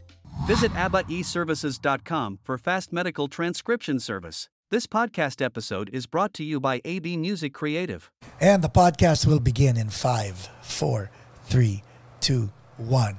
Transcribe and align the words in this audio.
Visit 0.46 0.72
AbbaEServices.com 0.74 2.40
for 2.44 2.58
fast 2.58 2.94
medical 2.94 3.28
transcription 3.28 4.00
service. 4.00 4.48
This 4.70 4.88
podcast 4.88 5.44
episode 5.44 5.90
is 5.92 6.06
brought 6.06 6.34
to 6.36 6.44
you 6.44 6.60
by 6.60 6.82
AB 6.86 7.18
Music 7.18 7.54
Creative. 7.54 8.10
And 8.40 8.64
the 8.64 8.70
podcast 8.70 9.26
will 9.26 9.40
begin 9.40 9.78
in 9.78 9.90
five, 9.90 10.50
four, 10.62 11.10
three, 11.46 11.84
two, 12.22 12.50
one. 12.78 13.18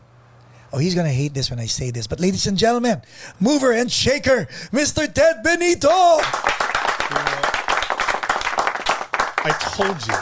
Oh, 0.72 0.78
he's 0.78 0.94
gonna 0.94 1.08
hate 1.12 1.32
this 1.34 1.50
when 1.50 1.58
I 1.58 1.66
say 1.66 1.90
this, 1.90 2.06
but 2.06 2.20
ladies 2.20 2.46
and 2.46 2.56
gentlemen, 2.58 3.00
mover 3.40 3.72
and 3.72 3.90
shaker, 3.90 4.46
Mr. 4.72 5.12
Ted 5.12 5.42
Benito. 5.42 5.88
I 9.40 9.52
told 9.76 9.96
you, 10.06 10.14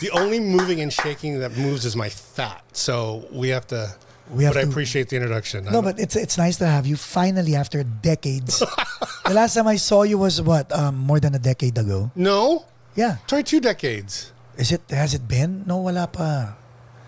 the 0.00 0.10
only 0.18 0.40
moving 0.40 0.80
and 0.80 0.92
shaking 0.92 1.40
that 1.40 1.56
moves 1.56 1.84
is 1.84 1.96
my 1.96 2.08
fat. 2.08 2.62
So 2.72 3.26
we 3.30 3.48
have 3.50 3.66
to. 3.68 3.94
We 4.32 4.44
have 4.44 4.54
but 4.54 4.60
I 4.64 4.68
appreciate 4.68 5.08
the 5.08 5.16
introduction. 5.16 5.64
No, 5.66 5.82
but 5.82 5.98
it's 5.98 6.14
it's 6.14 6.38
nice 6.38 6.56
to 6.58 6.66
have 6.66 6.86
you 6.86 6.96
finally 6.96 7.56
after 7.56 7.82
decades. 7.82 8.60
the 9.26 9.34
last 9.34 9.54
time 9.54 9.66
I 9.66 9.74
saw 9.76 10.02
you 10.04 10.18
was 10.18 10.40
what 10.40 10.70
um, 10.72 10.96
more 10.96 11.18
than 11.18 11.34
a 11.34 11.38
decade 11.38 11.76
ago. 11.76 12.10
no, 12.14 12.64
Yeah, 12.94 13.16
try 13.26 13.42
two 13.42 13.60
decades. 13.60 14.32
is 14.56 14.70
it? 14.72 14.82
Has 14.88 15.14
it 15.14 15.26
been? 15.26 15.64
No, 15.66 15.78
wala 15.78 16.06
pa. 16.06 16.54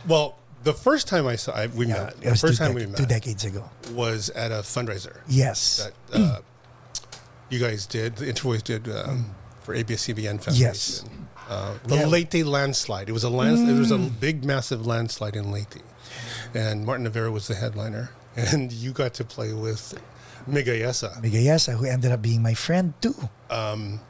Well, 0.07 0.35
the 0.65 0.73
first 0.73 1.09
time 1.09 1.27
I 1.27 1.37
saw 1.37 1.53
I, 1.53 1.67
we 1.69 1.87
Yeah, 1.87 1.95
met, 2.05 2.21
the 2.21 2.37
first 2.37 2.59
time 2.59 2.73
dec- 2.73 2.75
we 2.75 2.87
met 2.87 2.97
two 2.97 3.07
decades 3.07 3.45
ago. 3.45 3.69
was 3.93 4.31
at 4.31 4.51
a 4.53 4.57
fundraiser 4.63 5.19
Yes. 5.29 5.89
that 6.11 6.21
uh, 6.21 6.39
you 7.51 7.59
guys 7.59 7.87
did. 7.87 8.17
The 8.17 8.27
Introvoys 8.27 8.63
did 8.63 8.89
um, 8.89 9.35
for 9.61 9.75
ABS-CBN 9.75 10.43
Foundation. 10.43 10.57
Yes. 10.61 11.05
Uh, 11.49 11.75
the 11.85 11.97
Yeah. 11.97 12.07
Leyte 12.07 12.45
landslide. 12.47 13.09
It 13.09 13.13
was 13.13 13.25
a 13.25 13.29
land. 13.31 13.69
It 13.69 13.79
was 13.79 13.91
a 13.91 13.99
big, 13.99 14.45
massive 14.45 14.87
landslide 14.87 15.37
in 15.37 15.51
Leyte, 15.51 15.83
and 16.55 16.87
Martin 16.87 17.07
Nievera 17.07 17.31
was 17.33 17.49
the 17.49 17.55
headliner. 17.55 18.11
And 18.35 18.73
you 18.73 18.93
got 18.93 19.13
to 19.15 19.25
play 19.25 19.53
with 19.53 19.93
Mig 20.47 20.65
Ayesa. 20.67 21.21
Migayesa, 21.23 21.77
who 21.77 21.85
ended 21.85 22.13
up 22.13 22.23
being 22.23 22.43
my 22.43 22.55
friend 22.55 22.95
too. 23.03 23.15
And 23.51 24.01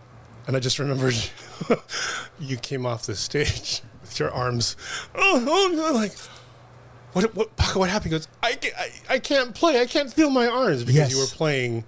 I 0.57 0.61
just 0.61 0.79
remembered 0.79 1.15
you 2.41 2.57
came 2.57 2.87
off 2.87 3.07
the 3.07 3.15
stage 3.17 3.83
with 4.01 4.19
your 4.21 4.31
arms. 4.31 4.77
Oh, 5.15 5.45
oh 5.47 5.93
like, 5.93 6.12
what, 7.12 7.34
what, 7.34 7.56
Paco, 7.56 7.78
what 7.81 7.91
happened? 7.91 8.12
He 8.12 8.19
goes, 8.19 8.28
I, 8.43 8.55
ca- 8.55 8.77
I, 8.78 9.15
I 9.15 9.19
can't 9.19 9.55
play. 9.55 9.81
I 9.81 9.87
can't 9.87 10.12
feel 10.12 10.31
my 10.31 10.47
arms 10.47 10.84
because 10.84 11.12
you 11.12 11.19
were 11.19 11.27
playing 11.27 11.84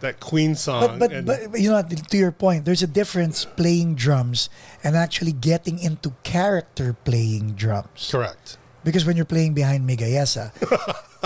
that 0.00 0.20
Queen 0.20 0.54
song. 0.54 0.80
But 0.80 0.98
but, 0.98 1.12
and- 1.12 1.26
but 1.26 1.60
you 1.60 1.70
know 1.70 1.82
to 1.82 2.16
your 2.16 2.32
point, 2.32 2.64
there's 2.64 2.82
a 2.82 2.86
difference 2.86 3.44
playing 3.44 3.94
drums 3.96 4.48
and 4.84 4.96
actually 4.96 5.32
getting 5.32 5.78
into 5.78 6.12
character 6.22 6.92
playing 7.04 7.52
drums. 7.54 8.08
correct. 8.10 8.56
Because 8.82 9.04
when 9.04 9.14
you're 9.16 9.26
playing 9.28 9.52
behind 9.52 9.86
Mig 9.86 10.00
Ayesa, 10.00 10.52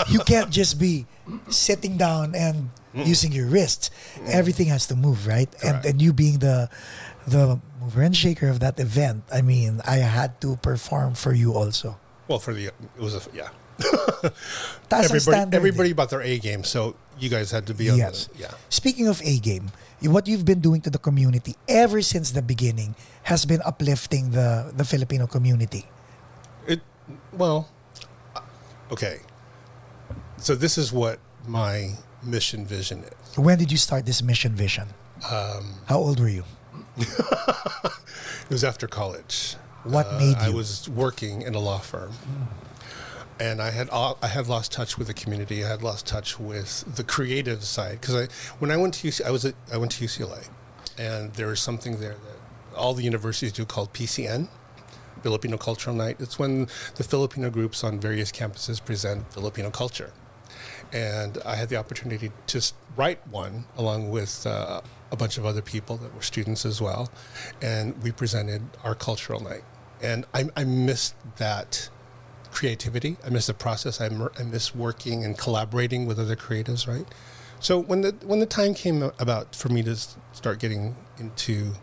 you 0.11 0.19
can't 0.19 0.49
just 0.51 0.77
be 0.77 1.05
sitting 1.47 1.95
down 1.95 2.35
and 2.35 2.69
using 2.93 3.31
your 3.31 3.47
wrists. 3.47 3.91
Everything 4.27 4.67
has 4.67 4.87
to 4.87 4.95
move, 4.95 5.25
right? 5.25 5.47
And 5.63 5.85
and 5.85 6.01
you 6.01 6.11
being 6.11 6.39
the 6.39 6.69
the 7.27 7.59
mover 7.79 8.01
and 8.01 8.15
shaker 8.15 8.49
of 8.49 8.59
that 8.59 8.77
event, 8.79 9.23
I 9.31 9.41
mean, 9.41 9.79
I 9.87 9.97
had 10.03 10.39
to 10.41 10.57
perform 10.57 11.15
for 11.15 11.31
you 11.33 11.53
also. 11.53 11.95
Well, 12.27 12.39
for 12.39 12.53
the, 12.53 12.65
it 12.67 12.73
was 12.97 13.15
a, 13.15 13.21
yeah. 13.33 13.49
Ang 14.91 15.03
Everybody, 15.03 15.55
everybody 15.55 15.93
brought 15.93 16.09
their 16.09 16.21
A 16.21 16.39
game. 16.39 16.63
So 16.63 16.95
you 17.19 17.29
guys 17.29 17.51
had 17.51 17.67
to 17.67 17.73
be 17.73 17.89
on 17.89 17.97
Yes. 17.97 18.29
yeah. 18.37 18.51
Speaking 18.69 19.07
of 19.07 19.21
A 19.23 19.37
game, 19.39 19.71
what 20.01 20.27
you've 20.27 20.45
been 20.45 20.61
doing 20.61 20.81
to 20.81 20.89
the 20.89 20.97
community 20.97 21.55
ever 21.67 22.01
since 22.01 22.31
the 22.31 22.41
beginning 22.41 22.95
has 23.23 23.45
been 23.45 23.61
uplifting 23.65 24.31
the 24.31 24.71
the 24.75 24.85
Filipino 24.85 25.27
community. 25.27 25.85
It 26.67 26.79
well, 27.33 27.67
uh, 28.35 28.41
okay. 28.91 29.19
So 30.37 30.55
this 30.55 30.77
is 30.77 30.93
what 30.93 31.19
my 31.47 31.91
mission 32.23 32.65
vision 32.65 33.03
is. 33.03 33.37
When 33.37 33.57
did 33.57 33.71
you 33.71 33.77
start 33.77 34.05
this 34.05 34.21
mission 34.21 34.55
vision? 34.55 34.87
Um, 35.29 35.83
How 35.87 35.97
old 35.99 36.19
were 36.19 36.29
you? 36.31 36.43
It 38.45 38.51
was 38.51 38.63
after 38.63 38.85
college. 38.87 39.55
What 39.85 40.07
Uh, 40.07 40.17
made 40.19 40.37
you? 40.41 40.47
I 40.47 40.49
was 40.49 40.89
working 40.89 41.41
in 41.43 41.53
a 41.55 41.59
law 41.59 41.77
firm, 41.79 42.11
and 43.39 43.61
I 43.61 43.69
had 43.71 43.89
I 43.91 44.27
had 44.27 44.47
lost 44.47 44.71
touch 44.71 44.97
with 44.97 45.07
the 45.07 45.13
community. 45.13 45.63
I 45.63 45.69
had 45.69 45.83
lost 45.83 46.05
touch 46.07 46.39
with 46.39 46.83
the 46.95 47.03
creative 47.03 47.63
side 47.63 48.01
because 48.01 48.15
I 48.15 48.27
when 48.59 48.71
I 48.71 48.77
went 48.77 48.95
to 48.95 49.07
UC, 49.07 49.23
I 49.25 49.31
was 49.31 49.45
at, 49.45 49.55
I 49.71 49.77
went 49.77 49.91
to 49.93 50.03
UCLA, 50.03 50.47
and 50.97 51.33
there 51.33 51.51
is 51.51 51.59
something 51.59 51.99
there 51.99 52.15
that 52.15 52.75
all 52.77 52.93
the 52.93 53.03
universities 53.03 53.51
do 53.53 53.63
called 53.63 53.93
PCN, 53.93 54.49
Filipino 55.21 55.57
Cultural 55.57 55.95
Night. 55.95 56.17
It's 56.19 56.39
when 56.39 56.67
the 56.95 57.03
Filipino 57.03 57.49
groups 57.49 57.83
on 57.83 57.99
various 57.99 58.31
campuses 58.31 58.83
present 58.83 59.31
Filipino 59.31 59.69
culture, 59.69 60.11
and 60.91 61.37
I 61.45 61.55
had 61.55 61.69
the 61.69 61.77
opportunity 61.77 62.31
to 62.47 62.71
write 62.95 63.25
one 63.27 63.65
along 63.77 64.09
with 64.09 64.47
uh, 64.47 64.81
a 65.11 65.15
bunch 65.15 65.37
of 65.37 65.45
other 65.45 65.61
people 65.61 65.97
that 65.97 66.15
were 66.15 66.23
students 66.23 66.65
as 66.65 66.81
well, 66.81 67.11
and 67.61 68.01
we 68.01 68.11
presented 68.11 68.63
our 68.83 68.95
cultural 68.95 69.39
night. 69.39 69.63
And 70.05 70.25
I, 70.33 70.49
I 70.55 70.63
missed 70.63 71.15
that 71.37 71.89
creativity. 72.51 73.17
I 73.25 73.29
miss 73.29 73.47
the 73.47 73.53
process. 73.53 73.99
I, 73.99 74.05
I 74.39 74.43
miss 74.43 74.73
working 74.73 75.25
and 75.25 75.37
collaborating 75.37 76.05
with 76.05 76.19
other 76.19 76.35
creatives. 76.35 76.87
Right. 76.87 77.05
So 77.59 77.79
when 77.79 78.01
the 78.01 78.15
when 78.23 78.39
the 78.39 78.45
time 78.45 78.73
came 78.73 79.01
about 79.19 79.55
for 79.55 79.69
me 79.69 79.81
to 79.83 79.95
start 80.33 80.59
getting 80.59 80.95
into 81.17 81.73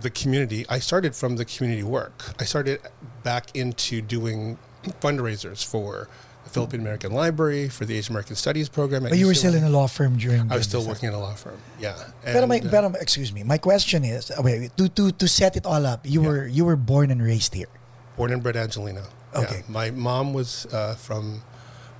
the 0.00 0.10
community, 0.10 0.64
I 0.68 0.78
started 0.78 1.14
from 1.14 1.36
the 1.36 1.44
community 1.44 1.82
work. 1.82 2.32
I 2.38 2.44
started 2.44 2.80
back 3.22 3.54
into 3.54 4.00
doing 4.00 4.58
fundraisers 5.00 5.64
for 5.64 6.08
the 6.46 6.50
Philippine 6.54 6.80
American 6.80 7.10
Library, 7.12 7.68
for 7.68 7.84
the 7.84 7.98
Asian 7.98 8.14
American 8.14 8.36
Studies 8.38 8.70
program. 8.70 9.02
But 9.02 9.18
you 9.18 9.26
were 9.26 9.34
still 9.34 9.54
in 9.54 9.64
a 9.66 9.68
law 9.70 9.86
firm 9.90 10.16
during. 10.16 10.46
I 10.50 10.56
was 10.56 10.64
still 10.70 10.86
working 10.86 11.10
in 11.10 11.14
a 11.14 11.20
law 11.20 11.34
firm. 11.34 11.58
Yeah. 11.82 11.98
And, 12.24 12.38
uh, 12.38 12.70
pero 12.70 12.88
excuse 13.00 13.32
me. 13.34 13.42
My 13.42 13.58
question 13.58 14.04
is, 14.06 14.30
uh, 14.30 14.40
wait, 14.40 14.70
to 14.78 14.88
to 14.94 15.10
to 15.10 15.26
set 15.26 15.58
it 15.58 15.66
all 15.66 15.84
up, 15.84 16.06
you 16.06 16.22
Yeah. 16.22 16.28
were 16.30 16.42
you 16.46 16.64
were 16.64 16.78
born 16.78 17.10
and 17.10 17.20
raised 17.20 17.52
here. 17.54 17.68
born 18.16 18.32
and 18.32 18.40
bred 18.40 18.56
Angeleno. 18.56 19.04
Okay. 19.36 19.60
Yeah. 19.60 19.68
My 19.68 19.92
mom 19.92 20.32
was 20.32 20.64
uh, 20.72 20.96
from 20.96 21.44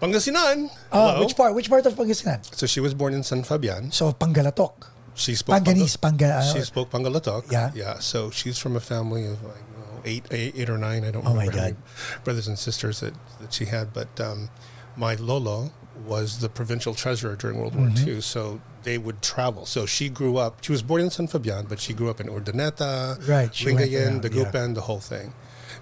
Pangasinan. 0.00 0.72
Oh, 0.92 1.20
which 1.20 1.36
part? 1.36 1.52
Which 1.54 1.68
part 1.68 1.84
of 1.84 1.92
Pangasinan? 1.92 2.40
So 2.56 2.64
she 2.66 2.80
was 2.80 2.94
born 2.94 3.12
in 3.12 3.22
San 3.22 3.42
Fabian. 3.44 3.92
So 3.92 4.12
Pangalatok. 4.16 4.88
She 5.16 5.34
spoke 5.34 5.56
Panganese, 5.60 5.96
Pangal- 5.96 6.32
Panga- 6.40 6.52
she 6.52 6.60
spoke 6.64 6.88
Pangalatok. 6.90 7.50
Yeah. 7.52 7.72
Yeah. 7.74 7.98
So 8.00 8.30
she's 8.30 8.58
from 8.58 8.76
a 8.76 8.84
family 8.84 9.24
of 9.24 9.40
like 9.44 9.64
eight, 10.06 10.24
eight, 10.30 10.54
eight 10.56 10.70
or 10.70 10.78
nine. 10.78 11.04
I 11.04 11.10
don't 11.10 11.26
Oh 11.26 11.34
my 11.34 11.44
remember 11.44 11.58
how 11.58 11.64
many 11.64 11.76
brothers 12.24 12.48
and 12.48 12.58
sisters 12.58 13.00
that, 13.00 13.12
that 13.40 13.52
she 13.52 13.66
had. 13.66 13.92
But 13.92 14.18
um, 14.20 14.48
my 14.96 15.14
Lolo 15.16 15.70
was 16.06 16.38
the 16.40 16.48
provincial 16.48 16.94
treasurer 16.94 17.36
during 17.36 17.58
World 17.58 17.74
Mm-hmm. 17.74 18.04
War 18.06 18.14
II. 18.14 18.20
So 18.20 18.60
they 18.84 18.98
would 18.98 19.20
travel. 19.22 19.66
So 19.66 19.84
she 19.84 20.08
grew 20.08 20.36
up. 20.38 20.62
She 20.62 20.70
was 20.72 20.82
born 20.82 21.00
in 21.02 21.10
San 21.10 21.26
Fabian, 21.26 21.66
but 21.68 21.80
she 21.80 21.92
grew 21.92 22.08
up 22.08 22.20
in 22.20 22.28
Urdaneta, 22.28 23.18
Right, 23.28 23.52
she 23.54 23.66
went 23.74 23.78
Lingayen, 23.90 24.22
yeah. 24.22 24.28
Dagupan, 24.30 24.74
the 24.74 24.82
whole 24.82 25.00
thing. 25.00 25.34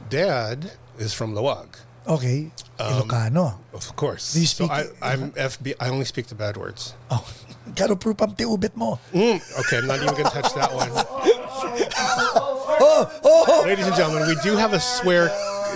Dad 0.08 0.72
is 0.98 1.12
from 1.12 1.34
Laoag. 1.34 1.68
Okay. 2.06 2.50
Ilocano. 2.78 3.58
Of 3.72 3.96
course. 3.96 4.34
Do 4.34 4.40
you 4.40 4.46
so 4.46 4.66
speak- 4.66 4.70
I, 5.02 5.12
I'm 5.14 5.32
FB. 5.32 5.74
I 5.80 5.88
only 5.88 6.04
speak 6.04 6.26
the 6.26 6.34
bad 6.34 6.56
words. 6.56 6.94
Oh, 7.10 7.24
gano 7.74 7.96
proof 7.96 8.20
ang 8.20 8.34
tiubit 8.36 8.76
mo? 8.76 9.00
Mm, 9.12 9.40
okay, 9.60 9.78
I'm 9.78 9.86
not 9.86 9.96
even 10.02 10.12
going 10.14 10.28
to 10.28 10.30
touch 10.36 10.52
that 10.54 10.68
one. 10.72 10.92
Oh, 12.80 13.20
oh, 13.24 13.62
Ladies 13.64 13.86
and 13.86 13.96
gentlemen, 13.96 14.28
we 14.28 14.36
do 14.42 14.56
have 14.56 14.72
a 14.72 14.80
swear 14.80 15.28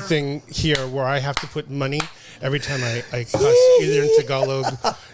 thing 0.03 0.43
here 0.49 0.87
where 0.89 1.05
I 1.05 1.19
have 1.19 1.37
to 1.37 1.47
put 1.47 1.71
money 1.71 2.01
every 2.41 2.61
time 2.61 2.81
I, 2.83 3.03
I 3.13 3.25
cuss 3.25 3.45
either 3.81 4.03
in 4.05 4.17
Tagalog, 4.17 4.67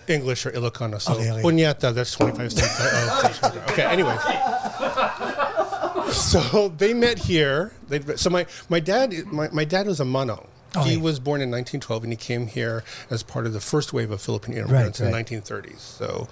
English, 0.08 0.44
or 0.46 0.50
Ilocano. 0.52 1.00
So, 1.00 1.14
Okay, 1.14 1.30
okay. 1.32 1.92
that's 1.92 2.12
25 2.12 2.52
cents. 2.52 3.40
Oh, 3.42 3.64
okay, 3.70 3.84
anyway. 3.84 4.16
So 6.12 6.68
they 6.68 6.92
met 6.94 7.18
here. 7.18 7.72
They, 7.88 8.00
so 8.16 8.30
my, 8.30 8.46
my 8.68 8.78
dad 8.80 9.12
my, 9.26 9.48
my 9.50 9.64
dad 9.64 9.86
was 9.86 10.00
a 10.00 10.04
Mano. 10.04 10.48
Okay. 10.76 10.90
He 10.90 10.96
was 10.96 11.18
born 11.20 11.40
in 11.40 11.50
1912 11.50 12.02
and 12.04 12.12
he 12.12 12.16
came 12.16 12.46
here 12.48 12.82
as 13.08 13.22
part 13.22 13.46
of 13.46 13.52
the 13.52 13.60
first 13.60 13.92
wave 13.92 14.10
of 14.10 14.20
Filipino 14.20 14.58
immigrants 14.62 15.00
Right, 15.00 15.08
in 15.08 15.14
right. 15.14 15.26
the 15.26 15.36
1930s. 15.36 15.78
So, 15.78 16.28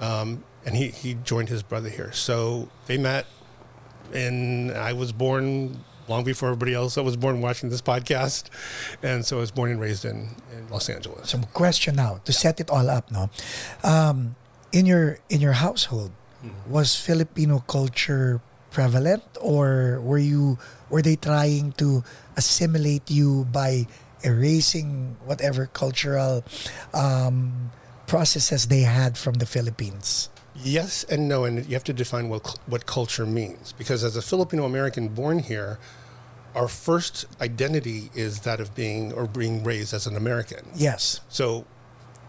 um, 0.00 0.42
and 0.66 0.76
he, 0.76 0.88
he 0.88 1.14
joined 1.14 1.48
his 1.48 1.62
brother 1.62 1.88
here. 1.88 2.12
So 2.12 2.68
they 2.86 2.98
met 2.98 3.26
and 4.12 4.72
I 4.72 4.92
was 4.92 5.12
born 5.12 5.84
long 6.08 6.24
before 6.24 6.50
everybody 6.50 6.74
else. 6.74 6.98
I 6.98 7.00
was 7.00 7.16
born 7.16 7.40
watching 7.40 7.70
this 7.70 7.80
podcast, 7.82 8.50
and 9.02 9.24
so 9.24 9.38
I 9.38 9.40
was 9.40 9.50
born 9.50 9.70
and 9.70 9.80
raised 9.80 10.04
in, 10.04 10.36
in 10.52 10.68
Los 10.70 10.88
Angeles. 10.88 11.30
Some 11.30 11.44
question 11.54 11.96
now 11.96 12.20
to 12.24 12.32
set 12.32 12.60
it 12.60 12.70
all 12.70 12.90
up. 12.90 13.10
No, 13.10 13.30
um, 13.82 14.36
in 14.72 14.86
your 14.86 15.18
in 15.30 15.40
your 15.40 15.52
household, 15.52 16.12
was 16.68 16.96
Filipino 16.96 17.60
culture 17.66 18.40
prevalent, 18.70 19.22
or 19.40 20.00
were 20.02 20.18
you 20.18 20.58
were 20.90 21.02
they 21.02 21.16
trying 21.16 21.72
to 21.72 22.04
assimilate 22.36 23.10
you 23.10 23.46
by 23.52 23.86
erasing 24.22 25.16
whatever 25.24 25.66
cultural 25.66 26.44
um, 26.92 27.70
processes 28.06 28.66
they 28.66 28.82
had 28.82 29.16
from 29.16 29.34
the 29.34 29.46
Philippines? 29.46 30.28
Yes 30.56 31.04
and 31.04 31.28
no, 31.28 31.44
and 31.44 31.64
you 31.66 31.74
have 31.74 31.84
to 31.84 31.92
define 31.92 32.28
what 32.28 32.58
what 32.66 32.86
culture 32.86 33.26
means 33.26 33.72
because 33.72 34.04
as 34.04 34.16
a 34.16 34.22
Filipino 34.22 34.64
American 34.64 35.08
born 35.08 35.40
here, 35.40 35.78
our 36.54 36.68
first 36.68 37.26
identity 37.40 38.10
is 38.14 38.40
that 38.40 38.60
of 38.60 38.74
being 38.74 39.12
or 39.12 39.26
being 39.26 39.64
raised 39.64 39.92
as 39.92 40.06
an 40.06 40.16
American. 40.16 40.68
Yes. 40.74 41.20
So, 41.28 41.64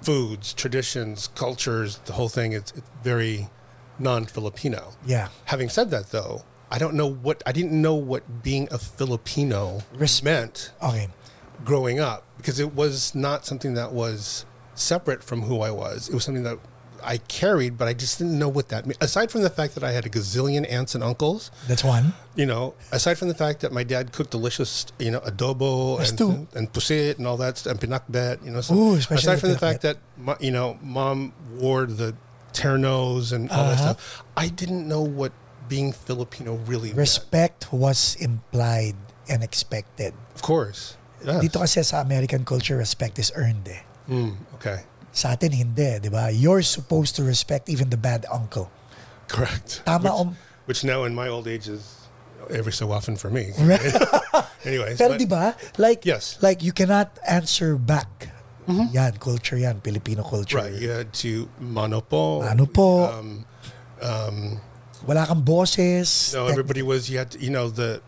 foods, 0.01 0.53
traditions, 0.53 1.29
cultures, 1.35 1.97
the 2.05 2.13
whole 2.13 2.29
thing 2.29 2.53
is 2.53 2.61
it's 2.75 2.81
very 3.03 3.49
non-Filipino. 3.99 4.93
Yeah. 5.05 5.29
Having 5.45 5.69
said 5.69 5.89
that, 5.91 6.11
though, 6.11 6.43
I 6.71 6.77
don't 6.79 6.95
know 6.95 7.07
what 7.07 7.43
I 7.45 7.51
didn't 7.51 7.79
know 7.79 7.93
what 7.95 8.43
being 8.43 8.67
a 8.71 8.77
Filipino 8.79 9.81
Res- 9.93 10.23
meant 10.23 10.71
Okay. 10.81 11.09
growing 11.63 11.99
up 11.99 12.23
because 12.37 12.59
it 12.59 12.73
was 12.73 13.13
not 13.15 13.45
something 13.45 13.75
that 13.75 13.91
was 13.93 14.45
separate 14.73 15.23
from 15.23 15.43
who 15.43 15.61
I 15.61 15.71
was. 15.71 16.09
It 16.09 16.13
was 16.15 16.23
something 16.23 16.43
that 16.43 16.57
I 17.05 17.17
carried, 17.29 17.77
but 17.77 17.87
I 17.87 17.93
just 17.93 18.17
didn't 18.17 18.37
know 18.37 18.49
what 18.49 18.69
that 18.69 18.85
meant. 18.85 18.97
Aside 19.01 19.29
from 19.31 19.41
the 19.41 19.49
fact 19.49 19.75
that 19.75 19.83
I 19.83 19.91
had 19.91 20.05
a 20.05 20.09
gazillion 20.09 20.65
aunts 20.69 20.95
and 20.95 21.03
uncles, 21.03 21.51
That's 21.67 21.83
one. 21.83 22.13
you 22.35 22.45
know, 22.45 22.73
aside 22.91 23.17
from 23.17 23.27
the 23.29 23.35
fact 23.37 23.61
that 23.61 23.71
my 23.71 23.83
dad 23.83 24.11
cooked 24.11 24.31
delicious, 24.31 24.85
you 24.99 25.11
know, 25.11 25.19
adobo 25.21 25.99
and, 26.01 26.17
too. 26.17 26.47
and 26.57 26.71
pusit 26.73 27.17
and 27.17 27.27
all 27.27 27.37
that 27.37 27.57
stuff, 27.57 27.77
and 27.77 27.79
pinakbet, 27.79 28.43
you 28.43 28.51
know. 28.51 28.61
So 28.61 28.73
Ooh, 28.75 28.95
especially 28.95 29.33
aside 29.33 29.39
from 29.39 29.51
the 29.51 29.59
fact 29.61 29.81
that, 29.83 29.97
my, 30.17 30.35
you 30.39 30.51
know, 30.51 30.77
mom 30.81 31.33
wore 31.59 31.85
the 31.85 32.15
ternos 32.53 33.31
and 33.31 33.49
all 33.51 33.65
that 33.69 33.73
Uh-huh. 33.79 33.93
stuff, 33.93 34.23
I 34.35 34.47
didn't 34.47 34.87
know 34.87 35.01
what 35.01 35.31
being 35.67 35.91
Filipino 35.91 36.55
really 36.65 36.89
meant. 36.89 36.99
Respect 36.99 37.73
was 37.73 38.15
implied 38.19 38.95
and 39.27 39.43
expected. 39.43 40.13
Of 40.35 40.41
course. 40.41 40.95
Yes. 41.25 41.41
Dito 41.41 41.57
kasi 41.59 41.81
sa 41.81 42.01
American 42.01 42.45
culture, 42.45 42.77
respect 42.77 43.17
is 43.17 43.31
earned 43.35 43.65
eh. 43.67 43.81
Mm, 44.05 44.37
okay. 44.61 44.85
Sa 45.15 45.31
atin 45.31 45.55
hindi, 45.55 45.95
di 46.03 46.11
ba? 46.11 46.27
You're 46.27 46.59
supposed 46.61 47.15
to 47.15 47.23
respect 47.23 47.71
even 47.71 47.87
the 47.87 47.95
bad 47.95 48.27
uncle. 48.27 48.67
Correct. 49.31 49.79
Tama 49.87 50.11
which, 50.11 50.19
om- 50.19 50.35
which 50.67 50.81
now 50.83 51.07
in 51.07 51.15
my 51.15 51.31
old 51.31 51.47
age 51.47 51.71
is 51.71 52.03
every 52.51 52.75
so 52.75 52.91
often 52.91 53.15
for 53.15 53.31
me. 53.31 53.55
Right. 53.63 53.79
Anyways. 54.67 54.99
Pero 54.99 55.15
but- 55.15 55.21
di 55.23 55.25
ba? 55.25 55.55
Like, 55.79 56.03
Yes. 56.03 56.35
like 56.43 56.59
you 56.59 56.75
cannot 56.75 57.15
answer 57.23 57.79
back. 57.79 58.35
Mm-hmm. 58.67 58.91
Yan, 58.97 59.13
culture 59.21 59.55
yan, 59.55 59.79
Filipino 59.79 60.25
culture. 60.25 60.57
Right. 60.57 60.73
You 60.75 60.89
had 60.89 61.13
to 61.21 61.47
mano 61.61 62.01
po. 62.01 62.41
Ano 62.41 62.65
po? 62.65 63.07
Um, 63.07 63.45
um, 64.01 64.37
Wala 65.05 65.23
kang 65.29 65.45
bosses. 65.45 66.33
no, 66.33 66.49
everybody 66.49 66.81
was, 66.81 67.05
you 67.07 67.21
had 67.21 67.29
to, 67.31 67.37
you 67.39 67.53
know, 67.53 67.69
the, 67.69 68.01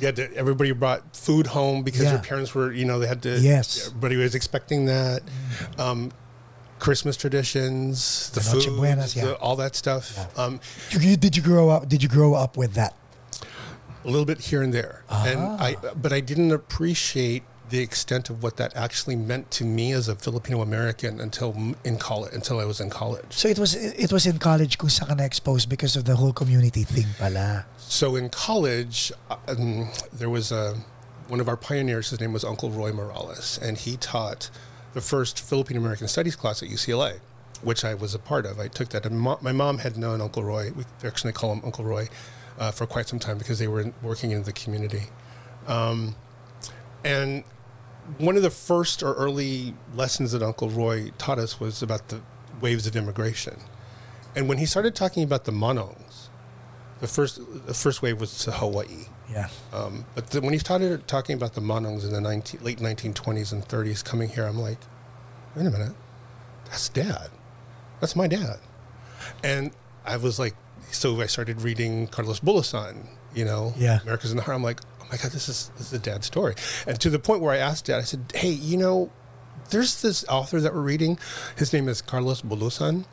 you 0.00 0.06
had 0.06 0.16
to, 0.16 0.34
everybody 0.34 0.72
brought 0.72 1.14
food 1.16 1.46
home 1.48 1.82
because 1.82 2.02
Yeah. 2.04 2.12
your 2.12 2.20
parents 2.20 2.54
were, 2.54 2.72
you 2.72 2.84
know, 2.84 2.98
they 2.98 3.06
had 3.06 3.22
to, 3.22 3.38
Yes. 3.38 3.88
everybody 3.88 4.16
was 4.16 4.34
expecting 4.34 4.86
that. 4.86 5.22
Um, 5.78 6.12
Christmas 6.78 7.16
traditions, 7.16 8.30
the, 8.30 8.40
The 8.40 8.46
food, 8.46 8.76
Buenas, 8.76 9.14
yeah. 9.14 9.32
all 9.32 9.56
that 9.56 9.76
stuff. 9.76 10.14
Yeah. 10.16 10.42
Um, 10.44 10.60
did 10.90 11.36
you 11.36 11.42
grow 11.42 11.68
up? 11.68 11.88
Did 11.88 12.02
you 12.02 12.08
grow 12.08 12.34
up 12.34 12.56
with 12.56 12.74
that? 12.74 12.94
a 14.02 14.08
little 14.08 14.24
bit 14.24 14.38
here 14.40 14.62
and 14.62 14.72
there 14.72 15.04
and 15.10 15.38
i 15.60 15.76
Ah. 15.84 15.90
but 15.94 16.10
i 16.10 16.20
didn't 16.20 16.52
appreciate 16.52 17.42
the 17.70 17.80
extent 17.80 18.30
of 18.30 18.42
what 18.42 18.56
that 18.56 18.74
actually 18.76 19.16
meant 19.16 19.50
to 19.50 19.64
me 19.64 19.92
as 19.92 20.08
a 20.08 20.14
filipino 20.14 20.60
american 20.60 21.20
until 21.20 21.54
in 21.84 21.96
college 21.98 22.32
until 22.34 22.58
i 22.60 22.64
was 22.64 22.80
in 22.80 22.90
college. 22.90 23.24
So 23.30 23.48
it 23.48 23.58
was 23.58 23.74
it 23.74 24.12
was 24.12 24.26
in 24.26 24.38
college 24.38 24.76
kung 24.78 24.90
saan 24.90 25.08
ka 25.08 25.14
na-expose 25.14 25.66
because 25.66 25.96
of 25.96 26.04
the 26.04 26.16
whole 26.16 26.32
community 26.32 26.84
thing 26.84 27.06
pala. 27.18 27.64
so 27.78 28.16
in 28.16 28.28
college 28.28 29.12
uh, 29.30 29.36
um, 29.48 29.88
there 30.12 30.30
was 30.30 30.52
a 30.52 30.76
one 31.28 31.40
of 31.40 31.48
our 31.48 31.56
pioneers 31.56 32.10
his 32.10 32.20
name 32.20 32.32
was 32.32 32.44
uncle 32.44 32.70
roy 32.70 32.92
morales 32.92 33.58
and 33.62 33.78
he 33.86 33.96
taught 33.96 34.50
the 34.94 35.00
first 35.00 35.38
filipino 35.40 35.78
american 35.80 36.08
studies 36.08 36.34
class 36.34 36.62
at 36.62 36.68
ucla 36.68 37.18
which 37.62 37.84
i 37.84 37.92
was 37.94 38.14
a 38.14 38.18
part 38.18 38.46
of. 38.46 38.58
I 38.58 38.68
took 38.68 38.88
that 38.90 39.04
and 39.04 39.20
mo- 39.20 39.38
my 39.42 39.52
mom 39.52 39.78
had 39.78 39.96
known 39.96 40.20
uncle 40.20 40.42
roy 40.42 40.72
we 40.76 40.84
actually 41.06 41.32
call 41.32 41.52
him 41.52 41.60
uncle 41.62 41.84
roy 41.84 42.08
uh, 42.58 42.70
for 42.70 42.86
quite 42.86 43.08
some 43.08 43.18
time 43.18 43.38
because 43.38 43.58
they 43.58 43.68
were 43.68 43.92
working 44.02 44.30
in 44.30 44.42
the 44.44 44.52
community. 44.52 45.04
Um, 45.66 46.14
and 47.04 47.44
one 48.18 48.36
of 48.36 48.42
the 48.42 48.50
first 48.50 49.02
or 49.02 49.14
early 49.14 49.74
lessons 49.94 50.32
that 50.32 50.42
Uncle 50.42 50.68
Roy 50.68 51.10
taught 51.18 51.38
us 51.38 51.60
was 51.60 51.82
about 51.82 52.08
the 52.08 52.20
waves 52.60 52.86
of 52.86 52.96
immigration. 52.96 53.56
And 54.34 54.48
when 54.48 54.58
he 54.58 54.66
started 54.66 54.94
talking 54.94 55.22
about 55.22 55.44
the 55.44 55.52
Manongs, 55.52 56.28
the 57.00 57.08
first 57.08 57.40
the 57.66 57.74
first 57.74 58.02
wave 58.02 58.20
was 58.20 58.44
to 58.44 58.52
Hawaii. 58.52 59.06
Yeah. 59.30 59.48
Um, 59.72 60.04
but 60.14 60.30
the, 60.30 60.40
when 60.40 60.52
he 60.52 60.58
started 60.58 61.06
talking 61.08 61.34
about 61.34 61.54
the 61.54 61.60
Manongs 61.60 62.04
in 62.04 62.12
the 62.12 62.20
19, 62.20 62.62
late 62.62 62.78
1920s 62.78 63.52
and 63.52 63.66
30s 63.66 64.04
coming 64.04 64.28
here, 64.28 64.44
I'm 64.44 64.58
like, 64.58 64.78
wait 65.56 65.66
a 65.66 65.70
minute, 65.70 65.94
that's 66.66 66.88
dad. 66.88 67.30
That's 68.00 68.16
my 68.16 68.26
dad. 68.26 68.58
And 69.42 69.72
I 70.04 70.16
was 70.16 70.38
like, 70.38 70.54
so 70.90 71.20
I 71.20 71.26
started 71.26 71.62
reading 71.62 72.06
Carlos 72.08 72.40
Bulosan, 72.40 73.06
you 73.34 73.44
know, 73.44 73.72
Yeah. 73.78 74.00
America's 74.02 74.30
in 74.30 74.36
the 74.36 74.42
Heart. 74.42 74.56
I'm 74.56 74.62
like, 74.62 74.80
oh 75.00 75.06
my 75.10 75.16
God, 75.16 75.30
this 75.32 75.48
is, 75.48 75.70
this 75.76 75.88
is 75.88 75.92
a 75.92 75.98
dad's 75.98 76.26
story. 76.26 76.54
And 76.86 77.00
to 77.00 77.10
the 77.10 77.18
point 77.18 77.40
where 77.42 77.52
I 77.52 77.58
asked 77.58 77.86
dad, 77.86 77.98
I 77.98 78.02
said, 78.02 78.32
hey, 78.34 78.50
you 78.50 78.76
know, 78.76 79.10
there's 79.70 80.02
this 80.02 80.24
author 80.28 80.60
that 80.60 80.74
we're 80.74 80.80
reading. 80.80 81.18
His 81.56 81.72
name 81.72 81.88
is 81.88 82.02
Carlos 82.02 82.42
Bulosan. 82.42 83.04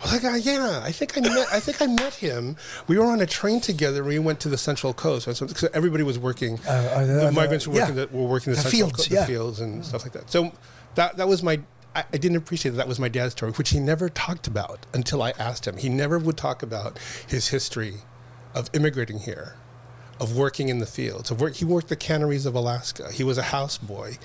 I 0.00 0.04
was 0.04 0.22
like, 0.22 0.32
ah, 0.32 0.36
yeah, 0.36 0.80
I 0.84 0.92
think 0.92 1.18
I 1.18 1.20
met, 1.22 1.48
I 1.52 1.58
think 1.58 1.82
I 1.82 1.86
met 1.88 2.14
him. 2.14 2.54
We 2.86 2.96
were 2.98 3.06
on 3.06 3.20
a 3.20 3.26
train 3.26 3.60
together. 3.60 4.04
We 4.04 4.20
went 4.20 4.38
to 4.40 4.48
the 4.48 4.56
Central 4.58 4.94
Coast. 4.94 5.24
So 5.36 5.68
everybody 5.74 6.04
was 6.04 6.20
working. 6.20 6.60
Uh, 6.64 6.70
uh, 6.70 7.04
the 7.06 7.12
the- 7.14 7.32
migrants 7.32 7.66
were 7.66 7.74
working. 7.74 7.96
yeah. 7.96 8.04
The, 8.04 8.16
were 8.16 8.28
working 8.28 8.52
the, 8.52 8.58
The 8.62 8.62
Central 8.70 8.90
fields, 8.90 9.10
yeah. 9.10 9.20
the 9.22 9.26
fields 9.26 9.58
and 9.60 9.84
stuff 9.84 10.04
like 10.04 10.12
that. 10.12 10.30
So 10.30 10.52
that 10.94 11.16
that 11.16 11.26
was 11.26 11.42
my. 11.42 11.60
I, 11.96 12.04
I 12.12 12.16
didn't 12.16 12.36
appreciate 12.36 12.70
that. 12.72 12.76
That 12.76 12.86
was 12.86 13.00
my 13.00 13.08
dad's 13.08 13.32
story, 13.32 13.50
which 13.52 13.70
he 13.70 13.80
never 13.80 14.08
talked 14.08 14.46
about 14.46 14.86
until 14.94 15.20
I 15.20 15.30
asked 15.36 15.66
him. 15.66 15.76
He 15.78 15.88
never 15.88 16.16
would 16.20 16.36
talk 16.36 16.62
about 16.62 16.96
his 17.26 17.48
history 17.48 17.94
of 18.54 18.70
immigrating 18.72 19.18
here, 19.20 19.56
of 20.20 20.36
working 20.36 20.68
in 20.68 20.78
the 20.78 20.86
fields. 20.86 21.30
Of 21.30 21.40
work, 21.40 21.54
he 21.56 21.64
worked 21.64 21.88
the 21.88 21.96
canneries 21.96 22.46
of 22.46 22.54
Alaska. 22.54 23.10
He 23.12 23.22
was 23.24 23.38
a 23.38 23.42
houseboy. 23.42 24.18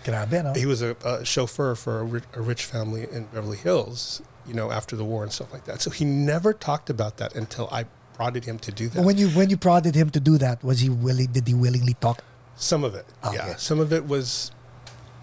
He 0.56 0.66
was 0.66 0.82
a, 0.82 0.96
a 1.06 1.24
chauffeur 1.26 1.76
for 1.76 2.00
a 2.00 2.04
rich, 2.04 2.24
a 2.34 2.42
rich 2.42 2.66
family 2.66 3.08
in 3.12 3.26
Beverly 3.26 3.58
Hills, 3.58 4.22
you 4.48 4.54
know, 4.54 4.72
after 4.72 4.96
the 4.96 5.04
war 5.06 5.24
and 5.24 5.32
stuff 5.32 5.52
like 5.54 5.66
that. 5.66 5.82
So 5.82 5.90
he 5.92 6.06
never 6.06 6.54
talked 6.54 6.90
about 6.90 7.18
that 7.18 7.36
until 7.36 7.68
I 7.72 7.86
prodded 8.14 8.46
him 8.46 8.60
to 8.60 8.72
do 8.72 8.90
that. 8.90 9.04
When 9.04 9.18
you 9.18 9.30
when 9.30 9.50
you 9.50 9.58
prodded 9.58 9.96
him 9.96 10.10
to 10.12 10.20
do 10.20 10.38
that, 10.38 10.64
was 10.64 10.80
he 10.82 10.90
willing? 10.90 11.28
Did 11.32 11.48
he 11.48 11.54
willingly 11.54 11.96
talk? 11.96 12.24
Some 12.56 12.84
of 12.84 12.94
it, 12.96 13.06
Okay. 13.26 13.36
yeah. 13.38 13.56
Some 13.56 13.80
of 13.80 13.92
it 13.92 14.06
was, 14.08 14.52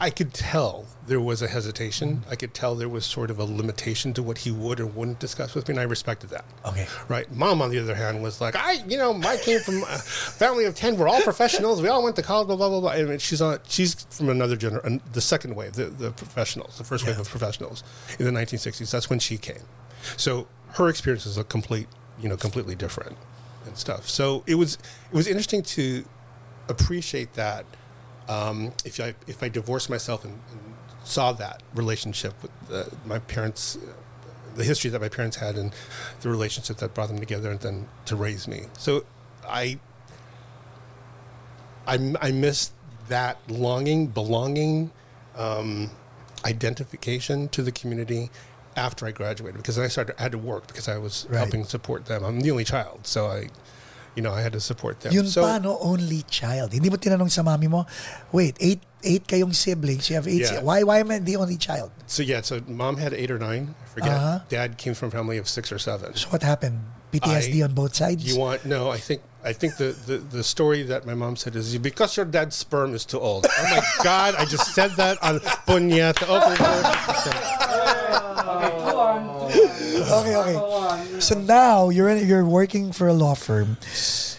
I 0.00 0.08
could 0.08 0.32
tell 0.32 0.86
there 1.06 1.20
was 1.20 1.42
a 1.42 1.48
hesitation. 1.48 2.16
Mm-hmm. 2.16 2.30
I 2.30 2.36
could 2.36 2.54
tell 2.54 2.74
there 2.74 2.88
was 2.88 3.04
sort 3.04 3.30
of 3.30 3.38
a 3.38 3.44
limitation 3.44 4.14
to 4.14 4.22
what 4.22 4.38
he 4.38 4.50
would 4.50 4.80
or 4.80 4.86
wouldn't 4.86 5.18
discuss 5.18 5.54
with 5.54 5.68
me, 5.68 5.72
and 5.72 5.80
I 5.80 5.82
respected 5.82 6.30
that. 6.30 6.44
Okay. 6.64 6.86
Right. 7.08 7.30
Mom, 7.32 7.60
on 7.60 7.70
the 7.70 7.78
other 7.78 7.94
hand, 7.94 8.22
was 8.22 8.40
like, 8.40 8.56
I, 8.56 8.72
you 8.88 8.96
know, 8.96 9.20
I 9.22 9.36
came 9.36 9.60
from 9.60 9.82
a 9.82 9.98
family 9.98 10.64
of 10.64 10.74
10. 10.74 10.96
We're 10.96 11.08
all 11.08 11.20
professionals. 11.20 11.82
We 11.82 11.88
all 11.88 12.02
went 12.02 12.16
to 12.16 12.22
college, 12.22 12.46
blah, 12.46 12.56
blah, 12.56 12.68
blah, 12.68 12.80
blah. 12.80 12.92
And 12.92 13.20
she's 13.20 13.42
on, 13.42 13.58
she's 13.68 14.06
from 14.10 14.30
another 14.30 14.56
generation, 14.56 15.02
the 15.12 15.20
second 15.20 15.54
wave, 15.54 15.74
the, 15.74 15.86
the 15.86 16.12
professionals, 16.12 16.78
the 16.78 16.84
first 16.84 17.06
wave 17.06 17.18
of 17.18 17.28
professionals 17.28 17.84
in 18.18 18.24
the 18.24 18.32
1960s. 18.32 18.90
That's 18.90 19.10
when 19.10 19.18
she 19.18 19.36
came. 19.36 19.62
So 20.16 20.46
her 20.74 20.88
experience 20.88 21.26
is 21.26 21.36
a 21.36 21.44
complete, 21.44 21.88
you 22.18 22.28
know, 22.28 22.36
completely 22.36 22.74
different 22.74 23.16
and 23.66 23.76
stuff. 23.76 24.08
So 24.08 24.44
it 24.46 24.54
was, 24.54 24.74
it 25.10 25.14
was 25.16 25.26
interesting 25.26 25.62
to 25.62 26.04
appreciate 26.68 27.34
that 27.34 27.66
Um, 28.30 28.72
if 28.84 29.00
I 29.00 29.14
if 29.26 29.42
I 29.42 29.48
divorced 29.48 29.90
myself 29.90 30.24
and, 30.24 30.34
and 30.52 30.74
saw 31.02 31.32
that 31.32 31.62
relationship 31.74 32.32
with 32.42 32.52
uh, 32.72 32.84
my 33.04 33.18
parents, 33.18 33.76
the 34.54 34.62
history 34.62 34.88
that 34.90 35.00
my 35.00 35.08
parents 35.08 35.38
had, 35.38 35.56
and 35.56 35.72
the 36.20 36.28
relationship 36.30 36.76
that 36.76 36.94
brought 36.94 37.08
them 37.08 37.18
together, 37.18 37.50
and 37.50 37.58
then 37.60 37.88
to 38.04 38.14
raise 38.14 38.46
me. 38.46 38.60
So 38.78 39.04
I 39.48 39.80
I, 41.88 42.14
I 42.20 42.30
miss 42.30 42.70
that 43.08 43.38
longing, 43.50 44.06
belonging, 44.06 44.92
um, 45.36 45.90
identification 46.44 47.48
to 47.48 47.62
the 47.62 47.72
community 47.72 48.30
after 48.76 49.06
I 49.06 49.10
graduated 49.10 49.56
because 49.56 49.76
I 49.76 49.88
started 49.88 50.14
I 50.20 50.22
had 50.22 50.32
to 50.32 50.38
work 50.38 50.68
because 50.68 50.86
I 50.88 50.98
was 50.98 51.26
Right. 51.28 51.38
helping 51.38 51.64
support 51.64 52.06
them. 52.06 52.22
I'm 52.24 52.40
the 52.40 52.52
only 52.52 52.64
child, 52.64 53.00
so 53.08 53.26
I, 53.26 53.48
you 54.14 54.22
know, 54.22 54.32
I 54.32 54.40
had 54.42 54.52
to 54.52 54.60
support 54.60 55.00
them. 55.00 55.12
Yun 55.12 55.26
so, 55.26 55.42
pa, 55.42 55.58
no? 55.58 55.78
Only 55.78 56.22
child. 56.28 56.72
Hindi 56.72 56.90
mo 56.90 56.96
tinanong 56.96 57.30
sa 57.30 57.42
mami 57.42 57.68
mo, 57.68 57.86
wait, 58.32 58.56
eight 58.60 58.80
eight 59.02 59.26
kayong 59.26 59.54
siblings. 59.54 60.10
You 60.10 60.16
have 60.16 60.28
eight. 60.28 60.42
Yeah. 60.42 60.58
si- 60.60 60.64
Why, 60.64 60.82
why 60.82 60.98
am 61.00 61.10
I 61.10 61.18
the 61.18 61.36
only 61.36 61.56
child? 61.56 61.90
so 62.06 62.22
yeah, 62.22 62.40
so 62.42 62.60
mom 62.66 62.96
had 62.96 63.14
eight 63.14 63.30
or 63.30 63.38
nine. 63.38 63.74
I 63.82 63.86
forget. 63.88 64.12
Uh-huh. 64.12 64.38
Dad 64.48 64.76
came 64.78 64.94
from 64.94 65.08
a 65.08 65.12
family 65.12 65.38
of 65.38 65.48
six 65.48 65.72
or 65.72 65.78
seven. 65.78 66.14
So 66.14 66.28
what 66.28 66.42
happened? 66.42 66.80
PTSD 67.12 67.60
I- 67.60 67.64
on 67.64 67.72
both 67.74 67.94
sides? 67.94 68.26
You 68.26 68.38
want 68.38 68.64
no? 68.66 68.90
I 68.90 68.98
think 68.98 69.22
I 69.42 69.54
think 69.54 69.78
the, 69.78 69.96
the, 70.06 70.18
the 70.18 70.44
story 70.44 70.82
that 70.84 71.06
my 71.06 71.14
mom 71.14 71.34
said 71.34 71.56
is 71.56 71.76
because 71.78 72.16
your 72.16 72.26
dad's 72.26 72.54
sperm 72.56 72.94
is 72.94 73.06
too 73.06 73.18
old. 73.18 73.46
Oh 73.48 73.62
my 73.70 73.80
God! 74.04 74.34
I 74.36 74.44
just 74.44 74.74
said 74.74 74.92
that 75.00 75.16
on 75.22 75.40
punyeta. 75.64 76.28
okay, 80.10 80.36
okay. 80.36 81.20
So 81.20 81.38
now 81.40 81.88
you're 81.88 82.08
in, 82.08 82.26
you're 82.26 82.44
working 82.44 82.92
for 82.92 83.08
a 83.08 83.12
law 83.12 83.34
firm. 83.34 83.76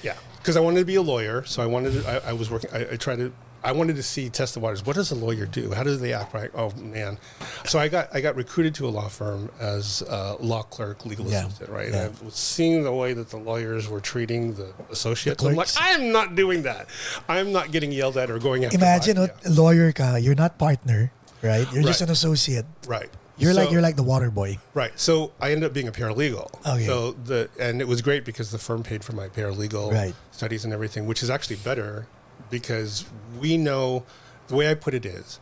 Yeah, 0.03 0.15
because 0.39 0.57
I 0.57 0.59
wanted 0.59 0.79
to 0.79 0.85
be 0.85 0.95
a 0.95 1.01
lawyer, 1.01 1.43
so 1.45 1.61
I 1.61 1.65
wanted. 1.65 1.93
To, 2.03 2.09
I, 2.25 2.29
I 2.29 2.33
was 2.33 2.49
working. 2.49 2.69
I, 2.73 2.93
I 2.93 2.95
tried 2.97 3.17
to. 3.17 3.31
I 3.63 3.73
wanted 3.73 3.95
to 3.97 4.01
see 4.01 4.27
test 4.27 4.55
the 4.55 4.59
waters. 4.59 4.83
What 4.83 4.95
does 4.95 5.11
a 5.11 5.15
lawyer 5.15 5.45
do? 5.45 5.71
How 5.71 5.83
do 5.83 5.95
they 5.95 6.13
act? 6.13 6.33
Right? 6.33 6.49
Oh 6.55 6.71
man! 6.77 7.19
So 7.65 7.77
I 7.77 7.89
got 7.89 8.09
I 8.11 8.19
got 8.19 8.35
recruited 8.35 8.73
to 8.75 8.87
a 8.87 8.89
law 8.89 9.07
firm 9.07 9.51
as 9.59 10.01
a 10.01 10.35
law 10.39 10.63
clerk, 10.63 11.05
legal 11.05 11.27
Yeah. 11.27 11.45
assistant. 11.45 11.69
Right? 11.69 11.89
Yeah. 11.89 12.05
And 12.05 12.17
I 12.19 12.25
was 12.25 12.33
seeing 12.33 12.81
the 12.83 12.91
way 12.91 13.13
that 13.13 13.29
the 13.29 13.37
lawyers 13.37 13.87
were 13.87 13.99
treating 14.01 14.55
the 14.55 14.73
associates. 14.89 15.43
The 15.43 15.49
I'm 15.49 15.55
like, 15.55 15.67
clerks. 15.67 15.77
I'm 15.79 16.11
not 16.11 16.33
doing 16.33 16.63
that. 16.63 16.87
I'm 17.29 17.51
not 17.51 17.71
getting 17.71 17.91
yelled 17.91 18.17
at 18.17 18.31
or 18.31 18.39
going 18.39 18.65
after. 18.65 18.77
Imagine, 18.77 19.17
my- 19.17 19.21
what 19.27 19.45
lawyer 19.47 19.91
ka, 19.91 20.15
you're 20.15 20.33
not 20.33 20.57
partner, 20.57 21.11
right? 21.43 21.71
You're 21.71 21.83
just 21.83 22.01
Right. 22.01 22.07
an 22.07 22.13
associate. 22.13 22.65
right. 22.87 23.11
You're 23.41 23.53
like 23.53 23.71
you're 23.71 23.81
like 23.81 23.95
the 23.95 24.03
water 24.03 24.29
boy. 24.29 24.57
Right. 24.73 24.91
So 24.99 25.31
I 25.39 25.51
ended 25.51 25.65
up 25.65 25.73
being 25.73 25.87
a 25.87 25.91
paralegal. 25.91 26.49
Okay. 26.65 26.85
So 26.85 27.11
the 27.11 27.49
and 27.59 27.81
it 27.81 27.87
was 27.87 28.01
great 28.01 28.25
because 28.25 28.51
the 28.51 28.59
firm 28.59 28.83
paid 28.83 29.03
for 29.03 29.13
my 29.13 29.27
paralegal 29.29 29.91
Right. 29.91 30.15
studies 30.31 30.63
and 30.63 30.73
everything, 30.73 31.05
which 31.07 31.23
is 31.23 31.29
actually 31.29 31.57
better 31.57 32.07
because 32.49 33.05
we 33.39 33.57
know 33.57 34.03
the 34.47 34.55
way 34.55 34.69
I 34.69 34.73
put 34.75 34.93
it 34.93 35.05
is 35.05 35.39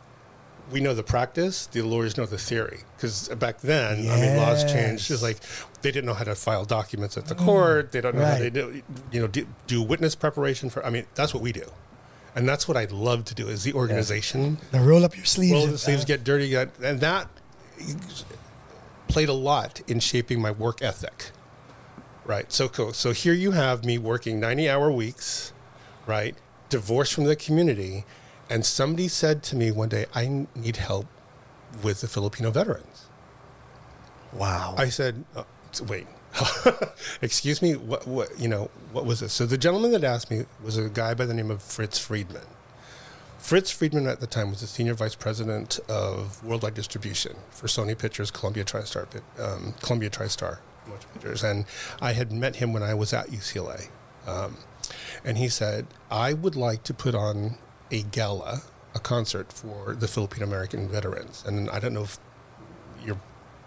we 0.70 0.80
know 0.80 0.94
the 0.94 1.02
practice, 1.02 1.66
the 1.66 1.82
lawyers 1.82 2.16
know 2.16 2.26
the 2.26 2.38
theory. 2.38 2.80
Because 2.96 3.28
back 3.30 3.60
then, 3.60 4.08
I 4.10 4.20
mean, 4.20 4.36
laws 4.36 4.64
changed. 4.70 5.10
It's 5.10 5.22
like 5.22 5.38
they 5.82 5.90
didn't 5.90 6.06
know 6.06 6.14
how 6.14 6.24
to 6.24 6.34
file 6.34 6.64
documents 6.64 7.16
at 7.16 7.26
the 7.26 7.34
mm. 7.34 7.44
court. 7.44 7.92
They 7.92 8.00
don't 8.00 8.14
know 8.14 8.24
how 8.24 8.32
Right. 8.32 8.38
they 8.40 8.50
do, 8.50 8.82
you 9.10 9.20
know, 9.20 9.26
do, 9.26 9.46
do 9.66 9.82
witness 9.82 10.14
preparation 10.14 10.70
for. 10.70 10.84
I 10.84 10.90
mean, 10.90 11.06
that's 11.14 11.34
what 11.34 11.42
we 11.42 11.52
do, 11.52 11.66
and 12.36 12.48
that's 12.48 12.68
what 12.68 12.76
I'd 12.76 12.92
love 12.92 13.24
to 13.26 13.34
do 13.34 13.48
is 13.48 13.64
the 13.64 13.72
organization 13.72 14.58
Now 14.72 14.84
roll 14.84 15.04
up 15.04 15.16
your 15.16 15.24
sleeves. 15.24 15.52
roll 15.52 15.66
the 15.66 15.78
sleeves, 15.78 16.04
uh, 16.04 16.06
get 16.06 16.22
dirty, 16.24 16.48
get, 16.50 16.70
and 16.82 17.00
that 17.00 17.28
played 19.08 19.28
a 19.28 19.34
lot 19.34 19.80
in 19.88 20.00
shaping 20.00 20.40
my 20.40 20.50
work 20.50 20.82
ethic. 20.82 21.30
Right. 22.24 22.50
So 22.52 22.68
cool. 22.68 22.92
So 22.92 23.12
here 23.12 23.32
you 23.32 23.52
have 23.52 23.84
me 23.84 23.98
working 23.98 24.38
90 24.38 24.68
hour 24.68 24.90
weeks, 24.90 25.52
right? 26.06 26.36
Divorced 26.68 27.14
from 27.14 27.24
the 27.24 27.34
community. 27.34 28.04
And 28.48 28.64
somebody 28.64 29.08
said 29.08 29.42
to 29.44 29.56
me 29.56 29.70
one 29.70 29.88
day, 29.88 30.06
I 30.14 30.46
need 30.54 30.76
help 30.76 31.06
with 31.82 32.00
the 32.00 32.08
Filipino 32.08 32.50
veterans. 32.50 33.06
wow. 34.32 34.74
I 34.76 34.88
said, 34.88 35.24
uh, 35.36 35.44
wait, 35.86 36.06
excuse 37.22 37.62
me, 37.62 37.76
what, 37.76 38.06
what, 38.06 38.38
you 38.38 38.48
know, 38.48 38.70
what 38.92 39.04
was 39.04 39.20
this? 39.20 39.32
So 39.32 39.46
the 39.46 39.58
gentleman 39.58 39.92
that 39.92 40.04
asked 40.04 40.30
me 40.30 40.46
was 40.62 40.76
a 40.76 40.88
guy 40.88 41.14
by 41.14 41.26
the 41.26 41.34
name 41.34 41.50
of 41.50 41.62
Fritz 41.62 41.98
Friedman. 41.98 42.46
Fritz 43.40 43.70
Friedman 43.70 44.06
at 44.06 44.20
the 44.20 44.26
time 44.26 44.50
was 44.50 44.60
the 44.60 44.66
senior 44.66 44.94
vice 44.94 45.14
president 45.14 45.80
of 45.88 46.42
worldwide 46.44 46.74
distribution 46.74 47.36
for 47.50 47.66
Sony 47.66 47.96
Pictures, 47.98 48.30
Columbia 48.30 48.64
TriStar, 48.64 49.06
um, 49.40 49.74
Columbia 49.82 50.10
TriStar 50.10 50.58
Pictures, 51.14 51.42
and 51.42 51.64
I 52.00 52.12
had 52.12 52.32
met 52.32 52.56
him 52.56 52.72
when 52.72 52.82
I 52.82 52.94
was 52.94 53.12
at 53.12 53.28
UCLA, 53.28 53.88
um, 54.26 54.56
and 55.24 55.38
he 55.38 55.48
said 55.48 55.86
I 56.10 56.32
would 56.32 56.54
like 56.56 56.82
to 56.84 56.94
put 56.94 57.14
on 57.14 57.56
a 57.90 58.02
gala, 58.02 58.62
a 58.94 58.98
concert 59.00 59.52
for 59.52 59.94
the 59.94 60.06
Filipino 60.08 60.46
American 60.46 60.88
veterans, 60.88 61.42
and 61.46 61.70
I 61.70 61.78
don't 61.80 61.94
know 61.94 62.02
if 62.04 62.18
you're 63.04 63.20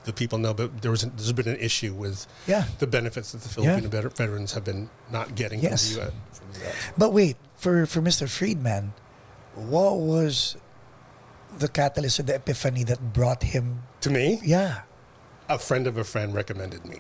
the 0.06 0.14
people 0.14 0.38
know, 0.38 0.54
but 0.54 0.82
there 0.82 0.92
was 0.92 1.02
there's 1.04 1.32
been 1.32 1.48
an 1.48 1.58
issue 1.60 1.94
with 1.94 2.28
Yeah. 2.46 2.66
the 2.80 2.88
benefits 2.88 3.32
that 3.32 3.42
the 3.42 3.50
Filipino 3.50 3.88
vet- 3.88 4.18
veterans 4.18 4.52
have 4.54 4.66
been 4.66 4.90
not 5.10 5.34
getting 5.36 5.62
Yes. 5.62 5.94
from 5.94 5.96
the 5.96 6.02
US. 6.08 6.14
From 6.40 6.52
the 6.54 6.60
US. 6.68 6.76
But 6.98 7.14
wait, 7.14 7.38
for 7.56 7.86
for 7.86 8.02
Mr. 8.02 8.28
Friedman, 8.30 8.94
what 9.56 9.98
was 10.00 10.56
the 11.58 11.68
catalyst 11.68 12.20
or 12.20 12.24
the 12.24 12.36
epiphany 12.36 12.84
that 12.86 13.14
brought 13.14 13.44
him? 13.44 13.84
To 14.02 14.10
me, 14.10 14.40
Yeah. 14.44 14.82
a 15.50 15.60
friend 15.60 15.88
of 15.88 15.98
a 15.98 16.04
friend 16.04 16.34
recommended 16.34 16.86
me. 16.86 17.00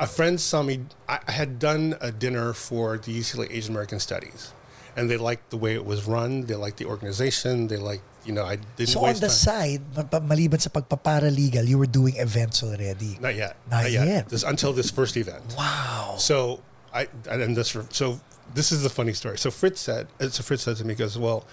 A 0.00 0.06
friend 0.06 0.40
saw 0.40 0.62
me. 0.62 0.86
I 1.08 1.20
had 1.30 1.58
done 1.58 1.94
a 2.00 2.10
dinner 2.10 2.52
for 2.54 2.96
the 2.96 3.12
UCLA 3.12 3.48
Asian 3.52 3.72
American 3.76 4.00
Studies, 4.00 4.52
and 4.96 5.10
they 5.10 5.18
liked 5.20 5.50
the 5.50 5.58
way 5.60 5.74
it 5.74 5.84
was 5.84 6.08
run. 6.08 6.46
They 6.48 6.56
liked 6.56 6.78
the 6.78 6.86
organization. 6.86 7.68
They 7.68 7.76
liked, 7.76 8.02
you 8.24 8.32
know, 8.32 8.44
I 8.48 8.56
didn't 8.80 8.88
So 8.88 9.04
on 9.04 9.12
the 9.20 9.28
time. 9.28 9.30
side, 9.30 9.82
maliban 10.24 10.56
sa 10.58 10.70
pagpaparalegal, 10.72 11.68
you 11.68 11.76
were 11.76 11.84
doing 11.86 12.16
events 12.16 12.62
already. 12.64 13.20
Not 13.20 13.36
yet. 13.36 13.56
Not 13.70 13.92
yet. 13.92 14.30
This, 14.32 14.42
until 14.42 14.72
this 14.72 14.90
first 14.90 15.18
event. 15.20 15.44
Wow. 15.56 16.16
So 16.16 16.64
I 16.96 17.06
and 17.28 17.52
this 17.54 17.76
so 17.92 18.20
this 18.56 18.72
is 18.72 18.82
the 18.82 18.88
funny 18.90 19.12
story. 19.12 19.36
So 19.36 19.50
Fritz 19.52 19.84
said, 19.84 20.08
so 20.32 20.42
Fritz 20.42 20.64
said 20.64 20.80
to 20.80 20.84
me, 20.88 20.94
he 20.96 20.98
goes, 20.98 21.18
"Well, 21.20 21.44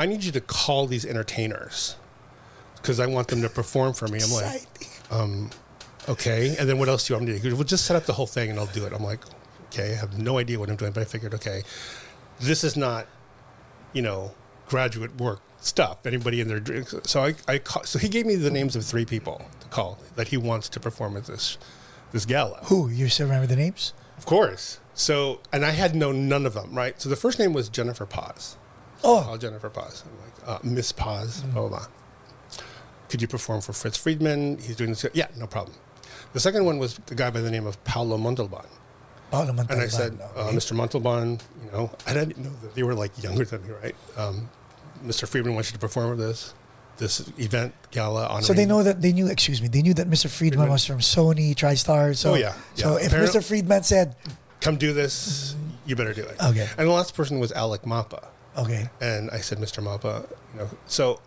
I 0.00 0.06
need 0.06 0.24
you 0.24 0.32
to 0.32 0.40
call 0.40 0.86
these 0.86 1.04
entertainers 1.04 1.96
because 2.76 2.98
I 2.98 3.06
want 3.06 3.28
them 3.28 3.42
to 3.42 3.48
perform 3.48 3.92
for 3.92 4.08
me." 4.08 4.20
I'm 4.22 4.30
like, 4.32 4.54
Exciting. 4.54 4.88
Um, 5.10 5.50
okay. 6.08 6.56
And 6.58 6.68
then 6.68 6.78
what 6.78 6.88
else 6.88 7.06
do 7.06 7.12
you 7.12 7.18
want 7.18 7.28
me 7.28 7.38
to 7.38 7.50
do? 7.50 7.54
Well, 7.54 7.64
just 7.64 7.84
set 7.84 7.96
up 7.96 8.04
the 8.04 8.12
whole 8.12 8.26
thing 8.26 8.50
and 8.50 8.58
I'll 8.58 8.66
do 8.66 8.84
it. 8.86 8.92
I'm 8.92 9.02
like, 9.04 9.20
okay, 9.66 9.92
I 9.92 9.96
have 9.96 10.18
no 10.18 10.38
idea 10.38 10.58
what 10.58 10.70
I'm 10.70 10.76
doing, 10.76 10.92
but 10.92 11.00
I 11.00 11.04
figured, 11.04 11.34
okay, 11.34 11.62
this 12.40 12.64
is 12.64 12.76
not, 12.76 13.06
you 13.92 14.02
know, 14.02 14.32
graduate 14.68 15.16
work 15.20 15.40
stuff. 15.60 16.06
Anybody 16.06 16.40
in 16.40 16.48
their 16.48 16.60
drinks. 16.60 16.94
So 17.04 17.24
I, 17.24 17.34
I 17.46 17.58
call, 17.58 17.84
so 17.84 17.98
he 17.98 18.08
gave 18.08 18.26
me 18.26 18.36
the 18.36 18.50
names 18.50 18.76
of 18.76 18.84
three 18.84 19.04
people 19.04 19.42
to 19.60 19.68
call 19.68 19.98
that 20.16 20.28
he 20.28 20.36
wants 20.36 20.68
to 20.70 20.80
perform 20.80 21.16
at 21.16 21.26
this, 21.26 21.58
this 22.12 22.24
gala. 22.24 22.60
Who? 22.64 22.88
You 22.88 23.08
still 23.08 23.26
remember 23.26 23.46
the 23.46 23.56
names? 23.56 23.92
Of 24.16 24.26
course. 24.26 24.80
So, 24.94 25.40
and 25.52 25.64
I 25.64 25.70
had 25.70 25.94
known 25.94 26.28
none 26.28 26.46
of 26.46 26.54
them, 26.54 26.74
right? 26.74 27.00
So 27.00 27.08
the 27.08 27.16
first 27.16 27.38
name 27.38 27.52
was 27.52 27.68
Jennifer 27.68 28.06
Paz. 28.06 28.56
Oh, 29.02 29.22
Call 29.24 29.38
Jennifer 29.38 29.70
Paz. 29.70 30.04
I'm 30.06 30.20
like, 30.48 30.48
uh, 30.48 30.58
Miss 30.62 30.92
Paz, 30.92 31.42
blah, 31.42 31.68
blah, 31.68 31.68
blah. 31.78 31.86
Could 33.08 33.20
you 33.22 33.28
perform 33.28 33.60
for 33.60 33.72
Fritz 33.72 33.96
Friedman? 33.96 34.58
He's 34.58 34.76
doing 34.76 34.90
this. 34.90 35.04
Yeah, 35.14 35.26
no 35.36 35.46
problem. 35.46 35.76
The 36.32 36.40
second 36.40 36.64
one 36.64 36.78
was 36.78 36.94
the 37.06 37.14
guy 37.14 37.30
by 37.30 37.40
the 37.40 37.50
name 37.50 37.66
of 37.66 37.82
Paolo 37.84 38.16
Montalban. 38.16 38.66
Paolo 39.30 39.52
Montalban. 39.52 39.72
And 39.72 39.82
I 39.82 39.88
said, 39.88 40.18
uh. 40.36 40.50
Mr. 40.50 40.72
Montalban, 40.74 41.40
you 41.64 41.70
know, 41.72 41.90
I 42.06 42.14
didn't 42.14 42.38
know 42.38 42.50
that 42.62 42.74
they 42.74 42.82
were 42.84 42.94
like 42.94 43.20
younger 43.22 43.44
than 43.44 43.66
me, 43.66 43.72
right? 43.82 43.94
Um, 44.16 44.48
Mr. 45.04 45.26
Friedman 45.26 45.54
wants 45.54 45.70
you 45.70 45.72
to 45.74 45.78
perform 45.78 46.12
at 46.12 46.18
this, 46.18 46.54
this 46.98 47.32
event 47.38 47.74
gala 47.90 48.26
on. 48.26 48.42
So 48.42 48.52
they 48.52 48.66
know 48.66 48.82
that 48.82 49.00
they 49.02 49.12
knew. 49.12 49.26
Excuse 49.28 49.60
me. 49.62 49.68
They 49.68 49.82
knew 49.82 49.94
that 49.94 50.06
Mr. 50.08 50.28
Friedman 50.28 50.58
Friedman. 50.58 50.68
was 50.70 50.84
from 50.84 50.98
Sony, 50.98 51.54
TriStar. 51.54 52.14
So, 52.16 52.32
Oh, 52.32 52.34
yeah, 52.34 52.54
So 52.74 52.92
yeah. 52.98 53.06
if 53.06 53.12
Apparent- 53.12 53.30
Mr. 53.32 53.42
Friedman 53.44 53.82
said, 53.82 54.14
come 54.60 54.76
do 54.76 54.92
this, 54.92 55.56
you 55.86 55.96
better 55.96 56.12
do 56.12 56.22
it. 56.22 56.36
Okay. 56.44 56.68
And 56.78 56.86
the 56.86 56.92
last 56.92 57.14
person 57.14 57.40
was 57.40 57.50
Alec 57.52 57.82
Mapa. 57.86 58.28
"Okay, 58.60 58.90
And 59.00 59.30
I 59.30 59.38
said, 59.40 59.58
Mr. 59.58 59.82
Mapa, 59.82 60.28
you 60.52 60.60
know, 60.60 60.70
so 60.86 61.20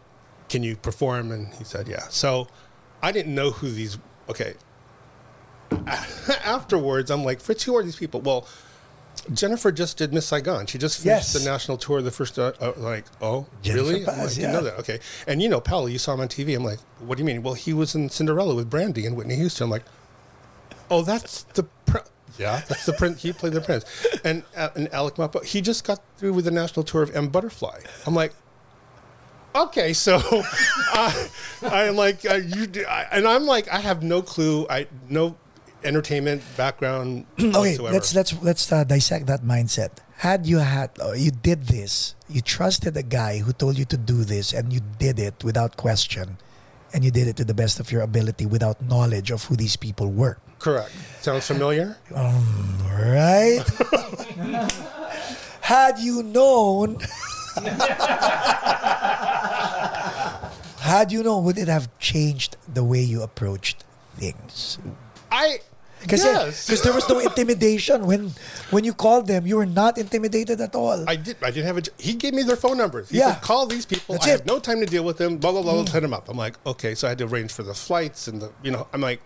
can 0.49 0.63
you 0.63 0.75
perform? 0.75 1.31
And 1.31 1.53
he 1.55 1.63
said, 1.63 1.87
yeah. 1.87 2.07
So 2.09 2.47
I 3.01 3.11
didn't 3.11 3.33
know 3.35 3.51
who 3.51 3.69
these, 3.71 3.97
okay. 4.29 4.53
Afterwards, 6.45 7.09
I'm 7.11 7.23
like, 7.23 7.39
Fritz, 7.41 7.63
who 7.63 7.75
are 7.75 7.83
these 7.83 7.95
people? 7.95 8.21
Well, 8.21 8.47
Jennifer 9.33 9.71
just 9.71 9.97
did 9.97 10.13
Miss 10.13 10.25
Saigon. 10.25 10.65
She 10.65 10.77
just 10.77 11.01
finished 11.01 11.33
Yes. 11.33 11.43
the 11.43 11.49
national 11.49 11.77
tour, 11.77 12.01
the 12.01 12.11
first, 12.11 12.37
uh, 12.37 12.53
uh, 12.59 12.73
like, 12.77 13.05
oh, 13.21 13.45
Jennifer 13.61 13.83
really? 13.89 14.05
Paz, 14.05 14.17
like, 14.17 14.35
didn't 14.35 14.51
know 14.53 14.61
that. 14.63 14.79
Okay. 14.79 14.99
And 15.27 15.41
you 15.41 15.49
know, 15.49 15.61
Paolo, 15.61 15.85
you 15.87 15.97
saw 15.99 16.13
him 16.13 16.21
on 16.21 16.27
TV. 16.27 16.55
I'm 16.55 16.63
like, 16.63 16.79
what 16.99 17.17
do 17.17 17.21
you 17.21 17.25
mean? 17.25 17.43
Well, 17.43 17.53
he 17.53 17.73
was 17.73 17.95
in 17.95 18.09
Cinderella 18.09 18.55
with 18.55 18.69
Brandy 18.69 19.05
and 19.05 19.15
Whitney 19.15 19.35
Houston. 19.35 19.65
I'm 19.65 19.69
like, 19.71 19.83
oh, 20.91 21.03
that's 21.03 21.43
the, 21.53 21.63
yeah, 22.37 22.61
that's 22.67 22.85
the 22.89 22.93
prince. 22.93 23.21
He 23.21 23.33
played 23.33 23.53
the 23.53 23.61
prince. 23.61 23.85
And, 24.23 24.43
uh, 24.55 24.69
and 24.75 24.93
Alec 24.93 25.15
Mapa, 25.15 25.43
he 25.43 25.61
just 25.61 25.83
got 25.83 26.01
through 26.17 26.33
with 26.33 26.45
the 26.45 26.51
national 26.51 26.83
tour 26.83 27.03
of 27.03 27.15
M 27.15 27.29
Butterfly. 27.29 27.81
I'm 28.05 28.15
like, 28.15 28.33
okay, 29.55 29.93
so 29.93 30.21
uh, 30.93 31.27
I'm 31.63 31.95
like, 31.95 32.25
uh, 32.25 32.35
you, 32.35 32.67
do, 32.67 32.85
I, 32.85 33.07
and 33.11 33.27
I'm 33.27 33.45
like, 33.45 33.67
I 33.69 33.79
have 33.79 34.03
no 34.03 34.21
clue. 34.21 34.65
I 34.69 34.87
no, 35.09 35.37
entertainment 35.83 36.41
background 36.57 37.25
okay, 37.39 37.51
whatsoever. 37.51 37.93
let's 37.93 38.15
let's 38.15 38.41
let's 38.41 38.71
uh, 38.71 38.83
dissect 38.83 39.27
that 39.27 39.43
mindset. 39.43 39.91
Had 40.17 40.47
you 40.47 40.59
had 40.59 40.91
uh, 41.01 41.11
you 41.13 41.31
did 41.31 41.67
this, 41.67 42.15
you 42.29 42.41
trusted 42.41 42.95
a 42.97 43.03
guy 43.03 43.39
who 43.39 43.51
told 43.51 43.77
you 43.77 43.85
to 43.85 43.97
do 43.97 44.23
this, 44.23 44.53
and 44.53 44.71
you 44.71 44.79
did 44.97 45.19
it 45.19 45.43
without 45.43 45.77
question, 45.77 46.37
and 46.93 47.03
you 47.03 47.11
did 47.11 47.27
it 47.27 47.35
to 47.37 47.45
the 47.45 47.53
best 47.53 47.79
of 47.79 47.91
your 47.91 48.01
ability 48.01 48.45
without 48.45 48.81
knowledge 48.81 49.31
of 49.31 49.45
who 49.45 49.55
these 49.55 49.75
people 49.75 50.11
were. 50.11 50.37
Correct. 50.63 50.91
Sounds 51.22 51.46
familiar? 51.46 51.98
Um, 52.15 52.77
right? 52.89 53.60
had 55.60 56.00
you 56.00 56.24
known, 56.24 56.98
had 60.79 61.12
you 61.12 61.24
known, 61.24 61.43
would 61.43 61.58
it 61.58 61.67
have 61.67 61.89
changed 62.00 62.55
the 62.74 62.84
way 62.84 63.01
you 63.01 63.22
approached 63.24 63.84
things? 64.15 64.79
I 65.32 65.60
Because 66.01 66.24
yes. 66.24 66.67
there 66.82 66.93
was 66.93 67.08
no 67.10 67.20
intimidation 67.20 68.05
when 68.05 68.32
when 68.72 68.84
you 68.84 68.93
called 68.93 69.27
them. 69.27 69.48
You 69.48 69.58
were 69.58 69.65
not 69.65 69.98
intimidated 69.98 70.60
at 70.62 70.75
all. 70.75 71.03
I 71.08 71.15
did. 71.15 71.38
I 71.41 71.51
didn't 71.51 71.67
have 71.67 71.77
a. 71.77 71.84
He 71.98 72.13
gave 72.13 72.34
me 72.34 72.43
their 72.43 72.58
phone 72.60 72.77
numbers. 72.77 73.10
He 73.10 73.17
Yeah. 73.20 73.34
said, 73.36 73.41
"Call 73.41 73.65
these 73.65 73.86
people." 73.86 74.15
That's 74.15 74.27
I 74.27 74.29
it. 74.32 74.32
have 74.39 74.46
no 74.46 74.60
time 74.60 74.79
to 74.79 74.86
deal 74.86 75.03
with 75.03 75.17
them. 75.17 75.38
Blah 75.38 75.51
blah 75.53 75.62
blah. 75.63 75.74
blah 75.74 75.84
mm. 75.84 75.89
Set 75.89 76.01
them 76.03 76.13
up. 76.13 76.27
I'm 76.29 76.38
like, 76.38 76.55
okay. 76.65 76.93
So 76.96 77.08
I 77.08 77.15
had 77.15 77.20
to 77.20 77.25
arrange 77.25 77.51
for 77.51 77.63
the 77.63 77.74
flights 77.74 78.27
and 78.27 78.41
the. 78.41 78.51
You 78.62 78.72
know, 78.72 78.88
I'm 78.93 79.00
like, 79.00 79.22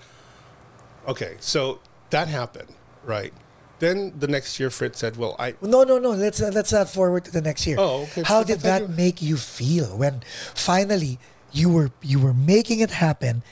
okay. 1.08 1.36
So 1.40 1.80
that 2.10 2.28
happened, 2.28 2.74
right? 3.04 3.34
Then 3.80 4.14
the 4.18 4.28
next 4.28 4.60
year, 4.60 4.70
Fritz 4.70 5.00
said, 5.00 5.18
"Well, 5.18 5.36
I." 5.38 5.54
No, 5.62 5.84
no, 5.84 6.00
no. 6.00 6.12
Let's 6.12 6.42
uh, 6.42 6.50
let's 6.54 6.72
not 6.72 6.90
forward 6.90 7.26
to 7.26 7.32
the 7.32 7.42
next 7.42 7.68
year. 7.68 7.78
Oh, 7.80 8.04
okay. 8.04 8.24
How 8.24 8.40
I 8.40 8.44
did 8.44 8.60
that 8.62 8.82
you- 8.84 8.88
make 8.90 9.22
you 9.22 9.38
feel 9.38 9.96
when 9.98 10.24
finally 10.56 11.20
you 11.52 11.70
were 11.70 11.92
you 12.02 12.20
were 12.20 12.34
making 12.34 12.80
it 12.80 12.90
happen, 12.92 13.44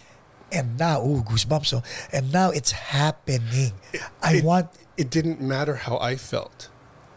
and 0.52 0.78
now 0.80 1.00
oh 1.02 1.22
goosebumps! 1.28 1.68
So 1.68 1.84
and 2.12 2.34
now 2.34 2.50
it's 2.50 2.72
happening. 2.72 3.74
I 4.24 4.38
it, 4.38 4.44
want 4.44 4.70
It 4.98 5.10
didn't 5.12 5.42
matter 5.42 5.76
how 5.76 5.98
I 6.00 6.16
felt. 6.16 6.70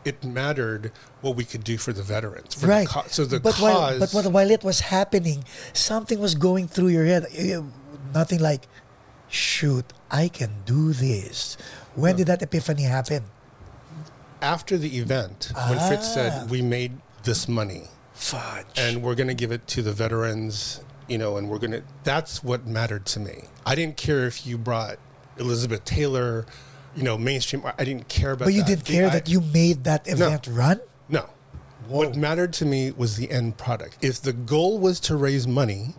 It 0.04 0.22
mattered 0.24 0.92
what 1.20 1.34
we 1.34 1.44
could 1.44 1.64
do 1.64 1.76
for 1.78 1.92
the 1.94 2.02
veterans. 2.02 2.54
For 2.54 2.66
right. 2.66 2.86
The 2.86 2.92
co- 2.92 3.08
so 3.08 3.24
the 3.24 3.40
but 3.40 3.54
cause. 3.54 3.62
while 3.62 3.98
but 3.98 4.10
while, 4.12 4.30
while 4.30 4.50
it 4.50 4.62
was 4.64 4.80
happening, 4.80 5.44
something 5.72 6.18
was 6.20 6.34
going 6.34 6.68
through 6.68 6.88
your 6.88 7.06
head. 7.06 7.24
Eh, 7.34 7.60
Nothing 8.14 8.40
like, 8.40 8.68
shoot, 9.28 9.84
I 10.10 10.28
can 10.28 10.50
do 10.64 10.92
this. 10.92 11.56
When 11.94 12.16
did 12.16 12.26
that 12.28 12.42
epiphany 12.42 12.82
happen? 12.84 13.24
after 14.40 14.78
the 14.78 14.98
event, 14.98 15.50
when 15.68 15.78
Fritz 15.88 16.06
Ah. 16.10 16.14
said, 16.14 16.50
"We 16.50 16.62
made 16.62 16.92
this 17.24 17.48
money." 17.48 17.88
Fudge. 18.14 18.66
and 18.76 19.02
we're 19.02 19.14
going 19.16 19.26
to 19.28 19.34
give 19.34 19.50
it 19.52 19.66
to 19.68 19.82
the 19.82 19.92
veterans, 19.92 20.80
you 21.08 21.18
know, 21.18 21.36
and 21.36 21.48
we're 21.48 21.58
going 21.58 21.70
to. 21.72 21.82
That's 22.04 22.42
what 22.44 22.66
mattered 22.66 23.04
to 23.06 23.20
me. 23.20 23.44
I 23.66 23.74
didn't 23.74 23.96
care 23.96 24.26
if 24.26 24.46
you 24.46 24.56
brought 24.58 24.98
Elizabeth 25.38 25.84
Taylor, 25.84 26.46
you 26.96 27.02
know, 27.02 27.16
mainstream. 27.18 27.62
I 27.78 27.84
didn't 27.84 28.08
care 28.08 28.32
about. 28.32 28.44
but 28.46 28.54
you 28.54 28.62
that. 28.62 28.68
did 28.68 28.84
care 28.84 29.06
I- 29.08 29.10
that 29.10 29.28
you 29.28 29.40
made 29.40 29.84
that 29.84 30.06
event 30.08 30.46
run. 30.48 30.80
No. 31.08 31.30
What 31.88 32.14
mattered 32.16 32.52
to 32.54 32.64
me 32.64 32.90
was 32.92 33.16
the 33.16 33.30
end 33.30 33.56
product. 33.56 33.96
If 34.02 34.20
the 34.22 34.32
goal 34.32 34.78
was 34.78 35.00
to 35.00 35.16
raise 35.16 35.46
money 35.48 35.94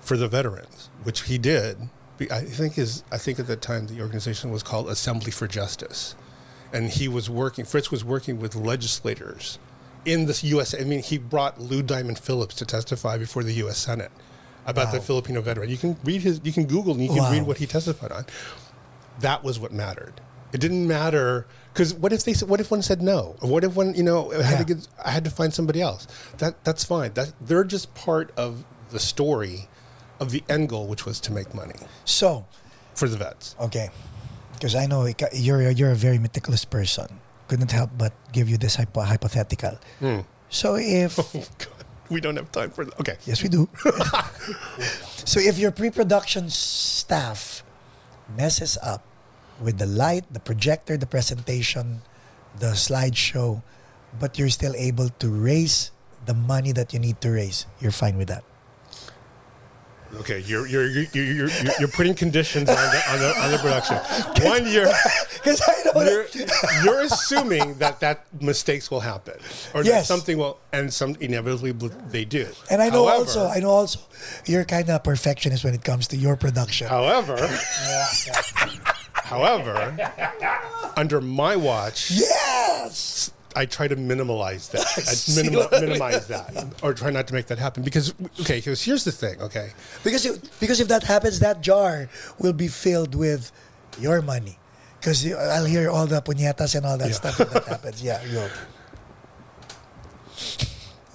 for 0.00 0.16
the 0.16 0.26
veterans, 0.28 0.88
which 1.04 1.22
he 1.22 1.36
did, 1.38 1.88
I 2.20 2.40
think 2.40 2.78
is 2.78 3.02
I 3.12 3.18
think 3.18 3.38
at 3.38 3.46
that 3.48 3.60
time 3.62 3.86
the 3.88 4.00
organization 4.00 4.50
was 4.50 4.62
called 4.62 4.88
Assembly 4.88 5.30
for 5.30 5.46
Justice, 5.46 6.14
and 6.72 6.90
he 6.90 7.08
was 7.08 7.28
working. 7.28 7.64
Fritz 7.64 7.90
was 7.90 8.04
working 8.04 8.38
with 8.38 8.54
legislators 8.54 9.58
in 10.04 10.26
the 10.26 10.40
U.S. 10.44 10.74
I 10.74 10.84
mean, 10.84 11.02
he 11.02 11.18
brought 11.18 11.60
Lou 11.60 11.82
Diamond 11.82 12.18
Phillips 12.18 12.54
to 12.56 12.64
testify 12.64 13.18
before 13.18 13.42
the 13.42 13.52
U.S. 13.54 13.78
Senate 13.78 14.10
about 14.66 14.92
the 14.92 15.00
Filipino 15.00 15.40
veteran. 15.42 15.68
You 15.68 15.76
can 15.76 15.96
read 16.04 16.22
his. 16.22 16.40
You 16.42 16.52
can 16.52 16.64
Google 16.66 16.92
and 16.94 17.02
you 17.02 17.08
can 17.08 17.18
Wow. 17.18 17.32
read 17.32 17.42
what 17.42 17.58
he 17.58 17.66
testified 17.66 18.12
on. 18.12 18.24
That 19.20 19.44
was 19.44 19.58
what 19.58 19.72
mattered. 19.72 20.20
It 20.52 20.60
didn't 20.60 20.86
matter 20.86 21.46
because 21.72 21.92
what 21.92 22.12
if 22.12 22.24
they 22.24 22.32
said, 22.32 22.48
what 22.48 22.60
if 22.60 22.70
one 22.70 22.80
said 22.82 23.02
no? 23.02 23.36
Or 23.42 23.50
what 23.50 23.64
if 23.64 23.74
one 23.74 23.94
you 23.94 24.02
know 24.02 24.32
I 24.32 24.42
had 24.42 24.58
to 24.66 24.74
get 24.74 24.88
I 25.04 25.10
had 25.10 25.24
to 25.24 25.30
find 25.30 25.52
somebody 25.52 25.82
else? 25.82 26.06
That 26.38 26.62
that's 26.64 26.84
fine. 26.84 27.12
That 27.14 27.32
they're 27.40 27.64
just 27.64 27.94
part 27.94 28.30
of 28.36 28.64
the 28.90 28.98
story 29.00 29.68
of 30.20 30.30
the 30.30 30.42
end 30.48 30.68
goal, 30.68 30.86
which 30.86 31.04
was 31.04 31.20
to 31.20 31.32
make 31.32 31.54
money 31.54 31.76
So 32.04 32.46
for 32.94 33.08
the 33.08 33.16
vets. 33.16 33.54
Okay, 33.60 33.90
because 34.54 34.74
I 34.74 34.86
know 34.86 35.06
you're 35.32 35.70
you're 35.70 35.92
a 35.92 35.98
very 35.98 36.18
meticulous 36.18 36.64
person. 36.64 37.20
Couldn't 37.48 37.70
help 37.70 37.90
but 37.96 38.12
give 38.32 38.48
you 38.48 38.56
this 38.58 38.74
hypo- 38.76 39.06
hypothetical. 39.06 39.78
Hmm. 40.00 40.20
So 40.48 40.76
if 40.76 41.18
Oh 41.34 41.44
God, 41.58 41.84
we 42.10 42.20
don't 42.20 42.36
have 42.36 42.50
time 42.50 42.70
for 42.70 42.84
that. 42.84 42.98
Okay. 43.00 43.16
yes, 43.26 43.42
we 43.42 43.48
do. 43.48 43.68
so 45.24 45.38
if 45.40 45.58
your 45.58 45.70
pre-production 45.70 46.50
staff 46.50 47.62
messes 48.36 48.78
up 48.82 49.04
with 49.60 49.78
the 49.78 49.86
light, 49.86 50.24
the 50.32 50.40
projector, 50.40 50.96
the 50.96 51.06
presentation, 51.06 52.02
the 52.58 52.72
slideshow, 52.74 53.62
but 54.18 54.38
you're 54.38 54.50
still 54.50 54.74
able 54.76 55.08
to 55.20 55.28
raise 55.28 55.90
the 56.26 56.34
money 56.34 56.72
that 56.72 56.92
you 56.92 56.98
need 56.98 57.20
to 57.20 57.30
raise, 57.30 57.66
you're 57.80 57.94
fine 57.94 58.16
with 58.18 58.28
that. 58.28 58.42
Okay, 60.20 60.40
you're 60.46 60.66
you're 60.66 60.86
you're 60.88 61.06
you're, 61.12 61.24
you're, 61.48 61.48
you're 61.78 61.88
putting 61.88 62.14
conditions 62.14 62.68
on 62.68 62.74
the 62.76 63.02
on 63.10 63.18
the, 63.20 63.40
on 63.40 63.50
the 63.50 63.58
production. 63.58 63.96
One 64.44 64.66
year, 64.72 64.90
Because 65.34 65.60
I 65.66 65.74
know 65.84 66.02
you're, 66.02 66.26
you're 66.84 67.00
assuming 67.02 67.74
that 67.78 68.00
that 68.00 68.24
mistakes 68.40 68.90
will 68.90 69.00
happen, 69.00 69.34
or 69.74 69.84
that 69.84 70.06
something 70.06 70.38
will, 70.38 70.58
and 70.72 70.92
some 70.92 71.16
inevitably 71.20 71.72
they 72.10 72.24
do. 72.24 72.48
And 72.70 72.80
I 72.82 72.88
know 72.88 73.06
However- 73.06 73.18
also, 73.18 73.46
I 73.48 73.60
know 73.60 73.70
also, 73.70 74.00
you're 74.46 74.64
kind 74.64 74.88
of 74.90 75.04
perfectionist 75.04 75.64
when 75.64 75.74
it 75.74 75.84
comes 75.84 76.08
to 76.08 76.16
your 76.16 76.36
production. 76.36 76.88
However, 76.88 77.36
however, 79.12 79.96
under 80.96 81.20
my 81.20 81.56
watch, 81.56 82.10
Yes. 82.10 83.30
I 83.56 83.64
try 83.66 83.88
to 83.88 83.96
minimalize 83.96 84.70
that. 84.72 84.82
I 84.96 85.00
See 85.00 85.42
minima, 85.42 85.64
what 85.64 85.74
I 85.74 85.80
mean? 85.80 85.88
minimize 85.88 86.26
that, 86.28 86.66
or 86.82 86.92
try 86.92 87.10
not 87.10 87.26
to 87.28 87.34
make 87.34 87.46
that 87.46 87.58
happen. 87.58 87.82
Because 87.82 88.14
okay, 88.40 88.56
because 88.58 88.82
here's 88.82 89.04
the 89.04 89.12
thing. 89.12 89.40
Okay, 89.40 89.70
Because 90.04 90.26
if, 90.26 90.60
because 90.60 90.78
if 90.78 90.88
that 90.88 91.02
happens, 91.04 91.40
that 91.40 91.62
jar 91.62 92.08
will 92.38 92.52
be 92.52 92.68
filled 92.68 93.14
with 93.14 93.50
your 93.98 94.20
money. 94.20 94.58
Because 95.00 95.26
I'll 95.32 95.64
hear 95.64 95.90
all 95.90 96.06
the 96.06 96.20
puñetas 96.20 96.74
and 96.74 96.84
all 96.84 96.98
that 96.98 97.14
stuff 97.14 97.40
if 97.40 97.50
that 97.50 97.64
happens. 97.66 98.02
Yeah, 98.02 98.20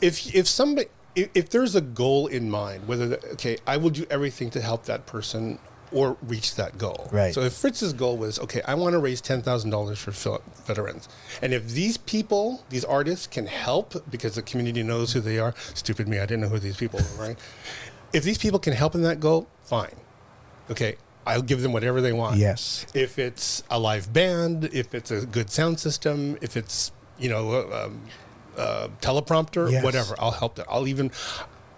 if 0.02 0.34
if 0.34 0.48
somebody 0.48 0.88
if, 1.16 1.30
if 1.36 1.50
there's 1.50 1.76
a 1.76 1.82
goal 1.82 2.28
in 2.28 2.50
mind, 2.50 2.88
whether 2.88 3.08
the, 3.10 3.26
okay, 3.34 3.58
I 3.68 3.78
will 3.78 3.90
do 3.90 4.06
everything 4.10 4.50
to 4.52 4.62
help 4.62 4.86
that 4.86 5.06
person 5.06 5.60
or 5.92 6.18
reach 6.22 6.56
that 6.56 6.78
goal. 6.78 7.10
Right. 7.12 7.34
So 7.34 7.42
if 7.42 7.54
Fritz's 7.54 7.94
goal 7.94 8.18
was 8.18 8.40
okay, 8.40 8.62
I 8.68 8.76
want 8.76 8.94
to 8.94 9.00
raise 9.00 9.22
ten 9.22 9.42
thousand 9.42 9.70
dollars 9.72 10.00
for 10.00 10.12
fil- 10.12 10.42
veterans, 10.66 11.10
and 11.42 11.54
if 11.54 11.68
these 11.70 11.98
people, 11.98 12.64
these 12.70 12.86
artists, 12.86 13.28
can 13.28 13.48
help 13.48 14.10
because 14.10 14.36
the 14.36 14.42
community 14.42 14.84
knows 14.84 15.14
who 15.14 15.20
they 15.20 15.38
are. 15.40 15.54
Stupid 15.74 16.08
me, 16.08 16.18
I 16.18 16.22
didn't 16.22 16.42
know 16.42 16.50
who 16.50 16.60
these 16.60 16.78
people 16.78 17.00
were. 17.18 17.28
Right. 17.28 17.38
If 18.14 18.24
these 18.24 18.38
people 18.38 18.60
can 18.60 18.74
help 18.74 18.96
in 18.96 19.02
that 19.04 19.20
goal, 19.20 19.48
fine. 19.64 19.96
Okay, 20.70 20.96
I'll 21.26 21.42
give 21.42 21.62
them 21.62 21.74
whatever 21.74 22.02
they 22.02 22.14
want. 22.14 22.38
Yes. 22.38 22.86
If 22.94 23.20
it's 23.20 23.64
a 23.70 23.80
live 23.80 24.12
band, 24.14 24.66
if 24.74 24.94
it's 24.94 25.12
a 25.12 25.26
good 25.26 25.50
sound 25.50 25.80
system, 25.80 26.38
if 26.42 26.56
it's 26.58 26.92
you 27.20 27.30
know 27.30 27.70
um, 27.72 28.02
uh, 28.58 28.88
teleprompter, 29.02 29.72
Yes. 29.72 29.84
whatever, 29.84 30.16
I'll 30.20 30.32
help 30.32 30.56
them. 30.56 30.66
I'll 30.70 30.88
even 30.88 31.12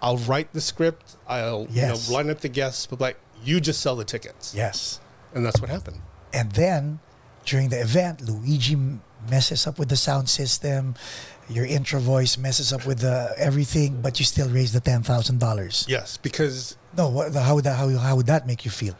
I'll 0.02 0.18
write 0.18 0.52
the 0.52 0.60
script. 0.60 1.16
I'll 1.28 1.66
Yes. 1.70 2.06
you 2.08 2.12
know 2.12 2.16
line 2.18 2.30
up 2.30 2.40
the 2.40 2.48
guests, 2.48 2.86
but 2.86 3.00
like 3.00 3.16
you 3.44 3.60
just 3.60 3.80
sell 3.80 3.96
the 3.96 4.04
tickets, 4.04 4.54
Yes. 4.54 5.00
and 5.34 5.44
that's 5.44 5.60
what 5.60 5.70
happened. 5.70 6.00
And 6.32 6.52
then 6.52 7.00
during 7.44 7.68
the 7.68 7.80
event, 7.80 8.20
Luigi 8.22 8.76
messes 9.30 9.66
up 9.66 9.78
with 9.78 9.88
the 9.88 9.96
sound 9.96 10.28
system. 10.28 10.94
Your 11.48 11.66
Introvoys 11.66 12.38
messes 12.38 12.72
up 12.72 12.86
with 12.86 13.00
the 13.00 13.34
everything, 13.36 14.00
but 14.00 14.18
you 14.18 14.24
still 14.24 14.48
raise 14.48 14.72
the 14.72 14.80
ten 14.80 15.02
thousand 15.02 15.40
dollars. 15.40 15.84
Yes, 15.88 16.16
because 16.16 16.76
No, 16.96 17.08
what, 17.10 17.34
how 17.34 17.54
would 17.54 17.64
that 17.64 17.76
how, 17.76 17.88
how 17.90 18.16
would 18.16 18.26
that 18.26 18.46
make 18.46 18.64
you 18.64 18.70
feel? 18.70 18.96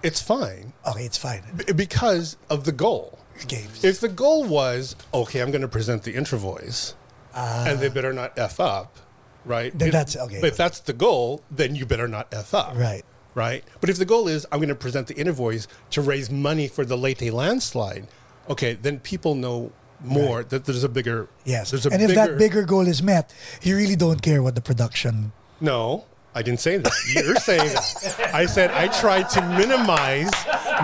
it's 0.00 0.22
fine 0.22 0.72
Okay, 0.86 1.04
it's 1.04 1.18
fine. 1.18 1.42
b- 1.56 1.72
because 1.72 2.36
of 2.50 2.64
the 2.64 2.70
goal. 2.72 3.18
Okay. 3.44 3.66
If 3.82 4.00
the 4.00 4.08
goal 4.08 4.44
was 4.44 4.94
okay, 5.14 5.40
I'm 5.40 5.50
going 5.50 5.62
to 5.62 5.68
present 5.68 6.02
the 6.04 6.14
Introvoys, 6.14 6.94
and 7.34 7.78
they 7.80 7.88
ah. 7.88 7.92
better 7.92 8.12
not 8.12 8.36
f 8.38 8.58
up, 8.60 8.96
right? 9.44 9.76
Then 9.76 9.88
If- 9.88 9.92
that's- 9.92 10.16
okay, 10.16 10.40
But 10.40 10.48
if 10.50 10.56
that's 10.56 10.80
the 10.80 10.92
goal, 10.92 11.42
then 11.50 11.74
you 11.76 11.86
better 11.86 12.08
not 12.08 12.26
f 12.32 12.54
up, 12.54 12.74
Right. 12.76 13.04
Right. 13.34 13.64
But 13.80 13.90
if 13.90 13.98
the 13.98 14.04
goal 14.04 14.28
is 14.28 14.46
I'm 14.50 14.58
going 14.58 14.68
to 14.68 14.74
present 14.74 15.06
the 15.06 15.14
Introvoys 15.14 15.66
to 15.90 16.00
raise 16.00 16.30
money 16.30 16.68
for 16.68 16.84
the 16.84 16.96
Leyte 16.96 17.32
landslide, 17.32 18.06
okay, 18.48 18.74
then 18.74 18.98
people 19.00 19.34
know 19.34 19.72
more 20.00 20.44
that 20.44 20.64
there's 20.64 20.84
a 20.84 20.88
bigger 20.88 21.28
Yes. 21.44 21.70
There's 21.70 21.86
a 21.86 21.90
and 21.90 22.02
if 22.02 22.14
that 22.14 22.38
bigger 22.38 22.62
goal 22.62 22.86
is 22.86 23.02
met, 23.02 23.32
you 23.62 23.76
really 23.76 23.96
don't 23.96 24.22
care 24.22 24.42
what 24.42 24.54
the 24.54 24.60
production. 24.60 25.32
No, 25.60 26.04
I 26.34 26.42
didn't 26.42 26.60
say 26.60 26.76
that. 26.78 26.92
You're 27.14 27.36
saying 27.36 27.68
that. 27.74 28.30
I 28.34 28.46
said 28.46 28.70
I 28.70 28.88
try 28.88 29.22
to 29.22 29.40
minimize 29.56 30.30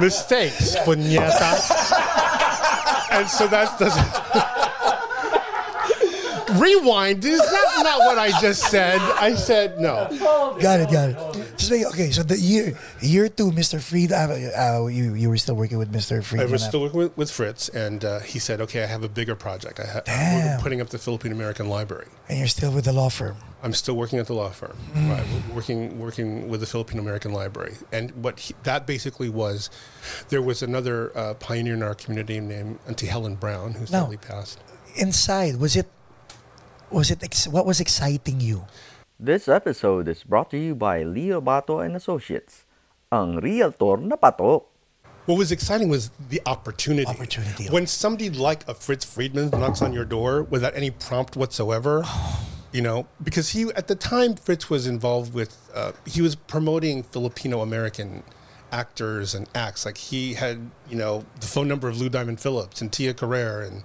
mistakes, 0.01 0.77
puñeta. 0.77 1.55
and 3.13 3.29
so 3.29 3.47
that's 3.47 3.73
the. 3.79 4.54
Rewind. 6.61 7.25
Is 7.25 7.39
that 7.41 7.81
not 7.83 7.99
what 8.01 8.19
I 8.19 8.31
just 8.41 8.63
said? 8.71 9.01
I 9.01 9.35
said 9.35 9.79
no. 9.81 10.09
Got 10.61 10.81
it, 10.81 10.91
got 10.91 11.11
it. 11.11 11.57
Just 11.57 11.71
make 11.71 11.87
okay. 11.87 12.11
So 12.11 12.23
the 12.23 12.39
year 12.39 12.79
year 13.01 13.29
two, 13.29 13.51
Mr. 13.51 13.81
Fried, 13.81 14.13
uh, 14.13 14.83
uh, 14.83 14.87
you 14.87 15.15
you 15.15 15.29
were 15.29 15.37
still 15.37 15.55
working 15.57 15.79
with 15.79 15.93
Mr. 15.93 16.23
Fried. 16.23 16.43
I 16.43 16.45
was 16.47 16.63
still 16.65 16.81
working 16.83 16.99
with, 16.99 17.17
with 17.17 17.31
Fritz, 17.31 17.69
and 17.71 18.05
uh, 18.05 18.21
he 18.21 18.39
said, 18.39 18.61
"Okay, 18.61 18.83
I 18.83 18.87
have 18.87 19.03
a 19.05 19.09
bigger 19.09 19.35
project. 19.35 19.81
I 19.81 19.87
ha- 19.87 20.01
Damn. 20.05 20.57
we're 20.59 20.63
putting 20.63 20.81
up 20.81 20.89
the 20.91 20.99
Philippine 20.99 21.33
American 21.33 21.69
Library. 21.69 22.07
and 22.29 22.39
you're 22.39 22.49
still 22.49 22.73
with 22.73 22.85
the 22.85 22.93
law 22.93 23.09
firm. 23.09 23.37
I'm 23.63 23.73
still 23.73 23.95
working 23.97 24.19
at 24.19 24.27
the 24.27 24.35
law 24.35 24.51
firm, 24.51 24.77
right? 24.95 25.25
w- 25.25 25.55
Working 25.55 25.99
working 25.99 26.49
with 26.51 26.61
the 26.61 26.67
Philippine 26.67 26.99
American 26.99 27.33
Library, 27.33 27.75
and 27.93 28.11
what 28.23 28.39
he, 28.41 28.55
that 28.65 28.87
basically 28.87 29.31
was, 29.31 29.71
there 30.29 30.43
was 30.43 30.63
another 30.63 31.17
uh, 31.17 31.33
pioneer 31.35 31.73
in 31.75 31.83
our 31.83 31.95
community 31.95 32.41
named 32.41 32.79
Auntie 32.87 33.07
Helen 33.07 33.37
Brown, 33.37 33.73
who 33.73 33.81
No. 33.81 33.87
sadly 33.87 34.19
passed. 34.19 34.59
Inside, 34.97 35.57
was 35.57 35.77
it 35.77 35.89
was 36.91 37.11
it 37.11 37.23
ex- 37.23 37.49
what 37.49 37.67
was 37.67 37.81
exciting 37.81 38.41
you? 38.41 38.65
This 39.19 39.49
episode 39.49 40.09
is 40.09 40.25
brought 40.25 40.51
to 40.51 40.59
you 40.59 40.75
by 40.75 41.03
Leo 41.03 41.41
Bato 41.41 41.85
and 41.85 41.97
Associates, 41.97 42.65
ang 43.13 43.37
realtor 43.37 43.97
na 43.97 44.17
patok. 44.17 44.65
What 45.27 45.39
was 45.39 45.51
exciting 45.51 45.89
was 45.89 46.11
the 46.29 46.43
opportunity. 46.45 47.09
Opportunity. 47.09 47.67
When 47.71 47.87
somebody 47.87 48.29
like 48.29 48.69
a 48.69 48.75
Fritz 48.75 49.05
Friedman 49.05 49.51
knocks 49.51 49.81
on 49.81 49.93
your 49.93 50.05
door 50.05 50.43
without 50.43 50.77
any 50.77 50.91
prompt 50.91 51.37
whatsoever, 51.37 52.05
you 52.73 52.83
know, 52.83 53.07
because 53.23 53.51
he 53.51 53.71
at 53.77 53.89
the 53.89 53.95
time 53.95 54.35
Fritz 54.35 54.69
was 54.69 54.87
involved 54.87 55.33
with, 55.33 55.57
uh, 55.75 55.93
he 56.05 56.21
was 56.21 56.35
promoting 56.35 57.03
Filipino 57.03 57.63
American 57.63 58.23
actors 58.71 59.35
and 59.35 59.49
acts. 59.55 59.87
Like 59.87 59.97
he 59.97 60.35
had, 60.35 60.71
you 60.91 60.97
know, 60.97 61.25
the 61.41 61.47
phone 61.47 61.69
number 61.69 61.89
of 61.89 61.99
Lou 61.99 62.11
Diamond 62.11 62.41
Phillips 62.41 62.83
and 62.83 62.93
Tia 62.93 63.15
Carrere 63.15 63.63
and. 63.63 63.85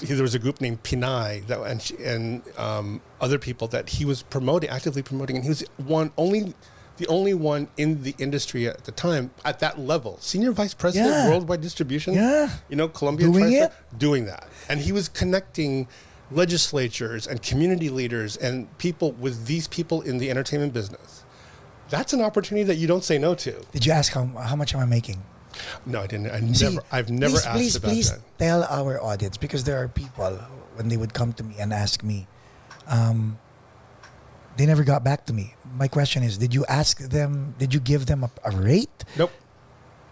He- 0.00 0.06
There 0.06 0.22
was 0.22 0.34
a 0.34 0.38
group 0.38 0.60
named 0.60 0.82
Pinay 0.82 1.46
that 1.48 1.60
and 1.62 1.80
she, 1.82 1.96
and 2.02 2.42
um, 2.58 3.00
other 3.20 3.38
people 3.38 3.68
that 3.68 3.88
he 3.90 4.04
was 4.04 4.22
promoting, 4.22 4.70
actively 4.70 5.02
promoting, 5.02 5.36
and 5.36 5.44
he 5.44 5.48
was 5.48 5.64
one 5.76 6.10
only, 6.16 6.54
the 6.96 7.06
only 7.08 7.34
one 7.34 7.68
in 7.76 8.02
the 8.02 8.14
industry 8.18 8.66
at 8.68 8.84
the 8.84 8.92
time 8.92 9.30
at 9.44 9.58
that 9.60 9.78
level, 9.78 10.16
senior 10.20 10.52
vice 10.52 10.74
president, 10.74 11.10
Yeah. 11.12 11.28
worldwide 11.30 11.60
distribution. 11.60 12.14
Yeah. 12.14 12.50
you 12.68 12.76
know, 12.76 12.88
Columbia 12.88 13.26
Doing 13.30 13.52
it? 13.52 13.72
doing 13.98 14.24
that, 14.26 14.46
and 14.68 14.80
he 14.80 14.92
was 14.92 15.08
connecting 15.08 15.88
legislatures 16.30 17.26
and 17.26 17.40
community 17.42 17.88
leaders 17.90 18.36
and 18.36 18.66
people 18.78 19.12
with 19.12 19.46
these 19.46 19.66
people 19.68 20.02
in 20.02 20.18
the 20.18 20.30
entertainment 20.30 20.72
business. 20.72 21.22
That's 21.88 22.12
an 22.12 22.20
opportunity 22.20 22.64
that 22.64 22.76
you 22.76 22.86
don't 22.88 23.04
say 23.04 23.16
no 23.18 23.34
to. 23.36 23.52
Did 23.72 23.86
you 23.86 23.92
ask 23.92 24.12
how 24.12 24.24
how 24.50 24.56
much 24.56 24.74
am 24.74 24.80
I 24.80 24.86
making? 24.86 25.22
No, 25.84 26.00
I 26.02 26.06
didn't. 26.06 26.30
I 26.30 26.40
See, 26.52 26.64
never. 26.64 26.82
I've 26.92 27.10
never 27.10 27.32
please, 27.32 27.46
asked 27.46 27.56
please, 27.56 27.76
about 27.76 27.88
please 27.90 28.10
that. 28.10 28.38
tell 28.38 28.64
our 28.64 29.00
audience 29.02 29.36
because 29.36 29.64
there 29.64 29.82
are 29.82 29.88
people 29.88 30.38
when 30.74 30.88
they 30.88 30.96
would 30.96 31.14
come 31.14 31.32
to 31.34 31.44
me 31.44 31.56
and 31.58 31.72
ask 31.72 32.02
me, 32.02 32.26
um, 32.86 33.38
they 34.56 34.66
never 34.66 34.84
got 34.84 35.04
back 35.04 35.26
to 35.26 35.32
me. 35.32 35.54
My 35.76 35.88
question 35.88 36.22
is, 36.22 36.38
did 36.38 36.54
you 36.54 36.64
ask 36.66 36.98
them? 36.98 37.54
Did 37.58 37.74
you 37.74 37.80
give 37.80 38.06
them 38.06 38.24
a, 38.24 38.30
a 38.44 38.50
rate? 38.56 39.04
Nope. 39.16 39.32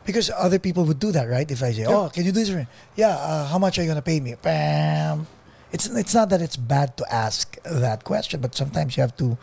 Because 0.05 0.31
other 0.37 0.59
people 0.59 0.85
would 0.85 0.99
do 0.99 1.13
that, 1.13 1.29
right? 1.31 1.51
If 1.51 1.63
I 1.63 1.73
say, 1.73 1.87
"Oh, 1.87 2.11
can 2.13 2.25
you 2.27 2.33
do 2.33 2.41
this?" 2.41 2.51
for 2.51 2.57
me?" 2.59 2.67
Yeah. 2.95 3.17
Uh, 3.17 3.47
how 3.49 3.59
much 3.59 3.79
are 3.79 3.83
you 3.83 3.89
gonna 3.89 4.03
pay 4.03 4.21
me? 4.21 4.35
Bam. 4.41 5.27
It's 5.73 5.87
it's 5.87 6.13
not 6.15 6.29
that 6.29 6.43
it's 6.43 6.57
bad 6.57 6.97
to 6.99 7.05
ask 7.13 7.57
that 7.65 8.05
question, 8.05 8.41
but 8.41 8.55
sometimes 8.55 8.97
you 8.97 9.01
have 9.01 9.17
to 9.17 9.39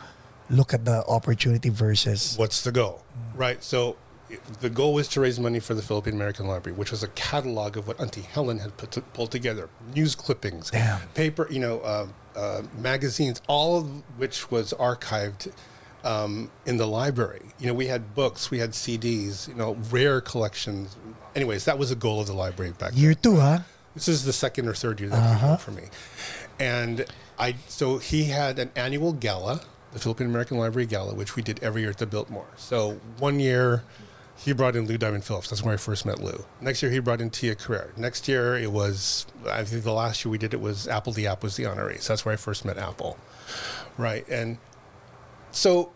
look 0.48 0.72
at 0.72 0.84
the 0.84 1.04
opportunity 1.06 1.68
versus. 1.68 2.38
What's 2.38 2.62
the 2.62 2.70
goal? 2.70 3.02
Right. 3.34 3.62
So 3.62 3.96
the 4.60 4.70
goal 4.70 4.94
was 4.94 5.08
to 5.08 5.20
raise 5.20 5.38
money 5.38 5.60
for 5.60 5.74
the 5.74 5.82
Philippine 5.82 6.14
American 6.14 6.46
Library, 6.46 6.76
which 6.76 6.90
was 6.90 7.02
a 7.02 7.08
catalog 7.08 7.76
of 7.76 7.86
what 7.86 8.00
Auntie 8.00 8.22
Helen 8.22 8.58
had 8.58 8.76
put 8.76 8.90
to, 8.92 9.00
pulled 9.00 9.30
together, 9.30 9.68
news 9.94 10.14
clippings, 10.14 10.70
Damn. 10.70 11.00
paper, 11.08 11.46
you 11.50 11.60
know, 11.60 11.80
uh, 11.80 12.06
uh, 12.36 12.62
magazines, 12.78 13.42
all 13.46 13.78
of 13.78 13.86
which 14.18 14.50
was 14.50 14.72
archived 14.78 15.52
um, 16.04 16.50
in 16.66 16.76
the 16.76 16.86
library. 16.86 17.42
You 17.58 17.66
know, 17.68 17.74
we 17.74 17.86
had 17.86 18.14
books, 18.14 18.50
we 18.50 18.58
had 18.58 18.70
CDs, 18.70 19.48
you 19.48 19.54
know, 19.54 19.76
rare 19.90 20.20
collections. 20.20 20.96
Anyways, 21.34 21.64
that 21.64 21.78
was 21.78 21.90
the 21.90 21.96
goal 21.96 22.20
of 22.20 22.26
the 22.26 22.32
library 22.32 22.72
back 22.72 22.92
then. 22.92 23.00
Year 23.00 23.14
two, 23.14 23.36
huh? 23.36 23.60
This 23.94 24.08
is 24.08 24.24
the 24.24 24.32
second 24.32 24.68
or 24.68 24.74
third 24.74 25.00
year 25.00 25.10
that 25.10 25.42
worked 25.42 25.62
for 25.62 25.70
me, 25.70 25.84
and 26.58 27.04
I. 27.38 27.56
So 27.68 27.98
he 27.98 28.24
had 28.24 28.58
an 28.58 28.70
annual 28.74 29.12
gala, 29.12 29.60
the 29.92 29.98
Philippine 29.98 30.28
American 30.28 30.56
Library 30.56 30.86
Gala, 30.86 31.14
which 31.14 31.36
we 31.36 31.42
did 31.42 31.62
every 31.62 31.82
year 31.82 31.90
at 31.90 31.98
the 31.98 32.06
Biltmore. 32.06 32.46
So 32.56 33.00
one 33.18 33.38
year, 33.38 33.84
he 34.44 34.52
brought 34.52 34.74
in 34.74 34.86
Lou 34.86 34.98
Diamond 34.98 35.24
Phillips. 35.24 35.50
That's 35.50 35.62
where 35.62 35.74
I 35.74 35.76
first 35.76 36.04
met 36.04 36.18
Lou. 36.18 36.44
Next 36.60 36.82
year, 36.82 36.90
he 36.90 36.98
brought 36.98 37.20
in 37.20 37.30
Tia 37.30 37.54
Carrere. 37.54 37.92
Next 37.96 38.26
year, 38.26 38.56
it 38.56 38.72
was. 38.72 39.26
I 39.48 39.64
think 39.64 39.84
the 39.84 39.92
last 39.92 40.24
year 40.24 40.32
we 40.32 40.38
did 40.38 40.52
it 40.52 40.60
was 40.60 40.86
apl.de.ap 40.86 41.42
was 41.42 41.56
the 41.56 41.64
honoree. 41.64 42.00
So 42.00 42.12
that's 42.12 42.24
where 42.24 42.32
I 42.32 42.36
first 42.36 42.64
met 42.64 42.76
Apple, 42.76 43.18
right? 43.96 44.28
And 44.28 44.58
so 45.52 45.92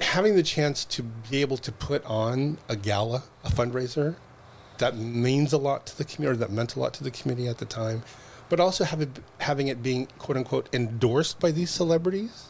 having 0.00 0.34
the 0.34 0.42
chance 0.42 0.84
to 0.84 1.02
be 1.02 1.40
able 1.40 1.56
to 1.58 1.72
put 1.72 2.04
on 2.04 2.58
a 2.68 2.76
gala, 2.76 3.22
a 3.44 3.50
fundraiser, 3.50 4.16
that 4.78 4.96
means 4.96 5.52
a 5.52 5.58
lot 5.58 5.86
to 5.86 5.96
the 5.96 6.04
community, 6.04 6.36
or 6.36 6.46
that 6.46 6.52
meant 6.52 6.74
a 6.74 6.80
lot 6.80 6.92
to 6.94 7.04
the 7.04 7.10
community 7.10 7.48
at 7.48 7.58
the 7.58 7.64
time, 7.64 8.02
but 8.48 8.60
also 8.60 8.84
it, 8.84 9.08
having 9.38 9.68
it 9.68 9.82
being 9.82 10.06
quote 10.18 10.36
unquote 10.36 10.68
endorsed 10.72 11.40
by 11.40 11.50
these 11.50 11.70
celebrities, 11.70 12.48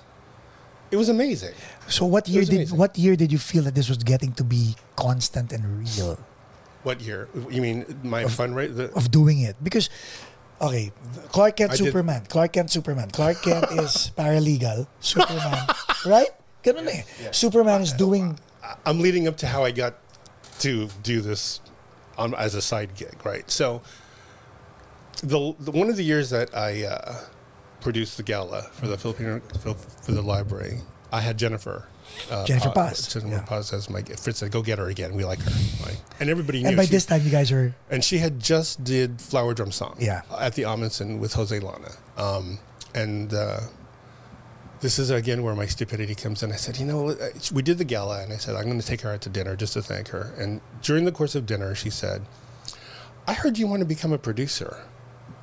it 0.90 0.96
was 0.96 1.08
amazing. 1.08 1.54
So 1.88 2.06
what 2.06 2.28
year 2.28 2.44
did 2.44 2.54
amazing. 2.54 2.78
what 2.78 2.96
year 2.98 3.16
did 3.16 3.32
you 3.32 3.38
feel 3.38 3.62
that 3.64 3.74
this 3.74 3.88
was 3.88 3.98
getting 3.98 4.32
to 4.34 4.44
be 4.44 4.76
constant 4.96 5.52
and 5.52 5.62
real 5.78 6.18
What 6.82 7.00
year? 7.00 7.28
You 7.50 7.62
mean 7.62 7.84
my 8.02 8.24
fundraiser? 8.24 8.76
The, 8.76 8.94
of 8.94 9.10
doing 9.10 9.40
it? 9.40 9.56
Because 9.62 9.90
okay, 10.60 10.92
Clark 11.34 11.56
Kent 11.56 11.72
I 11.72 11.76
did- 11.76 11.84
Superman, 11.84 12.22
Clark 12.28 12.52
Kent 12.52 12.70
Superman, 12.70 13.10
Clark 13.10 13.42
Kent 13.42 13.66
is 13.82 14.10
paralegal, 14.18 14.86
Superman, 15.00 15.66
right? 16.06 16.30
Ganun 16.62 16.86
eh. 16.86 17.02
Superman 17.30 17.82
is 17.82 17.92
doing 17.92 18.38
I'm 18.84 19.00
leading 19.00 19.28
up 19.28 19.36
to 19.38 19.46
how 19.46 19.64
I 19.64 19.70
got 19.70 19.94
to 20.60 20.88
do 21.02 21.20
this 21.20 21.60
on, 22.18 22.34
as 22.34 22.54
a 22.54 22.62
side 22.62 22.94
gig, 22.94 23.14
right? 23.24 23.48
So, 23.50 23.82
the, 25.22 25.54
the 25.58 25.70
one 25.70 25.88
of 25.88 25.96
the 25.96 26.04
years 26.04 26.30
that 26.30 26.54
I 26.56 26.84
uh, 26.84 27.20
produced 27.80 28.16
the 28.16 28.22
gala 28.22 28.62
for 28.72 28.86
the 28.86 28.96
Filipino 28.98 29.40
for, 29.60 29.74
for 29.74 30.12
the 30.12 30.22
library, 30.22 30.80
I 31.12 31.20
had 31.20 31.38
Jennifer. 31.38 31.86
Uh, 32.30 32.44
Jennifer 32.46 32.68
Pa- 32.68 32.86
Paz, 32.88 33.12
Jennifer 33.12 33.28
yeah. 33.34 33.40
Paz 33.42 33.72
as 33.72 33.90
my 33.90 34.00
Fritz 34.02 34.38
said, 34.38 34.50
"Go 34.52 34.62
get 34.62 34.78
her 34.78 34.88
again. 34.88 35.14
We 35.14 35.24
like 35.24 35.40
her." 35.40 35.50
Right? 35.84 36.00
And 36.20 36.30
everybody 36.30 36.62
knew. 36.62 36.68
and 36.68 36.76
by 36.76 36.84
she- 36.84 36.90
this 36.92 37.04
time 37.04 37.22
you 37.22 37.30
guys 37.30 37.50
are 37.52 37.74
and 37.90 38.02
she 38.04 38.18
had 38.18 38.38
just 38.40 38.82
did 38.84 39.20
Flower 39.20 39.54
Drum 39.54 39.72
Song 39.72 39.96
Yeah. 39.98 40.22
at 40.38 40.54
the 40.54 40.62
Ahmanson 40.62 41.18
with 41.18 41.32
Jose 41.34 41.58
Llana. 41.58 41.96
Um, 42.16 42.58
and 42.94 43.34
uh, 43.34 43.60
this 44.80 44.98
is 44.98 45.10
again 45.10 45.42
where 45.42 45.54
my 45.56 45.66
stupidity 45.66 46.14
comes 46.14 46.42
in. 46.42 46.52
I 46.52 46.56
said, 46.56 46.78
you 46.78 46.86
know, 46.86 47.08
uh, 47.10 47.28
we 47.52 47.60
did 47.62 47.78
the 47.78 47.84
gala, 47.84 48.22
and 48.22 48.32
I 48.32 48.36
said, 48.36 48.54
I'm 48.54 48.64
going 48.64 48.80
to 48.80 48.86
take 48.86 49.00
her 49.02 49.10
out 49.10 49.20
to 49.22 49.28
dinner 49.28 49.56
just 49.56 49.72
to 49.74 49.82
thank 49.82 50.08
her. 50.08 50.32
And 50.38 50.60
during 50.82 51.04
the 51.06 51.12
course 51.12 51.34
of 51.34 51.44
dinner, 51.44 51.74
she 51.74 51.90
said, 51.90 52.22
I 53.26 53.32
heard 53.34 53.58
you 53.58 53.66
want 53.66 53.80
to 53.80 53.86
become 53.86 54.12
a 54.12 54.18
producer. 54.18 54.78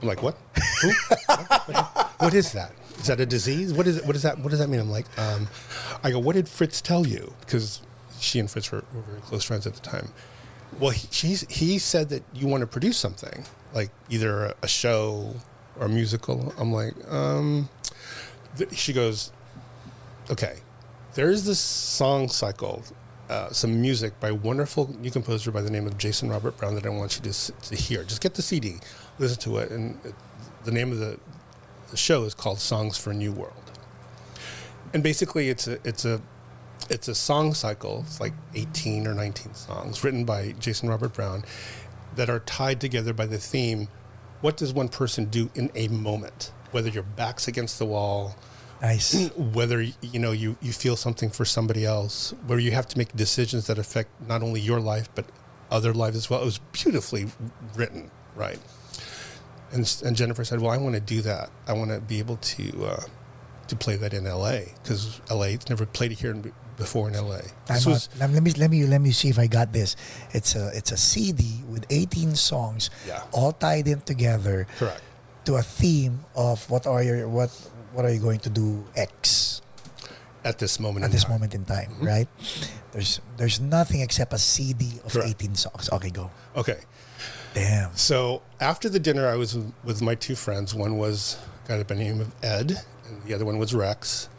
I'm 0.01 0.07
like, 0.07 0.23
what? 0.23 0.37
What? 2.17 2.33
Is 2.33 2.51
that? 2.53 2.71
Is 2.99 3.07
that 3.07 3.19
a 3.19 3.25
disease? 3.25 3.73
What 3.73 3.87
is 3.87 3.97
it? 3.97 4.05
What 4.05 4.13
does 4.13 4.23
that? 4.23 4.39
What 4.39 4.49
does 4.49 4.59
that 4.59 4.69
mean? 4.69 4.79
I'm 4.79 4.91
like, 4.91 5.05
um, 5.17 5.47
I 6.03 6.11
go, 6.11 6.19
what 6.19 6.35
did 6.35 6.47
Fritz 6.47 6.81
tell 6.81 7.05
you? 7.07 7.33
Because 7.41 7.81
she 8.19 8.39
and 8.39 8.49
Fritz 8.49 8.71
were, 8.71 8.83
were 8.93 9.01
very 9.01 9.21
close 9.21 9.43
friends 9.43 9.67
at 9.67 9.73
the 9.73 9.81
time. 9.81 10.09
Well, 10.79 10.91
he, 10.91 11.35
he 11.49 11.77
said 11.77 12.09
that 12.09 12.23
you 12.33 12.47
want 12.47 12.61
to 12.61 12.67
produce 12.67 12.97
something, 12.97 13.45
like 13.73 13.91
either 14.09 14.55
a, 14.61 14.67
show 14.67 15.35
or 15.79 15.85
a 15.85 15.89
musical. 15.89 16.53
I'm 16.57 16.71
like, 16.71 16.93
um, 17.11 17.69
she 18.71 18.93
goes, 18.93 19.31
okay, 20.31 20.57
there 21.13 21.29
is 21.29 21.45
this 21.45 21.59
song 21.59 22.27
cycle, 22.27 22.83
uh, 23.29 23.51
some 23.51 23.81
music 23.81 24.19
by 24.19 24.29
a 24.29 24.35
wonderful 24.35 24.95
new 24.99 25.11
composer 25.11 25.51
by 25.51 25.61
the 25.61 25.69
name 25.69 25.85
of 25.85 25.97
Jason 25.97 26.29
Robert 26.29 26.57
Brown 26.57 26.75
that 26.75 26.85
I 26.85 26.89
want 26.89 27.17
you 27.17 27.31
to, 27.31 27.51
to 27.51 27.75
hear. 27.75 28.03
Just 28.03 28.21
get 28.21 28.33
the 28.33 28.41
CD, 28.41 28.77
listen 29.19 29.39
to 29.41 29.57
it, 29.57 29.69
and 29.71 30.03
it, 30.03 30.15
the 30.63 30.71
name 30.71 30.91
of 30.91 30.97
the, 30.97 31.19
the 31.93 31.97
show 31.97 32.23
is 32.23 32.33
called 32.33 32.57
Songs 32.57 32.97
for 32.97 33.11
a 33.11 33.13
New 33.13 33.31
World. 33.31 33.71
And 34.95 35.03
basically, 35.03 35.49
it's 35.49 35.67
a 35.67 35.77
it's 35.83 36.05
a 36.05 36.23
it's 36.89 37.07
a 37.07 37.13
song 37.13 37.53
cycle. 37.53 38.03
It's 38.07 38.19
like 38.19 38.33
18 38.55 39.05
or 39.05 39.13
19 39.13 39.53
songs 39.53 40.03
written 40.03 40.25
by 40.25 40.55
Jason 40.59 40.89
Robert 40.89 41.13
Brown 41.13 41.45
that 42.15 42.31
are 42.31 42.39
tied 42.39 42.81
together 42.81 43.13
by 43.13 43.27
the 43.27 43.37
theme 43.37 43.89
what 44.41 44.57
does 44.57 44.73
one 44.73 44.89
person 44.89 45.25
do 45.25 45.51
in 45.55 45.71
a 45.75 45.87
moment? 45.87 46.51
Whether 46.71 46.89
your 46.89 47.03
back's 47.03 47.47
against 47.47 47.77
the 47.77 47.85
wall, 47.85 48.35
nice. 48.81 49.29
whether 49.37 49.81
you 49.81 50.19
know 50.19 50.31
you, 50.31 50.57
you 50.61 50.73
feel 50.73 50.97
something 50.97 51.29
for 51.29 51.45
somebody 51.45 51.85
else, 51.85 52.33
where 52.47 52.59
you 52.59 52.71
have 52.71 52.87
to 52.89 52.97
make 52.97 53.15
decisions 53.15 53.67
that 53.67 53.77
affect 53.77 54.09
not 54.27 54.41
only 54.41 54.59
your 54.59 54.81
life 54.81 55.09
but 55.13 55.25
other 55.69 55.93
lives 55.93 56.17
as 56.17 56.29
well. 56.29 56.41
It 56.41 56.45
was 56.45 56.57
beautifully 56.73 57.27
written, 57.75 58.09
right? 58.35 58.59
And, 59.73 60.01
and 60.05 60.15
Jennifer 60.15 60.45
said, 60.45 60.61
"Well, 60.61 60.71
I 60.71 60.77
want 60.77 60.95
to 60.95 61.01
do 61.01 61.21
that. 61.23 61.49
I 61.67 61.73
want 61.73 61.89
to 61.91 61.99
be 61.99 62.19
able 62.19 62.37
to 62.37 62.85
uh, 62.85 63.03
to 63.67 63.75
play 63.75 63.95
that 63.97 64.13
in 64.13 64.27
L.A. 64.27 64.73
because 64.83 65.19
L.A. 65.29 65.53
it's 65.53 65.67
never 65.69 65.85
played 65.85 66.11
it 66.11 66.19
here 66.19 66.35
before 66.77 67.07
in 67.07 67.15
L.A. 67.15 67.41
Was. 67.85 68.09
Let, 68.19 68.29
me 68.31 68.51
let 68.51 68.69
me 68.69 68.85
let 68.85 69.01
me 69.01 69.11
see 69.11 69.29
if 69.29 69.39
I 69.39 69.47
got 69.47 69.73
this. 69.73 69.95
It's 70.31 70.55
a 70.55 70.69
it's 70.75 70.91
a 70.91 70.97
CD 70.97 71.63
with 71.67 71.85
18 71.89 72.35
songs, 72.35 72.89
Yeah. 73.07 73.23
all 73.31 73.51
tied 73.51 73.87
in 73.87 74.01
together 74.01 74.67
correct. 74.77 75.01
to 75.45 75.55
a 75.55 75.63
theme 75.63 76.25
of 76.35 76.69
what 76.69 76.85
are 76.85 77.01
your 77.01 77.27
what 77.27 77.49
what 77.93 78.05
are 78.05 78.11
you 78.13 78.19
going 78.19 78.39
to 78.41 78.49
do 78.49 78.83
X 78.95 79.61
At 80.45 80.59
this 80.59 80.79
moment, 80.79 81.03
at 81.05 81.07
in 81.07 81.11
this 81.13 81.23
time. 81.23 81.31
moment 81.33 81.55
in 81.55 81.65
time, 81.65 81.95
right? 82.01 82.27
There's 82.91 83.21
there's 83.37 83.59
nothing 83.59 84.01
except 84.01 84.33
a 84.33 84.37
CD 84.37 84.99
of 85.05 85.13
Correct. 85.13 85.29
18 85.41 85.55
songs. 85.55 85.89
Okay, 85.93 86.09
go. 86.11 86.29
Okay. 86.55 86.77
Damn. 87.53 87.95
So 87.95 88.41
after 88.59 88.89
the 88.89 88.99
dinner, 88.99 89.27
I 89.27 89.35
was 89.35 89.57
with, 89.83 90.01
my 90.01 90.15
two 90.15 90.35
friends. 90.35 90.73
One 90.73 90.97
was 90.97 91.37
a 91.65 91.67
guy 91.67 91.77
by 91.77 91.95
the 91.95 91.95
name 91.95 92.19
of 92.21 92.33
Ed, 92.43 92.83
and 93.07 93.23
the 93.23 93.33
other 93.33 93.45
one 93.45 93.57
was 93.57 93.73
Rex. 93.73 94.29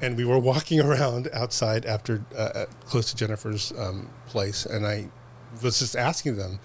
And 0.00 0.16
we 0.16 0.24
were 0.24 0.38
walking 0.38 0.80
around 0.88 1.28
outside 1.32 1.86
after 1.86 2.24
uh, 2.36 2.40
uh, 2.54 2.66
close 2.84 3.10
to 3.10 3.16
Jennifer's 3.16 3.72
um, 3.78 4.10
place, 4.26 4.66
and 4.66 4.86
I 4.86 5.08
was 5.62 5.78
just 5.78 5.96
asking 5.96 6.36
them, 6.36 6.60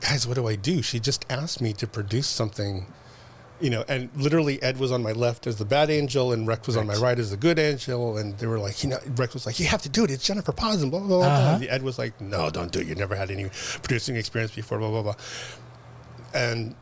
guys, 0.00 0.26
what 0.26 0.34
do 0.34 0.46
I 0.46 0.56
do? 0.56 0.82
She 0.82 1.00
just 1.00 1.24
asked 1.30 1.60
me 1.60 1.72
to 1.74 1.86
produce 1.86 2.26
something, 2.26 2.86
you 3.60 3.70
know. 3.70 3.84
And 3.88 4.10
literally, 4.16 4.62
Ed 4.62 4.78
was 4.78 4.92
on 4.92 5.02
my 5.02 5.12
left 5.12 5.46
as 5.46 5.56
the 5.56 5.64
bad 5.64 5.90
angel, 5.90 6.32
and 6.32 6.46
Rex 6.46 6.66
was 6.66 6.76
on 6.76 6.86
my 6.86 6.96
right 6.96 7.18
as 7.18 7.30
the 7.30 7.36
good 7.36 7.58
angel. 7.58 8.16
And 8.16 8.36
they 8.38 8.46
were 8.46 8.58
like, 8.58 8.82
you 8.82 8.90
know, 8.90 8.98
Rex 9.16 9.34
was 9.34 9.46
like, 9.46 9.58
you 9.60 9.66
have 9.66 9.82
to 9.82 9.88
do 9.88 10.04
it. 10.04 10.10
It's 10.10 10.26
Jennifer 10.26 10.52
Paz, 10.52 10.82
and 10.82 10.90
blah 10.90 11.00
blah 11.00 11.08
blah. 11.08 11.18
blah. 11.18 11.26
Uh-huh. 11.26 11.54
And 11.56 11.68
Ed 11.68 11.82
was 11.82 11.98
like, 11.98 12.20
no, 12.20 12.50
don't 12.50 12.72
do 12.72 12.80
it. 12.80 12.86
You 12.86 12.94
never 12.94 13.14
had 13.14 13.30
any 13.30 13.50
producing 13.82 14.16
experience 14.16 14.54
before, 14.54 14.78
blah 14.78 14.90
blah 14.90 15.02
blah 15.02 15.14
and 16.36 16.74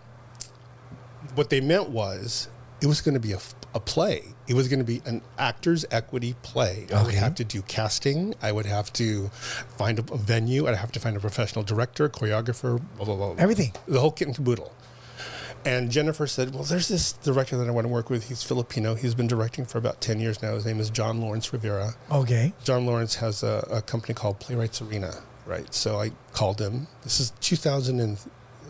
what 1.35 1.49
they 1.51 1.61
meant 1.61 1.89
was 1.89 2.49
it 2.81 2.87
was 2.87 3.01
going 3.01 3.15
to 3.15 3.21
be 3.21 3.33
a, 3.33 3.39
a 3.75 3.81
play. 3.81 4.23
It 4.47 4.55
was 4.55 4.69
going 4.69 4.81
to 4.81 4.85
be 4.85 5.01
an 5.07 5.23
actors 5.39 5.87
equity 5.91 6.35
play. 6.43 6.87
I 6.95 7.03
would 7.03 7.15
have 7.15 7.35
to 7.37 7.45
do 7.45 7.63
casting. 7.63 8.35
I 8.43 8.53
would 8.53 8.67
have 8.67 8.93
to 8.95 9.29
find 9.79 9.99
a, 9.99 10.13
a 10.13 10.19
venue. 10.19 10.67
I'd 10.67 10.77
have 10.77 10.93
to 10.93 11.01
find 11.01 11.17
a 11.17 11.21
professional 11.21 11.65
director, 11.65 12.09
choreographer, 12.09 12.83
blah 12.97 13.07
blah 13.07 13.17
blah. 13.17 13.35
Everything. 13.39 13.73
The 13.87 14.01
whole 14.01 14.11
kit 14.11 14.29
and 14.29 14.37
caboodle. 14.37 14.73
And 15.65 15.91
Jennifer 15.91 16.27
said, 16.27 16.55
"Well, 16.55 16.65
there's 16.65 16.89
this 16.89 17.13
director 17.13 17.57
that 17.57 17.67
I 17.67 17.71
want 17.71 17.87
to 17.87 17.93
work 17.93 18.11
with. 18.11 18.29
He's 18.29 18.43
Filipino. 18.43 18.95
He's 18.95 19.15
been 19.15 19.27
directing 19.27 19.65
for 19.65 19.79
about 19.79 20.01
ten 20.01 20.21
years 20.21 20.43
now. 20.43 20.55
His 20.55 20.67
name 20.67 20.79
is 20.79 20.91
John 20.91 21.21
Lawrence 21.21 21.53
Rivera. 21.53 21.95
Okay. 22.11 22.53
John 22.65 22.85
Lawrence 22.87 23.17
has 23.17 23.43
a, 23.43 23.67
a 23.71 23.83
company 23.83 24.15
called 24.15 24.41
Playwrights 24.41 24.83
Arena, 24.83 25.23
right? 25.47 25.73
So 25.73 25.99
I 26.01 26.11
called 26.33 26.61
him. 26.61 26.87
This 27.03 27.19
is 27.19 27.31
2000 27.41 28.01
and, 28.01 28.19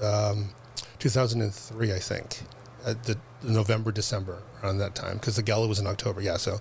um, 0.03 0.51
2003, 1.01 1.93
I 1.93 1.99
think, 1.99 2.43
at 2.87 3.05
the 3.05 3.19
November, 3.43 3.91
December, 3.91 4.39
around 4.63 4.79
that 4.79 4.95
time, 4.95 5.15
because 5.15 5.37
the 5.37 5.43
gala 5.43 5.67
was 5.67 5.79
in 5.79 5.87
October. 5.87 6.21
Yeah, 6.21 6.37
so 6.37 6.61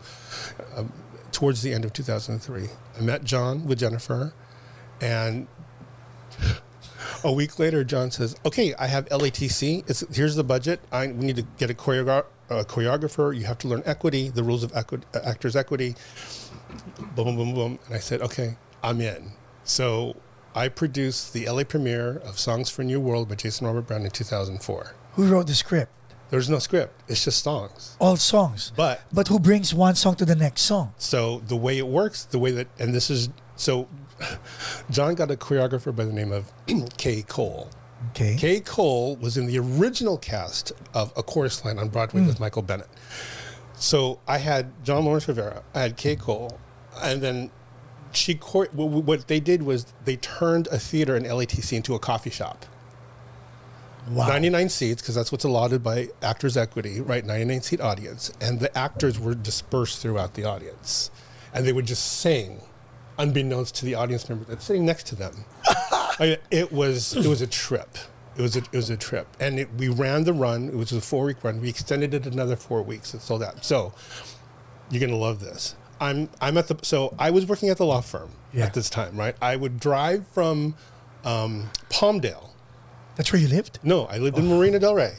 um, 0.76 0.92
towards 1.32 1.62
the 1.62 1.74
end 1.74 1.86
of 1.86 1.94
2003, 1.94 2.70
I 2.98 3.02
met 3.02 3.24
John 3.24 3.66
with 3.66 3.80
Jennifer, 3.80 4.34
and 5.00 5.48
a 7.24 7.32
week 7.32 7.60
later, 7.60 7.84
John 7.84 8.12
says, 8.12 8.36
"Okay, 8.46 8.74
I 8.76 8.88
have 8.88 9.06
LATC. 9.10 9.84
It's, 9.90 10.04
here's 10.16 10.36
the 10.36 10.44
budget. 10.44 10.80
I 10.92 11.08
we 11.08 11.26
need 11.26 11.36
to 11.38 11.46
get 11.58 11.70
a, 11.70 11.74
choreogra- 11.74 12.26
a 12.50 12.64
choreographer. 12.64 13.36
You 13.36 13.46
have 13.46 13.58
to 13.60 13.68
learn 13.68 13.84
equity, 13.86 14.30
the 14.30 14.44
rules 14.44 14.64
of 14.64 14.76
equi- 14.76 15.02
actors 15.24 15.56
equity." 15.56 15.96
Boom, 17.16 17.26
boom, 17.26 17.36
boom, 17.38 17.54
boom, 17.54 17.80
and 17.86 17.96
I 17.96 18.00
said, 18.00 18.22
"Okay, 18.22 18.58
I'm 18.84 19.02
in." 19.02 19.32
So 19.64 20.16
I 20.56 20.68
produced 20.68 21.34
the 21.34 21.48
LA 21.50 21.64
premiere 21.64 22.18
of 22.18 22.38
Songs 22.38 22.70
for 22.70 22.82
a 22.82 22.86
New 22.86 23.00
World 23.00 23.30
by 23.30 23.36
Jason 23.36 23.68
Robert 23.68 23.88
Brown 23.88 24.04
in 24.04 24.12
2004. 24.12 24.94
Who 25.14 25.28
wrote 25.28 25.48
the 25.48 25.56
script? 25.56 25.92
There's 26.30 26.50
no 26.50 26.58
script; 26.60 26.94
it's 27.08 27.24
just 27.24 27.44
songs. 27.44 27.96
All 28.00 28.18
songs. 28.18 28.72
But 28.76 29.02
But 29.14 29.28
who 29.28 29.40
brings 29.40 29.74
one 29.74 29.96
song 29.96 30.16
to 30.16 30.26
the 30.26 30.36
next 30.36 30.64
song? 30.64 30.94
So 30.98 31.44
the 31.48 31.56
way 31.56 31.78
it 31.78 31.88
works, 31.88 32.24
the 32.26 32.40
way 32.40 32.52
that, 32.52 32.68
and 32.80 32.94
this 32.94 33.10
is 33.12 33.30
so, 33.56 33.88
John 34.90 35.16
got 35.16 35.32
a 35.32 35.36
choreographer 35.36 35.96
by 35.96 36.06
the 36.06 36.14
name 36.14 36.32
of 36.32 36.52
Kay 36.98 37.24
Cole. 37.24 37.70
Okay. 38.12 38.36
Kay 38.38 38.60
Cole 38.60 39.16
was 39.16 39.38
in 39.38 39.46
the 39.46 39.58
original 39.60 40.18
cast 40.18 40.72
of 40.94 41.14
A 41.16 41.24
Chorus 41.24 41.64
Line 41.64 41.80
on 41.80 41.90
Broadway 41.90 42.22
hmm. 42.22 42.28
with 42.28 42.40
Michael 42.40 42.62
Bennett. 42.62 42.90
So 43.76 44.20
I 44.28 44.38
had 44.38 44.72
John 44.84 45.06
Lawrence 45.06 45.28
Rivera, 45.28 45.64
I 45.74 45.82
had 45.82 45.98
Kay 45.98 46.16
Cole, 46.16 46.60
and 47.02 47.22
then 47.22 47.52
she 48.12 48.36
what 48.36 49.28
they 49.28 49.40
did 49.40 49.64
was 49.64 49.88
they 50.06 50.18
turned 50.18 50.68
a 50.68 50.78
theater 50.78 51.16
in 51.16 51.24
LATC 51.24 51.74
into 51.74 51.96
a 51.96 52.00
coffee 52.00 52.30
shop. 52.30 52.66
Wow. 54.10 54.28
99 54.28 54.70
seats 54.70 55.02
because 55.02 55.16
that's 55.16 55.32
what's 55.32 55.46
allotted 55.46 55.82
by 55.82 56.10
Actors 56.22 56.58
Equity, 56.58 57.00
right? 57.00 57.26
99 57.26 57.62
seat 57.62 57.82
audience, 57.82 58.32
and 58.42 58.60
the 58.60 58.76
actors 58.78 59.18
were 59.20 59.34
dispersed 59.34 60.00
throughout 60.00 60.34
the 60.34 60.44
audience, 60.44 61.10
and 61.54 61.66
they 61.66 61.72
would 61.72 61.86
just 61.86 62.20
sing, 62.20 62.62
unbeknownst 63.18 63.76
to 63.76 63.86
the 63.86 63.96
audience 63.96 64.28
member 64.30 64.46
that's 64.46 64.66
sitting 64.66 64.86
next 64.86 65.08
to 65.08 65.16
them. 65.16 65.46
I 65.68 66.38
it 66.52 66.72
was 66.72 67.16
it 67.16 67.28
was 67.28 67.42
a 67.42 67.48
trip. 67.48 67.98
It 68.36 68.42
was 68.42 68.56
a, 68.56 68.60
it 68.60 68.74
was 68.74 68.90
a 68.90 68.98
trip, 68.98 69.28
and 69.40 69.60
it, 69.60 69.70
we 69.78 69.90
ran 69.90 70.24
the 70.24 70.34
run. 70.34 70.68
It 70.70 70.76
was 70.76 70.92
a 70.92 71.02
four 71.02 71.26
week 71.26 71.44
run. 71.44 71.62
We 71.62 71.70
extended 71.70 72.14
it 72.16 72.26
another 72.26 72.56
four 72.56 72.82
weeks. 72.82 73.14
It 73.14 73.22
sold 73.22 73.44
out. 73.44 73.64
So 73.64 73.94
you're 74.90 75.02
gonna 75.02 75.20
love 75.20 75.40
this. 75.40 75.76
I'm 76.02 76.30
I'm 76.42 76.58
at 76.58 76.68
the 76.68 76.78
so 76.82 77.14
I 77.20 77.30
was 77.30 77.46
working 77.46 77.70
at 77.70 77.78
the 77.78 77.86
law 77.86 78.02
firm 78.02 78.32
Yeah. 78.52 78.66
at 78.66 78.74
this 78.74 78.90
time, 78.90 79.16
right? 79.18 79.36
I 79.42 79.56
would 79.56 79.80
drive 79.80 80.28
from 80.28 80.76
um, 81.24 81.70
Palmdale. 81.90 82.50
That's 83.16 83.32
where 83.32 83.40
you 83.42 83.48
lived? 83.48 83.78
No, 83.84 84.06
I 84.06 84.18
lived 84.18 84.40
in 84.40 84.48
Marina 84.48 84.80
Del 84.80 84.96
Rey. 84.96 85.14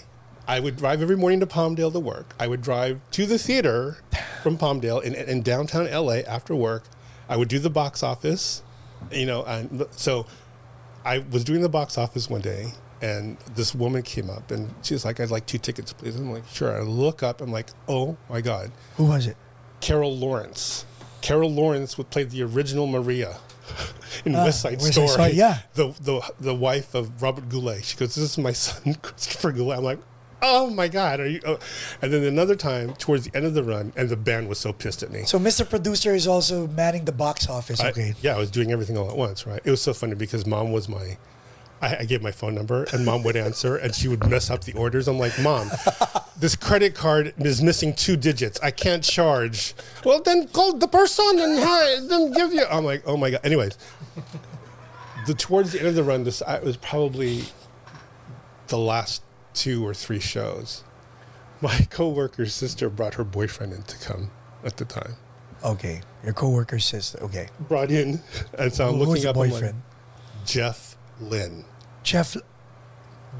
I 0.47 0.61
would 0.61 0.77
drive 0.77 1.01
every 1.01 1.17
morning 1.17 1.41
to 1.41 1.47
Palmdale 1.47 1.93
to 1.93 2.01
work. 2.01 2.35
I 2.39 2.49
would 2.49 2.61
drive 2.61 3.01
to 3.13 3.25
the 3.25 3.39
theater 3.39 3.99
from 4.43 4.59
Palmdale 4.59 5.03
in, 5.03 5.15
in 5.15 5.43
downtown 5.43 5.89
LA 5.91 6.17
after 6.27 6.55
work. 6.57 6.83
I 7.29 7.37
would 7.37 7.49
do 7.49 7.59
the 7.59 7.71
box 7.71 8.03
office, 8.03 8.63
you 9.11 9.27
know, 9.27 9.45
and 9.45 9.87
so 9.91 10.27
I 11.05 11.19
was 11.19 11.45
doing 11.45 11.61
the 11.63 11.69
box 11.69 11.97
office 11.99 12.29
one 12.31 12.41
day 12.41 12.73
and 13.03 13.37
this 13.55 13.75
woman 13.75 14.03
came 14.03 14.31
up 14.31 14.51
and 14.51 14.73
she 14.83 14.95
was 14.95 15.05
like, 15.05 15.21
I'd 15.21 15.31
like 15.31 15.47
two 15.47 15.59
tickets, 15.59 15.93
please. 15.93 16.17
I'm 16.17 16.33
like, 16.33 16.47
sure. 16.49 16.77
I 16.77 16.81
look 16.81 17.23
up, 17.23 17.41
I'm 17.41 17.53
like, 17.53 17.69
oh 17.89 18.17
my 18.31 18.41
God. 18.41 18.71
Who 18.97 19.05
was 19.07 19.27
it? 19.27 19.37
Carol 19.81 20.17
Lawrence. 20.17 20.87
Carol 21.21 21.51
Lawrence 21.51 21.97
would 21.99 22.11
play 22.11 22.25
the 22.25 22.43
original 22.43 22.87
Maria 22.87 23.39
in 24.25 24.35
Ah, 24.35 24.45
West 24.45 24.61
Side 24.61 24.81
Side 24.81 24.93
Story. 24.93 25.09
Story, 25.09 25.31
yeah. 25.33 25.59
The, 25.75 25.95
the 26.03 26.33
the 26.41 26.55
wife 26.55 26.95
of 26.95 27.23
Robert 27.23 27.49
Goulet. 27.49 27.83
She 27.83 27.97
goes, 27.97 28.15
"This 28.15 28.33
is 28.33 28.39
my 28.39 28.53
son, 28.53 28.95
Christopher 29.03 29.53
Goulet." 29.53 29.79
I'm 29.79 29.85
like, 29.85 29.99
"Oh 30.45 30.71
my 30.71 30.89
God, 30.89 31.21
are 31.21 31.27
you?" 31.27 31.41
Oh. 31.47 31.59
And 32.03 32.13
then 32.13 32.23
another 32.25 32.55
time, 32.55 32.95
towards 32.95 33.25
the 33.29 33.37
end 33.37 33.47
of 33.47 33.55
the 33.55 33.65
run, 33.65 33.93
and 33.97 34.09
the 34.09 34.17
band 34.17 34.49
was 34.49 34.59
so 34.59 34.73
pissed 34.73 35.03
at 35.03 35.11
me. 35.11 35.25
So 35.25 35.39
Mr. 35.39 35.69
Producer 35.69 36.15
is 36.15 36.27
also 36.27 36.67
manning 36.69 37.05
the 37.07 37.13
box 37.13 37.49
office. 37.49 37.81
I- 37.81 37.89
Okay. 37.91 38.15
yeah, 38.23 38.35
I 38.35 38.39
was 38.39 38.51
doing 38.51 38.71
everything 38.73 38.97
all 38.99 39.09
at 39.11 39.17
once, 39.17 39.47
right? 39.47 39.61
It 39.65 39.71
was 39.71 39.81
so 39.83 39.93
funny 39.95 40.15
because 40.15 40.47
mom 40.47 40.71
was 40.73 40.89
my. 40.89 41.17
I, 41.83 41.97
I 42.01 42.05
gave 42.05 42.23
my 42.23 42.31
phone 42.31 42.55
number 42.55 42.85
and 42.93 43.05
mom 43.05 43.25
would 43.25 43.37
answer 43.37 43.77
and 43.77 43.95
she 43.95 44.07
would 44.09 44.27
mess 44.31 44.49
up 44.49 44.65
the 44.65 44.73
orders. 44.75 45.07
I'm 45.09 45.19
like, 45.19 45.39
Mom, 45.41 45.71
this 46.39 46.55
credit 46.57 46.95
card 46.95 47.35
is 47.37 47.61
missing 47.61 47.93
two 47.93 48.17
digits. 48.17 48.59
I 48.63 48.71
can't 48.71 49.03
charge. 49.03 49.75
Well, 50.05 50.23
then 50.23 50.47
call 50.49 50.75
the 50.75 50.89
person 50.89 51.27
and 51.41 51.59
hi, 51.59 52.01
then 52.07 52.33
give 52.33 52.55
you. 52.55 52.65
I'm 52.71 52.85
like, 52.85 53.03
oh 53.07 53.17
my 53.19 53.31
God. 53.31 53.41
Anyways, 53.45 53.77
the 55.27 55.35
towards 55.35 55.73
the 55.73 55.79
end 55.81 55.89
of 55.89 55.95
the 55.95 56.05
run, 56.05 56.25
this 56.25 56.41
I, 56.43 56.57
it 56.57 56.65
was 56.65 56.77
probably 56.79 57.45
the 58.69 58.79
last 58.79 59.23
two 59.55 59.87
or 59.87 59.95
three 59.95 60.21
shows. 60.21 60.85
My 61.61 61.79
coworker's 61.91 62.53
sister 62.55 62.91
brought 62.91 63.15
her 63.15 63.25
boyfriend 63.25 63.73
in 63.73 63.83
to 63.85 63.97
come 63.99 64.31
at 64.65 64.77
the 64.77 64.85
time. 64.85 65.17
Okay. 65.65 66.03
Your 66.23 66.35
coworker 66.35 66.79
sister. 66.79 67.19
okay. 67.23 67.49
Brought 67.69 67.91
in, 67.91 68.21
and 68.59 68.73
so 68.73 68.89
I'm 68.89 68.95
Who- 68.97 69.05
looking 69.05 69.23
the 69.23 69.31
up. 69.31 69.37
I'm 69.37 69.41
like, 69.43 69.51
boyfriend? 69.53 69.83
Jeff 70.45 70.97
Lynne. 71.21 71.65
Jeff. 72.03 72.37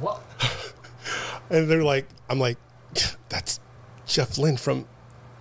What? 0.01 0.23
and 1.51 1.69
they're 1.71 1.83
like, 1.85 2.07
I'm 2.31 2.39
like, 2.39 2.57
that's 3.29 3.61
Jeff 4.07 4.39
Lynne 4.39 4.57
from 4.57 4.87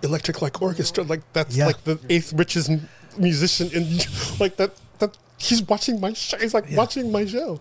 Electric 0.02 0.42
Light 0.42 0.60
Orchestra. 0.60 1.04
Like 1.04 1.22
that's 1.32 1.56
Yeah. 1.56 1.66
like 1.66 1.84
the 1.84 1.98
eighth 2.10 2.32
richest 2.34 2.70
musician 3.16 3.70
in 3.72 3.98
like 4.38 4.56
that. 4.56 4.72
That 4.98 5.16
he's 5.38 5.62
watching 5.62 6.00
my 6.00 6.12
show. 6.12 6.36
He's 6.38 6.52
like 6.54 6.66
Yeah. 6.68 6.76
watching 6.76 7.10
my 7.10 7.24
show. 7.24 7.60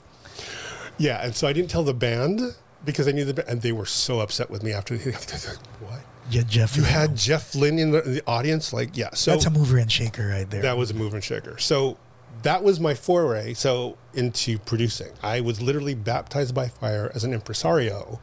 Yeah, 0.97 1.23
and 1.25 1.33
so 1.35 1.47
I 1.47 1.53
didn't 1.53 1.69
tell 1.71 1.83
the 1.83 1.93
band 1.93 2.41
because 2.85 3.07
I 3.07 3.11
knew 3.11 3.25
the 3.25 3.47
and 3.49 3.61
they 3.61 3.71
were 3.71 3.85
so 3.85 4.19
upset 4.19 4.49
with 4.49 4.63
me 4.63 4.71
after. 4.73 4.97
They're 4.97 5.11
like, 5.13 5.57
what? 5.79 6.01
Yeah, 6.29 6.43
Jeff. 6.47 6.77
You 6.77 6.83
had 6.83 7.15
Jeff 7.15 7.53
Lynne 7.53 7.79
in 7.79 7.91
the, 7.91 8.03
in 8.03 8.13
the 8.15 8.23
audience? 8.25 8.71
Like, 8.71 8.95
yeah. 8.95 9.09
So 9.13 9.31
That's 9.31 9.45
a 9.45 9.49
mover 9.49 9.77
and 9.77 9.91
shaker 9.91 10.27
right 10.27 10.49
there. 10.49 10.61
that 10.61 10.77
was 10.77 10.91
a 10.91 10.93
mover 10.93 11.17
and 11.17 11.23
shaker. 11.23 11.57
So 11.57 11.97
that 12.43 12.63
was 12.63 12.79
my 12.79 12.93
foray 12.93 13.53
so 13.53 13.97
into 14.13 14.57
producing. 14.59 15.11
I 15.21 15.41
was 15.41 15.61
literally 15.61 15.95
baptized 15.95 16.55
by 16.55 16.67
fire 16.69 17.11
as 17.13 17.23
an 17.23 17.33
impresario 17.33 18.19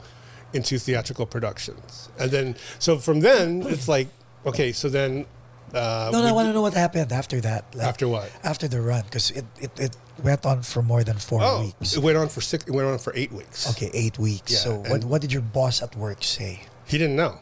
into 0.53 0.79
theatrical 0.79 1.27
productions. 1.27 2.09
And 2.19 2.31
then 2.31 2.57
so 2.79 2.99
from 2.99 3.21
then 3.21 3.63
it's 3.63 3.87
like 3.89 4.09
okay, 4.47 4.73
so 4.73 4.89
then 4.89 5.27
uh 5.75 6.11
no, 6.13 6.23
no, 6.23 6.29
I 6.29 6.33
want 6.33 6.49
to 6.49 6.53
know 6.53 6.63
what 6.63 6.75
happened 6.75 7.13
after 7.13 7.41
that. 7.43 7.75
like, 7.75 7.87
After 7.87 8.09
what? 8.09 8.31
After 8.43 8.67
the 8.69 8.81
run, 8.81 9.03
because 9.05 9.31
it, 9.31 9.45
it, 9.61 9.71
it 9.79 9.97
went 10.23 10.45
on 10.45 10.63
for 10.63 10.83
more 10.83 11.05
than 11.05 11.17
four 11.17 11.41
Oh, 11.43 11.61
weeks. 11.65 11.97
it 11.97 12.03
went 12.03 12.17
on 12.19 12.29
for 12.29 12.41
six. 12.41 12.65
It 12.67 12.73
went 12.73 12.89
on 12.89 12.99
for 12.99 13.13
eight 13.17 13.33
weeks. 13.33 13.69
Okay, 13.71 13.91
eight 13.95 14.19
weeks. 14.19 14.53
Yeah, 14.53 14.59
so 14.59 14.75
what, 14.91 15.05
what 15.05 15.21
did 15.21 15.33
your 15.33 15.43
boss 15.43 15.83
at 15.83 15.95
work 15.97 16.23
say? 16.25 16.63
He 16.87 16.99
didn't 16.99 17.17
know. 17.17 17.39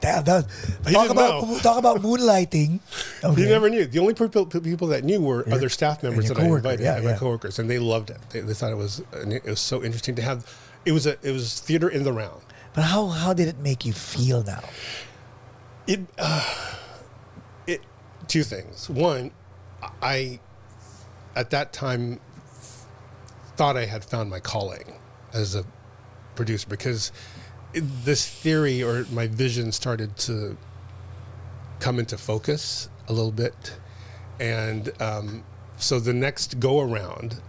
Damn, 0.00 0.24
that, 0.24 0.46
talk 0.92 1.08
about 1.08 1.44
know. 1.48 1.58
talk 1.62 1.78
about 1.78 2.02
moonlighting. 2.02 2.80
Okay. 3.24 3.42
He 3.44 3.48
never 3.48 3.70
knew. 3.70 3.86
The 3.86 4.00
only 4.00 4.12
people, 4.12 4.44
people 4.44 4.88
that 4.88 5.02
knew 5.02 5.20
were 5.22 5.46
Your- 5.46 5.54
other 5.54 5.68
staff 5.70 6.02
members 6.02 6.28
that 6.28 6.38
I 6.38 6.44
invited, 6.44 6.80
yeah, 6.84 6.96
and 6.96 7.04
my 7.06 7.14
coworkers, 7.14 7.58
and 7.58 7.70
they 7.70 7.78
loved 7.78 8.10
it. 8.10 8.18
They, 8.30 8.40
they 8.40 8.52
thought 8.52 8.70
it 8.70 8.76
was 8.76 9.00
it 9.14 9.44
was 9.44 9.60
so 9.60 9.82
interesting 9.82 10.14
to 10.16 10.22
have. 10.22 10.44
It 10.84 10.92
was 10.92 11.06
a 11.06 11.16
it 11.22 11.32
was 11.32 11.58
theater 11.60 11.88
in 11.88 12.02
the 12.04 12.12
round. 12.12 12.42
But 12.74 12.82
how 12.84 13.06
how 13.06 13.32
did 13.32 13.48
it 13.48 13.58
make 13.60 13.86
you 13.86 13.94
feel 13.94 14.42
now? 14.44 14.60
It, 15.86 16.00
uh, 16.18 16.44
it, 16.52 16.78
two 18.28 18.42
things. 18.42 18.88
One, 18.88 19.30
I, 20.02 20.40
at 21.36 21.50
that 21.50 21.72
time, 21.72 22.20
thought 23.56 23.76
I 23.76 23.86
had 23.86 24.04
found 24.04 24.30
my 24.30 24.40
calling 24.40 24.94
as 25.32 25.54
a 25.54 25.64
producer 26.34 26.66
because 26.68 27.12
this 27.72 28.28
theory 28.28 28.82
or 28.82 29.04
my 29.10 29.26
vision 29.26 29.72
started 29.72 30.16
to 30.16 30.56
come 31.80 31.98
into 31.98 32.16
focus 32.16 32.88
a 33.08 33.12
little 33.12 33.32
bit, 33.32 33.76
and 34.40 34.90
um, 35.00 35.44
so 35.76 36.00
the 36.00 36.12
next 36.12 36.60
go 36.60 36.80
around, 36.80 37.40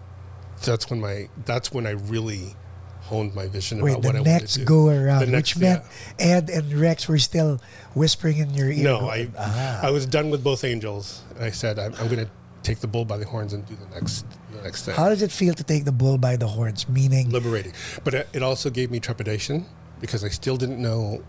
that's 0.64 0.90
when 0.90 1.00
my 1.00 1.30
that's 1.46 1.72
when 1.72 1.86
I 1.86 1.92
really 1.92 2.56
honed 3.06 3.36
my 3.36 3.48
vision 3.48 3.82
Wait, 3.82 3.92
about 3.92 4.04
what 4.06 4.16
I 4.16 4.22
wanted 4.22 4.48
to 4.48 4.60
do. 4.60 4.66
go 4.66 4.90
around, 4.90 5.20
The 5.22 5.28
next- 5.28 5.56
which 5.56 5.62
meant 5.62 5.84
yeah. 6.20 6.26
Ed 6.38 6.50
and 6.50 6.74
Rex 6.74 7.08
were 7.08 7.20
still 7.20 7.62
whispering 7.94 8.38
in 8.38 8.54
your 8.54 8.70
ear. 8.72 8.84
No, 8.84 9.10
I 9.10 9.28
Ah. 9.38 9.80
I 9.88 9.92
was 9.92 10.06
done 10.06 10.30
with 10.32 10.44
both 10.44 10.64
angels. 10.64 11.22
I 11.40 11.52
said 11.52 11.78
I'm, 11.80 11.94
I'm 11.96 12.08
going 12.08 12.26
to 12.26 12.30
take 12.64 12.80
the 12.80 12.88
bull 12.88 13.06
by 13.06 13.18
the 13.18 13.26
horns 13.26 13.54
and 13.54 13.64
do 13.68 13.76
the 13.76 13.88
next 13.96 14.26
the 14.52 14.62
next 14.64 14.86
thing. 14.86 14.96
How 14.96 15.10
does 15.10 15.22
it 15.22 15.32
feel 15.32 15.54
to 15.54 15.64
take 15.64 15.86
the 15.86 15.92
bull 15.92 16.18
by 16.18 16.36
the 16.36 16.48
horns? 16.48 16.90
Meaning, 16.90 17.30
Liberating, 17.30 17.74
but 18.04 18.14
it, 18.16 18.42
also 18.42 18.70
gave 18.72 18.90
me 18.90 19.00
trepidation 19.00 19.66
because 20.02 20.24
I 20.24 20.30
still 20.30 20.58
didn't 20.58 20.82
know. 20.82 21.24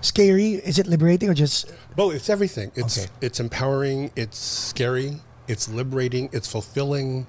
scary? 0.00 0.54
Is 0.54 0.78
it 0.78 0.86
liberating 0.86 1.28
or 1.28 1.34
just 1.34 1.70
Well, 1.96 2.10
it's 2.10 2.28
everything. 2.30 2.70
It's 2.74 2.98
Okay. 2.98 3.08
it's 3.20 3.40
empowering. 3.40 4.10
It's 4.16 4.38
scary. 4.38 5.20
It's 5.48 5.68
liberating. 5.68 6.28
It's 6.32 6.48
fulfilling. 6.48 7.26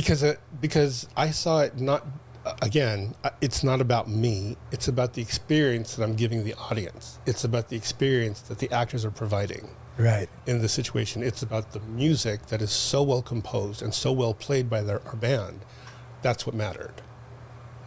Because 0.00 0.22
it, 0.22 0.38
because 0.60 1.08
I 1.16 1.30
saw 1.30 1.60
it 1.66 1.80
not 1.80 2.06
uh, 2.46 2.54
again. 2.62 3.14
uh, 3.24 3.30
It's 3.40 3.64
not 3.64 3.80
about 3.80 4.08
me. 4.08 4.56
It's 4.70 4.86
about 4.88 5.10
the 5.14 5.22
experience 5.22 5.96
that 5.96 6.04
I'm 6.04 6.14
giving 6.14 6.44
the 6.44 6.54
audience. 6.70 7.18
It's 7.26 7.42
about 7.44 7.68
the 7.68 7.76
experience 7.76 8.40
that 8.42 8.58
the 8.58 8.70
actors 8.70 9.04
are 9.04 9.10
providing. 9.10 9.64
right? 9.98 10.28
in 10.46 10.62
the 10.62 10.68
situation. 10.68 11.22
It's 11.22 11.42
about 11.42 11.72
the 11.72 11.80
music 11.80 12.46
that 12.50 12.62
is 12.62 12.70
so 12.70 13.02
well 13.02 13.22
composed 13.22 13.82
and 13.82 13.92
so 13.92 14.12
well 14.12 14.34
played 14.34 14.70
by 14.70 14.80
their, 14.82 15.00
our 15.08 15.16
band. 15.16 15.58
That's 16.22 16.46
what 16.46 16.54
mattered. 16.54 16.94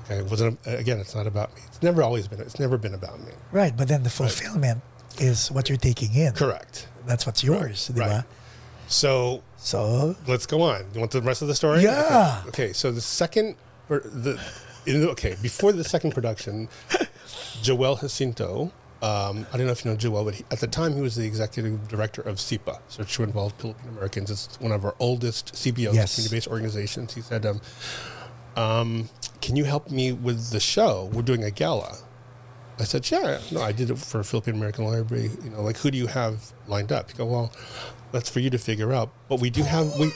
Okay, 0.03 0.17
it 0.17 0.25
wasn't 0.29 0.59
again. 0.65 0.99
It's 0.99 1.15
not 1.15 1.27
about 1.27 1.49
me. 1.55 1.61
It's 1.67 1.81
never 1.81 2.03
always 2.03 2.27
been. 2.27 2.39
It's 2.41 2.59
never 2.59 2.77
been 2.77 2.93
about 2.93 3.19
me. 3.21 3.31
Right, 3.53 3.73
but 3.77 3.87
then 3.87 4.03
the 4.03 4.09
fulfillment 4.09 4.81
is 5.19 5.49
what 5.51 5.69
you're 5.69 5.77
taking 5.77 6.13
in. 6.13 6.33
Correct. 6.33 6.87
That's 7.05 7.25
what's 7.25 7.43
yours, 7.43 7.89
ba? 7.93 7.99
Right. 8.01 8.23
So 8.91 9.41
So, 9.57 10.15
let's 10.27 10.45
go 10.45 10.61
on. 10.61 10.85
You 10.93 10.99
want 10.99 11.11
the 11.11 11.21
rest 11.21 11.41
of 11.41 11.47
the 11.47 11.55
story? 11.55 11.81
Yeah. 11.83 12.39
Okay. 12.47 12.49
Okay, 12.49 12.73
So 12.73 12.91
the 12.91 13.01
second, 13.01 13.55
or 13.89 13.99
the, 14.01 14.39
in, 14.85 15.07
okay, 15.09 15.35
before 15.41 15.71
the 15.71 15.83
second 15.83 16.11
production, 16.13 16.67
Joel 17.61 17.95
Jacinto. 17.95 18.71
Um, 19.03 19.47
I 19.51 19.57
don't 19.57 19.65
know 19.65 19.71
if 19.71 19.83
you 19.83 19.89
know 19.91 19.97
Joel, 19.97 20.25
but 20.25 20.35
he, 20.35 20.45
at 20.51 20.59
the 20.59 20.67
time 20.67 20.93
he 20.93 21.01
was 21.01 21.15
the 21.15 21.25
executive 21.25 21.87
director 21.87 22.21
of 22.21 22.39
SIPA, 22.39 22.79
Search 22.87 23.15
to 23.15 23.23
Involve 23.23 23.53
Filipino 23.53 23.89
Americans. 23.89 24.29
It's 24.29 24.59
one 24.59 24.71
of 24.71 24.85
our 24.85 24.95
oldest 24.99 25.53
CBOs, 25.55 25.93
Yes. 25.95 26.15
community-based 26.15 26.47
organizations. 26.47 27.13
He 27.15 27.21
said, 27.21 27.45
um, 27.47 27.61
um, 28.55 29.09
"Can 29.41 29.55
you 29.55 29.63
help 29.63 29.89
me 29.89 30.11
with 30.11 30.51
the 30.51 30.59
show? 30.59 31.09
We're 31.13 31.23
doing 31.23 31.43
a 31.43 31.49
gala." 31.49 31.97
I 32.79 32.83
said, 32.83 33.03
"Sure." 33.03 33.39
No, 33.51 33.61
I 33.61 33.71
did 33.71 33.89
it 33.89 33.97
for 33.97 34.23
Philippine 34.23 34.55
American 34.55 34.85
Library. 34.85 35.31
You 35.43 35.49
know, 35.49 35.61
like 35.63 35.77
who 35.77 35.89
do 35.89 35.97
you 35.97 36.07
have 36.07 36.51
lined 36.67 36.91
up? 36.91 37.09
He 37.09 37.17
go, 37.17 37.25
"Well, 37.25 37.51
that's 38.11 38.29
for 38.29 38.39
you 38.39 38.49
to 38.49 38.57
figure 38.57 38.93
out." 38.93 39.09
But 39.27 39.39
we 39.39 39.49
do 39.49 39.63
have 39.63 39.93
we, 39.99 40.11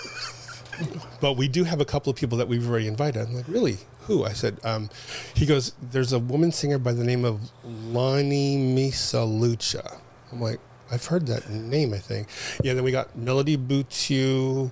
but 1.22 1.34
we 1.34 1.48
do 1.48 1.64
have 1.64 1.82
a 1.82 1.86
couple 1.86 2.10
of 2.10 2.18
people 2.18 2.38
that 2.38 2.48
we've 2.48 2.68
already 2.68 2.88
invited. 2.88 3.28
I'm 3.28 3.36
like, 3.36 3.48
"Really? 3.48 3.78
Who?" 4.02 4.24
I 4.24 4.34
said, 4.34 4.60
um, 4.64 4.90
"He 5.34 5.46
goes, 5.46 5.74
there's 5.82 6.14
a 6.14 6.20
woman 6.20 6.52
singer 6.52 6.78
by 6.78 6.94
the 6.94 7.04
name 7.04 7.26
of 7.26 7.52
Lani 7.64 8.58
Misalucha." 8.58 10.00
I'm 10.32 10.42
like, 10.42 10.60
"I've 10.92 11.06
heard 11.06 11.28
that 11.28 11.50
name. 11.50 11.94
I 11.94 12.00
think." 12.00 12.28
Yeah. 12.64 12.74
Then 12.74 12.84
we 12.84 12.92
got 12.92 13.18
Melody 13.18 13.58
Butiu. 13.58 14.72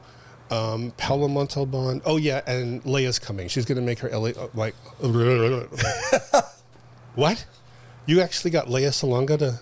Um, 0.52 0.92
Paolo 0.98 1.28
Montalban. 1.28 2.02
Oh 2.06 2.18
yeah, 2.18 2.42
and 2.46 2.86
Lea's 2.86 3.18
coming. 3.18 3.48
She's 3.48 3.66
gonna 3.66 3.82
make 3.82 4.00
her 4.00 4.10
LA 4.10 4.30
uh, 4.30 4.50
like. 4.54 4.76
what? 7.16 7.46
You 8.06 8.22
actually 8.22 8.52
got 8.52 8.70
Lea 8.70 8.88
Salonga 8.88 9.40
to 9.40 9.62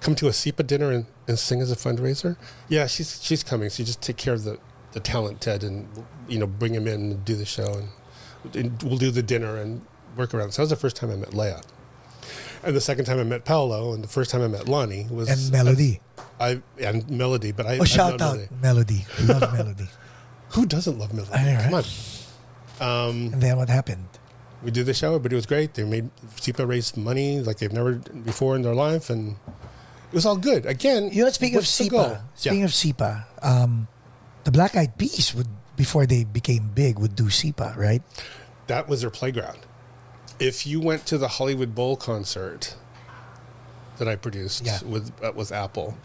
come 0.00 0.14
to 0.16 0.28
a 0.28 0.32
SIPA 0.32 0.62
dinner 0.64 0.90
and, 0.90 1.06
and 1.26 1.38
sing 1.38 1.60
as 1.60 1.70
a 1.72 1.76
fundraiser? 1.76 2.36
Yeah, 2.68 2.86
she's 2.86 3.22
she's 3.22 3.42
coming. 3.42 3.70
So 3.70 3.80
you 3.82 3.86
just 3.86 4.00
take 4.02 4.16
care 4.16 4.34
of 4.34 4.44
the, 4.44 4.58
the 4.92 5.00
talent, 5.00 5.40
Ted, 5.40 5.62
and 5.64 5.88
you 6.28 6.38
know 6.38 6.46
bring 6.46 6.74
him 6.74 6.86
in 6.86 6.94
and 7.12 7.24
do 7.24 7.34
the 7.34 7.44
show, 7.46 7.82
and, 8.44 8.56
and 8.56 8.82
we'll 8.82 8.98
do 8.98 9.10
the 9.10 9.22
dinner 9.22 9.56
and 9.56 9.82
work 10.16 10.34
around. 10.34 10.52
So 10.52 10.62
that 10.62 10.64
was 10.64 10.70
the 10.70 10.76
first 10.76 10.96
time 10.96 11.10
I 11.10 11.16
met 11.16 11.34
Lea, 11.34 11.54
and 12.62 12.74
the 12.76 12.80
second 12.80 13.04
time 13.04 13.18
I 13.18 13.24
met 13.24 13.44
Paolo, 13.44 13.92
and 13.92 14.02
the 14.04 14.08
first 14.08 14.30
time 14.30 14.42
I 14.42 14.48
met 14.48 14.68
Lani 14.68 15.06
was 15.10 15.28
and 15.28 15.52
Melody. 15.52 16.00
I 16.40 16.60
and 16.80 17.08
Melody, 17.10 17.52
but 17.52 17.66
I 17.66 17.78
Oh, 17.78 17.84
shout 17.84 18.14
out 18.14 18.20
Melody. 18.20 18.48
Melody. 18.62 19.06
Love 19.24 19.52
Melody. 19.52 19.88
Who 20.50 20.66
doesn't 20.66 20.98
love 20.98 21.12
Melody? 21.12 21.32
I 21.34 21.44
know, 21.44 21.60
Come 21.62 21.72
right? 21.74 22.24
on. 22.80 23.08
Um, 23.10 23.32
and 23.32 23.42
then 23.42 23.56
what 23.56 23.68
happened? 23.68 24.06
we 24.62 24.70
did 24.72 24.86
the 24.86 24.94
show, 24.94 25.18
but 25.20 25.32
it 25.32 25.36
was 25.36 25.46
great. 25.46 25.74
They 25.74 25.84
made 25.84 26.10
SIPA 26.40 26.66
raised 26.66 26.96
money 26.96 27.40
like 27.40 27.58
they've 27.58 27.72
never 27.72 27.94
before 27.94 28.56
in 28.56 28.62
their 28.62 28.74
life, 28.74 29.08
and 29.10 29.36
it 30.10 30.14
was 30.14 30.26
all 30.26 30.36
good. 30.36 30.66
Again, 30.66 31.10
You 31.12 31.24
know, 31.24 31.30
speaking 31.30 31.58
of? 31.58 31.66
SIPA, 31.66 32.22
speaking 32.34 32.60
yeah. 32.60 32.64
of 32.64 32.74
SIPA, 32.74 33.26
um, 33.42 33.88
the 34.44 34.50
Black 34.50 34.76
Eyed 34.76 34.96
Peas 34.98 35.34
would 35.34 35.48
before 35.76 36.06
they 36.06 36.24
became 36.24 36.70
big 36.74 36.98
would 36.98 37.14
do 37.14 37.30
SIPA, 37.30 37.74
right? 37.76 38.02
that 38.66 38.86
was 38.88 39.00
their 39.00 39.10
playground. 39.10 39.58
If 40.38 40.66
you 40.66 40.78
went 40.80 41.06
to 41.06 41.16
the 41.18 41.26
Hollywood 41.28 41.74
Bowl 41.74 41.96
concert 41.96 42.76
that 43.98 44.06
I 44.06 44.14
produced 44.16 44.64
Yeah. 44.66 44.78
with 44.84 45.10
uh, 45.22 45.32
with 45.34 45.52
Apple, 45.52 45.96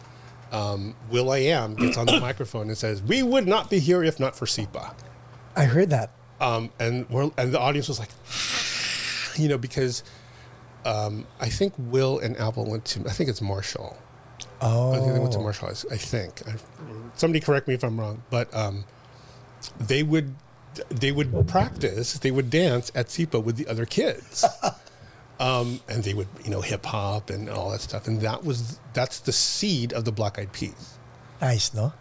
um, 0.52 0.96
will.i.am 1.12 1.76
gets 1.76 1.98
on 1.98 2.06
the 2.06 2.20
microphone 2.30 2.70
and 2.70 2.78
says, 2.78 3.02
"We 3.02 3.22
would 3.24 3.48
not 3.48 3.70
be 3.70 3.80
here 3.80 4.04
if 4.04 4.20
not 4.20 4.36
for 4.36 4.46
SIPA." 4.46 4.96
I 5.56 5.66
heard 5.66 5.90
that. 5.92 6.12
um, 6.42 6.72
and 6.80 7.08
we're, 7.10 7.30
and 7.38 7.52
the 7.54 7.60
audience 7.60 7.88
was 7.88 8.00
like, 8.00 8.10
you 9.42 9.48
know, 9.50 9.58
because 9.58 10.04
um, 10.86 11.26
I 11.40 11.50
think 11.50 11.74
Will 11.78 12.20
and 12.20 12.38
Apple 12.38 12.66
went 12.70 12.86
to, 12.86 13.02
I 13.02 13.12
think 13.12 13.30
it's 13.30 13.42
Marshall. 13.42 13.98
I 14.62 15.00
think 15.00 15.14
they 15.14 15.20
went 15.20 15.34
to 15.34 15.40
Oh, 15.40 15.44
Marshall. 15.44 15.70
I, 15.70 15.94
I 15.94 15.98
think. 15.98 16.42
I, 16.48 16.56
somebody 17.16 17.40
correct 17.40 17.68
me 17.68 17.74
if 17.74 17.84
I'm 17.84 18.00
wrong, 18.00 18.24
but 18.30 18.54
um, 18.56 18.86
they 19.80 20.04
would 20.04 20.36
they 20.90 21.12
would 21.12 21.48
practice, 21.48 22.14
they 22.20 22.32
would 22.32 22.50
dance 22.50 22.92
at 22.96 23.12
SIPA 23.12 23.40
with 23.40 23.58
the 23.58 23.68
other 23.68 23.86
kids. 23.86 24.46
Um, 25.40 25.82
and 25.90 26.04
they 26.04 26.14
would, 26.14 26.28
you 26.46 26.52
know, 26.52 26.62
hip 26.62 26.86
hop 26.86 27.30
and 27.32 27.50
all 27.50 27.72
that 27.72 27.82
stuff, 27.82 28.08
and 28.08 28.22
that 28.22 28.46
was 28.46 28.80
that's 28.94 29.20
the 29.20 29.34
seed 29.34 29.92
of 29.92 30.06
the 30.06 30.12
Black 30.12 30.38
Eyed 30.38 30.54
Peas. 30.54 30.94
nice, 31.42 31.74
no? 31.74 31.92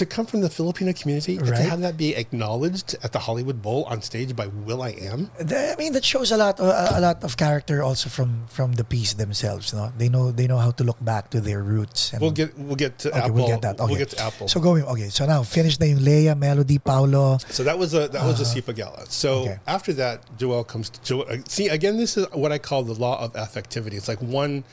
To 0.00 0.06
come 0.06 0.24
from 0.24 0.40
the 0.40 0.48
Filipino 0.48 0.94
community, 0.94 1.36
and 1.36 1.44
to 1.46 1.56
have 1.72 1.80
that 1.82 1.98
be 1.98 2.16
acknowledged 2.16 2.96
at 3.04 3.12
the 3.12 3.18
Hollywood 3.18 3.60
Bowl 3.60 3.84
on 3.84 4.00
stage 4.00 4.34
by 4.34 4.46
Will 4.46 4.80
I 4.80 4.92
Am, 5.12 5.30
I 5.38 5.76
mean, 5.76 5.92
that 5.92 6.06
shows 6.06 6.32
a 6.32 6.38
lot, 6.38 6.58
uh, 6.58 6.92
a 6.96 7.00
lot 7.02 7.22
of 7.22 7.36
character 7.36 7.82
also 7.82 8.08
from 8.08 8.46
from 8.48 8.72
the 8.80 8.84
piece 8.84 9.12
themselves. 9.12 9.74
No, 9.74 9.92
they 10.00 10.08
know 10.08 10.32
they 10.32 10.46
know 10.46 10.56
how 10.56 10.70
to 10.80 10.84
look 10.88 10.96
back 11.04 11.28
to 11.36 11.38
their 11.48 11.60
roots. 11.62 12.12
And, 12.12 12.22
We'll 12.22 12.30
get 12.40 12.56
we'll 12.56 12.80
get 12.80 12.96
to 13.04 13.08
okay, 13.10 13.18
Apple. 13.18 13.34
we'll 13.34 13.48
get 13.52 13.60
that. 13.60 13.76
Okay. 13.78 13.88
We'll 13.92 13.98
get 14.04 14.10
to 14.16 14.20
Apple. 14.24 14.48
So 14.48 14.56
going. 14.60 14.84
Okay, 14.84 15.10
so 15.10 15.26
now 15.26 15.42
finish 15.42 15.76
the 15.76 15.92
Lea, 15.94 16.32
Melody, 16.34 16.78
Paolo. 16.78 17.36
So 17.50 17.62
that 17.68 17.76
was 17.78 17.92
a 17.92 18.08
that 18.08 18.24
was 18.24 18.40
a 18.40 18.46
SIPA 18.46 18.72
gala. 18.72 19.04
So 19.12 19.30
Okay. 19.44 19.58
after 19.66 19.92
that, 20.00 20.24
Joel 20.40 20.64
comes. 20.64 20.88
To, 20.88 20.98
Joel, 21.04 21.26
uh, 21.28 21.36
see 21.46 21.68
again, 21.68 21.98
this 21.98 22.16
is 22.16 22.24
what 22.32 22.52
I 22.52 22.58
call 22.58 22.84
the 22.84 22.94
law 22.96 23.20
of 23.20 23.34
affectivity. 23.34 23.96
It's 24.00 24.08
like 24.08 24.22
one 24.22 24.64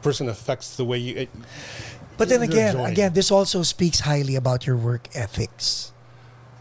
person 0.00 0.28
affects 0.28 0.76
the 0.76 0.84
way 0.84 0.98
you. 0.98 1.12
It, 1.16 1.28
But 2.16 2.28
then 2.28 2.42
again, 2.42 2.74
joined. 2.74 2.92
again, 2.92 3.12
this 3.12 3.30
also 3.30 3.62
speaks 3.62 4.00
highly 4.00 4.36
about 4.36 4.66
your 4.66 4.76
work 4.76 5.08
ethics. 5.14 5.92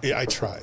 Yeah, 0.02 0.20
I 0.20 0.26
try. 0.26 0.62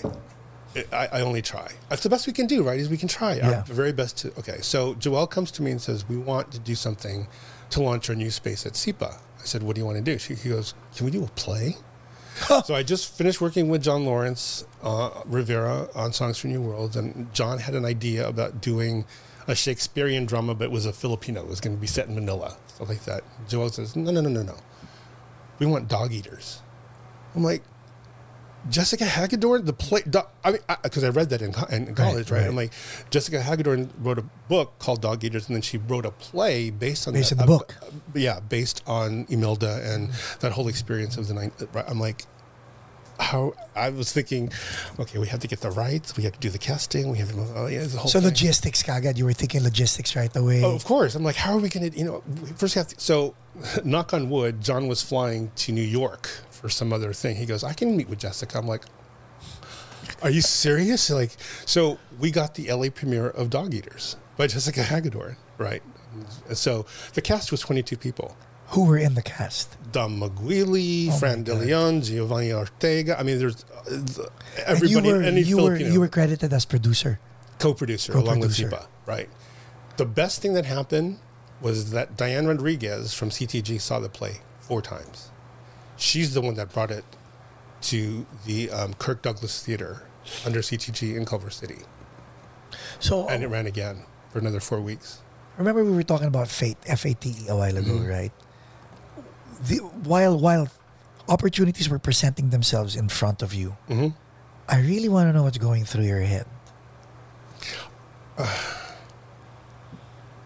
I, 0.93 1.09
I 1.13 1.21
only 1.23 1.43
try. 1.43 1.73
That's 1.89 2.03
the 2.03 2.09
best 2.09 2.27
we 2.27 2.33
can 2.33 2.47
do, 2.47 2.63
right? 2.63 2.79
Is 2.79 2.89
we 2.89 2.97
can 2.97 3.09
try 3.09 3.35
Yeah. 3.35 3.59
our 3.59 3.63
very 3.65 3.93
best 3.93 4.19
to. 4.19 4.29
Okay, 4.39 4.59
so 4.61 4.95
Joel 4.95 5.27
comes 5.27 5.51
to 5.53 5.63
me 5.63 5.71
and 5.71 5.81
says, 5.81 6.09
"We 6.09 6.17
want 6.17 6.53
to 6.53 6.59
do 6.59 6.75
something 6.75 7.27
to 7.71 7.83
launch 7.83 8.09
our 8.09 8.15
new 8.17 8.31
space 8.31 8.67
at 8.67 8.77
SIPA." 8.77 9.17
I 9.41 9.45
said, 9.45 9.63
"What 9.63 9.75
do 9.75 9.81
you 9.81 9.87
want 9.87 9.99
to 9.99 10.03
do?" 10.05 10.19
She, 10.19 10.35
he 10.35 10.49
goes, 10.51 10.75
"Can 10.95 11.07
we 11.07 11.11
do 11.13 11.25
a 11.25 11.29
play?" 11.29 11.77
so 12.65 12.75
I 12.75 12.83
just 12.83 13.13
finished 13.17 13.41
working 13.41 13.69
with 13.69 13.83
John 13.83 14.05
Lawrence 14.05 14.65
uh, 14.83 15.11
Rivera 15.27 15.89
on 15.95 16.13
Songs 16.13 16.39
for 16.39 16.47
New 16.47 16.63
Worlds, 16.63 16.97
and 16.97 17.33
John 17.35 17.59
had 17.59 17.75
an 17.75 17.85
idea 17.85 18.27
about 18.29 18.61
doing 18.61 19.05
a 19.49 19.55
Shakespearean 19.55 20.25
drama, 20.27 20.55
but 20.55 20.65
it 20.67 20.71
was 20.71 20.87
a 20.87 20.93
Filipino. 20.93 21.41
It 21.43 21.49
was 21.49 21.61
going 21.61 21.75
to 21.77 21.81
be 21.81 21.87
set 21.89 22.07
in 22.09 22.15
Manila, 22.15 22.57
stuff 22.69 22.89
like 22.89 23.05
that. 23.07 23.25
Joel 23.49 23.71
says, 23.71 23.97
"No, 23.97 24.11
no, 24.13 24.21
no, 24.21 24.29
no, 24.31 24.43
no. 24.43 24.55
We 25.61 25.67
want 25.67 25.89
Dogeaters." 25.89 26.59
I'm 27.37 27.45
like, 27.45 27.63
Jessica 28.69 29.05
Hagedorn, 29.05 29.65
the 29.65 29.73
play. 29.73 30.03
Do, 30.09 30.21
I 30.45 30.53
mean, 30.53 30.61
because 30.83 31.05
I, 31.05 31.09
read 31.09 31.31
that 31.31 31.41
in, 31.41 31.55
in 31.71 31.95
college, 31.95 32.31
right, 32.31 32.41
right. 32.41 32.47
I'm 32.47 32.57
like, 32.57 32.73
Jessica 33.11 33.41
Hagedorn 33.41 33.91
wrote 33.99 34.19
a 34.19 34.25
book 34.49 34.79
called 34.79 35.01
Dogeaters, 35.03 35.47
and 35.47 35.57
then 35.57 35.63
she 35.63 35.79
wrote 35.79 36.05
a 36.05 36.11
play 36.11 36.71
based 36.71 37.09
on 37.09 37.15
Based 37.15 37.31
that, 37.31 37.41
on 37.41 37.47
the 37.47 37.55
uh, 37.55 37.59
book. 37.59 37.77
uh, 37.83 37.87
yeah, 38.15 38.41
based 38.41 38.83
on 38.87 39.27
Imelda 39.31 39.81
and 39.85 40.11
that 40.41 40.53
whole 40.53 40.69
experience 40.69 41.17
of 41.17 41.29
the 41.29 41.35
night. 41.35 41.53
I'm 41.87 42.01
like, 42.01 42.27
how 43.21 43.55
I 43.77 43.91
was 43.91 44.13
thinking, 44.13 44.51
okay, 44.99 45.19
we 45.19 45.29
have 45.29 45.41
to 45.41 45.49
get 45.49 45.61
the 45.61 45.71
rights, 45.71 46.17
we 46.17 46.23
have 46.25 46.33
to 46.33 46.39
do 46.41 46.51
the 46.51 46.59
casting, 46.59 47.11
we 47.11 47.19
have 47.19 47.31
to, 47.33 47.47
oh 47.55 47.67
yeah, 47.67 47.85
the 47.85 47.99
whole 47.99 48.09
So 48.09 48.19
thing. 48.21 48.29
logistics, 48.29 48.83
kagad. 48.83 49.17
You 49.19 49.25
were 49.27 49.33
thinking 49.33 49.63
logistics 49.63 50.17
right 50.17 50.35
away. 50.37 50.65
Oh, 50.65 50.75
of 50.75 50.85
course. 50.85 51.15
I'm 51.15 51.23
like, 51.23 51.37
how 51.37 51.53
are 51.55 51.59
we 51.59 51.69
going 51.69 51.91
to, 51.91 51.97
you 51.99 52.05
know, 52.05 52.23
we 52.43 52.49
first 52.51 52.75
have 52.75 52.89
to, 52.89 53.01
so 53.01 53.35
knock 53.85 54.13
on 54.15 54.31
wood, 54.31 54.61
John 54.61 54.89
was 54.89 55.03
flying 55.03 55.53
to 55.57 55.73
New 55.73 55.83
York 55.83 56.29
for 56.51 56.69
some 56.69 56.93
other 56.93 57.13
thing. 57.13 57.37
He 57.37 57.47
goes, 57.47 57.63
I 57.65 57.73
can 57.73 57.97
meet 57.97 58.09
with 58.09 58.19
Jessica. 58.19 58.59
I'm 58.59 58.67
like, 58.67 58.85
are 60.23 60.31
you 60.31 60.41
serious? 60.43 61.11
Like, 61.11 61.37
so 61.67 61.99
we 62.19 62.31
got 62.31 62.55
the 62.55 62.73
LA 62.73 62.91
premiere 62.91 63.29
of 63.31 63.49
Dogeaters 63.51 64.17
by 64.37 64.47
Jessica 64.47 64.83
Hagedorn, 64.83 65.37
right? 65.59 65.83
So 66.53 66.87
the 67.15 67.23
cast 67.23 67.51
was 67.51 67.61
22 67.61 67.97
people. 67.97 68.37
Who 68.69 68.85
were 68.85 68.99
in 68.99 69.15
the 69.15 69.23
cast? 69.23 69.77
Dom 69.93 70.21
Magwili, 70.21 71.09
Oh 71.09 71.13
Fran 71.19 71.43
De 71.43 71.55
Leon, 71.55 72.03
Giovanni 72.03 72.53
Ortega. 72.53 73.19
I 73.19 73.23
mean, 73.23 73.39
there's 73.39 73.65
uh, 73.91 74.25
And 74.67 74.83
you 74.83 75.01
were 75.03 75.23
any 75.23 75.43
you 75.43 75.57
were 75.63 75.77
you 75.77 76.01
were 76.01 76.09
credited 76.09 76.53
as 76.53 76.65
producer. 76.65 77.19
co-producer, 77.59 78.13
along 78.17 78.41
with. 78.41 78.55
SIPA, 78.55 78.87
right? 79.07 79.29
The 79.97 80.07
best 80.07 80.41
thing 80.41 80.55
that 80.55 80.65
happened 80.65 81.19
was 81.61 81.91
that 81.91 82.17
Diane 82.17 82.47
Rodriguez 82.47 83.13
from 83.13 83.29
CTG 83.31 83.81
saw 83.81 84.01
the 84.01 84.09
play 84.09 84.37
four 84.61 84.81
times. 84.81 85.29
She's 85.97 86.33
the 86.33 86.41
one 86.41 86.55
that 86.55 86.73
brought 86.73 86.91
it 86.91 87.05
to 87.83 88.25
the 88.47 88.71
um, 88.71 88.95
Kirk 88.95 89.21
Douglas 89.23 89.63
Theater 89.63 90.05
under 90.47 90.61
CTG 90.61 91.17
in 91.17 91.25
Culver 91.27 91.51
City, 91.51 91.81
So 92.99 93.29
and 93.29 93.43
it 93.43 93.49
ran 93.49 93.67
again 93.67 94.05
for 94.33 94.39
another 94.39 94.61
four 94.61 94.81
weeks. 94.81 95.21
remember 95.59 95.85
we 95.85 95.91
were 95.93 96.03
talking 96.03 96.29
about 96.29 96.49
fate, 96.49 96.79
F 96.87 97.05
A 97.05 97.13
T 97.15 97.31
E, 97.45 97.49
a 97.49 97.57
while 97.57 97.77
ago, 97.77 97.91
Mm-hmm. 97.93 98.07
right? 98.09 98.33
The, 99.61 99.77
while 100.09 100.39
while 100.39 100.69
opportunities 101.29 101.89
were 101.89 101.99
presenting 102.01 102.49
themselves 102.51 102.97
in 102.97 103.09
front 103.09 103.43
of 103.43 103.53
you, 103.53 103.77
Mhm. 103.89 104.15
I 104.69 104.81
really 104.81 105.09
want 105.09 105.29
to 105.29 105.33
know 105.33 105.43
what's 105.45 105.59
going 105.59 105.85
through 105.85 106.05
your 106.09 106.23
head. 106.25 106.47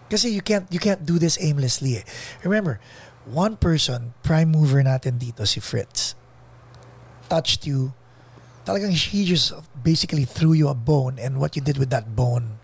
Kasi 0.09 0.29
you 0.29 0.41
can't 0.41 0.67
you 0.69 0.79
can't 0.79 1.05
do 1.05 1.17
this 1.17 1.37
aimlessly. 1.41 1.97
eh. 1.97 2.03
Remember, 2.45 2.79
one 3.25 3.57
person, 3.57 4.13
prime 4.21 4.51
mover 4.53 4.83
natin 4.85 5.17
dito 5.17 5.47
si 5.47 5.59
Fritz, 5.59 6.13
touched 7.29 7.65
you. 7.65 7.93
Talagang 8.65 8.93
he 8.93 9.25
just 9.25 9.53
basically 9.85 10.25
threw 10.25 10.53
you 10.53 10.69
a 10.69 10.77
bone 10.77 11.17
and 11.21 11.37
what 11.37 11.55
you 11.55 11.61
did 11.61 11.77
with 11.77 11.89
that 11.93 12.13
bone 12.17 12.57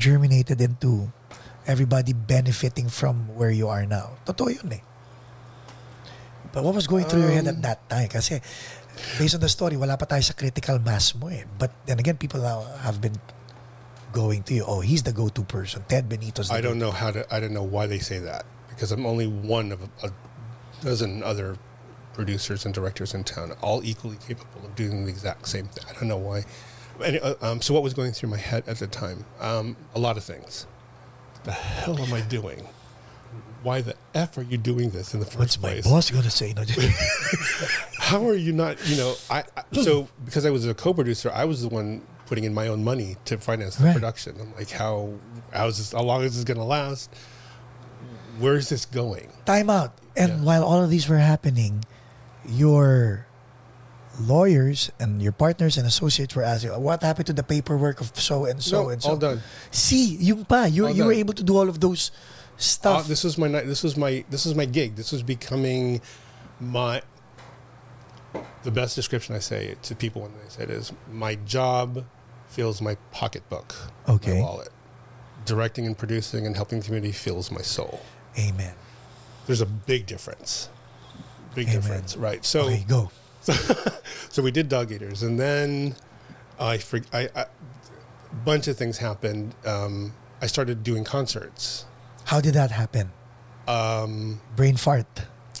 germinated 0.00 0.60
into 0.60 1.12
everybody 1.68 2.12
benefiting 2.16 2.88
from 2.88 3.28
where 3.36 3.52
you 3.52 3.68
are 3.68 3.84
now. 3.84 4.16
Totoo 4.24 4.48
yun 4.52 4.80
eh. 4.80 4.82
But 6.52 6.64
what 6.64 6.74
was 6.74 6.86
going 6.86 7.04
through 7.04 7.22
your 7.22 7.32
head 7.32 7.48
at 7.48 7.62
that 7.62 7.88
time? 7.88 8.08
Kasi 8.08 8.40
based 9.18 9.34
on 9.34 9.40
the 9.40 9.48
story, 9.48 9.76
wala 9.76 9.96
pa 9.96 10.04
tayo 10.04 10.20
sa 10.20 10.36
critical 10.36 10.78
mass 10.78 11.16
mo 11.16 11.28
eh. 11.32 11.48
But 11.58 11.72
then 11.88 11.98
again, 11.98 12.20
people 12.20 12.44
now 12.44 12.68
have 12.84 13.00
been 13.00 13.16
going 14.12 14.44
to 14.44 14.54
you. 14.54 14.64
Oh, 14.68 14.80
he's 14.80 15.02
the 15.02 15.12
go-to 15.12 15.42
person. 15.42 15.84
Ted 15.88 16.08
Benito's 16.08 16.48
the 16.48 16.54
I 16.54 16.60
don't 16.60 16.78
know 16.78 16.92
how 16.92 17.10
to. 17.10 17.24
I 17.32 17.40
don't 17.40 17.56
know 17.56 17.64
why 17.64 17.88
they 17.88 17.98
say 17.98 18.20
that 18.20 18.44
because 18.68 18.92
I'm 18.92 19.06
only 19.06 19.26
one 19.26 19.72
of 19.72 19.80
a, 20.02 20.12
dozen 20.82 21.22
other 21.22 21.56
producers 22.12 22.66
and 22.66 22.74
directors 22.74 23.14
in 23.14 23.22
town, 23.22 23.52
all 23.62 23.84
equally 23.84 24.16
capable 24.16 24.66
of 24.66 24.74
doing 24.74 25.04
the 25.04 25.10
exact 25.10 25.46
same 25.46 25.66
thing. 25.66 25.84
I 25.88 25.92
don't 25.92 26.08
know 26.08 26.16
why. 26.16 26.44
And, 27.02 27.20
uh, 27.22 27.34
um, 27.40 27.62
so 27.62 27.72
what 27.72 27.82
was 27.84 27.94
going 27.94 28.12
through 28.12 28.30
my 28.30 28.36
head 28.36 28.64
at 28.66 28.78
the 28.78 28.88
time? 28.88 29.24
Um, 29.40 29.76
a 29.94 30.00
lot 30.00 30.16
of 30.16 30.24
things. 30.24 30.66
The 31.44 31.52
hell 31.52 31.98
am 32.00 32.12
I 32.12 32.20
doing? 32.20 32.66
Why 33.62 33.80
the 33.80 33.94
f 34.14 34.36
are 34.38 34.42
you 34.42 34.58
doing 34.58 34.90
this 34.90 35.14
in 35.14 35.20
the 35.20 35.26
first 35.26 35.38
What's 35.38 35.60
my 35.62 35.68
place? 35.70 35.86
boss 35.86 36.10
going 36.10 36.24
to 36.24 36.30
say? 36.30 36.52
No, 36.52 36.64
How 37.98 38.26
are 38.26 38.34
you 38.34 38.52
not? 38.52 38.76
You 38.88 38.96
know, 38.96 39.14
I, 39.30 39.44
I 39.56 39.62
so 39.82 40.08
because 40.24 40.44
I 40.44 40.50
was 40.50 40.66
a 40.66 40.74
co-producer, 40.74 41.30
I 41.32 41.44
was 41.44 41.62
the 41.62 41.68
one 41.68 42.02
putting 42.26 42.44
in 42.44 42.54
my 42.54 42.66
own 42.68 42.82
money 42.82 43.16
to 43.26 43.38
finance 43.38 43.76
the 43.76 43.84
Right. 43.84 43.92
production. 43.94 44.36
I'm 44.40 44.54
like, 44.56 44.70
how 44.70 45.14
how 45.52 45.68
is 45.68 45.78
this? 45.78 45.92
How 45.92 46.02
long 46.02 46.22
is 46.22 46.34
this 46.34 46.44
going 46.44 46.58
to 46.58 46.64
last? 46.64 47.10
Where 48.38 48.56
is 48.56 48.68
this 48.68 48.84
going? 48.86 49.30
time 49.46 49.70
out. 49.70 49.92
And 50.16 50.30
Yeah. 50.40 50.44
while 50.44 50.64
all 50.64 50.82
of 50.82 50.90
these 50.90 51.08
were 51.08 51.18
happening, 51.18 51.84
your 52.48 53.26
lawyers 54.20 54.90
and 55.00 55.22
your 55.22 55.32
partners 55.32 55.76
and 55.78 55.86
associates 55.86 56.34
were 56.36 56.42
asking, 56.42 56.70
what 56.82 57.02
happened 57.02 57.26
to 57.26 57.32
the 57.32 57.42
paperwork 57.42 58.00
of 58.00 58.12
so 58.18 58.44
and 58.44 58.62
so 58.62 58.82
No, 58.84 58.88
and 58.90 59.02
so? 59.02 59.10
all 59.10 59.16
done. 59.16 59.40
See, 59.70 60.16
yung 60.20 60.44
pa, 60.44 60.64
you, 60.64 60.86
All 60.86 60.92
you 60.92 61.04
were 61.04 61.12
able 61.16 61.32
to 61.34 61.42
do 61.42 61.56
all 61.56 61.68
of 61.68 61.80
those 61.80 62.10
Uh, 62.84 63.02
this 63.02 63.24
was 63.24 63.36
my 63.38 63.48
night. 63.48 63.66
This 63.66 63.82
was 63.82 63.96
my 63.96 64.24
this 64.30 64.44
was 64.44 64.54
my 64.54 64.64
gig. 64.64 64.96
This 64.96 65.12
was 65.12 65.22
becoming 65.22 66.00
my. 66.60 67.02
The 68.62 68.70
best 68.70 68.94
description 68.94 69.34
I 69.34 69.40
say 69.40 69.74
to 69.82 69.94
people 69.94 70.22
when 70.22 70.32
they 70.32 70.48
say 70.48 70.62
it 70.64 70.70
is 70.70 70.92
my 71.10 71.34
job 71.34 72.04
fills 72.48 72.80
my 72.80 72.96
pocketbook, 73.10 73.74
Okay. 74.08 74.34
my 74.34 74.40
wallet. 74.40 74.68
Directing 75.44 75.86
and 75.86 75.98
producing 75.98 76.46
and 76.46 76.54
helping 76.54 76.78
the 76.78 76.84
community 76.84 77.12
fills 77.12 77.50
my 77.50 77.62
soul. 77.62 78.00
Amen. 78.38 78.74
There's 79.46 79.60
a 79.60 79.66
big 79.66 80.06
difference. 80.06 80.68
Big 81.54 81.66
Amen. 81.68 81.80
difference, 81.80 82.16
right? 82.16 82.44
So 82.44 82.62
okay, 82.66 82.84
go. 82.86 83.10
so 83.42 84.40
we 84.42 84.52
did 84.52 84.70
Dogeaters, 84.70 85.22
and 85.22 85.38
then 85.40 85.96
I, 86.60 86.78
I, 87.12 87.28
I 87.34 87.40
a 87.42 87.46
bunch 88.44 88.68
of 88.68 88.76
things 88.78 88.98
happened. 88.98 89.54
Um, 89.66 90.14
I 90.40 90.46
started 90.46 90.84
doing 90.84 91.02
concerts. 91.04 91.84
How 92.32 92.40
did 92.40 92.54
that 92.54 92.70
happen? 92.70 93.12
Um, 93.68 94.40
Brain 94.56 94.78
fart. 94.78 95.06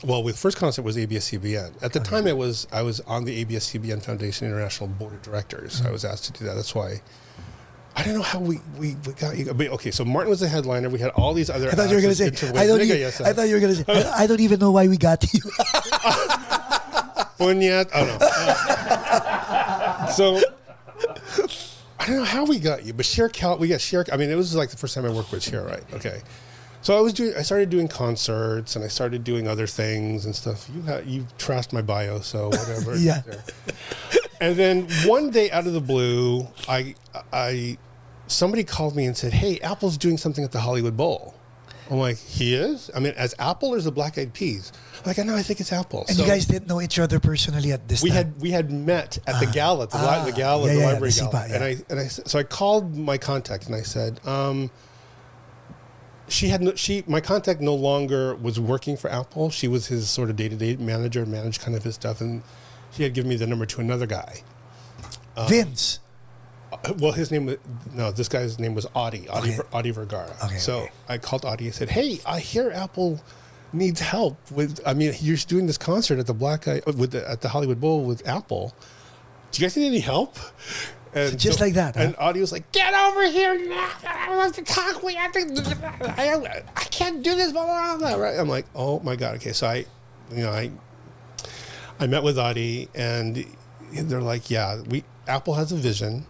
well, 0.02 0.22
with 0.22 0.38
first 0.38 0.56
concert 0.56 0.80
was 0.80 0.96
ABS-CBN. 0.96 1.82
At 1.82 1.92
the 1.92 2.00
time, 2.00 2.26
I 2.26 2.32
was 2.32 2.66
I 2.72 2.80
was 2.80 3.00
on 3.00 3.26
the 3.26 3.36
ABS-CBN 3.40 4.02
Foundation 4.02 4.46
International 4.46 4.88
Board 4.88 5.12
of 5.12 5.20
Directors. 5.20 5.80
Mm-hmm. 5.80 5.88
I 5.88 5.90
was 5.90 6.06
asked 6.06 6.24
to 6.24 6.32
do 6.32 6.46
that. 6.46 6.54
That's 6.54 6.74
why. 6.74 7.02
I 7.94 8.02
don't 8.02 8.14
know 8.14 8.22
how 8.22 8.38
we, 8.38 8.58
we, 8.78 8.96
we 9.06 9.12
got 9.12 9.36
you. 9.36 9.52
But 9.52 9.68
okay, 9.68 9.90
so 9.90 10.02
Martin 10.02 10.30
was 10.30 10.40
the 10.40 10.48
headliner. 10.48 10.88
We 10.88 10.98
had 10.98 11.10
all 11.10 11.34
these 11.34 11.50
other. 11.50 11.68
I 11.68 11.72
thought 11.72 11.90
you 11.90 11.96
were 11.96 12.00
going 12.00 12.14
to 12.14 12.16
say, 12.16 12.28
I 12.28 12.30
thought, 12.30 12.80
Nigga, 12.80 12.86
you, 12.86 12.94
yes, 12.94 13.20
I 13.20 13.34
thought 13.34 13.48
you 13.48 13.54
were 13.56 13.60
going 13.60 13.74
to 13.74 13.84
say, 13.84 14.08
I, 14.08 14.22
I 14.22 14.26
don't 14.26 14.40
even 14.40 14.58
know 14.58 14.70
why 14.70 14.88
we 14.88 14.96
got 14.96 15.22
you. 15.34 15.40
Punyat. 17.38 17.90
Oh 17.94 18.04
no. 20.06 20.10
so 20.12 20.40
I 21.98 22.06
don't 22.06 22.16
know 22.16 22.24
how 22.24 22.46
we 22.46 22.58
got 22.58 22.86
you, 22.86 22.94
but 22.94 23.04
Cher 23.04 23.28
Cal, 23.28 23.58
we 23.58 23.68
got 23.68 23.82
Cher. 23.82 24.06
I 24.10 24.16
mean, 24.16 24.30
it 24.30 24.36
was 24.36 24.54
like 24.54 24.70
the 24.70 24.78
first 24.78 24.94
time 24.94 25.04
I 25.04 25.10
worked 25.10 25.32
with 25.32 25.42
Cher, 25.42 25.64
right? 25.64 25.84
Okay. 25.92 26.22
So 26.82 26.96
I 26.98 27.00
was 27.00 27.12
doing. 27.12 27.34
I 27.36 27.42
started 27.42 27.70
doing 27.70 27.88
concerts, 27.88 28.74
and 28.76 28.84
I 28.84 28.88
started 28.88 29.22
doing 29.24 29.46
other 29.48 29.66
things 29.66 30.24
and 30.24 30.34
stuff. 30.34 30.68
You 30.74 30.82
ha- 30.82 31.00
you 31.06 31.26
trashed 31.38 31.72
my 31.72 31.82
bio, 31.82 32.20
so 32.20 32.48
whatever. 32.48 32.96
Yeah. 32.98 33.22
And 34.40 34.56
then 34.56 34.88
one 35.06 35.30
day, 35.30 35.50
out 35.52 35.68
of 35.68 35.72
the 35.72 35.80
blue, 35.80 36.48
I 36.68 36.96
I 37.32 37.78
somebody 38.26 38.64
called 38.64 38.96
me 38.96 39.06
and 39.06 39.16
said, 39.16 39.32
"Hey, 39.32 39.60
Apple's 39.60 39.96
doing 39.96 40.18
something 40.18 40.42
at 40.42 40.50
the 40.50 40.58
Hollywood 40.60 40.96
Bowl." 40.96 41.34
I'm 41.88 41.98
like, 41.98 42.18
"He 42.18 42.54
is? 42.54 42.90
I 42.94 42.98
mean, 42.98 43.12
as 43.16 43.34
Apple 43.38 43.74
or 43.74 43.76
as 43.76 43.84
the 43.84 43.92
Black 43.92 44.18
Eyed 44.18 44.32
Peas?" 44.32 44.72
I'm 45.04 45.08
like, 45.08 45.18
I 45.20 45.22
know, 45.22 45.36
I 45.36 45.42
think 45.42 45.60
it's 45.60 45.72
Apple. 45.72 46.04
and 46.08 46.16
So- 46.16 46.22
you 46.24 46.28
guys 46.28 46.46
didn't 46.46 46.66
know 46.68 46.80
each 46.80 46.98
other 46.98 47.20
personally 47.20 47.70
at 47.72 47.86
this 47.88 48.02
we 48.02 48.08
time. 48.08 48.16
had 48.16 48.40
we 48.40 48.50
had 48.50 48.72
met 48.72 49.18
at 49.28 49.38
the 49.38 49.46
gala, 49.46 49.86
the, 49.86 49.96
li- 49.98 50.02
the 50.30 50.32
ah, 50.32 50.36
gala, 50.36 50.66
yeah, 50.66 50.74
the 50.74 50.80
yeah, 50.80 50.86
library 50.86 51.10
the 51.12 51.20
gala, 51.20 51.30
SIPA, 51.32 51.46
yeah. 51.48 51.54
and 51.54 51.64
I 51.64 51.76
and 51.90 52.00
I 52.00 52.06
so 52.08 52.38
I 52.38 52.42
called 52.42 52.96
my 52.96 53.18
contact 53.18 53.66
and 53.66 53.74
I 53.76 53.82
said, 53.82 54.20
um, 54.26 54.70
she 56.28 56.48
had 56.48 56.62
no, 56.62 56.74
she 56.74 57.04
my 57.06 57.20
contact 57.20 57.60
no 57.60 57.74
longer 57.74 58.34
was 58.34 58.58
working 58.60 58.96
for 58.96 59.10
Apple. 59.10 59.50
She 59.50 59.68
was 59.68 59.86
his 59.86 60.08
sort 60.08 60.30
of 60.30 60.36
day 60.36 60.48
to 60.48 60.56
day 60.56 60.76
manager, 60.76 61.26
managed 61.26 61.60
kind 61.60 61.76
of 61.76 61.82
his 61.84 61.94
stuff, 61.94 62.20
and 62.20 62.42
she 62.92 63.02
had 63.02 63.14
given 63.14 63.28
me 63.28 63.36
the 63.36 63.46
number 63.46 63.66
to 63.66 63.80
another 63.80 64.06
guy. 64.06 64.42
Vince. 65.48 65.98
Uh, 66.72 66.94
Well, 66.98 67.12
his 67.12 67.30
name 67.30 67.46
was 67.46 67.56
no. 67.92 68.12
This 68.12 68.28
guy's 68.28 68.58
name 68.58 68.74
was 68.74 68.86
Audie, 68.94 69.28
Audie, 69.28 69.50
Okay. 69.50 69.68
Audie 69.72 69.90
Vergara. 69.90 70.34
Okay, 70.44 70.56
so 70.58 70.80
okay. 70.80 70.90
I 71.08 71.18
called 71.18 71.44
Audie 71.44 71.66
and 71.66 71.74
said, 71.74 71.90
"Hey, 71.90 72.20
I 72.24 72.40
hear 72.40 72.70
Apple 72.70 73.20
needs 73.74 74.00
help 74.00 74.36
with. 74.50 74.80
I 74.86 74.94
mean, 74.94 75.12
you're 75.20 75.36
doing 75.36 75.66
this 75.66 75.78
concert 75.78 76.18
at 76.18 76.26
the 76.26 76.34
Black 76.34 76.66
Eye 76.68 76.80
with 76.86 77.10
the, 77.12 77.28
at 77.28 77.40
the 77.42 77.48
Hollywood 77.50 77.80
Bowl 77.80 78.04
with 78.04 78.26
Apple. 78.26 78.74
Do 79.50 79.60
you 79.60 79.66
guys 79.66 79.76
need 79.76 79.86
any 79.88 80.00
help?" 80.00 80.36
And 81.14 81.38
just 81.38 81.60
like 81.60 81.74
that, 81.74 81.96
huh? 81.96 82.02
And 82.02 82.16
Audie 82.18 82.40
was 82.40 82.52
like, 82.52 82.70
"Get 82.72 82.94
over 82.94 83.28
here 83.28 83.58
now! 83.68 83.90
I 84.06 84.34
want 84.34 84.54
to 84.54 84.62
talk. 84.62 85.02
We 85.02 85.14
have 85.14 85.32
to. 85.32 86.12
I, 86.18 86.62
I 86.74 86.84
can't 86.84 87.22
do 87.22 87.34
this." 87.34 87.52
Blah, 87.52 87.66
blah, 87.66 87.98
blah, 87.98 88.22
right? 88.22 88.38
I'm 88.38 88.48
like, 88.48 88.64
"Oh 88.74 88.98
my 89.00 89.16
god." 89.16 89.36
Okay, 89.36 89.52
so 89.52 89.66
I, 89.66 89.84
you 90.30 90.42
know, 90.42 90.50
I 90.50 90.70
I 92.00 92.06
met 92.06 92.22
with 92.22 92.38
Audie, 92.38 92.88
and 92.94 93.44
they're 93.92 94.22
like, 94.22 94.50
"Yeah, 94.50 94.80
we 94.88 95.04
Apple 95.28 95.54
has 95.54 95.70
a 95.70 95.76
vision. 95.76 96.26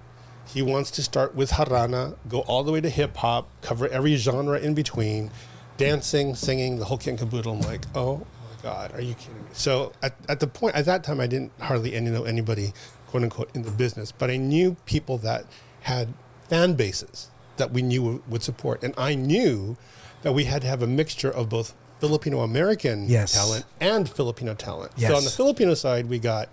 He 0.47 0.63
wants 0.63 0.91
to 0.93 1.03
start 1.03 1.35
with 1.35 1.53
harana, 1.53 2.17
go 2.29 2.41
all 2.41 2.65
the 2.65 2.73
way 2.73 2.81
to 2.81 2.91
hip 2.91 3.17
hop, 3.17 3.49
cover 3.63 3.89
every 3.89 4.17
genre 4.17 4.59
in 4.59 4.75
between, 4.75 5.31
dancing, 5.77 6.35
singing, 6.35 6.79
the 6.79 6.87
whole 6.87 6.99
kit 6.99 7.09
and 7.11 7.19
caboodle." 7.21 7.53
I'm 7.53 7.61
like, 7.61 7.87
"Oh 7.95 8.17
my 8.19 8.63
god, 8.65 8.93
are 8.95 9.01
you 9.01 9.15
kidding 9.15 9.45
me?" 9.45 9.51
So 9.53 9.93
at, 10.03 10.15
at 10.29 10.41
the 10.41 10.49
point 10.49 10.75
at 10.75 10.87
that 10.87 11.05
time, 11.05 11.21
I 11.21 11.29
didn't 11.29 11.53
hardly 11.61 11.95
any 11.95 12.11
know 12.11 12.25
anybody, 12.25 12.73
quote 13.13 13.23
unquote, 13.25 13.51
in 13.55 13.63
the 13.63 13.71
business, 13.71 14.11
but 14.11 14.31
I 14.31 14.39
knew 14.39 14.75
people 14.87 15.19
that 15.19 15.45
had 15.83 16.09
fan 16.49 16.73
bases 16.75 17.29
that 17.59 17.71
we 17.71 17.83
knew 17.83 18.23
would 18.27 18.43
support, 18.43 18.83
and 18.83 18.95
I 18.97 19.15
knew 19.15 19.77
that 20.23 20.33
we 20.33 20.45
had 20.45 20.63
to 20.63 20.69
have 20.69 20.83
a 20.83 20.87
mixture 20.87 21.31
of 21.31 21.49
both 21.51 21.75
Filipino 22.01 22.41
American 22.41 23.07
Yes. 23.09 23.35
talent 23.35 23.67
and 23.81 24.09
Filipino 24.09 24.55
talent. 24.55 24.93
So 24.99 25.15
on 25.15 25.25
the 25.25 25.31
Filipino 25.31 25.75
side, 25.75 26.09
we 26.09 26.19
got 26.19 26.49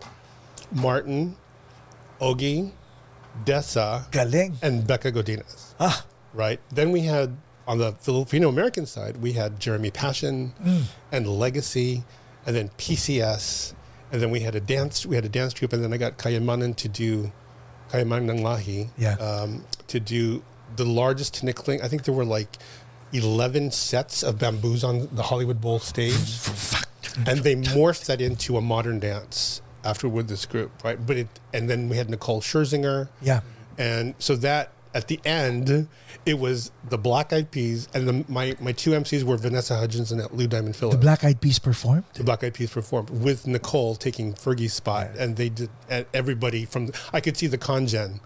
Martin, 0.71 1.37
Ogie, 2.19 2.71
Dessa, 3.45 4.11
Galing. 4.11 4.57
and 4.61 4.85
Becca 4.85 5.11
Godinez. 5.13 5.73
Ah. 5.79 6.05
Right. 6.33 6.59
Then 6.69 6.91
we 6.91 7.01
had 7.01 7.37
on 7.67 7.77
the 7.77 7.93
Filipino 7.93 8.49
American 8.49 8.85
side, 8.85 9.17
we 9.17 9.33
had 9.33 9.59
Jeremy 9.59 9.91
Passion 9.91 10.53
Mm. 10.63 10.83
and 11.11 11.27
Legacy, 11.27 12.03
and 12.45 12.55
then 12.55 12.69
PCS, 12.77 13.73
and 14.11 14.21
then 14.21 14.31
we 14.31 14.41
had 14.41 14.55
a 14.55 14.59
dance. 14.59 15.05
We 15.05 15.15
had 15.15 15.25
a 15.25 15.29
dance 15.29 15.53
troupe, 15.53 15.73
and 15.73 15.83
then 15.83 15.93
I 15.93 15.97
got 15.97 16.17
Kayamanan 16.17 16.75
to 16.77 16.87
do 16.87 17.31
Kayaman 17.91 18.29
ng 18.29 18.39
Lahi. 18.39 18.89
Yeah. 18.97 19.15
Um, 19.15 19.65
to 19.87 19.99
do 19.99 20.43
the 20.75 20.85
largest 20.85 21.41
tinikling. 21.41 21.83
I 21.83 21.87
think 21.87 22.03
there 22.03 22.13
were 22.13 22.25
like 22.25 22.57
eleven 23.13 23.71
sets 23.71 24.23
of 24.23 24.39
bamboos 24.39 24.83
on 24.83 25.09
the 25.11 25.23
Hollywood 25.23 25.61
Bowl 25.61 25.79
stage, 25.79 26.39
and 27.27 27.39
they 27.39 27.55
morphed 27.55 28.05
that 28.05 28.21
into 28.21 28.57
a 28.57 28.61
modern 28.61 28.99
dance 28.99 29.61
after 29.83 30.07
with 30.07 30.27
this 30.27 30.45
group, 30.45 30.71
right? 30.83 31.03
But 31.05 31.17
it, 31.17 31.27
and 31.53 31.69
then 31.69 31.89
we 31.89 31.97
had 31.97 32.09
Nicole 32.09 32.41
Scherzinger. 32.41 33.09
Yeah. 33.21 33.41
And 33.77 34.13
so 34.19 34.35
that 34.37 34.71
at 34.93 35.07
the 35.07 35.19
end, 35.23 35.87
it 36.25 36.39
was 36.39 36.71
the 36.89 36.97
Black 36.97 37.31
Eyed 37.31 37.51
Peas, 37.51 37.87
and 37.93 38.07
the, 38.07 38.25
my 38.27 38.55
my 38.59 38.71
two 38.71 38.91
MCs 38.91 39.23
were 39.23 39.37
Vanessa 39.37 39.77
Hudgens 39.77 40.11
and 40.11 40.21
Lou 40.31 40.47
Diamond 40.47 40.75
Phillips. 40.75 40.95
The 40.95 41.01
Black 41.01 41.23
Eyed 41.23 41.41
Peas 41.41 41.59
performed. 41.59 42.05
The 42.13 42.23
Black 42.23 42.43
Eyed 42.43 42.53
Peas 42.53 42.71
performed 42.71 43.09
with 43.09 43.45
Nicole 43.45 43.95
taking 43.95 44.33
Fergie's 44.33 44.73
spot, 44.73 45.11
and 45.17 45.35
they 45.35 45.49
did. 45.49 45.69
And 45.89 46.05
everybody 46.13 46.65
from 46.65 46.87
the, 46.87 46.99
I 47.13 47.21
could 47.21 47.37
see 47.37 47.47
the 47.47 47.57
congen 47.57 48.19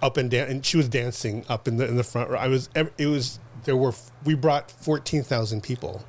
up 0.00 0.16
and 0.16 0.30
down, 0.30 0.48
and 0.48 0.64
she 0.64 0.76
was 0.76 0.88
dancing 0.88 1.44
up 1.48 1.66
in 1.66 1.76
the 1.76 1.88
in 1.88 1.96
the 1.96 2.04
front. 2.04 2.30
row. 2.30 2.38
I 2.38 2.48
was. 2.48 2.68
It 2.74 3.06
was. 3.06 3.40
There 3.64 3.76
were. 3.76 3.92
We 4.24 4.34
brought 4.34 4.70
fourteen 4.70 5.22
thousand 5.24 5.62
people 5.62 6.04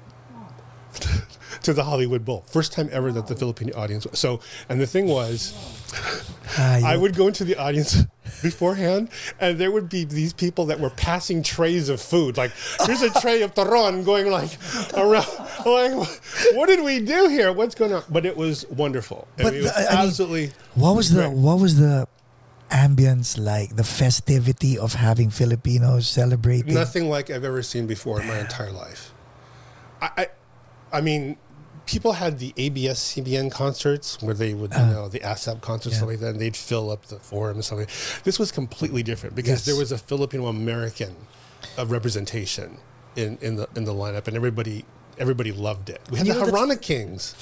to 1.63 1.73
the 1.73 1.83
Hollywood 1.83 2.23
Bowl. 2.25 2.43
First 2.47 2.71
time 2.73 2.89
ever 2.91 3.11
that 3.11 3.27
the 3.27 3.35
Filipino 3.35 3.75
audience. 3.77 4.07
So, 4.13 4.39
and 4.69 4.79
the 4.79 4.87
thing 4.87 5.07
was. 5.07 5.53
Ah, 6.57 6.79
I 6.85 6.97
would 6.97 7.15
go 7.15 7.27
into 7.27 7.43
the 7.43 7.55
audience 7.57 7.95
beforehand, 8.41 9.09
and 9.39 9.57
there 9.59 9.71
would 9.71 9.89
be 9.89 10.03
these 10.03 10.33
people 10.33 10.65
that 10.65 10.79
were 10.79 10.89
passing 10.91 11.43
trays 11.43 11.89
of 11.89 12.01
food. 12.01 12.37
Like, 12.37 12.51
here's 12.85 13.01
a 13.01 13.09
tray 13.21 13.41
of 13.43 13.53
turon 13.53 14.03
going 14.05 14.29
like 14.31 14.51
around. 14.95 15.27
Like, 15.65 15.93
what 16.55 16.67
did 16.67 16.83
we 16.83 16.99
do 16.99 17.27
here? 17.27 17.51
What's 17.53 17.75
going 17.75 17.93
on? 17.93 18.03
But 18.09 18.25
it 18.25 18.35
was 18.37 18.65
wonderful. 18.69 19.27
I 19.39 19.43
But 19.43 19.53
mean, 19.53 19.61
it 19.61 19.63
was 19.65 19.73
the- 19.73 19.77
I 19.77 19.95
mean, 20.01 20.07
absolutely. 20.07 20.51
What 20.75 20.95
was 20.95 21.11
the 21.11 21.29
What 21.29 21.59
was 21.59 21.77
the 21.79 22.07
ambience 22.71 23.37
like? 23.43 23.75
The 23.75 23.83
festivity 23.83 24.77
of 24.77 24.93
having 24.93 25.29
Filipinos 25.29 26.07
celebrating. 26.07 26.73
nothing 26.73 27.09
like 27.09 27.29
I've 27.29 27.43
ever 27.43 27.61
seen 27.63 27.87
before 27.87 28.21
in 28.21 28.27
my 28.27 28.39
entire 28.39 28.71
life. 28.71 29.13
I, 30.01 30.09
I, 30.17 30.27
I 30.91 31.01
mean, 31.01 31.37
people 31.85 32.13
had 32.13 32.39
the 32.39 32.53
ABS 32.57 32.99
CBN 33.15 33.51
concerts 33.51 34.21
where 34.21 34.33
they 34.33 34.53
would, 34.53 34.71
you 34.73 34.79
know, 34.79 35.07
the 35.07 35.19
ASAP 35.19 35.61
concerts. 35.61 35.99
Yeah. 35.99 36.05
like 36.05 36.19
that, 36.19 36.29
and 36.31 36.39
they'd 36.41 36.55
fill 36.55 36.91
up 36.91 37.05
the 37.07 37.19
forum 37.19 37.57
and 37.57 37.71
like 37.71 37.89
This 38.23 38.37
was 38.39 38.51
completely 38.51 39.03
different 39.03 39.35
because 39.35 39.59
Yes. 39.59 39.65
there 39.65 39.75
was 39.75 39.91
a 39.91 39.97
Filipino 39.97 40.47
American 40.47 41.15
uh, 41.77 41.85
representation 41.85 42.77
in, 43.15 43.37
in 43.41 43.55
the 43.55 43.67
in 43.75 43.83
the 43.85 43.93
lineup, 43.93 44.27
and 44.27 44.35
everybody 44.35 44.85
everybody 45.17 45.51
loved 45.51 45.89
it. 45.89 46.01
We 46.09 46.17
had 46.17 46.27
you 46.27 46.33
the 46.33 46.39
Harana 46.51 46.81
Kings. 46.81 47.35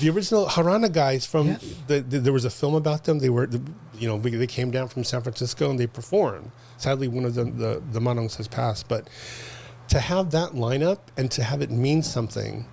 The 0.00 0.10
original 0.10 0.46
Harana 0.46 0.90
guys 0.92 1.24
from 1.26 1.48
Yeah. 1.48 1.58
the, 1.86 2.00
the, 2.00 2.18
there 2.18 2.32
was 2.32 2.44
a 2.44 2.50
film 2.50 2.74
about 2.74 3.04
them. 3.04 3.20
They 3.20 3.28
were, 3.30 3.46
the, 3.46 3.62
you 3.96 4.08
know, 4.08 4.18
they 4.18 4.48
came 4.48 4.72
down 4.72 4.88
from 4.88 5.04
San 5.04 5.22
Francisco 5.22 5.70
and 5.70 5.78
they 5.78 5.86
performed. 5.86 6.50
Sadly, 6.78 7.06
one 7.06 7.24
of 7.24 7.34
them, 7.36 7.58
the 7.58 7.80
the 7.92 8.00
Manongs 8.00 8.36
has 8.38 8.48
passed, 8.48 8.88
but 8.88 9.06
to 9.88 10.00
have 10.00 10.30
that 10.32 10.52
lineup 10.52 10.98
and 11.16 11.30
to 11.32 11.44
have 11.44 11.60
it 11.62 11.70
mean 11.70 12.02
something 12.02 12.66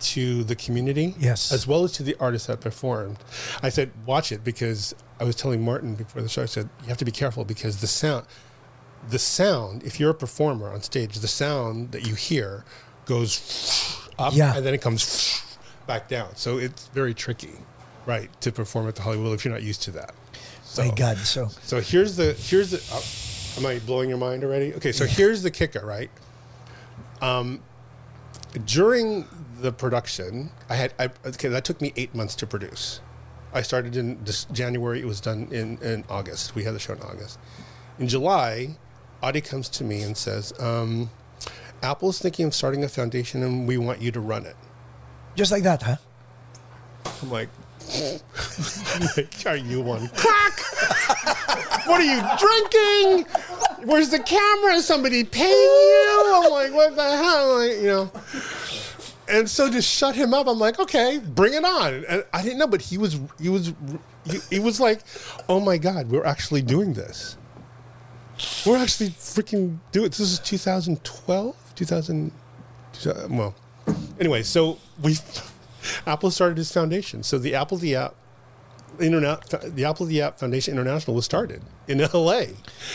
to 0.00 0.44
the 0.44 0.54
community, 0.56 1.14
Yes. 1.18 1.52
as 1.52 1.66
well 1.66 1.84
as 1.84 1.92
to 1.92 2.02
the 2.02 2.16
artists 2.20 2.46
that 2.48 2.60
performed. 2.60 3.18
I 3.62 3.68
said, 3.70 3.90
watch 4.04 4.32
it 4.32 4.44
because 4.44 4.94
I 5.20 5.24
was 5.24 5.34
telling 5.36 5.64
Martin 5.64 5.94
before 5.94 6.22
the 6.22 6.28
show. 6.28 6.42
I 6.42 6.46
said 6.46 6.68
you 6.82 6.88
have 6.88 6.98
to 6.98 7.04
be 7.04 7.10
careful 7.12 7.44
because 7.44 7.80
the 7.80 7.86
sound, 7.86 8.26
the 9.08 9.18
sound. 9.18 9.82
If 9.84 9.98
you're 10.00 10.10
a 10.10 10.14
performer 10.14 10.68
on 10.70 10.82
stage, 10.82 11.18
the 11.20 11.28
sound 11.28 11.92
that 11.92 12.06
you 12.06 12.14
hear 12.14 12.64
goes 13.06 13.98
up 14.18 14.34
Yeah. 14.34 14.56
and 14.56 14.64
then 14.66 14.74
it 14.74 14.80
comes 14.82 15.42
back 15.86 16.08
down. 16.08 16.36
So 16.36 16.58
it's 16.58 16.88
very 16.88 17.14
tricky, 17.14 17.52
right, 18.04 18.28
to 18.42 18.52
perform 18.52 18.88
at 18.88 18.96
the 18.96 19.02
Hollywood 19.02 19.32
if 19.32 19.44
you're 19.44 19.54
not 19.54 19.62
used 19.62 19.82
to 19.84 19.90
that. 19.92 20.14
So, 20.64 20.84
My 20.84 20.94
God. 20.94 21.16
So 21.18 21.48
so 21.62 21.80
here's 21.80 22.16
the 22.16 22.32
here's 22.34 22.72
the. 22.72 22.82
Uh, 22.92 23.00
am 23.60 23.64
I 23.66 23.78
blowing 23.78 24.08
your 24.10 24.18
mind 24.18 24.44
already? 24.44 24.74
Okay, 24.74 24.92
so 24.92 25.06
here's 25.06 25.42
the 25.42 25.50
kicker, 25.50 25.86
right? 25.86 26.10
Um, 27.22 27.62
during 28.66 29.26
the 29.60 29.72
production, 29.72 30.50
I 30.68 30.76
had 30.76 30.94
I, 30.98 31.10
okay. 31.26 31.48
That 31.48 31.64
took 31.64 31.80
me 31.80 31.92
eight 31.96 32.14
months 32.14 32.34
to 32.36 32.46
produce. 32.46 33.00
I 33.52 33.62
started 33.62 33.96
in 33.96 34.22
this 34.24 34.44
January. 34.46 35.00
It 35.00 35.06
was 35.06 35.20
done 35.20 35.48
in 35.50 35.78
in 35.78 36.04
August. 36.08 36.54
We 36.54 36.64
had 36.64 36.74
the 36.74 36.78
show 36.78 36.94
in 36.94 37.02
August. 37.02 37.38
In 37.98 38.08
July, 38.08 38.76
Audie 39.22 39.40
comes 39.40 39.68
to 39.70 39.84
me 39.84 40.02
and 40.02 40.16
says, 40.16 40.52
um, 40.60 41.10
"Apple's 41.82 42.18
thinking 42.18 42.46
of 42.46 42.54
starting 42.54 42.84
a 42.84 42.88
foundation, 42.88 43.42
and 43.42 43.66
we 43.66 43.78
want 43.78 44.02
you 44.02 44.10
to 44.12 44.20
run 44.20 44.44
it." 44.46 44.56
just 45.36 45.52
like 45.52 45.62
that, 45.64 45.82
huh? 45.82 45.96
I'm 47.22 47.30
like, 47.30 47.48
like, 49.16 49.36
are 49.46 49.56
you 49.56 49.82
one 49.82 50.08
crack? 50.08 50.60
what 51.86 52.00
are 52.00 52.04
you 52.04 52.20
drinking? 52.38 53.26
Where's 53.84 54.08
the 54.08 54.18
camera? 54.18 54.74
Is 54.74 54.86
somebody 54.86 55.22
paying 55.24 55.50
you? 55.50 56.42
I'm 56.44 56.50
like, 56.50 56.72
what 56.72 56.96
the 56.96 57.16
hell? 57.16 57.58
Like, 57.58 57.76
you 57.76 57.86
know. 57.86 58.10
And 59.28 59.50
so 59.50 59.70
to 59.70 59.82
shut 59.82 60.14
him 60.14 60.32
up, 60.32 60.46
I'm 60.46 60.58
like, 60.58 60.78
okay, 60.78 61.18
bring 61.18 61.54
it 61.54 61.64
on. 61.64 62.04
And 62.08 62.24
I 62.32 62.42
didn't 62.42 62.58
know, 62.58 62.66
but 62.66 62.82
he 62.82 62.96
was, 62.96 63.18
he 63.40 63.48
was, 63.48 63.72
he, 64.24 64.38
he 64.50 64.60
was 64.60 64.80
like, 64.80 65.00
oh 65.48 65.60
my 65.60 65.78
god, 65.78 66.10
we're 66.10 66.24
actually 66.24 66.62
doing 66.62 66.92
this. 66.92 67.36
We're 68.66 68.76
actually 68.76 69.10
freaking 69.10 69.78
doing. 69.92 70.08
This 70.10 70.20
is 70.20 70.38
2012, 70.40 71.56
2000. 71.74 72.32
Well, 73.28 73.54
anyway, 74.20 74.42
so 74.42 74.78
we 75.02 75.16
Apple 76.06 76.30
started 76.30 76.58
its 76.58 76.72
foundation. 76.72 77.22
So 77.22 77.38
the 77.38 77.54
Apple 77.54 77.78
the 77.78 77.96
App 77.96 78.14
Internet, 79.00 79.74
the 79.74 79.84
Apple 79.84 80.06
the 80.06 80.22
App 80.22 80.38
Foundation 80.38 80.72
International 80.72 81.14
was 81.14 81.24
started 81.24 81.62
in 81.88 81.98
LA. 81.98 82.42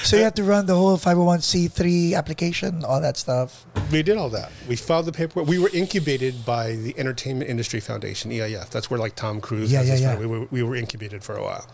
So 0.03 0.17
you 0.17 0.23
had 0.23 0.35
to 0.35 0.43
run 0.43 0.65
the 0.65 0.75
whole 0.75 0.97
501c3 0.97 2.13
application, 2.15 2.83
all 2.83 3.01
that 3.01 3.17
stuff. 3.17 3.65
We 3.91 4.03
did 4.03 4.17
all 4.17 4.29
that. 4.29 4.51
We 4.67 4.75
filed 4.75 5.05
the 5.05 5.11
paperwork. 5.11 5.47
We 5.47 5.59
were 5.59 5.69
incubated 5.73 6.45
by 6.45 6.75
the 6.75 6.97
Entertainment 6.97 7.49
Industry 7.49 7.79
Foundation, 7.79 8.31
EIF. 8.31 8.69
That's 8.69 8.89
where 8.89 8.99
like 8.99 9.15
Tom 9.15 9.41
Cruise. 9.41 9.71
Yeah, 9.71 9.83
has 9.83 10.01
yeah, 10.01 10.13
yeah. 10.13 10.19
We 10.19 10.25
were, 10.25 10.45
we 10.51 10.63
were 10.63 10.75
incubated 10.75 11.23
for 11.23 11.35
a 11.35 11.43
while, 11.43 11.67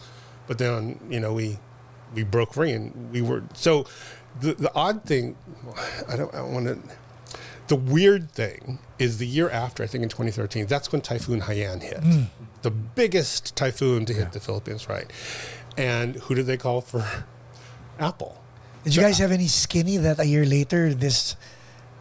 but 0.47 0.57
then 0.57 0.99
you 1.09 1.19
know 1.19 1.33
we 1.33 1.59
we 2.13 2.23
broke 2.23 2.53
free 2.53 2.71
and 2.71 3.11
we 3.11 3.21
were 3.21 3.43
so. 3.53 3.85
The 4.39 4.53
the 4.53 4.73
odd 4.75 5.03
thing, 5.03 5.35
I 6.07 6.15
don't, 6.15 6.33
I 6.33 6.37
don't 6.39 6.53
want 6.53 6.67
to. 6.67 6.79
The 7.67 7.75
weird 7.75 8.31
thing 8.31 8.79
is 8.97 9.17
the 9.17 9.27
year 9.27 9.49
after, 9.49 9.83
I 9.83 9.87
think 9.87 10.03
in 10.03 10.09
2013, 10.09 10.67
that's 10.67 10.91
when 10.91 11.01
Typhoon 11.01 11.41
Haiyan 11.41 11.81
hit. 11.81 11.99
Hmm. 11.99 12.23
The 12.67 12.71
biggest 12.71 13.55
typhoon 13.55 14.03
to 14.07 14.13
hit 14.13 14.33
the 14.33 14.41
Philippines, 14.41 14.89
right? 14.89 15.09
And 15.77 16.17
who 16.17 16.35
did 16.35 16.47
they 16.47 16.57
call 16.57 16.81
for 16.81 16.99
Apple? 17.99 18.35
Did 18.83 18.93
you 18.93 19.01
guys 19.01 19.19
have 19.19 19.31
any 19.31 19.47
skinny 19.47 19.95
that 19.95 20.19
a 20.19 20.25
year 20.25 20.45
later 20.45 20.93
this 20.93 21.37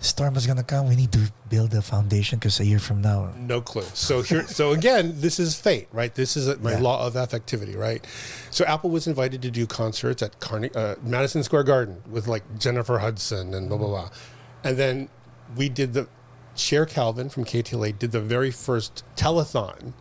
storm 0.00 0.34
was 0.34 0.44
gonna 0.44 0.64
come? 0.64 0.88
We 0.88 0.96
need 0.96 1.12
to 1.12 1.30
build 1.48 1.72
a 1.72 1.82
foundation 1.82 2.40
because 2.40 2.58
a 2.58 2.64
year 2.64 2.80
from 2.80 3.00
now. 3.00 3.32
No 3.38 3.60
clue. 3.60 3.84
So 3.94 4.22
here, 4.22 4.44
so 4.48 4.72
again, 4.72 5.14
this 5.20 5.38
is 5.38 5.54
fate, 5.54 5.86
right? 5.92 6.12
This 6.12 6.36
is 6.36 6.48
a, 6.48 6.56
my 6.58 6.72
Yeah. 6.72 6.80
law 6.80 7.06
of 7.06 7.14
affectivity, 7.14 7.76
right? 7.76 8.04
So 8.50 8.64
Apple 8.64 8.90
was 8.90 9.06
invited 9.06 9.40
to 9.42 9.50
do 9.52 9.68
concerts 9.68 10.20
at 10.20 10.40
Carne- 10.40 10.74
uh, 10.74 10.96
Madison 11.00 11.44
Square 11.44 11.62
Garden 11.64 12.02
with 12.10 12.26
like 12.26 12.42
Jennifer 12.58 12.98
Hudson 12.98 13.54
and 13.54 13.68
blah 13.68 13.78
blah 13.78 13.86
blah, 13.86 14.10
and 14.64 14.76
then 14.76 15.10
we 15.56 15.68
did 15.68 15.92
the 15.92 16.08
Cher 16.56 16.86
Calvin 16.86 17.28
from 17.28 17.44
KTLA 17.44 17.96
did 17.96 18.10
the 18.10 18.20
very 18.20 18.50
first 18.50 19.04
telethon 19.14 19.92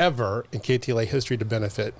ever 0.00 0.44
in 0.50 0.60
KTLA 0.60 1.04
history 1.06 1.36
to 1.36 1.44
benefit 1.44 1.94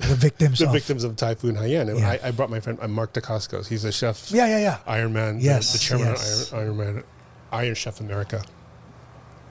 The 0.00 0.14
victims 0.14 0.58
the 0.58 0.66
of 0.66 0.72
victims 0.72 1.04
of 1.04 1.14
Typhoon 1.16 1.54
Haiyan. 1.56 1.90
And 1.90 1.98
Yeah. 2.00 2.10
I, 2.10 2.28
I 2.28 2.30
brought 2.32 2.50
my 2.50 2.58
friend 2.60 2.78
uh, 2.80 2.88
Mark 2.88 3.12
Dacascos. 3.12 3.68
He's 3.68 3.84
a 3.84 3.92
chef. 3.92 4.30
Yeah, 4.32 4.46
yeah, 4.46 4.58
yeah. 4.58 4.78
Iron 4.86 5.12
Man, 5.12 5.38
the- 5.38 5.44
Yes, 5.44 5.72
the, 5.74 5.78
chairman 5.78 6.08
yes. 6.08 6.50
of 6.50 6.58
Iron, 6.58 6.64
Iron 6.66 6.76
Man, 6.94 7.04
Iron 7.52 7.74
Chef 7.74 8.00
America. 8.00 8.42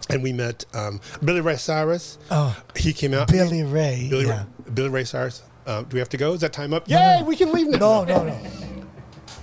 And 0.09 0.23
we 0.23 0.33
met 0.33 0.65
um, 0.73 0.99
Billy 1.23 1.41
Ray 1.41 1.57
Cyrus. 1.57 2.17
Oh, 2.31 2.59
He 2.75 2.93
came 2.93 3.13
out. 3.13 3.27
Billy 3.27 3.61
Ray. 3.63 4.07
Billy, 4.09 4.25
yeah. 4.25 4.45
Billy 4.73 4.89
Ray 4.89 5.03
Cyrus. 5.03 5.43
Uh, 5.67 5.83
do 5.83 5.93
we 5.93 5.99
have 5.99 6.09
to 6.09 6.17
go? 6.17 6.33
Is 6.33 6.41
that 6.41 6.51
time 6.51 6.73
up? 6.73 6.89
Yay, 6.89 7.21
we 7.23 7.35
can 7.35 7.51
leave 7.53 7.67
now. 7.67 7.77
No, 7.77 8.03
no, 8.05 8.39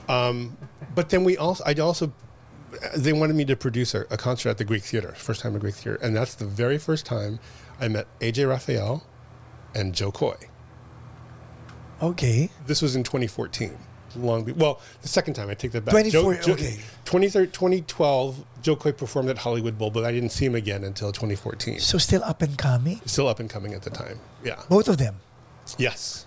no. 0.08 0.50
But 0.94 1.10
then 1.10 1.22
we 1.24 1.36
also, 1.36 1.62
I 1.64 1.74
also, 1.74 2.12
they 2.96 3.12
wanted 3.12 3.36
me 3.36 3.44
to 3.44 3.54
produce 3.54 3.94
a, 3.94 4.00
a 4.10 4.16
concert 4.16 4.48
at 4.50 4.58
the 4.58 4.64
Greek 4.64 4.82
Theater, 4.82 5.12
first 5.12 5.42
time 5.42 5.54
at 5.54 5.60
Greek 5.60 5.74
Theater, 5.76 5.98
and 6.02 6.16
that's 6.16 6.34
the 6.34 6.46
very 6.46 6.78
first 6.78 7.06
time 7.06 7.38
I 7.80 7.88
met 7.88 8.06
AJ 8.20 8.48
Rafael 8.48 9.04
and 9.74 9.94
Jo 9.94 10.10
Koy. 10.10 10.36
Okay. 12.02 12.50
This 12.66 12.82
was 12.82 12.96
in 12.96 13.02
2014. 13.02 13.76
Long, 14.16 14.44
be- 14.44 14.52
well, 14.52 14.80
the 15.02 15.08
second 15.08 15.34
time 15.34 15.50
I 15.50 15.54
take 15.54 15.72
that 15.72 15.84
back. 15.84 15.92
24 15.92 16.34
Joe, 16.36 16.52
okay. 16.54 16.80
2012, 17.04 18.44
Jo 18.62 18.76
Koy 18.76 18.92
performed 18.92 19.28
at 19.28 19.38
Hollywood 19.38 19.76
Bowl, 19.76 19.90
but 19.90 20.04
I 20.04 20.12
didn't 20.12 20.30
see 20.30 20.46
him 20.46 20.54
again 20.54 20.84
until 20.84 21.12
2014. 21.12 21.80
So 21.80 21.98
still 21.98 22.22
up 22.24 22.40
and 22.40 22.56
coming. 22.56 23.00
Still 23.04 23.28
up 23.28 23.40
and 23.40 23.50
coming 23.50 23.74
at 23.74 23.82
the 23.82 23.90
time. 23.90 24.18
Yeah. 24.44 24.62
Both 24.68 24.88
of 24.88 24.96
them. 24.98 25.16
Yes. 25.78 26.26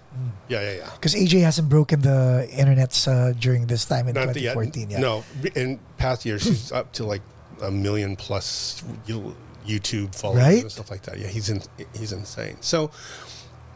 Yeah, 0.49 0.61
yeah, 0.61 0.73
yeah. 0.77 0.89
Because 0.95 1.15
AJ 1.15 1.41
hasn't 1.43 1.69
broken 1.69 2.01
the 2.01 2.47
internets 2.51 3.07
uh, 3.07 3.33
during 3.33 3.67
this 3.67 3.85
time 3.85 4.07
in 4.07 4.15
Not 4.15 4.33
2014 4.33 4.89
yet. 4.89 4.99
No, 4.99 5.23
in 5.55 5.79
past 5.97 6.25
years 6.25 6.43
she's 6.43 6.71
up 6.71 6.91
to 6.93 7.05
like 7.05 7.21
a 7.61 7.71
million 7.71 8.15
plus 8.15 8.83
you- 9.05 9.35
YouTube 9.66 10.16
followers 10.16 10.41
Right? 10.43 10.62
and 10.62 10.72
stuff 10.72 10.89
like 10.91 11.03
that. 11.03 11.20
Yeah, 11.20 11.28
he's 11.28 11.49
in, 11.49 11.62
he's 11.97 12.12
insane. 12.14 12.57
So 12.62 12.91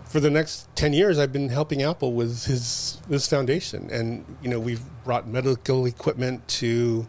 for 0.06 0.20
the 0.20 0.30
next 0.30 0.68
10 0.76 0.94
years 0.94 1.18
I've 1.20 1.32
been 1.34 1.50
helping 1.50 1.82
Apple 1.82 2.14
with 2.14 2.46
his 2.46 3.00
this 3.10 3.28
foundation 3.28 3.90
and 3.92 4.24
you 4.44 4.50
know 4.50 4.60
we've 4.60 4.82
brought 5.04 5.28
medical 5.28 5.86
equipment 5.88 6.48
to 6.48 7.08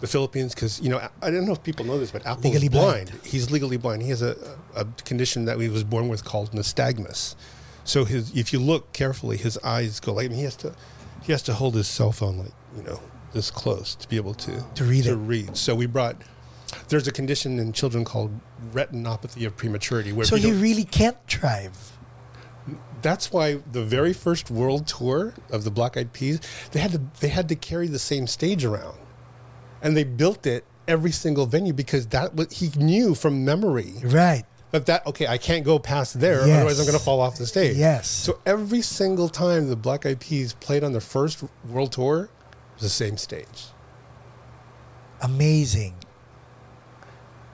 the 0.00 0.06
Philippines 0.06 0.54
because 0.54 0.80
you 0.80 0.88
know 0.88 0.98
I- 1.22 1.30
don't 1.30 1.46
know 1.46 1.52
if 1.52 1.62
people 1.64 1.84
know 1.84 1.98
this 1.98 2.10
but 2.12 2.24
Apple's 2.26 2.44
Legally 2.44 2.68
blind. 2.68 3.10
blind. 3.10 3.26
He's 3.26 3.50
legally 3.50 3.76
blind. 3.76 4.02
He 4.02 4.10
has 4.10 4.22
a, 4.22 4.36
a 4.76 4.84
condition 5.04 5.46
that 5.46 5.58
he 5.60 5.68
was 5.68 5.82
born 5.84 6.08
with 6.08 6.24
called 6.24 6.52
nystagmus. 6.52 7.34
So 7.84 8.04
his 8.04 8.34
if 8.36 8.52
you 8.52 8.60
look 8.60 8.92
carefully 8.92 9.36
his 9.36 9.58
eyes 9.58 9.98
go 10.00 10.12
like 10.14 10.26
I 10.26 10.28
mean, 10.28 10.38
he 10.38 10.44
has 10.44 10.56
to 10.56 10.74
he 11.22 11.32
has 11.32 11.42
to 11.44 11.54
hold 11.54 11.74
his 11.74 11.88
cell 11.88 12.12
phone 12.12 12.38
like 12.38 12.52
you 12.76 12.82
know 12.84 13.00
this 13.32 13.50
close 13.50 13.96
to 13.96 14.08
be 14.08 14.14
able 14.16 14.34
to 14.34 14.64
To 14.76 14.84
read 14.84 15.04
to 15.04 15.12
it. 15.14 15.16
read. 15.16 15.56
So 15.56 15.74
we 15.74 15.86
brought 15.86 16.16
there's 16.88 17.06
a 17.08 17.12
condition 17.12 17.58
in 17.58 17.72
children 17.72 18.04
called 18.04 18.30
retinopathy 18.72 19.46
of 19.46 19.56
prematurity 19.56 20.12
where 20.12 20.26
So 20.26 20.36
you 20.36 20.54
really 20.54 20.84
can't 20.84 21.16
drive. 21.26 21.92
that's 23.02 23.30
why 23.32 23.58
the 23.72 23.82
very 23.84 24.12
first 24.12 24.50
world 24.50 24.86
tour 24.86 25.34
of 25.50 25.64
the 25.64 25.70
Black 25.70 25.96
Eyed 25.96 26.12
Peas, 26.12 26.40
they 26.72 26.80
had 26.80 26.92
to 26.92 27.00
they 27.20 27.28
had 27.28 27.48
to 27.48 27.54
carry 27.56 27.86
the 27.88 27.98
same 27.98 28.26
stage 28.26 28.64
around, 28.64 28.98
and 29.82 29.96
they 29.96 30.04
built 30.04 30.46
it 30.46 30.64
every 30.88 31.10
single 31.12 31.46
venue 31.46 31.72
because 31.72 32.06
that 32.08 32.34
was 32.34 32.52
he 32.52 32.70
knew 32.78 33.14
from 33.14 33.44
memory 33.44 33.94
Right. 34.02 34.44
that 34.70 34.84
that 34.86 35.06
okay 35.06 35.26
I 35.26 35.38
can't 35.38 35.64
go 35.64 35.78
past 35.78 36.20
there 36.20 36.46
Yes. 36.46 36.56
otherwise 36.56 36.78
I'm 36.80 36.86
going 36.86 36.98
to 36.98 37.04
fall 37.04 37.20
off 37.20 37.36
the 37.38 37.46
stage. 37.46 37.76
Yes. 37.76 38.08
So 38.08 38.38
every 38.44 38.80
single 38.82 39.28
time 39.30 39.68
the 39.68 39.76
Black 39.76 40.04
Eyed 40.06 40.20
Peas 40.20 40.52
played 40.54 40.84
on 40.84 40.92
their 40.92 41.00
first 41.00 41.42
world 41.68 41.92
tour, 41.92 42.24
it 42.24 42.30
was 42.74 42.82
the 42.82 42.88
same 42.88 43.16
stage. 43.16 43.68
Amazing. 45.22 45.94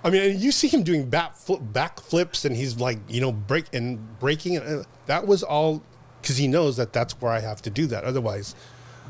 I 0.02 0.10
mean, 0.10 0.22
and 0.30 0.40
you 0.40 0.50
see 0.52 0.68
him 0.68 0.82
doing 0.82 1.10
back 1.10 1.36
flip, 1.36 1.60
back 1.62 2.00
flips, 2.00 2.44
and 2.44 2.56
he's 2.56 2.78
like, 2.80 2.98
you 3.08 3.20
know, 3.20 3.32
break 3.32 3.66
and 3.74 4.18
breaking, 4.18 4.56
and 4.56 4.86
that 5.06 5.26
was 5.26 5.42
all 5.42 5.82
because 6.22 6.36
he 6.38 6.48
knows 6.48 6.76
that 6.78 6.92
that's 6.92 7.12
where 7.20 7.32
I 7.32 7.40
have 7.40 7.60
to 7.62 7.70
do 7.70 7.86
that. 7.88 8.04
Otherwise, 8.04 8.54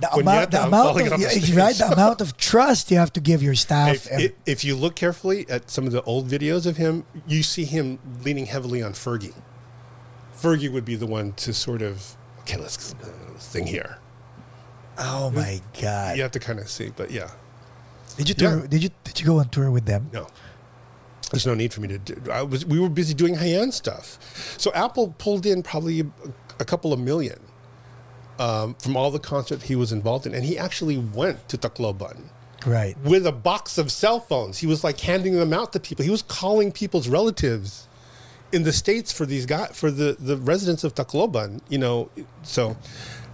The 0.01 0.13
amount, 0.15 0.51
the 0.51 0.65
amount 0.65 1.01
of, 1.01 1.21
the 1.21 1.55
right, 1.57 1.75
the 1.75 1.91
amount 1.93 2.21
of 2.21 2.37
trust 2.37 2.91
you 2.91 2.97
have 2.97 3.13
to 3.13 3.21
give 3.21 3.43
your 3.43 3.55
staff. 3.55 3.95
if, 3.95 4.11
and- 4.11 4.21
if, 4.23 4.33
if 4.47 4.65
you 4.65 4.75
look 4.75 4.97
carefully 4.97 5.47
at 5.49 5.71
some 5.71 5.87
of 5.87 5.93
the 5.93 6.03
old 6.03 6.29
videos 6.29 6.67
of 6.67 6.77
him, 6.77 7.05
you 7.27 7.43
see 7.43 7.65
him 7.65 7.99
leaning 8.25 8.47
heavily 8.47 8.83
on 8.83 8.93
Fergie. 8.93 9.35
Fergie 10.37 10.73
would 10.73 10.85
be 10.85 10.97
the 10.97 11.07
one 11.07 11.33
to 11.35 11.53
sort 11.53 11.83
of, 11.83 12.17
okay, 12.41 12.57
let's 12.57 12.95
uh, 12.95 13.39
sing 13.39 13.67
here. 13.67 13.99
oh 14.99 15.31
my 15.31 15.61
God! 15.81 16.17
You 16.17 16.23
have 16.23 16.33
to 16.33 16.41
kind 16.41 16.59
of 16.59 16.69
see, 16.69 16.91
but 16.97 17.11
yeah, 17.11 17.31
Did 18.17 18.29
you 18.29 18.35
tour? 18.35 18.61
Yeah. 18.61 18.67
Did 18.67 18.83
you 18.83 18.91
did 19.05 19.21
you 19.21 19.27
go 19.27 19.39
on 19.39 19.49
tour 19.51 19.71
with 19.71 19.85
them? 19.87 20.11
no. 20.13 20.27
There's 21.31 21.47
no 21.47 21.55
need 21.55 21.73
for 21.73 21.81
me 21.81 21.89
to 21.89 21.99
do. 21.99 22.31
I 22.31 22.43
was. 22.43 22.67
We 22.67 22.81
were 22.81 22.89
busy 22.89 23.15
doing 23.15 23.35
high-end 23.37 23.73
stuff, 23.73 24.19
so 24.59 24.73
Apple 24.73 25.15
pulled 25.19 25.47
in 25.47 25.63
probably 25.63 26.01
a, 26.01 26.07
a 26.59 26.65
couple 26.65 26.93
of 26.93 26.99
million 26.99 27.39
um, 28.39 28.75
from 28.75 28.97
all 28.97 29.11
the 29.11 29.21
concerts 29.21 29.65
he 29.65 29.77
was 29.77 29.93
involved 29.93 30.27
in, 30.27 30.35
and 30.35 30.45
he 30.45 30.59
actually 30.59 30.99
went 30.99 31.49
to 31.49 31.59
Tacloban. 31.59 32.25
Right. 32.67 32.95
with 33.05 33.27
a 33.27 33.33
box 33.33 33.79
of 33.79 33.91
cell 33.91 34.21
phones. 34.21 34.59
He 34.59 34.67
was 34.67 34.85
like 34.85 35.01
handing 35.01 35.37
them 35.37 35.55
out 35.55 35.73
to 35.73 35.81
people. 35.81 36.05
He 36.05 36.11
was 36.11 36.21
calling 36.21 36.73
people's 36.73 37.09
relatives 37.09 37.89
in 38.53 38.65
the 38.65 38.73
states 38.73 39.11
for 39.13 39.25
these 39.25 39.47
guys 39.47 39.71
for 39.75 39.91
the 39.91 40.17
the 40.19 40.37
residents 40.37 40.85
of 40.85 40.95
Tacloban. 40.95 41.61
You 41.69 41.79
know, 41.79 42.11
so. 42.43 42.77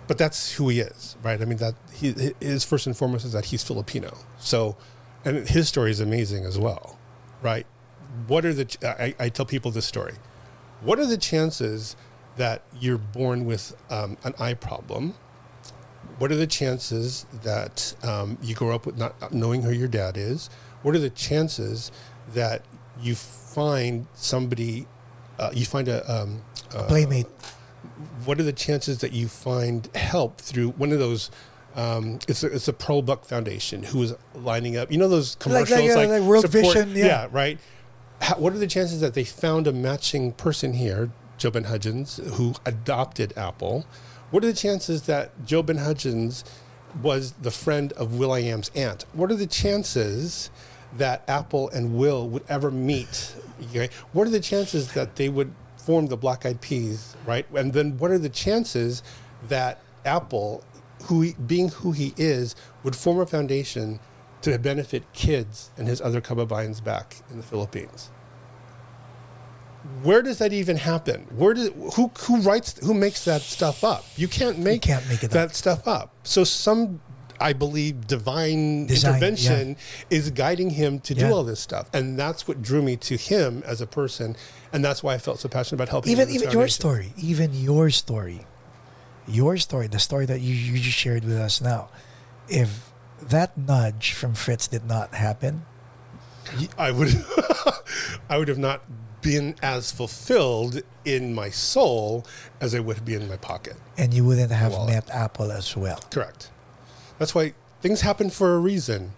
But 0.06 0.18
that's 0.18 0.52
who 0.52 0.68
he 0.68 0.78
is, 0.78 1.16
right? 1.24 1.42
I 1.42 1.44
mean, 1.44 1.58
that 1.58 1.74
he 1.92 2.14
his 2.38 2.62
first 2.62 2.86
and 2.86 2.96
foremost 2.96 3.24
is 3.24 3.32
that 3.32 3.46
he's 3.46 3.64
Filipino. 3.64 4.16
So, 4.38 4.76
and 5.24 5.48
his 5.48 5.66
story 5.66 5.90
is 5.90 5.98
amazing 5.98 6.44
as 6.44 6.58
well, 6.58 6.96
right? 7.42 7.66
What 8.26 8.44
are 8.44 8.52
the? 8.54 8.64
ch- 8.66 8.82
I, 8.84 9.14
I 9.18 9.28
tell 9.28 9.46
people 9.46 9.70
this 9.70 9.86
story. 9.86 10.14
What 10.82 10.98
are 10.98 11.06
the 11.06 11.16
chances 11.18 11.96
that 12.36 12.62
you're 12.80 12.98
born 12.98 13.44
with 13.46 13.76
um, 13.90 14.16
an 14.24 14.34
eye 14.38 14.54
problem? 14.54 15.14
what 16.18 16.32
are 16.32 16.36
the 16.36 16.46
chances 16.46 17.26
that 17.42 17.92
um, 18.02 18.38
you 18.40 18.54
grow 18.54 18.74
up 18.74 18.86
with 18.86 18.96
not 18.96 19.32
knowing 19.34 19.60
who 19.62 19.70
your 19.70 19.88
dad 19.88 20.16
is? 20.16 20.48
What 20.82 20.94
are 20.94 20.98
the 20.98 21.10
chances 21.10 21.90
that 22.32 22.62
you 23.02 23.14
find 23.14 24.06
somebody, 24.14 24.86
uh, 25.38 25.50
you 25.52 25.66
find 25.66 25.88
a, 25.88 26.10
um, 26.10 26.42
A 26.74 26.84
playmate. 26.84 27.26
what 28.24 28.40
are 28.40 28.44
the 28.44 28.52
chances 28.52 28.98
that 28.98 29.12
you 29.12 29.28
find 29.28 29.88
help 29.94 30.40
through 30.40 30.70
one 30.70 30.90
of 30.92 30.98
those? 30.98 31.30
Um, 31.74 32.18
it's 32.28 32.42
a, 32.42 32.46
it's 32.46 32.68
a 32.68 32.72
Pearl 32.72 33.02
Buck 33.02 33.26
Foundation 33.26 33.82
who 33.82 34.02
is 34.02 34.14
lining 34.34 34.78
up. 34.78 34.90
You 34.90 34.96
know 34.96 35.08
those 35.08 35.34
Like- 35.34 35.66
commercials 35.66 35.96
like, 35.96 36.08
uh, 36.08 36.12
like 36.12 36.22
World 36.22 36.48
Vision, 36.48 36.92
yeah. 36.94 37.28
right. 37.30 37.58
How, 38.20 38.36
what 38.36 38.52
are 38.52 38.58
the 38.58 38.66
chances 38.66 39.00
that 39.00 39.14
they 39.14 39.24
found 39.24 39.66
a 39.66 39.72
matching 39.72 40.32
person 40.32 40.72
here, 40.72 41.10
Joe 41.38 41.50
Ben 41.50 41.64
Hudgens, 41.64 42.16
who 42.34 42.54
adopted 42.64 43.32
Apple? 43.36 43.86
What 44.30 44.42
are 44.42 44.48
the 44.48 44.52
chances 44.52 45.02
that 45.02 45.44
Joe 45.44 45.62
Ben 45.62 45.78
Hudgens 45.78 46.44
was 47.02 47.32
the 47.32 47.50
friend 47.50 47.92
of 47.92 48.18
Will 48.18 48.32
I 48.32 48.40
Am's 48.40 48.70
aunt? 48.74 49.04
What 49.12 49.30
are 49.30 49.36
the 49.36 49.46
chances 49.46 50.50
that 50.96 51.22
Apple 51.28 51.68
and 51.70 51.96
Will 51.96 52.28
would 52.28 52.44
ever 52.48 52.70
meet? 52.70 53.34
Okay? 53.70 53.90
What 54.12 54.26
are 54.26 54.30
the 54.30 54.40
chances 54.40 54.92
that 54.92 55.16
they 55.16 55.28
would 55.28 55.52
form 55.76 56.06
the 56.06 56.16
Black 56.16 56.44
Eyed 56.44 56.60
Peas, 56.60 57.16
right? 57.26 57.46
And 57.54 57.72
then 57.72 57.96
what 57.98 58.10
are 58.10 58.18
the 58.18 58.28
chances 58.28 59.02
that 59.48 59.80
Apple, 60.04 60.64
who 61.04 61.22
he, 61.22 61.34
being 61.34 61.68
who 61.68 61.92
he 61.92 62.12
is, 62.16 62.56
would 62.82 62.96
form 62.96 63.20
a 63.20 63.26
foundation 63.26 64.00
to 64.42 64.58
benefit 64.58 65.12
kids 65.12 65.70
and 65.76 65.88
his 65.88 66.00
other 66.00 66.20
kababayans 66.20 66.82
back 66.82 67.16
in 67.30 67.36
the 67.36 67.42
Philippines? 67.42 68.10
Where 70.02 70.20
does 70.22 70.38
that 70.38 70.52
even 70.52 70.76
happen? 70.76 71.26
Where 71.34 71.54
does 71.54 71.70
who 71.94 72.10
who 72.20 72.40
writes 72.40 72.78
who 72.84 72.92
makes 72.92 73.24
that 73.24 73.40
stuff 73.42 73.84
up? 73.84 74.04
You 74.16 74.26
can't 74.28 74.58
make, 74.58 74.82
can't 74.82 75.08
make 75.08 75.20
that 75.20 75.36
up. 75.36 75.54
stuff 75.54 75.86
up. 75.86 76.12
So 76.24 76.42
some 76.44 77.00
I 77.38 77.52
believe 77.52 78.06
divine 78.06 78.86
Design, 78.86 79.14
intervention 79.14 79.76
is 80.10 80.30
guiding 80.30 80.70
him 80.70 80.98
to 81.00 81.14
Yeah. 81.14 81.28
do 81.28 81.34
all 81.34 81.44
this 81.44 81.60
stuff. 81.60 81.88
And 81.92 82.18
that's 82.18 82.48
what 82.48 82.62
drew 82.62 82.82
me 82.82 82.96
to 82.96 83.16
him 83.16 83.62
as 83.66 83.80
a 83.80 83.86
person 83.86 84.36
and 84.72 84.84
that's 84.84 85.02
why 85.02 85.14
I 85.14 85.18
felt 85.18 85.38
so 85.40 85.48
passionate 85.48 85.76
about 85.78 85.88
helping 85.90 86.12
Even 86.12 86.28
him 86.28 86.34
even 86.34 86.50
your 86.50 86.68
story, 86.68 87.12
even 87.16 87.54
your 87.54 87.90
story, 87.90 88.46
your 89.28 89.56
story, 89.56 89.86
the 89.86 89.98
story 89.98 90.26
that 90.26 90.40
you, 90.40 90.54
you 90.54 90.78
just 90.78 90.96
shared 90.96 91.24
with 91.24 91.36
us 91.36 91.60
now. 91.60 91.88
If 92.48 92.90
that 93.22 93.56
nudge 93.56 94.12
from 94.12 94.34
Fritz 94.34 94.68
did 94.68 94.84
not 94.84 95.14
happen, 95.14 95.64
I 96.78 96.90
would 96.90 97.08
I 98.30 98.38
would 98.38 98.48
have 98.48 98.58
not 98.58 98.82
been 99.22 99.56
as 99.62 99.90
fulfilled 99.90 100.82
in 101.04 101.34
my 101.34 101.50
soul 101.50 102.24
as 102.60 102.74
I 102.74 102.80
would 102.80 103.04
be 103.04 103.14
in 103.14 103.28
my 103.28 103.36
pocket. 103.36 103.76
and 103.98 104.14
you 104.14 104.24
wouldn't 104.24 104.52
have 104.52 104.72
Wallet. 104.72 104.94
met 104.94 105.10
Apple 105.10 105.50
as 105.50 105.76
well. 105.76 105.98
Correct. 106.10 106.50
That's 107.18 107.34
why 107.34 107.54
things 107.80 108.02
happen 108.02 108.30
for 108.30 108.54
a 108.54 108.58
reason. 108.58 109.12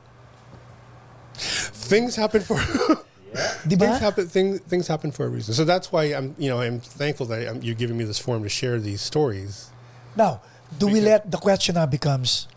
Things 1.34 2.16
happen 2.16 2.40
for 2.42 2.54
Diba? 3.68 3.78
things 3.78 3.98
happen 3.98 4.26
things, 4.28 4.60
things 4.60 4.88
happen 4.88 5.10
for 5.12 5.26
a 5.26 5.28
reason. 5.28 5.52
So 5.54 5.64
that's 5.64 5.92
why 5.92 6.04
I'm 6.04 6.34
you 6.38 6.48
know 6.48 6.60
I'm 6.60 6.80
thankful 6.80 7.26
that 7.26 7.46
I'm, 7.48 7.62
you're 7.62 7.74
giving 7.74 7.96
me 7.98 8.04
this 8.04 8.18
forum 8.18 8.42
to 8.44 8.48
share 8.48 8.80
these 8.80 9.02
stories. 9.02 9.70
Now, 10.16 10.40
do 10.78 10.86
we 10.88 11.00
let 11.00 11.30
the 11.30 11.36
question 11.36 11.74
now 11.76 11.86
becomes, 11.86 12.48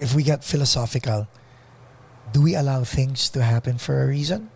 if 0.00 0.14
we 0.14 0.22
get 0.22 0.44
philosophical, 0.44 1.28
do 2.32 2.42
we 2.42 2.54
allow 2.54 2.84
things 2.84 3.28
to 3.30 3.42
happen 3.42 3.78
for 3.78 4.02
a 4.02 4.06
reason, 4.06 4.50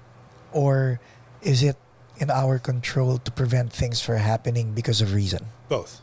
or 0.53 1.01
is 1.43 1.63
it 1.63 1.77
in 2.19 2.31
our 2.31 2.59
control 2.59 3.19
to 3.19 3.31
prevent 3.31 3.73
things 3.73 4.01
from 4.01 4.17
happening 4.17 4.73
because 4.73 5.01
of 5.01 5.15
reason? 5.15 5.47
Both. 5.69 6.01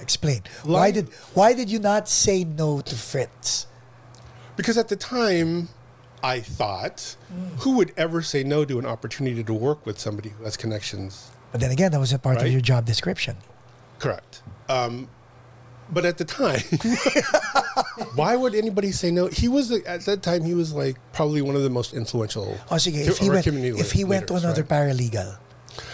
Explain. 0.00 0.42
Why 0.62 0.90
did 0.90 1.08
why 1.34 1.54
did 1.54 1.68
you 1.68 1.80
not 1.80 2.08
say 2.08 2.44
no 2.44 2.80
to 2.80 2.94
Fritz? 2.94 3.66
Because 4.56 4.78
at 4.78 4.88
the 4.88 4.96
time, 4.96 5.68
I 6.22 6.40
thought, 6.40 7.16
who 7.58 7.76
would 7.76 7.92
ever 7.96 8.22
say 8.22 8.44
no 8.44 8.64
to 8.64 8.78
an 8.78 8.86
opportunity 8.86 9.42
to 9.42 9.54
work 9.54 9.84
with 9.86 9.98
somebody 9.98 10.30
who 10.30 10.44
has 10.44 10.56
connections? 10.56 11.30
But 11.50 11.60
then 11.60 11.70
again, 11.70 11.92
that 11.92 12.00
was 12.00 12.12
a 12.12 12.18
part 12.18 12.40
of 12.40 12.48
your 12.48 12.60
job 12.60 12.84
description. 12.84 13.36
Correct. 13.98 14.42
Um, 14.68 15.08
but 15.92 16.04
at 16.04 16.18
the 16.18 16.24
time, 16.24 16.60
why 18.14 18.36
would 18.36 18.54
anybody 18.54 18.92
say 18.92 19.10
no? 19.10 19.26
He 19.26 19.48
was 19.48 19.70
at 19.70 20.02
that 20.06 20.22
time. 20.22 20.42
He 20.42 20.54
was 20.54 20.72
like 20.72 20.96
probably 21.12 21.42
one 21.42 21.56
of 21.56 21.62
the 21.62 21.70
most 21.70 21.94
influential. 21.94 22.56
Oh, 22.70 22.74
sige, 22.74 23.06
if 23.06 23.18
he 23.18 23.30
went, 23.30 23.46
if 23.46 23.92
he 23.92 24.04
went 24.04 24.28
to 24.28 24.34
another 24.34 24.62
right? 24.62 24.70
paralegal, 24.90 25.38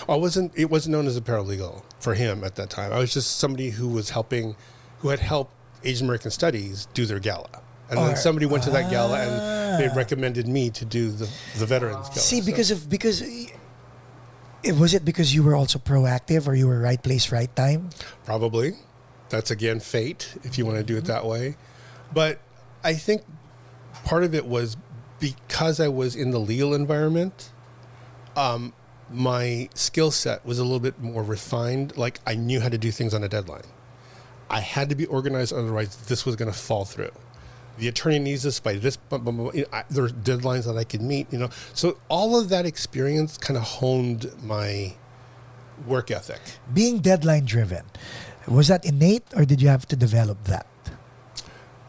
I 0.08 0.16
wasn't. 0.16 0.52
It 0.56 0.70
wasn't 0.70 0.92
known 0.92 1.06
as 1.06 1.16
a 1.16 1.20
paralegal 1.20 1.82
for 2.00 2.14
him 2.14 2.44
at 2.44 2.54
that 2.56 2.70
time. 2.70 2.92
I 2.92 2.98
was 2.98 3.12
just 3.12 3.38
somebody 3.38 3.70
who 3.70 3.88
was 3.88 4.10
helping, 4.10 4.56
who 4.98 5.08
had 5.08 5.20
helped 5.20 5.52
Asian 5.84 6.06
American 6.06 6.30
Studies 6.30 6.86
do 6.94 7.06
their 7.06 7.20
gala, 7.20 7.62
and 7.90 7.98
Or- 7.98 8.06
then 8.08 8.16
somebody 8.16 8.46
went 8.46 8.64
to 8.64 8.70
that 8.70 8.90
gala 8.90 9.18
and 9.20 9.32
ah. 9.32 9.76
they 9.78 9.88
recommended 9.96 10.48
me 10.48 10.70
to 10.70 10.84
do 10.84 11.10
the 11.10 11.28
the 11.58 11.66
veterans 11.66 12.08
gala. 12.08 12.20
see, 12.20 12.40
So- 12.40 12.46
because 12.46 12.70
of 12.70 12.88
because 12.88 13.22
It- 14.64 14.76
Was 14.80 14.94
it 14.94 15.04
because 15.04 15.34
you 15.34 15.42
were 15.42 15.54
also 15.54 15.78
proactive 15.78 16.48
or 16.48 16.54
you 16.54 16.66
were 16.66 16.80
right 16.80 16.96
place, 17.02 17.28
right 17.30 17.54
time? 17.54 17.90
Probably. 18.24 18.72
That's 19.28 19.50
again 19.50 19.80
fate, 19.80 20.36
if 20.44 20.58
you 20.58 20.66
want 20.66 20.78
to 20.78 20.84
do 20.84 20.96
it 20.96 21.04
that 21.06 21.24
way. 21.24 21.56
But 22.12 22.38
I 22.82 22.94
think 22.94 23.22
part 24.04 24.24
of 24.24 24.34
it 24.34 24.46
was 24.46 24.76
because 25.18 25.80
I 25.80 25.88
was 25.88 26.14
in 26.14 26.30
the 26.30 26.38
legal 26.38 26.74
environment, 26.74 27.50
um, 28.36 28.72
my 29.10 29.68
skill 29.74 30.10
set 30.10 30.44
was 30.44 30.58
a 30.58 30.62
little 30.62 30.80
bit 30.80 31.00
more 31.00 31.22
refined. 31.22 31.96
Like 31.96 32.20
I 32.26 32.34
knew 32.34 32.60
how 32.60 32.68
to 32.68 32.78
do 32.78 32.90
things 32.90 33.14
on 33.14 33.24
a 33.24 33.28
deadline. 33.28 33.64
I 34.50 34.60
had 34.60 34.88
to 34.90 34.94
be 34.94 35.06
organized, 35.06 35.52
otherwise, 35.52 35.96
this 35.96 36.26
was 36.26 36.36
going 36.36 36.52
to 36.52 36.56
fall 36.56 36.84
through. 36.84 37.10
The 37.78 37.88
attorney 37.88 38.18
needs 38.18 38.42
this 38.44 38.60
by 38.60 38.74
this. 38.74 38.96
Blah, 38.96 39.18
blah, 39.18 39.32
blah. 39.32 39.62
I, 39.72 39.84
there's 39.90 40.12
deadlines 40.12 40.66
that 40.66 40.76
I 40.76 40.84
could 40.84 41.02
meet. 41.02 41.32
You 41.32 41.38
know, 41.38 41.48
so 41.72 41.98
all 42.08 42.38
of 42.38 42.50
that 42.50 42.66
experience 42.66 43.36
kind 43.36 43.56
of 43.56 43.64
honed 43.64 44.30
my 44.42 44.94
work 45.86 46.10
ethic. 46.10 46.40
Being 46.72 47.00
deadline 47.00 47.46
driven, 47.46 47.84
was 48.48 48.68
that 48.68 48.84
innate 48.84 49.24
or 49.36 49.44
did 49.44 49.60
you 49.62 49.68
have 49.68 49.86
to 49.88 49.96
develop 49.96 50.42
that? 50.44 50.66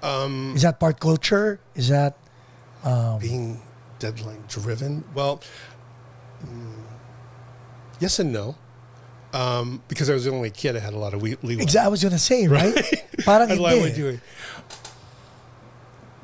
Um, 0.03 0.53
Is 0.55 0.61
that 0.61 0.79
part 0.79 0.99
culture? 0.99 1.59
Is 1.75 1.89
that 1.89 2.15
being 3.19 3.61
deadline 3.97 4.43
driven 4.47 5.03
well 5.15 5.41
mm, 6.45 6.83
yes 7.99 8.19
and 8.19 8.31
no 8.31 8.53
um, 9.33 9.81
because 9.87 10.07
I 10.09 10.13
was 10.13 10.25
the 10.25 10.31
only 10.31 10.51
kid 10.51 10.75
I 10.75 10.79
had 10.79 10.93
a 10.93 10.99
lot 10.99 11.13
of 11.15 11.21
we- 11.21 11.35
leeway 11.41 11.63
Exa- 11.65 11.81
I 11.83 11.87
was 11.87 12.03
gonna 12.03 12.19
say, 12.19 12.47
right? 12.47 12.75
Parang 13.25 13.47
That's 13.49 13.59
what 13.59 13.73
I 13.73 13.77
hindi. 13.79 14.03
would. 14.03 14.21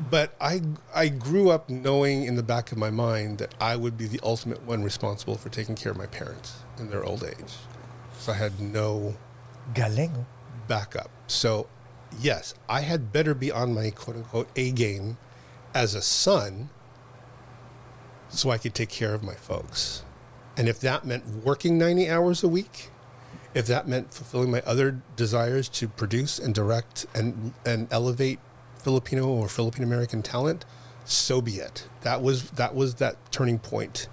But 0.10 0.34
I 0.40 0.62
I 0.94 1.10
grew 1.10 1.50
up 1.50 1.70
knowing 1.70 2.24
in 2.24 2.36
the 2.36 2.44
back 2.44 2.72
of 2.72 2.78
my 2.78 2.90
mind 2.90 3.38
that 3.40 3.54
I 3.60 3.76
would 3.76 3.98
be 3.98 4.08
the 4.08 4.20
ultimate 4.24 4.62
one 4.66 4.84
responsible 4.84 5.36
for 5.36 5.50
taking 5.50 5.76
care 5.76 5.92
of 5.92 5.98
my 5.98 6.06
parents 6.08 6.58
in 6.80 6.90
their 6.90 7.04
old 7.04 7.24
age. 7.24 7.54
So 8.20 8.32
I 8.32 8.36
had 8.36 8.60
no 8.60 9.16
Galing. 9.74 10.14
oh. 10.18 10.26
backup. 10.68 11.10
So, 11.28 11.68
yes, 12.20 12.54
I 12.70 12.82
had 12.82 13.12
better 13.12 13.34
be 13.34 13.52
on 13.52 13.74
my 13.74 13.90
quote 13.90 14.18
unquote 14.18 14.50
A 14.56 14.72
game 14.72 15.18
as 15.74 15.96
a 15.96 16.02
son 16.02 16.70
so 18.30 18.50
I 18.50 18.58
could 18.58 18.74
take 18.74 18.90
care 18.90 19.14
of 19.14 19.24
my 19.24 19.36
folks. 19.36 20.04
And 20.58 20.68
if 20.68 20.80
that 20.82 21.06
meant 21.06 21.26
working 21.44 21.78
90 21.78 22.10
hours 22.10 22.44
a 22.44 22.48
week, 22.48 22.90
if 23.54 23.68
that 23.68 23.88
meant 23.88 24.14
fulfilling 24.14 24.52
my 24.52 24.62
other 24.66 25.02
desires 25.16 25.68
to 25.70 25.88
produce 25.88 26.40
and 26.40 26.54
direct 26.54 27.06
and, 27.14 27.54
and 27.66 27.88
elevate 27.92 28.40
Filipino 28.78 29.28
or 29.28 29.48
Philippine 29.48 29.84
American 29.84 30.22
talent, 30.22 30.66
so 31.06 31.42
be 31.42 31.56
it. 31.56 31.88
That 32.02 32.22
was 32.22 32.52
that 32.52 32.76
was 32.76 32.96
that 32.96 33.18
turning 33.32 33.60
point 33.60 34.08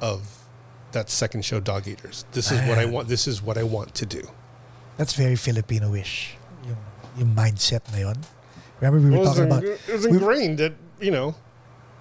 of 0.00 0.46
that 0.92 1.10
second 1.10 1.44
show 1.44 1.60
Dogeaters. 1.60 2.24
This 2.32 2.50
is 2.50 2.60
what 2.68 2.78
I 2.78 2.84
want 2.86 3.08
this 3.08 3.26
is 3.28 3.42
what 3.42 3.58
I 3.58 3.62
want 3.62 3.94
to 3.96 4.06
do. 4.06 4.28
That's 4.96 5.14
very 5.14 5.36
Filipino-ish. 5.36 6.36
Yung, 6.66 6.78
yung 7.18 7.34
mindset 7.34 7.82
na 7.92 7.98
yun. 7.98 8.16
Remember 8.80 8.98
we 9.00 9.10
were 9.10 9.22
Well, 9.22 9.34
talking 9.34 9.44
about. 9.50 9.64
it 9.64 9.80
was 9.90 10.06
we- 10.06 10.12
ingrained 10.18 10.58
that 10.58 10.72
you 11.00 11.10
know. 11.10 11.34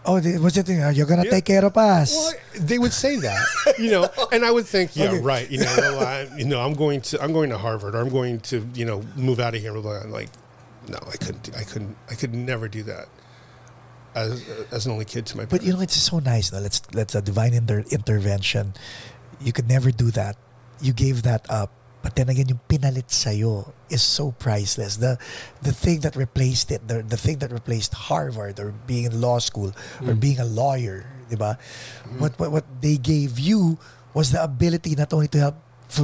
oh, 0.05 0.19
the- 0.19 0.37
was 0.37 0.57
it? 0.57 0.69
uh, 0.69 0.89
You're 0.89 1.07
gonna 1.07 1.23
Yeah. 1.25 1.31
take 1.39 1.45
care 1.45 1.63
of 1.65 1.75
us. 1.77 2.11
Well, 2.13 2.33
they 2.69 2.77
would 2.77 2.93
say 2.93 3.15
that, 3.17 3.39
you 3.79 3.89
know, 3.91 4.09
and 4.31 4.43
I 4.45 4.51
would 4.51 4.65
think, 4.67 4.95
yeah, 4.95 5.09
Okay. 5.09 5.19
right, 5.21 5.49
you 5.49 5.59
know, 5.59 5.73
well, 5.79 6.05
I, 6.05 6.27
you 6.37 6.45
know, 6.45 6.59
I'm 6.61 6.73
going 6.73 7.01
to, 7.09 7.21
I'm 7.23 7.31
going 7.33 7.49
to 7.49 7.57
Harvard, 7.57 7.95
or 7.95 7.99
I'm 8.01 8.09
going 8.09 8.39
to, 8.51 8.67
you 8.75 8.85
know, 8.85 9.01
move 9.15 9.39
out 9.39 9.55
of 9.55 9.61
here. 9.61 9.73
Blah. 9.73 10.03
Like, 10.11 10.29
no, 10.89 10.99
I 11.07 11.15
couldn't, 11.17 11.43
do- 11.43 11.53
I 11.57 11.63
couldn't, 11.63 11.95
I 12.11 12.15
could 12.15 12.33
never 12.35 12.67
do 12.67 12.83
that 12.83 13.07
as 14.13 14.43
as 14.71 14.85
an 14.85 14.91
only 14.91 15.05
kid 15.05 15.25
to 15.25 15.37
my 15.37 15.45
But 15.45 15.63
you 15.63 15.73
know, 15.73 15.81
it's 15.81 15.95
so 15.97 16.19
nice. 16.19 16.51
No? 16.51 16.59
Let's 16.59 16.81
let's 16.93 17.15
a 17.15 17.21
divine 17.21 17.53
inter- 17.55 17.85
intervention. 17.89 18.73
You 19.41 19.51
could 19.53 19.67
never 19.67 19.89
do 19.89 20.11
that. 20.11 20.35
You 20.81 20.93
gave 20.93 21.23
that 21.23 21.45
up. 21.49 21.71
But 22.03 22.19
then 22.19 22.27
again, 22.27 22.51
yung 22.51 22.59
pinalit 22.67 23.07
sa'yo 23.07 23.71
is 23.87 24.03
so 24.03 24.35
priceless. 24.35 24.99
The 24.99 25.15
the 25.63 25.71
thing 25.71 26.03
that 26.03 26.19
replaced 26.19 26.67
it, 26.69 26.83
the, 26.85 26.99
the 27.01 27.15
thing 27.15 27.39
that 27.39 27.49
replaced 27.55 27.95
Harvard 28.11 28.59
or 28.59 28.75
being 28.85 29.07
in 29.07 29.23
law 29.23 29.39
school 29.39 29.71
Mm. 30.03 30.11
or 30.11 30.13
being 30.19 30.37
a 30.37 30.45
lawyer, 30.45 31.07
di 31.31 31.39
ba? 31.39 31.55
What, 32.19 32.35
what 32.37 32.51
what 32.51 32.65
they 32.83 32.99
gave 32.99 33.39
you 33.39 33.79
was 34.11 34.35
the 34.35 34.43
ability 34.43 34.99
not 34.99 35.15
only 35.15 35.31
to 35.31 35.39
help 35.39 35.57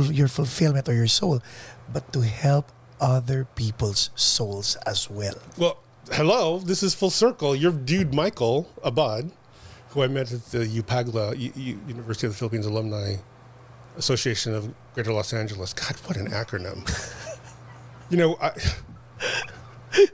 your 0.09 0.31
fulfillment 0.31 0.87
or 0.87 0.95
your 0.95 1.11
soul, 1.11 1.43
but 1.91 2.07
to 2.15 2.23
help 2.23 2.71
other 3.03 3.43
people's 3.59 4.09
souls 4.15 4.79
as 4.87 5.09
well. 5.11 5.35
Well, 5.59 5.83
hello, 6.15 6.59
this 6.63 6.79
is 6.81 6.95
full 6.95 7.11
circle. 7.11 7.55
Your 7.59 7.71
dude 7.75 8.13
Michael 8.15 8.71
Abad, 8.87 9.31
who 9.91 10.03
I 10.03 10.07
met 10.07 10.31
at 10.31 10.45
the 10.55 10.63
UPAGLA, 10.63 11.35
U- 11.37 11.51
U- 11.55 11.79
University 11.91 12.27
of 12.27 12.33
the 12.33 12.39
Philippines 12.39 12.65
Alumni 12.65 13.19
Association 13.99 14.55
of 14.55 14.73
Greater 14.95 15.13
Los 15.13 15.33
Angeles. 15.33 15.73
God, 15.73 15.95
what 16.05 16.17
an 16.17 16.31
acronym! 16.31 16.79
you 18.09 18.17
know, 18.17 18.37
I. 18.41 18.51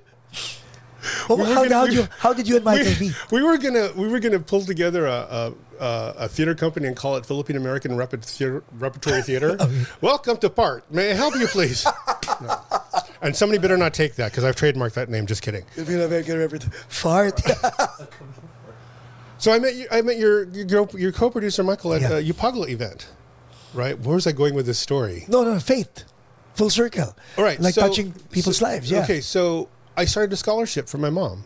Oh, 1.30 1.36
We 1.38 1.44
how, 1.44 1.64
gonna- 1.64 1.76
how, 1.76 1.86
we- 1.86 1.94
you, 1.94 2.08
how 2.20 2.34
did 2.34 2.48
you 2.48 2.56
and 2.58 2.66
Michael 2.66 2.92
we, 3.00 3.14
we 3.32 3.42
were 3.44 3.58
gonna 3.58 3.90
we 3.96 4.08
were 4.08 4.20
gonna 4.20 4.40
pull 4.40 4.62
together 4.62 5.06
a 5.06 5.54
a, 5.80 6.14
a, 6.18 6.28
theater 6.28 6.54
company 6.56 6.88
and 6.88 6.96
call 6.96 7.16
it 7.16 7.26
Philippine 7.26 7.56
American 7.58 7.96
Theater, 8.22 8.64
Repertory 8.74 9.22
Theater. 9.22 9.58
Welcome 10.02 10.38
to 10.38 10.50
Part. 10.50 10.90
May 10.92 11.12
I 11.12 11.14
help 11.14 11.36
you, 11.36 11.48
please? 11.48 11.86
No. 12.42 12.60
And 13.22 13.36
somebody 13.36 13.60
better 13.60 13.78
not 13.78 13.94
take 13.94 14.16
that 14.16 14.32
because 14.32 14.44
I've 14.44 14.56
trademarked 14.58 14.94
that 14.96 15.10
name. 15.10 15.26
Just 15.26 15.42
kidding. 15.42 15.64
Fart. 16.90 17.40
So 19.38 19.52
I 19.54 19.60
met 19.60 19.76
you, 19.76 19.88
I 19.92 20.02
met 20.02 20.18
your 20.18 20.44
your, 20.50 20.88
your 20.94 21.12
co-producer 21.12 21.64
Michael 21.64 21.94
at 21.94 22.02
Yeah. 22.02 22.18
a 22.18 22.24
Upagla 22.24 22.68
event, 22.70 23.08
right? 23.76 24.00
Where 24.00 24.16
was 24.16 24.26
I 24.28 24.32
going 24.32 24.54
with 24.56 24.66
this 24.66 24.80
story? 24.80 25.26
No, 25.28 25.44
no, 25.44 25.60
faith. 25.60 26.06
Full 26.56 26.70
circle. 26.70 27.16
All 27.38 27.44
right, 27.44 27.60
Like 27.60 27.74
so- 27.74 27.82
touching 27.82 28.14
people's 28.32 28.58
so- 28.58 28.66
lives. 28.66 28.90
Yeah. 28.90 29.04
Okay, 29.04 29.22
so 29.22 29.70
I 29.98 30.06
started 30.06 30.32
a 30.34 30.38
scholarship 30.38 30.88
for 30.88 30.98
my 30.98 31.10
mom. 31.10 31.44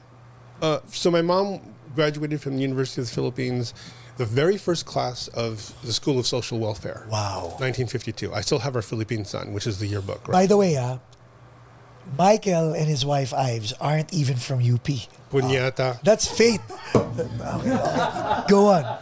Uh, 0.62 0.80
so 0.92 1.10
my 1.10 1.22
mom 1.22 1.62
graduated 1.96 2.42
from 2.42 2.56
the 2.56 2.62
University 2.62 3.02
of 3.02 3.08
the 3.08 3.14
Philippines, 3.14 3.74
the 4.18 4.26
very 4.26 4.58
first 4.58 4.86
class 4.86 5.28
of 5.30 5.74
the 5.84 5.94
School 5.94 6.20
of 6.20 6.28
Social 6.28 6.60
Welfare. 6.60 7.08
Wow. 7.10 7.56
1952. 7.60 8.34
I 8.34 8.42
still 8.42 8.60
have 8.60 8.76
our 8.76 8.82
Philippinensian, 8.82 9.52
which 9.54 9.66
is 9.66 9.80
the 9.80 9.88
yearbook. 9.88 10.26
By 10.30 10.46
the 10.46 10.58
way, 10.58 10.78
ah, 10.78 11.00
Michael 12.18 12.74
and 12.74 12.88
his 12.88 13.06
wife 13.06 13.34
Ives 13.34 13.74
aren't 13.74 14.14
even 14.14 14.36
from 14.38 14.60
UP. 14.60 14.88
Punyata. 15.32 16.02
That's 16.04 16.28
fate. 16.28 16.60
Go 18.48 18.68
on. 18.68 18.98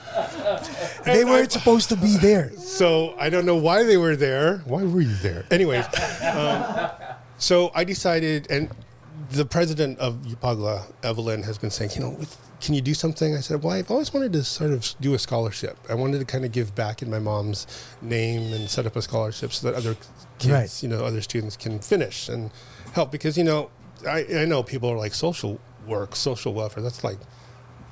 They 1.06 1.22
And 1.22 1.30
weren't 1.30 1.56
I- 1.56 1.60
supposed 1.60 1.90
to 1.90 1.96
be 1.96 2.18
there. 2.18 2.52
So 2.58 3.16
I 3.18 3.30
don't 3.30 3.46
know 3.46 3.56
why 3.56 3.84
they 3.84 3.98
were 3.98 4.16
there. 4.16 4.60
Why 4.66 4.84
were 4.84 5.02
you 5.02 5.16
there? 5.16 5.46
Anyways, 5.52 5.86
um, 6.24 6.90
so 7.38 7.72
I 7.74 7.84
decided, 7.84 8.48
and 8.52 8.70
the 9.32 9.46
president 9.46 10.00
of 10.00 10.16
Upagla, 10.24 10.92
Evelyn, 11.04 11.44
has 11.44 11.58
been 11.58 11.70
saying, 11.72 11.92
you 11.96 12.02
know, 12.02 12.18
can 12.60 12.74
you 12.74 12.82
do 12.82 12.94
something? 12.94 13.36
I 13.36 13.40
said, 13.40 13.64
well, 13.64 13.74
I've 13.74 13.92
always 13.92 14.14
wanted 14.14 14.34
to 14.34 14.44
sort 14.44 14.72
of 14.72 14.86
do 15.00 15.14
a 15.14 15.20
scholarship. 15.20 15.78
I 15.90 15.94
wanted 15.94 16.20
to 16.20 16.26
kind 16.26 16.44
of 16.44 16.52
give 16.52 16.76
back 16.76 17.02
in 17.02 17.10
my 17.10 17.20
mom's 17.20 17.68
name 18.02 18.52
and 18.54 18.70
set 18.70 18.86
up 18.86 18.96
a 18.96 19.02
scholarship 19.02 19.54
so 19.54 19.70
that 19.72 19.78
other 19.78 19.96
kids, 20.40 20.52
Right. 20.54 20.84
you 20.84 20.90
know, 20.90 21.06
other 21.06 21.22
students 21.22 21.56
can 21.56 21.80
finish 21.80 22.28
and 22.30 22.50
help. 22.98 23.12
Because, 23.12 23.38
you 23.38 23.44
know, 23.46 23.70
I, 24.08 24.26
I 24.42 24.46
know 24.46 24.62
people 24.64 24.90
are 24.92 24.98
like 24.98 25.14
social 25.14 25.60
work, 25.88 26.16
social 26.16 26.54
welfare. 26.54 26.84
That's 26.84 27.04
like, 27.04 27.20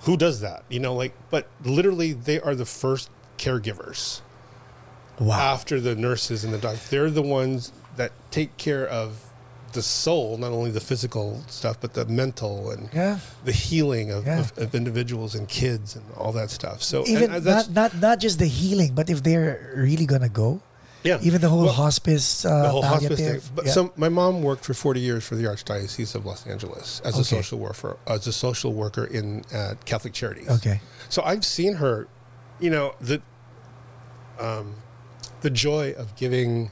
who 0.01 0.17
does 0.17 0.41
that? 0.41 0.65
You 0.69 0.79
know, 0.81 0.93
like, 0.93 1.13
but 1.29 1.47
literally 1.63 2.11
they 2.13 2.39
are 2.41 2.53
the 2.55 2.65
first 2.65 3.09
caregivers 3.37 4.21
Wow. 5.19 5.39
after 5.53 5.79
the 5.79 5.95
nurses 5.95 6.43
and 6.43 6.53
the 6.53 6.57
doctors. 6.57 6.89
They're 6.89 7.09
the 7.09 7.21
ones 7.21 7.71
that 7.95 8.11
take 8.31 8.57
care 8.57 8.85
of 8.85 9.21
the 9.71 9.81
soul, 9.81 10.37
not 10.37 10.51
only 10.51 10.71
the 10.71 10.79
physical 10.81 11.41
stuff, 11.47 11.77
but 11.81 11.93
the 11.93 12.05
mental 12.05 12.69
and 12.71 12.89
Yeah. 12.93 13.19
the 13.45 13.51
healing 13.53 14.11
of, 14.11 14.25
Yeah. 14.25 14.39
of, 14.41 14.57
of 14.57 14.75
individuals 14.75 15.35
and 15.35 15.47
kids 15.47 15.95
and 15.95 16.03
all 16.17 16.31
that 16.33 16.49
stuff. 16.49 16.81
So 16.83 16.99
and, 17.03 17.09
Even 17.09 17.31
uh, 17.31 17.39
that's, 17.39 17.67
not, 17.69 17.93
not 17.93 18.01
not 18.01 18.19
just 18.19 18.39
the 18.39 18.45
healing, 18.47 18.93
but 18.93 19.09
if 19.09 19.23
they're 19.23 19.73
really 19.75 20.05
gonna 20.05 20.29
go, 20.29 20.61
yeah, 21.05 21.19
even 21.21 21.39
the 21.39 21.49
whole 21.49 21.65
Well, 21.65 21.73
hospice, 21.73 22.45
uh, 22.45 22.63
the 22.63 22.69
whole 22.69 22.81
hospice 22.81 23.19
thing. 23.19 23.41
But 23.53 23.65
yeah. 23.65 23.71
so 23.71 23.93
my 23.95 24.09
mom 24.09 24.41
worked 24.41 24.65
for 24.65 24.73
40 24.73 24.99
years 24.99 25.23
for 25.25 25.35
the 25.35 25.43
Archdiocese 25.43 26.15
of 26.15 26.25
Los 26.25 26.45
Angeles 26.47 26.99
as 27.05 27.17
a 27.19 27.23
social 27.23 27.59
worker, 27.59 27.97
as 28.07 28.25
a 28.27 28.33
social 28.33 28.73
worker 28.73 29.05
in 29.05 29.43
at 29.53 29.85
Catholic 29.85 30.13
Charities. 30.13 30.49
okay. 30.49 30.81
So 31.09 31.21
I've 31.23 31.45
seen 31.45 31.75
her, 31.75 32.07
you 32.59 32.69
know, 32.69 32.95
the 32.99 33.21
um, 34.39 34.75
the 35.41 35.49
joy 35.49 35.93
of 35.93 36.15
giving 36.15 36.71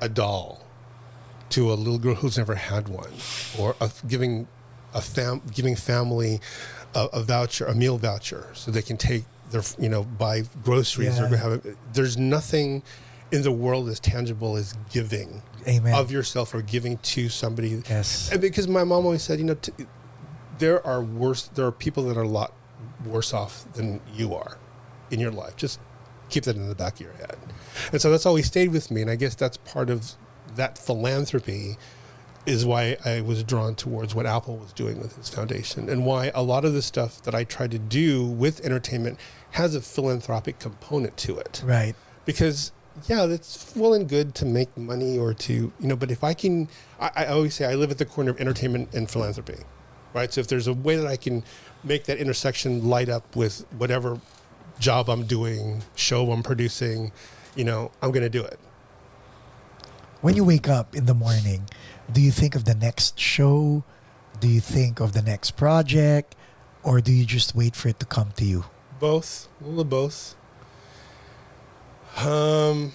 a 0.00 0.08
doll 0.08 0.60
to 1.50 1.72
a 1.72 1.74
little 1.74 1.98
girl 1.98 2.16
who's 2.16 2.36
never 2.36 2.56
had 2.56 2.88
one, 2.88 3.12
or 3.58 3.76
of 3.80 4.02
giving 4.08 4.48
a 4.94 5.00
fam 5.00 5.42
giving 5.54 5.76
family 5.76 6.40
a, 6.94 7.08
a 7.12 7.22
voucher, 7.22 7.66
a 7.66 7.74
meal 7.74 7.98
voucher, 7.98 8.48
so 8.54 8.70
they 8.70 8.82
can 8.82 8.96
take 8.96 9.24
their 9.50 9.62
you 9.78 9.88
know 9.88 10.02
buy 10.02 10.42
groceries 10.64 11.18
yeah. 11.18 11.30
or 11.30 11.36
have. 11.36 11.52
A, 11.52 11.76
there's 11.92 12.16
nothing 12.16 12.82
in 13.32 13.42
the 13.42 13.50
world 13.50 13.88
as 13.88 13.98
tangible 13.98 14.56
as 14.56 14.74
giving 14.90 15.42
Amen. 15.66 15.94
of 15.94 16.12
yourself 16.12 16.54
or 16.54 16.62
giving 16.62 16.98
to 16.98 17.28
somebody. 17.28 17.82
Yes. 17.88 18.30
And 18.30 18.40
because 18.40 18.68
my 18.68 18.84
mom 18.84 19.06
always 19.06 19.22
said, 19.22 19.38
you 19.38 19.46
know, 19.46 19.54
t- 19.54 19.72
there 20.58 20.86
are 20.86 21.02
worse. 21.02 21.48
There 21.48 21.66
are 21.66 21.72
people 21.72 22.04
that 22.04 22.16
are 22.16 22.22
a 22.22 22.28
lot 22.28 22.52
worse 23.06 23.32
off 23.32 23.64
than 23.72 24.00
you 24.14 24.34
are 24.34 24.58
in 25.10 25.18
your 25.18 25.30
life. 25.30 25.56
Just 25.56 25.80
keep 26.28 26.44
that 26.44 26.56
in 26.56 26.68
the 26.68 26.74
back 26.74 26.94
of 26.94 27.00
your 27.00 27.14
head. 27.14 27.36
And 27.90 28.00
so 28.00 28.10
that's 28.10 28.26
always 28.26 28.46
stayed 28.46 28.70
with 28.70 28.90
me. 28.90 29.00
And 29.00 29.10
I 29.10 29.16
guess 29.16 29.34
that's 29.34 29.56
part 29.56 29.88
of 29.88 30.12
that 30.54 30.76
philanthropy 30.76 31.78
is 32.44 32.66
why 32.66 32.96
I 33.04 33.20
was 33.20 33.42
drawn 33.44 33.74
towards 33.74 34.14
what 34.14 34.26
Apple 34.26 34.56
was 34.56 34.72
doing 34.72 35.00
with 35.00 35.16
its 35.16 35.28
foundation 35.28 35.88
and 35.88 36.04
why 36.04 36.32
a 36.34 36.42
lot 36.42 36.64
of 36.64 36.74
the 36.74 36.82
stuff 36.82 37.22
that 37.22 37.34
I 37.34 37.44
try 37.44 37.66
to 37.68 37.78
do 37.78 38.26
with 38.26 38.64
entertainment 38.64 39.18
has 39.52 39.74
a 39.74 39.80
philanthropic 39.80 40.58
component 40.58 41.16
to 41.18 41.38
it. 41.38 41.62
Right. 41.64 41.94
Because 42.24 42.72
yeah, 43.06 43.26
that's 43.26 43.74
well 43.74 43.94
and 43.94 44.08
good 44.08 44.34
to 44.36 44.44
make 44.44 44.76
money 44.76 45.18
or 45.18 45.34
to 45.34 45.52
you 45.52 45.72
know, 45.80 45.96
but 45.96 46.10
if 46.10 46.22
I 46.22 46.34
can, 46.34 46.68
I, 47.00 47.10
I 47.16 47.26
always 47.26 47.54
say 47.54 47.66
I 47.66 47.74
live 47.74 47.90
at 47.90 47.98
the 47.98 48.04
corner 48.04 48.30
of 48.30 48.40
entertainment 48.40 48.94
and 48.94 49.10
philanthropy, 49.10 49.58
right? 50.14 50.32
So 50.32 50.40
if 50.40 50.48
there's 50.48 50.66
a 50.66 50.72
way 50.72 50.96
that 50.96 51.06
I 51.06 51.16
can 51.16 51.44
make 51.84 52.04
that 52.04 52.18
intersection 52.18 52.88
light 52.88 53.08
up 53.08 53.34
with 53.34 53.66
whatever 53.76 54.20
job 54.78 55.08
I'm 55.08 55.24
doing, 55.24 55.82
show 55.94 56.30
I'm 56.30 56.42
producing, 56.42 57.12
you 57.54 57.64
know, 57.64 57.90
I'm 58.02 58.10
going 58.10 58.22
to 58.22 58.30
do 58.30 58.42
it. 58.42 58.58
When 60.20 60.36
you 60.36 60.44
wake 60.44 60.68
up 60.68 60.94
in 60.94 61.06
the 61.06 61.14
morning, 61.14 61.68
do 62.12 62.20
you 62.20 62.30
think 62.30 62.54
of 62.54 62.64
the 62.64 62.74
next 62.74 63.18
show? 63.18 63.84
Do 64.40 64.48
you 64.48 64.60
think 64.60 65.00
of 65.00 65.12
the 65.12 65.22
next 65.22 65.52
project? 65.52 66.36
Or 66.82 67.00
do 67.00 67.12
you 67.12 67.24
just 67.24 67.54
wait 67.54 67.74
for 67.74 67.88
it 67.88 68.00
to 68.00 68.06
come 68.06 68.32
to 68.36 68.44
you? 68.44 68.64
Both, 69.00 69.48
a 69.60 69.64
little 69.64 69.80
of 69.80 69.90
both. 69.90 70.36
Um, 72.18 72.92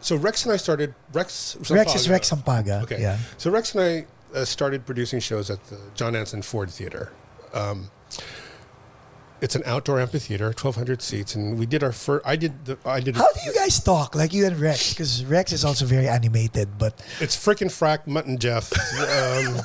so 0.00 0.16
Rex 0.16 0.44
and 0.44 0.52
I 0.52 0.56
started 0.56 0.94
Rex. 1.12 1.56
Rex 1.70 1.94
is 1.94 2.08
Rex 2.08 2.30
Sampaga. 2.30 2.82
Okay. 2.84 3.00
Yeah. 3.00 3.18
So 3.36 3.50
Rex 3.50 3.74
and 3.74 3.84
I 3.84 4.38
uh, 4.38 4.44
started 4.44 4.86
producing 4.86 5.20
shows 5.20 5.50
at 5.50 5.62
the 5.66 5.78
John 5.94 6.16
Anson 6.16 6.42
Ford 6.42 6.70
Theater. 6.70 7.12
Um, 7.52 7.90
it's 9.40 9.54
an 9.54 9.62
outdoor 9.64 10.00
amphitheater, 10.00 10.46
1,200 10.46 11.00
seats, 11.00 11.34
and 11.34 11.58
we 11.58 11.64
did 11.64 11.82
our 11.82 11.92
first. 11.92 12.26
I 12.26 12.36
did. 12.36 12.64
The, 12.66 12.78
I 12.84 13.00
did. 13.00 13.16
How 13.16 13.32
do 13.32 13.40
you 13.46 13.54
guys 13.54 13.82
talk 13.82 14.14
like 14.14 14.34
you 14.34 14.46
and 14.46 14.58
Rex? 14.58 14.90
Because 14.92 15.24
Rex 15.24 15.52
is 15.52 15.64
also 15.64 15.86
very 15.86 16.08
animated, 16.08 16.78
but 16.78 17.02
It's 17.20 17.36
freaking 17.36 17.68
frack 17.68 18.06
mutton 18.06 18.38
Jeff. 18.38 18.70
Um, 19.10 19.60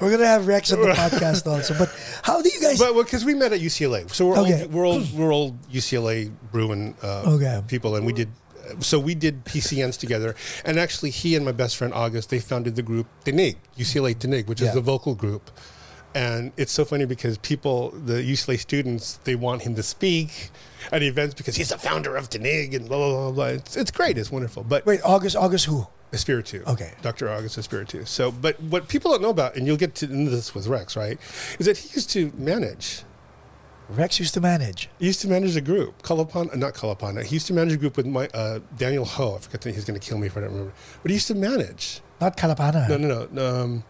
we're 0.00 0.10
gonna 0.10 0.26
have 0.26 0.46
Rex 0.46 0.72
on 0.72 0.80
the 0.80 0.88
podcast 1.04 1.46
also. 1.50 1.74
But 1.78 1.90
how 2.22 2.40
do 2.42 2.48
you 2.48 2.60
guys? 2.60 2.78
but 2.78 2.94
because 2.94 3.24
we 3.24 3.34
met 3.34 3.52
at 3.52 3.60
UCLA, 3.60 4.10
so 4.12 4.26
we're 4.28 4.38
Okay. 4.38 4.62
old, 4.62 4.72
we're 4.72 4.84
old, 4.86 5.12
we're 5.12 5.32
old 5.32 5.62
UCLA 5.70 6.30
Bruin 6.52 6.94
uh, 7.02 7.34
Okay. 7.34 7.62
people, 7.68 7.96
and 7.96 8.06
we 8.06 8.12
did. 8.12 8.28
So 8.78 9.00
we 9.00 9.16
did 9.16 9.44
PCNs 9.44 9.98
together, 9.98 10.36
and 10.64 10.78
actually, 10.78 11.10
he 11.10 11.34
and 11.34 11.44
my 11.44 11.50
best 11.52 11.76
friend 11.76 11.92
August 11.92 12.30
they 12.30 12.38
founded 12.38 12.76
the 12.76 12.82
group 12.82 13.06
Denig, 13.24 13.56
UCLA 13.76 14.14
Denig, 14.14 14.46
which 14.46 14.60
Yeah. 14.60 14.68
is 14.68 14.74
the 14.74 14.80
vocal 14.80 15.14
group. 15.14 15.50
And 16.14 16.50
it's 16.56 16.72
so 16.72 16.84
funny 16.84 17.04
because 17.04 17.38
people, 17.38 17.90
the 17.90 18.14
UCLA 18.14 18.58
students, 18.58 19.20
they 19.24 19.36
want 19.36 19.62
him 19.62 19.76
to 19.76 19.82
speak 19.82 20.50
at 20.90 21.02
events 21.04 21.34
because 21.34 21.54
he's 21.56 21.68
the 21.68 21.78
founder 21.78 22.16
of 22.16 22.28
Denig 22.30 22.74
and 22.74 22.88
blah 22.88 22.98
blah 22.98 23.08
blah 23.08 23.30
blah. 23.32 23.44
It's, 23.46 23.76
it's 23.76 23.90
great, 23.92 24.18
it's 24.18 24.30
wonderful, 24.30 24.62
but 24.64 24.84
wait, 24.86 25.00
August, 25.04 25.36
August 25.36 25.66
who? 25.66 25.86
Espiritu. 26.12 26.62
Okay. 26.66 26.92
Dr. 27.02 27.28
August 27.30 27.56
Espiritu. 27.56 28.04
So, 28.06 28.32
but 28.32 28.60
what 28.62 28.88
people 28.88 29.10
don't 29.12 29.22
know 29.22 29.30
about, 29.30 29.56
and 29.56 29.66
you'll 29.66 29.76
get 29.76 29.94
to 29.96 30.06
into 30.06 30.30
this 30.30 30.54
with 30.54 30.66
Rex, 30.66 30.96
right, 30.96 31.18
is 31.58 31.66
that 31.66 31.78
he 31.78 31.88
used 31.94 32.10
to 32.10 32.32
manage. 32.36 33.02
Rex 33.88 34.18
used 34.20 34.34
to 34.34 34.40
manage. 34.40 34.88
He 34.98 35.06
used 35.06 35.20
to 35.22 35.28
manage 35.28 35.56
a 35.56 35.60
group, 35.60 36.02
Kalapana, 36.02 36.54
not 36.56 36.74
Kalapana. 36.74 37.24
He 37.24 37.34
used 37.36 37.46
to 37.48 37.52
manage 37.52 37.74
a 37.74 37.76
group 37.76 37.96
with 37.96 38.06
my 38.06 38.28
uh, 38.34 38.60
Daniel 38.76 39.04
Ho. 39.04 39.34
I 39.34 39.38
forget 39.38 39.60
that 39.62 39.74
he's 39.74 39.84
going 39.84 39.98
to 39.98 40.04
kill 40.06 40.16
me 40.18 40.28
if 40.28 40.36
I 40.36 40.40
don't 40.40 40.50
remember. 40.50 40.72
But 41.02 41.10
he 41.10 41.14
used 41.16 41.26
to 41.28 41.34
manage. 41.34 42.00
Not 42.20 42.36
Kalapana. 42.36 42.88
No, 42.88 42.96
no, 42.96 43.28
no. 43.32 43.62
Um, 43.62 43.84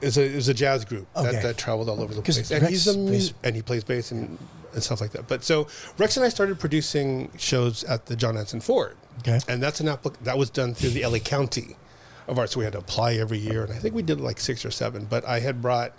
it's 0.00 0.16
a 0.16 0.24
it 0.24 0.34
was 0.36 0.48
a 0.48 0.54
jazz 0.54 0.84
group 0.84 1.06
Okay. 1.16 1.32
that, 1.32 1.42
that 1.42 1.58
traveled 1.58 1.88
all 1.88 2.00
over 2.00 2.14
the 2.14 2.22
place, 2.22 2.50
and 2.50 2.62
Rex 2.62 2.70
he's 2.70 2.86
a 2.86 2.94
plays- 2.94 3.34
and 3.42 3.56
he 3.56 3.62
plays 3.62 3.82
bass 3.84 4.10
and, 4.12 4.38
and 4.72 4.82
stuff 4.82 5.00
like 5.00 5.10
that. 5.12 5.26
But 5.26 5.42
so 5.44 5.66
Rex 5.98 6.16
and 6.16 6.24
I 6.24 6.28
started 6.28 6.58
producing 6.60 7.30
shows 7.36 7.82
at 7.84 8.06
the 8.06 8.14
John 8.16 8.36
Anson 8.36 8.60
Ford, 8.60 8.96
Okay. 9.20 9.38
and 9.48 9.62
that's 9.62 9.80
an 9.80 9.86
applic- 9.86 10.18
that 10.22 10.38
was 10.38 10.50
done 10.50 10.74
through 10.74 10.90
the 10.90 11.04
LA 11.06 11.18
County 11.18 11.76
of 12.26 12.38
art. 12.38 12.50
So 12.50 12.58
we 12.58 12.64
had 12.64 12.72
to 12.74 12.78
apply 12.78 13.14
every 13.14 13.38
year, 13.38 13.64
and 13.64 13.72
I 13.72 13.76
think 13.76 13.94
we 13.94 14.02
did 14.02 14.20
like 14.20 14.38
six 14.40 14.64
or 14.64 14.70
seven. 14.70 15.06
But 15.06 15.24
I 15.24 15.40
had 15.40 15.60
brought 15.62 15.92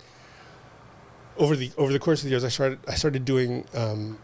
over 1.36 1.56
the 1.56 1.70
over 1.76 1.92
the 1.92 1.98
course 1.98 2.20
of 2.20 2.24
the 2.24 2.30
years, 2.30 2.44
I 2.44 2.48
started 2.48 2.78
I 2.86 2.94
started 2.94 3.24
doing 3.24 3.64
um, 3.74 4.18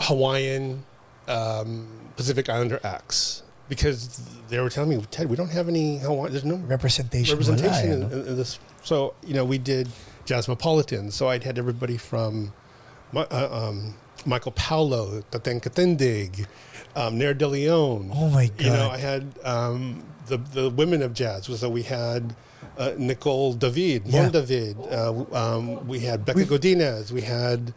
Hawaiian, 0.00 0.84
um, 1.28 1.88
Pacific 2.16 2.48
Islander 2.48 2.80
acts 2.82 3.42
because 3.68 4.20
they 4.48 4.60
were 4.60 4.70
telling 4.70 4.90
me, 4.90 5.04
Ted, 5.10 5.28
we 5.28 5.36
don't 5.36 5.50
have 5.50 5.68
any 5.68 5.98
Hawaiian. 5.98 6.32
There's 6.32 6.44
no 6.44 6.56
Representation. 6.56 7.36
representation 7.36 8.02
eh, 8.02 8.06
in, 8.06 8.26
in 8.28 8.36
this. 8.36 8.58
So 8.82 9.14
you 9.24 9.34
know, 9.34 9.44
we 9.44 9.58
did 9.58 9.88
Jazzmopolitan. 10.24 11.12
So 11.12 11.28
I'd 11.28 11.44
had 11.44 11.58
everybody 11.58 11.96
from 11.96 12.52
uh, 13.14 13.26
um, 13.30 13.94
Michael 14.24 14.52
Paulo, 14.52 15.22
Tateng 15.30 15.62
Katindig, 15.62 16.46
um, 16.96 17.18
Nair 17.18 17.34
De 17.34 17.46
Leon. 17.46 18.10
Oh 18.12 18.28
my 18.30 18.46
god! 18.48 18.60
You 18.64 18.70
know, 18.72 18.88
I 18.90 18.96
had 18.98 19.22
um, 19.44 20.02
the 20.26 20.38
the 20.38 20.70
women 20.70 21.02
of 21.02 21.14
jazz. 21.14 21.44
So 21.46 21.68
we 21.68 21.82
had. 21.84 22.34
Uh, 22.78 22.92
Nicole 22.98 23.54
David, 23.54 24.02
Yeah. 24.04 24.22
Mon 24.22 24.32
David. 24.32 24.76
Uh, 24.92 25.24
um, 25.32 25.88
we 25.88 25.98
had 26.00 26.26
Becca 26.26 26.36
We've- 26.40 26.50
Godinez. 26.58 27.10
We 27.10 27.22
had 27.22 27.72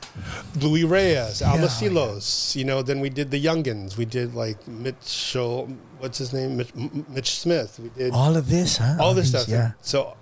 Louis 0.60 0.84
Reyes, 0.84 1.42
Alba 1.42 1.62
Yeah, 1.64 1.68
Silos. 1.70 2.54
You 2.58 2.66
know, 2.66 2.82
then 2.82 3.00
we 3.00 3.10
did 3.10 3.32
the 3.32 3.40
Youngins. 3.42 3.96
We 3.96 4.04
did 4.04 4.36
like 4.36 4.60
Mitchell. 4.68 5.70
What's 6.00 6.18
his 6.18 6.34
name? 6.34 6.58
Mitch, 6.58 6.76
Mitch 7.08 7.40
Smith. 7.40 7.80
We 7.80 7.88
did 7.96 8.12
All 8.12 8.36
of 8.36 8.50
this, 8.50 8.76
huh? 8.76 8.98
all 9.00 9.14
this 9.14 9.30
stuff. 9.30 9.48
Yeah. 9.48 9.72
So, 9.82 10.18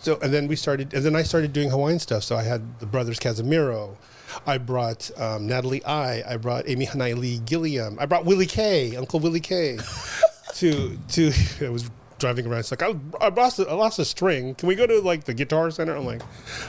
so 0.00 0.18
and 0.22 0.32
then 0.32 0.48
we 0.48 0.56
started, 0.56 0.94
and 0.94 1.04
then 1.04 1.14
I 1.14 1.22
started 1.22 1.52
doing 1.52 1.70
Hawaiian 1.70 1.98
stuff. 1.98 2.24
So 2.24 2.36
I 2.36 2.42
had 2.42 2.80
the 2.80 2.86
brothers 2.86 3.18
Cazimero. 3.18 3.96
I 4.46 4.58
brought 4.58 5.10
um, 5.18 5.46
Natalie 5.46 5.84
I. 5.84 6.22
I 6.34 6.36
brought 6.36 6.68
Amy 6.68 6.86
Hanaialii 6.86 7.40
Gilliom. 7.40 7.96
I 7.98 8.06
brought 8.06 8.24
Willie 8.24 8.46
K. 8.46 8.96
Uncle 8.96 9.20
Willie 9.20 9.40
K. 9.40 9.78
to 10.54 10.98
to 11.08 11.32
I 11.60 11.68
was 11.68 11.90
driving 12.18 12.46
around. 12.46 12.60
It's 12.60 12.70
like 12.70 12.82
I, 12.82 12.94
I 13.20 13.28
lost 13.28 13.58
a, 13.58 13.68
I 13.68 13.74
lost 13.74 13.98
a 13.98 14.04
string. 14.04 14.54
Can 14.54 14.68
we 14.68 14.74
go 14.74 14.86
to 14.86 15.00
like 15.00 15.24
the 15.24 15.34
guitar 15.34 15.70
center? 15.70 15.96
I'm 15.96 16.06
like, 16.06 16.22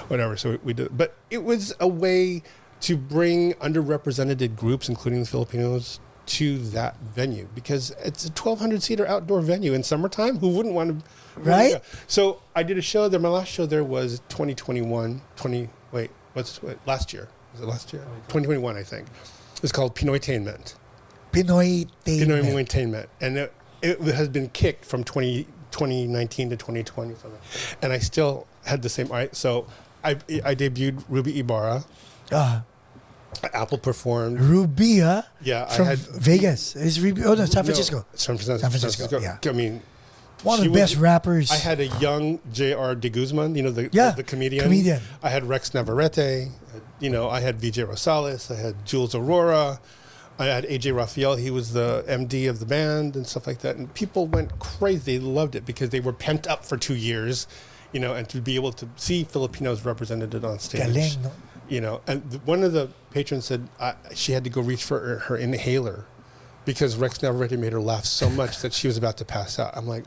whatever. 0.09 0.35
So 0.37 0.51
we, 0.51 0.57
we 0.63 0.73
did, 0.73 0.97
but 0.97 1.15
it 1.29 1.43
was 1.43 1.73
a 1.79 1.87
way 1.87 2.43
to 2.81 2.97
bring 2.97 3.53
underrepresented 3.55 4.55
groups, 4.55 4.89
including 4.89 5.19
the 5.19 5.27
Filipinos, 5.27 5.99
to 6.25 6.57
that 6.57 6.97
venue 6.99 7.47
because 7.53 7.91
it's 8.03 8.25
a 8.25 8.29
1,200 8.29 8.81
seater 8.81 9.05
outdoor 9.05 9.41
venue 9.41 9.73
in 9.73 9.83
summertime. 9.83 10.37
Who 10.37 10.49
wouldn't 10.49 10.73
want 10.73 10.99
to? 10.99 11.05
Right? 11.37 11.81
So 12.07 12.41
I 12.55 12.63
did 12.63 12.77
a 12.77 12.81
show 12.81 13.07
there. 13.09 13.19
My 13.19 13.29
last 13.29 13.47
show 13.51 13.65
there 13.65 13.83
was 13.83 14.19
2021. 14.29 15.21
20 15.35 15.69
wait, 15.91 16.11
what's 16.33 16.61
wait, 16.61 16.77
last 16.85 17.13
year? 17.13 17.27
Was 17.53 17.61
it 17.61 17.65
last 17.67 17.91
year? 17.93 18.01
2021, 18.29 18.75
I 18.77 18.83
think. 18.83 19.07
It's 19.63 19.71
called 19.71 19.95
Pinoytainment. 19.95 20.75
Pinoy 21.31 21.87
Pinoy 22.05 22.27
Tainment. 22.27 22.45
Entertainment, 22.45 23.09
and 23.21 23.37
it, 23.37 23.53
it 23.81 23.99
has 24.01 24.27
been 24.27 24.49
kicked 24.49 24.83
from 24.85 25.03
20, 25.03 25.45
2019 25.71 26.49
to 26.49 26.57
2020, 26.57 27.15
something. 27.15 27.39
and 27.81 27.93
I 27.93 27.99
still 27.99 28.47
had 28.65 28.81
the 28.81 28.89
same. 28.89 29.07
All 29.07 29.13
right, 29.17 29.33
so 29.35 29.67
I 30.03 30.11
I 30.43 30.55
debuted 30.55 31.03
Ruby 31.07 31.39
Ibarra. 31.39 31.85
Ah, 32.33 32.63
Apple 33.53 33.77
performed. 33.77 34.39
Rubia 34.39 35.25
Yeah, 35.41 35.67
I 35.69 35.75
from 35.77 35.85
had 35.85 35.99
Vegas. 35.99 36.75
Is 36.75 36.99
Ruby? 36.99 37.23
Oh 37.23 37.33
no, 37.33 37.45
San 37.45 37.61
No, 37.63 37.65
Francisco. 37.67 38.05
San 38.13 38.37
Francisco. 38.37 38.57
San 38.57 38.69
Francisco, 38.71 39.19
yeah. 39.19 39.37
I 39.45 39.51
mean, 39.53 39.81
One 40.43 40.59
of 40.59 40.65
the 40.65 40.71
best 40.71 40.95
was- 40.95 41.01
rappers. 41.01 41.51
I 41.51 41.55
had 41.57 41.79
a 41.79 41.87
young 41.87 42.39
J.R. 42.51 42.95
De 42.95 43.09
Guzman, 43.09 43.55
you 43.55 43.63
know, 43.63 43.71
the, 43.71 43.89
Yeah, 43.91 44.11
the, 44.11 44.17
the 44.17 44.23
comedian. 44.23 44.63
comedian. 44.63 45.01
I 45.21 45.29
had 45.29 45.43
Rex 45.43 45.73
Navarrete. 45.73 46.49
You 46.99 47.09
know, 47.09 47.29
I 47.29 47.39
had 47.41 47.59
VJ 47.59 47.77
Rosales. 47.79 48.51
I 48.55 48.59
had 48.59 48.85
Jules 48.85 49.13
Aurora. 49.15 49.79
I 50.39 50.45
had 50.45 50.63
AJ 50.65 50.95
Rafael. 50.95 51.35
He 51.35 51.51
was 51.51 51.73
the 51.73 52.03
MD 52.07 52.49
of 52.49 52.59
the 52.59 52.65
band 52.65 53.15
and 53.15 53.27
stuff 53.27 53.45
like 53.45 53.59
that. 53.59 53.75
And 53.75 53.93
people 53.93 54.25
went 54.27 54.57
crazy. 54.59 55.17
They 55.17 55.19
loved 55.23 55.55
it 55.55 55.65
because 55.65 55.89
they 55.89 55.99
were 55.99 56.13
pent 56.13 56.47
up 56.47 56.65
for 56.65 56.77
two 56.77 56.95
years, 56.95 57.47
you 57.91 57.99
know, 57.99 58.13
and 58.15 58.27
to 58.29 58.41
be 58.41 58.55
able 58.55 58.71
to 58.73 58.87
see 58.95 59.23
Filipinos 59.23 59.83
represented 59.85 60.43
on 60.43 60.57
stage. 60.59 60.81
Galing, 60.81 61.21
no? 61.23 61.31
You 61.69 61.81
know, 61.81 62.01
and 62.07 62.27
th- 62.31 62.41
one 62.45 62.63
of 62.63 62.73
the 62.73 62.89
patrons 63.11 63.45
said 63.45 63.67
uh, 63.79 63.93
she 64.15 64.31
had 64.31 64.43
to 64.45 64.49
go 64.49 64.61
reach 64.61 64.83
for 64.83 64.99
her, 64.99 65.17
her 65.19 65.37
inhaler 65.37 66.05
because 66.65 66.95
Rex 66.97 67.21
Navarrete 67.21 67.57
made 67.59 67.73
her 67.73 67.81
laugh 67.81 68.05
so 68.05 68.29
much 68.29 68.59
that 68.61 68.73
she 68.73 68.87
was 68.87 68.97
about 68.97 69.17
to 69.17 69.25
pass 69.25 69.59
out. 69.59 69.75
I'm 69.77 69.87
like. 69.87 70.05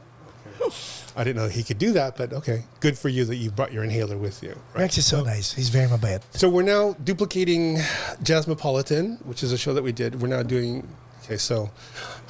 I 1.16 1.22
didn't 1.24 1.36
know 1.36 1.48
he 1.48 1.62
could 1.62 1.78
do 1.78 1.92
that, 1.92 2.16
but 2.16 2.32
okay, 2.32 2.64
good 2.80 2.98
for 2.98 3.08
you 3.08 3.24
that 3.26 3.36
you 3.36 3.50
brought 3.50 3.72
your 3.72 3.84
inhaler 3.84 4.16
with 4.16 4.42
you. 4.42 4.50
right? 4.74 4.82
Rex 4.82 4.98
is 4.98 5.06
so 5.06 5.22
nice. 5.22 5.52
He's 5.52 5.68
very 5.68 5.86
mabait. 5.88 6.22
So 6.32 6.48
we're 6.48 6.62
now 6.62 6.94
duplicating 7.04 7.76
Jazzmopolitan, 8.22 9.24
which 9.24 9.42
is 9.42 9.52
a 9.52 9.58
show 9.58 9.74
that 9.74 9.82
we 9.82 9.92
did. 9.92 10.20
We're 10.20 10.28
now 10.28 10.42
doing. 10.42 10.88
Okay, 11.24 11.36
so 11.38 11.70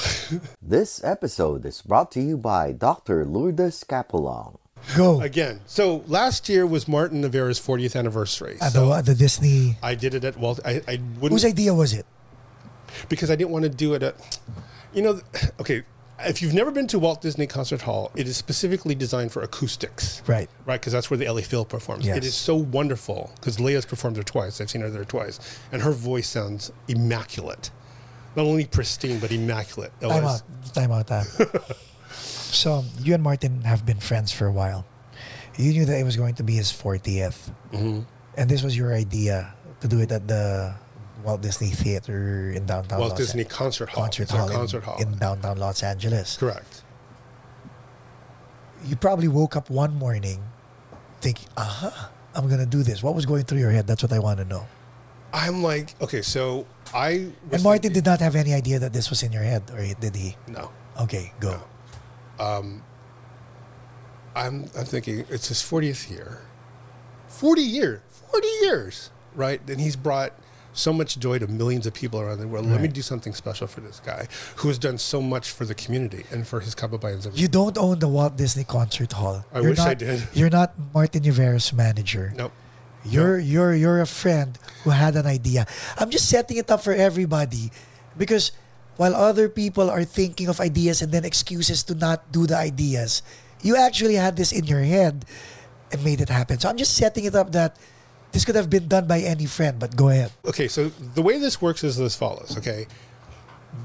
This 0.62 1.03
episode 1.03 1.64
is 1.66 1.82
brought 1.82 2.11
to 2.12 2.20
you 2.20 2.37
by 2.37 2.72
Dr. 2.72 3.24
Lourdes 3.24 3.85
Capulong. 3.85 4.59
Go. 4.97 5.20
again, 5.22 5.61
so 5.66 6.05
last 6.07 6.49
year 6.51 6.66
was 6.66 6.87
Martin 6.87 7.22
Nievera's 7.22 7.59
40th 7.59 7.97
anniversary. 7.97 8.59
At 8.61 8.72
So 8.72 8.89
the, 8.91 8.95
at 8.97 9.07
the 9.07 9.14
Disney. 9.14 9.78
I 9.82 9.95
did 9.95 10.12
it 10.14 10.24
at 10.24 10.37
Walt. 10.37 10.61
I, 10.62 10.82
I 10.87 11.01
wouldn't 11.18 11.32
Whose 11.32 11.45
idea 11.47 11.72
was 11.72 11.95
it? 11.95 12.05
because 13.09 13.30
I 13.30 13.35
didn't 13.37 13.51
want 13.51 13.62
to 13.64 13.70
do 13.70 13.95
it 13.95 14.03
at. 14.03 14.39
You 14.93 15.03
know, 15.03 15.20
okay. 15.59 15.82
If 16.21 16.41
you've 16.41 16.55
never 16.55 16.71
been 16.71 16.87
to 16.89 16.99
Walt 16.99 17.21
Disney 17.21 17.47
Concert 17.47 17.83
Hall, 17.83 18.12
it 18.15 18.29
is 18.29 18.37
specifically 18.37 18.95
designed 18.95 19.33
for 19.33 19.43
acoustics. 19.43 20.23
Right. 20.27 20.49
Right, 20.65 20.81
because 20.81 20.93
that's 20.93 21.11
where 21.11 21.19
the 21.19 21.29
LA 21.29 21.41
Phil 21.41 21.65
performs. 21.65 22.07
Yes. 22.07 22.19
It 22.19 22.25
is 22.25 22.35
so 22.35 22.55
wonderful 22.55 23.33
because 23.37 23.59
Lea's 23.59 23.85
performed 23.85 24.17
there 24.17 24.23
twice. 24.23 24.61
I've 24.61 24.71
seen 24.71 24.83
her 24.83 24.91
there 24.91 25.05
twice, 25.05 25.41
and 25.73 25.83
her 25.83 25.93
voice 25.93 26.29
sounds 26.29 26.73
immaculate. 26.89 27.71
Not 28.37 28.47
only 28.47 28.65
pristine, 28.65 29.19
but 29.19 29.33
immaculate. 29.33 29.93
Time 30.01 30.25
out. 30.25 30.43
Time 30.73 30.93
out. 30.93 31.11
ah. 31.11 31.25
so 32.11 32.85
you 33.01 33.15
and 33.15 33.23
Martin 33.23 33.62
have 33.62 33.85
been 33.87 33.99
friends 33.99 34.33
for 34.33 34.47
a 34.47 34.53
while. 34.53 34.85
You 35.57 35.73
knew 35.73 35.85
that 35.85 35.99
it 35.99 36.05
was 36.05 36.17
going 36.17 36.35
to 36.35 36.43
be 36.43 36.55
his 36.55 36.73
40th. 36.73 37.53
Mm-hmm. 37.73 38.01
And 38.37 38.51
this 38.51 38.62
was 38.62 38.77
your 38.77 38.93
idea 38.93 39.55
to 39.81 39.89
do 39.89 40.01
it 40.01 40.11
at 40.11 40.27
the 40.27 40.75
Walt 41.25 41.41
Disney 41.41 41.68
Theater 41.70 42.51
in 42.51 42.66
downtown 42.66 42.99
Walt 43.01 43.11
Los 43.11 43.18
Disney 43.18 43.45
Concert 43.45 43.89
Hall. 43.89 44.05
Concert 44.05 44.31
Hall, 44.31 44.49
in- 44.49 44.53
concert 44.55 44.85
hall. 44.85 45.01
in 45.01 45.16
downtown 45.18 45.59
Los 45.59 45.83
Angeles. 45.83 46.37
Correct. 46.37 46.83
You 48.85 48.97
probably 48.97 49.29
woke 49.29 49.57
up 49.57 49.70
one 49.70 49.95
morning 49.95 50.43
thinking, 51.20 51.49
uh 51.57 51.64
huh, 51.64 52.09
I'm 52.35 52.49
going 52.49 52.61
to 52.61 52.66
do 52.66 52.83
this. 52.83 53.03
What 53.03 53.14
was 53.14 53.25
going 53.25 53.45
through 53.45 53.61
your 53.61 53.70
head? 53.70 53.87
That's 53.87 54.03
what 54.03 54.12
I 54.12 54.18
want 54.18 54.39
to 54.39 54.45
know. 54.45 54.66
I'm 55.33 55.62
like, 55.62 55.95
okay, 56.01 56.22
so 56.22 56.66
I. 56.93 57.29
was 57.49 57.55
And 57.55 57.62
Martin 57.64 57.93
did 57.93 58.05
not 58.05 58.20
have 58.20 58.37
any 58.37 58.53
idea 58.55 58.79
that 58.79 58.93
this 58.93 59.11
was 59.11 59.22
in 59.22 59.33
your 59.33 59.43
head, 59.43 59.62
or 59.72 59.83
did 59.95 60.14
he? 60.14 60.37
No. 60.47 60.70
Okay, 61.01 61.33
go. 61.41 61.61
Um, 62.39 62.83
I'm, 64.37 64.66
I'm 64.77 64.85
thinking 64.85 65.25
it's 65.29 65.49
his 65.49 65.59
40th 65.59 66.11
year. 66.11 66.43
40 67.29 67.62
years. 67.62 68.01
40 68.31 68.47
years. 68.62 69.11
Right? 69.35 69.61
And 69.68 69.81
he's 69.81 69.97
brought 69.97 70.33
so 70.75 70.93
much 70.93 71.18
joy 71.18 71.39
to 71.39 71.47
millions 71.47 71.87
of 71.87 71.95
people 71.95 72.20
around 72.20 72.39
the 72.41 72.49
world. 72.49 72.66
Let 72.66 72.81
me 72.83 72.89
do 72.89 73.01
something 73.01 73.33
special 73.33 73.66
for 73.66 73.81
this 73.81 74.01
guy 74.05 74.27
who 74.57 74.68
has 74.68 74.79
done 74.79 74.99
so 74.99 75.22
much 75.22 75.51
for 75.51 75.64
the 75.64 75.75
community 75.75 76.25
and 76.31 76.47
for 76.47 76.61
his 76.61 76.75
kababayans. 76.75 77.31
You 77.35 77.49
don't 77.49 77.79
own 77.79 78.01
the 78.01 78.09
Walt 78.09 78.37
Disney 78.37 78.64
Concert 78.64 79.12
Hall. 79.12 79.45
I 79.55 79.61
You're 79.61 79.70
wish 79.70 79.79
I 79.79 79.95
not- 79.95 79.99
did. 79.99 80.29
You're 80.35 80.51
not 80.51 80.75
Martin 80.93 81.22
Nievera's 81.22 81.72
manager. 81.72 82.33
Nope. 82.37 82.53
You're 83.07 83.39
you're 83.39 83.75
you're 83.75 84.01
a 84.01 84.07
friend 84.07 84.59
who 84.83 84.91
had 84.91 85.14
an 85.14 85.27
idea. 85.27 85.66
I'm 85.99 86.09
just 86.11 86.29
setting 86.29 86.57
it 86.57 86.70
up 86.70 86.81
for 86.83 86.93
everybody 86.95 87.70
because 88.16 88.51
while 88.97 89.14
other 89.14 89.49
people 89.49 89.91
are 89.91 90.05
thinking 90.05 90.49
of 90.49 90.59
ideas 90.59 91.03
and 91.03 91.12
then 91.12 91.25
excuses 91.25 91.83
to 91.85 91.95
not 91.95 92.33
do 92.33 92.47
the 92.47 92.57
ideas, 92.57 93.20
you 93.61 93.77
actually 93.77 94.14
had 94.14 94.37
this 94.37 94.53
in 94.53 94.64
your 94.64 94.81
head 94.83 95.27
and 95.93 96.03
made 96.03 96.20
it 96.22 96.31
happen. 96.31 96.59
So 96.59 96.68
I'm 96.70 96.79
just 96.79 96.97
setting 96.97 97.27
it 97.27 97.35
up 97.35 97.53
that 97.53 97.77
this 98.35 98.45
could 98.45 98.57
have 98.57 98.68
been 98.68 98.89
done 98.89 99.07
by 99.07 99.20
any 99.20 99.47
friend, 99.47 99.78
but 99.78 99.95
go 99.97 100.09
ahead. 100.09 100.32
Okay, 100.45 100.66
so 100.66 100.89
the 100.89 101.22
way 101.22 101.39
this 101.39 101.62
works 101.62 101.85
is 101.85 101.99
as 102.01 102.16
follows. 102.16 102.59
Okay, 102.59 102.87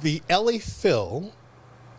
the 0.02 0.22
LA 0.30 0.58
Phil, 0.58 1.32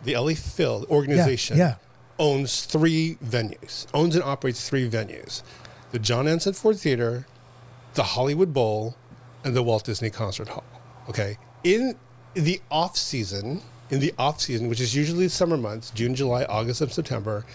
the 0.03 0.17
LA 0.17 0.33
Phil 0.33 0.85
organization, 0.89 1.57
yeah. 1.57 1.75
owns 2.19 2.65
three 2.65 3.17
venues, 3.23 3.87
owns 3.93 4.15
and 4.15 4.23
operates 4.23 4.67
three 4.67 4.87
venues: 4.87 5.43
the 5.91 5.99
John 5.99 6.27
Anson 6.27 6.53
Ford 6.53 6.77
Theater, 6.77 7.25
the 7.93 8.03
Hollywood 8.03 8.53
Bowl, 8.53 8.97
and 9.45 9.55
the 9.55 9.63
Walt 9.63 9.85
Disney 9.85 10.09
Concert 10.09 10.49
Hall. 10.49 10.65
Okay, 11.09 11.37
in 11.63 11.95
the 12.33 12.59
off 12.69 12.97
season, 12.97 13.61
in 13.89 14.01
the 14.01 14.13
off 14.19 14.41
season, 14.41 14.67
which 14.67 14.81
is 14.81 14.93
usually 14.93 15.27
the 15.27 15.29
summer 15.29 15.55
months, 15.55 15.89
June, 15.91 16.15
July, 16.15 16.43
August, 16.43 16.81
and 16.81 16.91
September, 16.91 17.45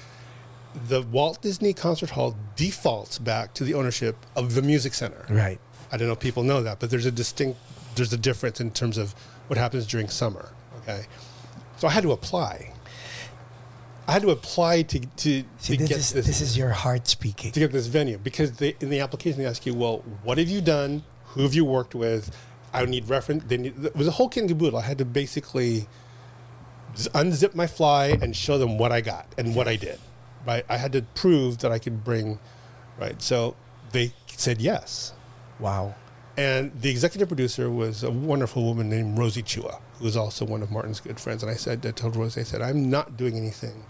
the 0.89 1.03
Walt 1.03 1.41
Disney 1.43 1.73
Concert 1.73 2.11
Hall 2.11 2.37
defaults 2.55 3.19
back 3.19 3.55
to 3.55 3.65
the 3.65 3.75
ownership 3.75 4.17
of 4.35 4.55
the 4.55 4.63
Music 4.63 4.95
Center. 4.95 5.25
Right. 5.29 5.59
I 5.91 5.97
don't 5.97 6.07
know 6.09 6.13
if 6.15 6.21
people 6.21 6.43
know 6.43 6.63
that, 6.63 6.81
but 6.81 6.91
there's 6.91 7.07
a 7.07 7.11
distinct 7.11 7.59
there's 7.95 8.13
a 8.13 8.19
difference 8.19 8.61
in 8.61 8.71
terms 8.71 8.99
of 8.99 9.15
what 9.47 9.59
happens 9.59 9.87
during 9.87 10.09
summer. 10.09 10.51
Okay, 10.83 11.05
so 11.79 11.89
I 11.89 11.91
had 11.91 12.03
to 12.03 12.13
apply. 12.13 12.73
I 14.07 14.13
had 14.13 14.23
to 14.23 14.31
apply 14.31 14.83
to 14.83 15.01
to, 15.01 15.07
See, 15.17 15.43
to 15.59 15.77
this 15.77 15.89
get 15.89 15.99
is, 15.99 16.13
this, 16.13 16.27
this 16.27 16.41
is 16.41 16.57
your 16.57 16.71
heart 16.71 17.09
speaking. 17.09 17.53
to 17.53 17.61
get 17.61 17.73
this 17.73 17.87
venue 17.87 18.19
because 18.19 18.53
they, 18.53 18.77
in 18.81 18.91
the 18.91 19.01
application 19.01 19.41
they 19.41 19.47
ask 19.47 19.65
you, 19.67 19.75
well, 19.75 20.05
what 20.23 20.39
have 20.39 20.49
you 20.49 20.61
done? 20.61 21.03
Who 21.29 21.43
have 21.43 21.55
you 21.55 21.65
worked 21.65 21.95
with? 21.95 22.37
I 22.73 22.85
need 22.85 23.09
reference. 23.09 23.45
They 23.45 23.57
need, 23.57 23.85
it 23.85 23.97
was 23.97 24.07
a 24.07 24.13
whole 24.13 24.29
kit 24.29 24.47
caboodle. 24.49 24.79
I 24.79 24.83
had 24.83 24.99
to 24.99 25.05
basically 25.05 25.87
unzip 26.95 27.55
my 27.55 27.67
fly 27.67 28.17
and 28.21 28.35
show 28.37 28.59
them 28.59 28.79
what 28.79 28.93
I 28.93 29.01
got 29.01 29.27
and 29.39 29.55
what 29.55 29.67
I 29.69 29.77
did. 29.77 29.99
Right, 30.47 30.65
I 30.69 30.77
had 30.77 30.93
to 30.93 31.03
prove 31.03 31.59
that 31.59 31.73
I 31.73 31.79
could 31.79 32.05
bring. 32.05 32.39
Right, 32.99 33.21
so 33.21 33.57
they 33.93 34.13
said 34.29 34.61
yes. 34.61 35.13
Wow. 35.59 35.95
And 36.37 36.71
the 36.81 36.91
executive 36.91 37.29
producer 37.29 37.71
was 37.71 38.03
a 38.03 38.11
wonderful 38.11 38.63
woman 38.63 38.91
named 38.91 39.19
Rosie 39.19 39.43
Chua, 39.43 39.81
who 39.99 40.05
was 40.05 40.17
also 40.17 40.45
one 40.45 40.63
of 40.63 40.71
Martin's 40.71 41.01
good 41.01 41.19
friends. 41.19 41.43
And 41.43 41.51
I 41.51 41.55
said, 41.55 41.85
I 41.87 41.91
told 41.91 42.15
Rosie, 42.15 42.43
I 42.43 42.45
said, 42.45 42.61
I'm 42.61 42.91
not 42.91 43.17
doing 43.17 43.37
anything 43.37 43.85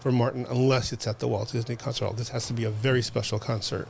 for 0.00 0.12
Martin 0.12 0.46
unless 0.48 0.92
it's 0.92 1.06
at 1.06 1.18
the 1.18 1.28
Walt 1.28 1.52
Disney 1.52 1.74
Concert 1.74 2.04
Hall. 2.04 2.14
This 2.14 2.28
has 2.28 2.46
to 2.48 2.52
be 2.52 2.64
a 2.64 2.70
very 2.70 3.02
special 3.02 3.38
concert, 3.38 3.88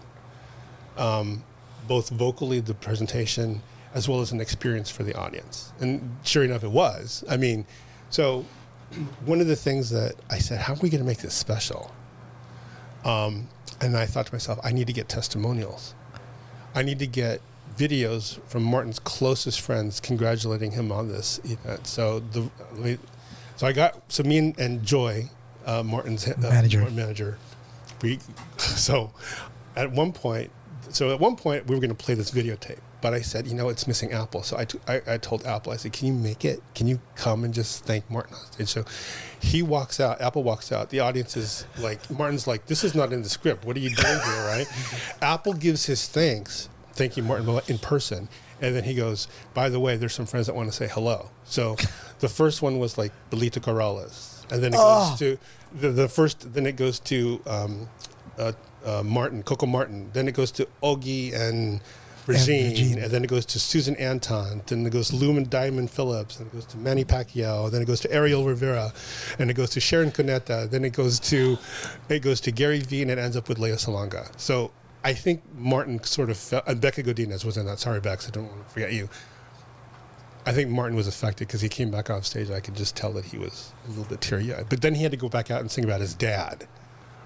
um, 0.97 1.43
both 1.89 2.11
vocally, 2.11 2.61
the 2.61 2.75
presentation, 2.75 3.61
as 3.93 4.09
well 4.09 4.21
as 4.21 4.31
an 4.31 4.41
experience 4.41 4.89
for 4.89 5.03
the 5.03 5.15
audience. 5.15 5.73
And 5.81 6.17
sure 6.23 6.45
enough, 6.45 6.63
it 6.63 6.71
was. 6.71 7.25
I 7.29 7.37
mean, 7.37 7.67
so 8.09 8.45
one 9.25 9.41
of 9.41 9.49
the 9.49 9.57
things 9.57 9.91
that 9.91 10.15
I 10.31 10.39
said, 10.39 10.61
how 10.61 10.75
are 10.75 10.79
we 10.81 10.91
going 10.91 11.03
to 11.03 11.07
make 11.07 11.19
this 11.19 11.35
special? 11.35 11.91
Um, 13.07 13.49
and 13.81 13.97
I 13.97 14.05
thought 14.05 14.27
to 14.27 14.35
myself, 14.35 14.59
I 14.65 14.73
need 14.73 14.89
to 14.89 14.93
get 14.93 15.09
testimonials. 15.09 15.95
I 16.75 16.83
need 16.83 16.99
to 16.99 17.07
get 17.07 17.41
videos 17.77 18.41
from 18.49 18.65
Martin's 18.65 18.99
closest 18.99 19.61
friends 19.61 20.01
congratulating 20.01 20.73
him 20.73 20.91
on 20.91 21.09
this 21.09 21.39
event. 21.45 21.87
So 21.87 22.21
the 22.21 22.51
so 23.57 23.67
I 23.67 23.73
got 23.73 24.01
so 24.09 24.23
me 24.25 24.39
and, 24.39 24.59
and 24.59 24.83
Joy, 24.83 25.31
uh, 25.65 25.83
Martin's 25.83 26.27
uh, 26.27 26.35
Manager. 26.39 26.81
Martin 26.81 26.97
manager. 26.97 27.39
We 28.03 28.19
so 28.59 29.13
at 29.77 29.93
one 29.93 30.13
point, 30.13 30.51
so 30.91 31.13
at 31.13 31.21
one 31.21 31.37
point 31.37 31.67
we 31.67 31.75
were 31.75 31.81
going 31.81 31.95
to 31.95 32.05
play 32.05 32.15
this 32.15 32.31
videotape, 32.31 32.81
but 33.07 33.15
I 33.15 33.21
said, 33.21 33.47
you 33.47 33.55
know, 33.55 33.69
it's 33.69 33.87
missing 33.87 34.11
Apple. 34.11 34.43
So 34.43 34.59
I, 34.59 34.65
t- 34.65 34.81
I, 34.89 35.01
I 35.07 35.17
told 35.19 35.47
Apple, 35.47 35.73
I 35.73 35.77
said, 35.77 35.93
can 35.93 36.09
you 36.09 36.13
make 36.13 36.45
it? 36.45 36.61
Can 36.75 36.89
you 36.89 36.99
come 37.15 37.45
and 37.45 37.55
just 37.55 37.85
thank 37.85 38.11
Martin 38.11 38.35
on 38.35 38.41
stage? 38.51 38.69
So 38.69 38.85
he 39.39 39.63
walks 39.63 40.01
out. 40.01 40.21
Apple 40.21 40.43
walks 40.43 40.73
out. 40.73 40.91
The 40.91 40.99
audience 40.99 41.37
is 41.37 41.67
like, 41.79 42.11
Martin's 42.11 42.49
like, 42.49 42.67
this 42.67 42.83
is 42.83 42.97
not 42.97 43.13
in 43.13 43.23
the 43.23 43.29
script. 43.29 43.65
What 43.65 43.77
are 43.77 43.79
you 43.79 43.91
doing 43.95 44.19
here, 44.25 44.45
right? 44.49 44.67
Apple 45.23 45.53
gives 45.53 45.87
his 45.87 46.09
thanks, 46.09 46.69
thanking 46.95 47.23
Martin 47.29 47.61
in 47.69 47.79
person. 47.79 48.29
And 48.61 48.75
then 48.75 48.83
he 48.83 48.95
goes, 48.95 49.29
by 49.55 49.69
the 49.69 49.79
way, 49.79 49.97
there's 49.97 50.15
some 50.15 50.27
friends 50.27 50.49
that 50.49 50.57
want 50.57 50.69
to 50.69 50.75
say 50.77 50.89
hello. 50.89 51.31
So 51.45 51.77
the 52.19 52.29
first 52.29 52.61
one 52.61 52.81
was 52.81 52.99
like 52.99 53.13
Pilita 53.31 53.61
Corrales. 53.61 54.43
And 54.53 54.61
then 54.65 54.75
it 54.75 54.81
Oh. 54.83 55.11
goes 55.11 55.19
to 55.21 55.39
the, 55.81 55.91
the 55.91 56.09
first, 56.09 56.53
then 56.55 56.67
it 56.67 56.75
goes 56.75 56.99
to 57.01 57.41
um, 57.47 57.89
uh, 58.37 58.51
uh, 58.85 59.05
Martin, 59.05 59.45
Coco 59.45 59.67
Martin. 59.67 60.11
Then 60.13 60.27
it 60.27 60.33
goes 60.35 60.51
to 60.53 60.67
Ogie 60.83 61.33
and 61.33 61.81
Regine, 62.27 62.71
Regine. 62.71 62.99
and 62.99 63.11
then 63.11 63.23
it 63.23 63.29
goes 63.29 63.47
to 63.47 63.61
Susan 63.61 63.97
Anton, 63.97 64.63
then 64.67 64.85
it 64.85 64.91
goes 64.91 65.09
to 65.09 65.17
Lou 65.17 65.43
Diamond 65.45 65.91
Phillips, 65.91 66.39
and 66.39 66.49
it 66.49 66.53
goes 66.53 66.67
to 66.67 66.77
Manny 66.77 67.05
Pacquiao, 67.05 67.71
then 67.71 67.83
it 67.83 67.85
goes 67.87 68.01
to 68.01 68.13
Ariel 68.13 68.45
Rivera, 68.45 68.93
and 69.39 69.51
it 69.51 69.55
goes 69.55 69.71
to 69.71 69.81
Sharon 69.81 70.11
Cuneta, 70.11 70.69
then 70.69 70.85
it 70.85 70.93
goes 70.93 71.21
to 71.21 71.57
it 72.09 72.21
goes 72.21 72.41
to 72.43 72.51
Gary 72.51 72.81
V., 72.81 73.03
and 73.03 73.11
it 73.11 73.19
ends 73.19 73.37
up 73.37 73.49
with 73.49 73.59
Lea 73.59 73.71
Salonga. 73.71 74.29
So 74.39 74.73
I 75.05 75.13
think 75.13 75.43
Martin 75.57 76.03
sort 76.03 76.31
of 76.31 76.37
felt, 76.37 76.65
and 76.67 76.81
Becca 76.81 77.05
Godinez 77.05 77.45
was 77.45 77.57
in 77.57 77.67
that. 77.67 77.79
Sorry, 77.79 78.01
Bex, 78.01 78.27
I 78.27 78.31
don't 78.31 78.49
want 78.49 78.67
to 78.67 78.75
forget 78.75 78.93
you. 78.93 79.09
I 80.47 80.53
think 80.53 80.71
Martin 80.71 80.97
was 80.97 81.09
affected 81.09 81.47
because 81.49 81.61
he 81.61 81.69
came 81.69 81.91
back 81.91 82.09
off 82.09 82.25
stage. 82.25 82.47
And 82.47 82.57
I 82.57 82.61
could 82.61 82.77
just 82.77 82.97
tell 82.97 83.13
that 83.13 83.25
he 83.25 83.39
was 83.39 83.73
a 83.85 83.89
little 83.91 84.05
bit 84.05 84.21
teary 84.21 84.55
eyed. 84.55 84.69
But 84.69 84.81
then 84.81 84.95
he 84.95 85.03
had 85.03 85.13
to 85.13 85.17
go 85.17 85.29
back 85.29 85.51
out 85.51 85.61
and 85.61 85.71
sing 85.71 85.85
about 85.85 86.01
his 86.01 86.15
dad, 86.15 86.67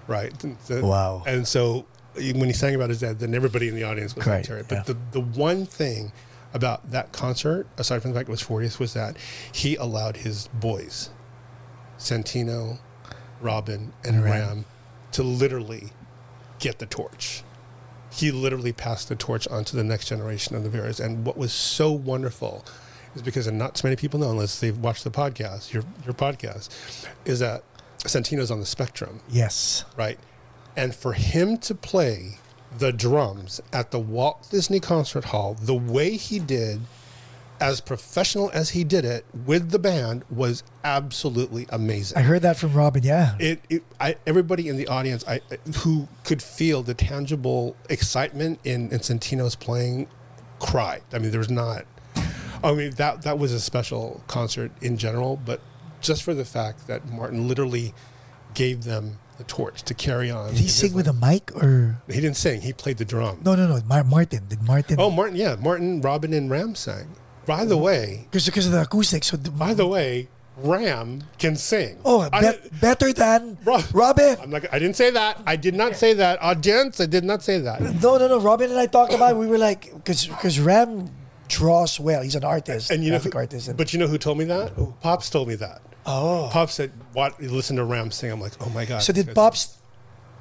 right? 0.07 0.33
Wow. 0.69 1.23
And 1.25 1.47
so 1.47 1.85
when 2.15 2.45
he 2.45 2.53
sang 2.53 2.75
about 2.75 2.89
his 2.89 2.99
dad, 2.99 3.19
then 3.19 3.33
everybody 3.33 3.67
in 3.67 3.75
the 3.75 3.83
audience 3.83 4.15
was 4.15 4.25
Right, 4.27 4.43
teary. 4.43 4.63
But 4.67 4.75
yeah. 4.75 4.83
the, 4.83 4.97
the 5.11 5.21
one 5.21 5.65
thing 5.65 6.11
about 6.53 6.91
that 6.91 7.11
concert, 7.13 7.67
aside 7.77 8.01
from 8.01 8.11
the 8.11 8.19
fact 8.19 8.27
it 8.27 8.31
was 8.31 8.43
40th, 8.43 8.79
was 8.79 8.93
that 8.93 9.15
he 9.53 9.75
allowed 9.77 10.17
his 10.17 10.47
boys, 10.49 11.09
Santino, 11.97 12.79
Robin, 13.39 13.93
and 14.03 14.23
Ram. 14.23 14.31
Ram, 14.33 14.65
to 15.13 15.23
literally 15.23 15.89
get 16.59 16.79
the 16.79 16.85
torch. 16.85 17.43
He 18.11 18.31
literally 18.31 18.73
passed 18.73 19.07
the 19.09 19.15
torch 19.15 19.47
on 19.47 19.63
to 19.65 19.75
the 19.75 19.83
next 19.83 20.07
generation 20.09 20.55
of 20.55 20.63
the 20.63 20.69
Veras. 20.69 20.99
And 21.03 21.25
what 21.25 21.37
was 21.37 21.53
so 21.53 21.91
wonderful 21.91 22.65
is 23.15 23.21
because, 23.21 23.47
and 23.47 23.57
not 23.57 23.77
so 23.77 23.87
many 23.87 23.95
people 23.95 24.19
know 24.19 24.31
unless 24.31 24.59
they've 24.59 24.77
watched 24.77 25.03
the 25.05 25.11
podcast, 25.11 25.71
your, 25.73 25.83
your 26.03 26.13
podcast, 26.13 26.69
is 27.25 27.39
that 27.39 27.63
Santino's 27.99 28.51
on 28.51 28.59
the 28.59 28.65
spectrum 28.65 29.21
Yes. 29.29 29.85
right? 29.95 30.19
And 30.75 30.95
for 30.95 31.13
him 31.13 31.57
to 31.59 31.75
play 31.75 32.37
the 32.77 32.91
drums 32.91 33.61
at 33.73 33.91
the 33.91 33.99
Walt 33.99 34.47
Disney 34.49 34.79
Concert 34.79 35.25
Hall 35.25 35.55
the 35.55 35.75
way 35.75 36.15
he 36.15 36.39
did, 36.39 36.81
as 37.59 37.81
professional 37.81 38.49
as 38.53 38.71
he 38.71 38.83
did 38.83 39.05
it 39.05 39.25
with 39.45 39.71
the 39.71 39.79
band, 39.79 40.23
was 40.29 40.63
absolutely 40.83 41.67
amazing. 41.69 42.17
I 42.17 42.21
heard 42.21 42.41
that 42.41 42.57
from 42.57 42.73
Robin. 42.73 43.03
Yeah. 43.03 43.35
It, 43.39 43.61
it 43.69 43.83
I, 43.99 44.15
everybody 44.25 44.67
in 44.67 44.77
the 44.77 44.87
audience 44.87 45.23
I, 45.27 45.41
who 45.79 46.07
could 46.23 46.41
feel 46.41 46.81
the 46.81 46.93
tangible 46.93 47.75
excitement 47.89 48.59
in, 48.63 48.89
in 48.91 48.99
Santino's 48.99 49.55
playing 49.55 50.07
cried. 50.59 51.03
I 51.13 51.19
mean, 51.19 51.31
there 51.31 51.39
was 51.39 51.51
not. 51.51 51.85
I 52.63 52.73
mean, 52.73 52.91
that 52.91 53.23
that 53.23 53.39
was 53.39 53.51
a 53.51 53.59
special 53.59 54.23
concert 54.27 54.71
in 54.81 54.97
general, 54.97 55.35
but 55.43 55.61
just 55.99 56.23
for 56.23 56.33
the 56.33 56.45
fact 56.45 56.87
that 56.87 57.09
Martin 57.09 57.47
literally 57.47 57.93
gave 58.53 58.83
them 58.83 59.17
the 59.41 59.47
torch 59.47 59.83
to 59.83 59.93
carry 59.93 60.29
on. 60.29 60.49
Did 60.49 60.59
he 60.59 60.67
sing 60.67 60.93
with 60.93 61.07
a 61.07 61.13
mic 61.13 61.51
or 61.55 61.97
He 62.07 62.21
didn't 62.21 62.37
sing. 62.37 62.61
He 62.61 62.73
played 62.73 62.97
the 62.97 63.05
drum. 63.05 63.39
no? 63.43 63.55
No, 63.55 63.67
no. 63.67 63.81
Mar- 63.87 64.03
Martin 64.03 64.43
did 64.47 64.61
Martin? 64.61 64.97
Oh, 64.99 65.09
Martin. 65.09 65.35
Yeah, 65.35 65.55
Martin, 65.59 66.01
Robin, 66.01 66.33
and 66.33 66.49
Ram 66.49 66.75
sang. 66.75 67.07
By 67.45 67.65
the 67.65 67.75
oh. 67.75 67.89
way, 67.89 68.27
because 68.29 68.45
because 68.45 68.67
of 68.67 68.71
the 68.71 68.81
acoustics. 68.81 69.27
So 69.27 69.37
the, 69.37 69.49
by 69.49 69.73
the 69.73 69.87
way, 69.87 70.27
Ram 70.57 71.23
can 71.39 71.55
sing. 71.55 71.97
oh, 72.05 72.29
I, 72.31 72.59
better 72.79 73.11
than 73.11 73.57
Rob- 73.65 73.83
Robin. 73.93 74.37
I'm 74.41 74.51
not. 74.51 74.71
I 74.71 74.77
didn't 74.77 74.95
say 74.95 75.09
that. 75.09 75.41
I 75.47 75.55
did 75.55 75.73
not 75.73 75.95
say 75.95 76.13
that. 76.13 76.41
Audience, 76.41 77.01
I 77.01 77.07
did 77.07 77.23
not 77.23 77.41
say 77.41 77.57
that. 77.59 77.81
No, 77.81 78.17
no, 78.17 78.27
no. 78.27 78.39
Robin 78.39 78.69
and 78.69 78.79
I 78.79 78.85
talked 78.85 79.13
about. 79.13 79.31
It. 79.31 79.37
We 79.37 79.47
were 79.47 79.57
like, 79.57 79.91
because 79.91 80.27
because 80.27 80.59
Ram 80.59 81.09
draws 81.47 81.99
well. 81.99 82.21
He's 82.21 82.35
an 82.35 82.43
artist, 82.45 82.91
And 82.91 83.03
you 83.03 83.11
know, 83.11 83.17
who- 83.17 83.31
artist. 83.33 83.67
And, 83.69 83.77
but 83.77 83.91
you 83.91 83.97
know 83.99 84.07
who 84.07 84.19
told 84.19 84.37
me 84.37 84.45
that? 84.45 84.71
Pops 85.01 85.29
told 85.31 85.47
me 85.47 85.55
that. 85.55 85.81
Oh, 86.05 86.49
Pops 86.51 86.73
said, 86.75 86.91
"What? 87.13 87.41
Listen 87.41 87.75
to 87.77 87.83
Ram 87.83 88.11
sing." 88.11 88.31
I'm 88.31 88.41
like, 88.41 88.53
"Oh 88.61 88.69
my 88.69 88.85
god!" 88.85 89.01
so 89.01 89.13
did 89.13 89.33
Pops 89.35 89.77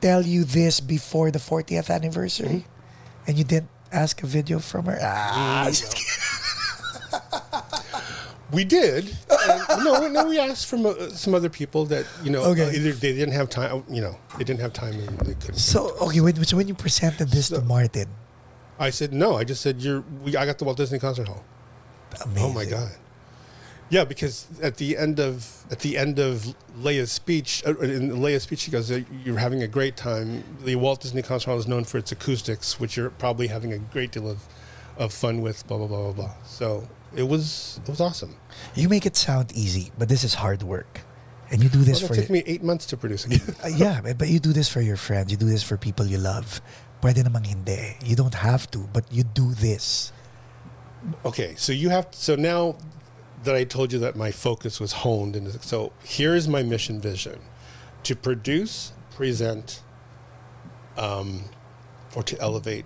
tell 0.00 0.22
you 0.22 0.44
this 0.44 0.80
before 0.80 1.30
the 1.30 1.38
40th 1.38 1.90
anniversary, 1.90 2.64
and 3.26 3.36
you 3.38 3.44
didn't 3.44 3.70
ask 3.92 4.22
a 4.22 4.26
video 4.26 4.58
from 4.58 4.86
her? 4.86 4.98
Ah, 5.02 5.68
kidding. 5.70 6.06
We 8.52 8.64
did. 8.64 9.16
And, 9.30 9.84
no, 9.84 10.08
no, 10.08 10.26
we 10.26 10.38
asked 10.40 10.66
from 10.66 10.84
uh, 10.84 11.10
some 11.10 11.34
other 11.36 11.48
people 11.48 11.84
that 11.86 12.04
you 12.24 12.30
know 12.30 12.42
Okay. 12.50 12.64
uh, 12.64 12.70
either 12.72 12.92
they 12.92 13.12
didn't 13.12 13.32
have 13.32 13.48
time. 13.48 13.84
You 13.88 14.00
know, 14.02 14.18
they 14.38 14.44
didn't 14.44 14.58
have 14.60 14.72
time 14.72 14.94
and 14.94 15.18
they 15.20 15.34
couldn't. 15.34 15.54
so 15.56 15.94
okay. 16.00 16.20
When, 16.20 16.34
so 16.44 16.56
when 16.56 16.66
you 16.66 16.74
presented 16.74 17.28
this 17.30 17.48
to 17.50 17.60
Martin, 17.60 18.08
I 18.78 18.90
said 18.90 19.12
no. 19.12 19.36
I 19.36 19.44
just 19.44 19.62
said 19.62 19.80
you're. 19.80 20.02
We, 20.24 20.36
I 20.36 20.46
got 20.46 20.58
the 20.58 20.64
Walt 20.64 20.78
Disney 20.78 20.98
Concert 20.98 21.28
Hall. 21.28 21.44
amazing. 22.24 22.42
Oh 22.42 22.52
my 22.52 22.64
god. 22.64 22.90
Yeah, 23.90 24.04
because 24.04 24.46
at 24.62 24.76
the 24.76 24.96
end 24.96 25.18
of 25.18 25.64
at 25.70 25.80
the 25.80 25.98
end 25.98 26.18
of 26.20 26.54
Lea's 26.78 27.10
speech, 27.10 27.62
uh, 27.66 27.76
in 27.78 28.22
Lea's 28.22 28.44
speech, 28.44 28.60
she 28.60 28.70
goes, 28.70 28.88
uh, 28.90 29.02
"You're 29.24 29.38
having 29.38 29.62
a 29.62 29.68
great 29.68 29.96
time." 29.96 30.44
The 30.64 30.76
Walt 30.76 31.00
Disney 31.02 31.22
Concert 31.22 31.50
Hall 31.50 31.58
is 31.58 31.66
known 31.66 31.82
for 31.84 31.98
its 31.98 32.12
acoustics, 32.12 32.78
which 32.78 32.96
you're 32.96 33.10
probably 33.10 33.48
having 33.48 33.72
a 33.72 33.78
great 33.78 34.12
deal 34.12 34.30
of, 34.30 34.46
of 34.96 35.12
fun 35.12 35.42
with. 35.42 35.66
Blah 35.66 35.78
blah 35.78 35.88
blah 35.88 36.02
blah 36.12 36.12
blah. 36.12 36.34
So 36.46 36.86
it 37.16 37.26
was 37.26 37.80
it 37.82 37.90
was 37.90 38.00
awesome. 38.00 38.36
You 38.76 38.88
make 38.88 39.06
it 39.06 39.16
sound 39.16 39.50
easy, 39.52 39.90
but 39.98 40.08
this 40.08 40.22
is 40.22 40.34
hard 40.34 40.62
work, 40.62 41.00
and 41.50 41.60
you 41.60 41.68
do 41.68 41.82
this 41.82 42.00
Well, 42.00 42.08
for 42.08 42.14
it 42.14 42.20
took 42.22 42.28
your, 42.28 42.38
me 42.38 42.42
eight 42.46 42.62
months 42.62 42.86
to 42.86 42.96
produce 42.96 43.26
it. 43.26 43.42
Uh, 43.64 43.68
yeah, 43.68 44.00
but- 44.14 44.28
you 44.28 44.38
do 44.38 44.52
this 44.52 44.68
for 44.68 44.80
your 44.80 44.96
friends. 44.96 45.32
You 45.32 45.36
do 45.36 45.50
this 45.50 45.64
for 45.64 45.76
people 45.76 46.06
you 46.06 46.18
love. 46.18 46.62
Pwede 47.02 47.24
namang 47.26 47.46
hindi. 47.46 47.96
You 48.04 48.14
don't 48.14 48.34
have 48.38 48.70
to, 48.70 48.86
but 48.92 49.02
you 49.10 49.24
do 49.24 49.50
this. 49.54 50.12
okay, 51.24 51.54
so 51.56 51.72
you 51.72 51.88
have 51.88 52.06
so 52.12 52.36
now 52.36 52.76
that 53.44 53.54
I 53.54 53.64
told 53.64 53.92
you 53.92 53.98
that 54.00 54.16
my 54.16 54.30
focus 54.30 54.80
was 54.80 54.92
honed, 54.92 55.36
and 55.36 55.62
so 55.62 55.92
here 56.04 56.34
is 56.34 56.48
my 56.48 56.62
mission 56.62 57.00
vision: 57.00 57.40
to 58.04 58.16
produce, 58.16 58.92
present, 59.14 59.82
um, 60.96 61.44
or 62.14 62.22
to 62.22 62.38
elevate 62.40 62.84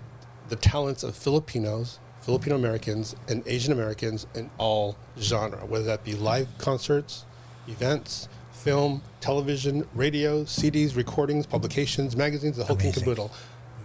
the 0.49 0.55
talents 0.55 1.03
of 1.03 1.15
Filipinos, 1.15 1.99
Filipino 2.21 2.55
Americans, 2.55 3.15
and 3.27 3.43
Asian 3.45 3.73
Americans 3.73 4.27
in 4.33 4.49
all 4.57 4.95
genre, 5.19 5.65
whether 5.65 5.85
that 5.85 6.03
be 6.03 6.13
live 6.13 6.47
concerts, 6.57 7.25
events, 7.67 8.27
film, 8.51 9.01
television, 9.19 9.87
radio, 9.93 10.43
CDs, 10.43 10.95
recordings, 10.95 11.45
publications, 11.45 12.15
magazines, 12.15 12.57
the 12.57 12.63
whole 12.63 12.75
king 12.75 12.87
Amazing. 12.87 13.03
caboodle. 13.03 13.31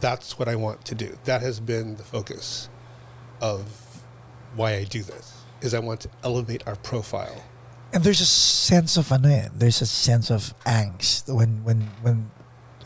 That's 0.01 0.39
what 0.39 0.49
I 0.49 0.57
want 0.57 0.85
to 0.87 0.95
do. 0.95 1.19
That 1.25 1.43
has 1.43 1.61
been 1.61 1.97
the 1.97 2.03
focus 2.03 2.71
of 3.43 4.03
why 4.57 4.77
I 4.77 4.85
do 4.85 5.03
this. 5.03 5.40
Is 5.63 5.75
I 5.75 5.79
want 5.79 6.01
to 6.01 6.11
elevate 6.25 6.63
our 6.67 6.77
profile. 6.77 7.45
And 7.93 8.05
there's 8.05 8.21
a 8.21 8.27
sense 8.27 8.97
of 8.97 9.11
ano 9.13 9.29
eh, 9.29 9.49
there's 9.53 9.83
a 9.83 9.87
sense 9.87 10.31
of 10.31 10.55
angst 10.65 11.27
when 11.27 11.65
when 11.65 11.91
when 12.03 12.31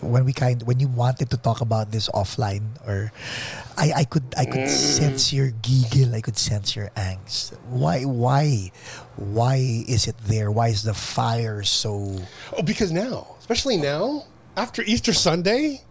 when 0.01 0.25
we 0.25 0.33
kind 0.33 0.63
when 0.65 0.81
you 0.81 0.89
wanted 0.89 1.31
to 1.31 1.37
talk 1.37 1.61
about 1.61 1.91
this 1.91 2.09
offline 2.11 2.77
or 2.87 3.13
I, 3.77 3.93
I 3.93 4.05
could 4.05 4.25
I 4.37 4.45
could 4.45 4.69
sense 4.69 5.33
your 5.33 5.51
giggle, 5.63 6.15
I 6.15 6.21
could 6.21 6.39
sense 6.39 6.77
your 6.77 6.89
angst. 6.97 7.57
Why 7.69 8.05
why 8.05 8.71
why 9.17 9.57
is 9.89 10.07
it 10.07 10.17
there? 10.25 10.51
Why 10.51 10.69
is 10.69 10.83
the 10.83 10.95
fire 10.95 11.63
so 11.63 12.17
Oh, 12.57 12.63
because 12.63 12.93
now, 12.93 13.37
especially 13.39 13.77
now, 13.77 14.25
after 14.57 14.83
Easter 14.83 15.13
Sunday, 15.13 15.83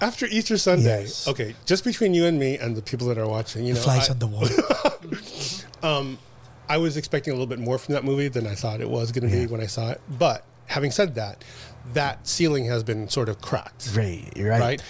after 0.00 0.26
Easter 0.26 0.56
Sunday, 0.58 1.02
Yes. 1.02 1.26
okay, 1.28 1.54
just 1.66 1.84
between 1.84 2.14
you 2.14 2.26
and 2.26 2.38
me 2.38 2.58
and 2.58 2.76
the 2.76 2.82
people 2.82 3.06
that 3.08 3.18
are 3.18 3.28
watching, 3.28 3.64
you 3.64 3.74
know, 3.74 3.80
flies 3.80 4.08
I, 4.08 4.12
on 4.12 4.18
the 4.18 4.26
wall? 4.26 4.48
Um, 5.82 6.18
I 6.68 6.76
was 6.78 6.96
expecting 6.96 7.32
a 7.32 7.34
little 7.34 7.48
bit 7.48 7.58
more 7.58 7.76
from 7.76 7.94
that 7.94 8.04
movie 8.04 8.28
than 8.28 8.46
I 8.46 8.54
thought 8.54 8.80
it 8.80 8.88
was 8.88 9.10
going 9.10 9.28
to 9.28 9.36
Yeah. 9.36 9.46
be 9.46 9.52
when 9.52 9.60
I 9.60 9.66
saw 9.66 9.90
it. 9.90 10.00
But 10.08 10.44
having 10.66 10.92
said 10.92 11.16
that, 11.16 11.42
that 11.92 12.26
ceiling 12.28 12.66
has 12.66 12.84
been 12.84 13.08
sort 13.08 13.28
of 13.28 13.40
cracked, 13.40 13.90
right, 13.96 14.30
right. 14.36 14.60
right? 14.60 14.82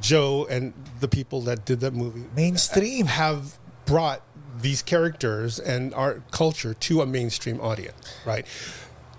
Joe 0.00 0.46
and 0.48 0.72
the 1.00 1.08
people 1.08 1.42
that 1.42 1.66
did 1.66 1.80
that 1.80 1.92
movie 1.92 2.24
Mainstream. 2.34 3.04
have 3.06 3.58
brought 3.84 4.22
these 4.62 4.80
characters 4.80 5.58
and 5.58 5.92
our 5.94 6.22
culture 6.30 6.72
to 6.74 7.02
a 7.02 7.06
mainstream 7.06 7.60
audience, 7.60 8.14
right? 8.24 8.46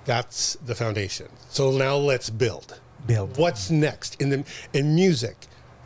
That's 0.05 0.55
the 0.65 0.73
foundation. 0.73 1.27
So 1.49 1.71
now 1.71 1.95
let's 1.95 2.29
build. 2.31 2.79
Build. 3.07 3.37
What's 3.37 3.69
next 3.69 4.19
in 4.21 4.29
the 4.29 4.43
in 4.73 4.95
music? 4.95 5.35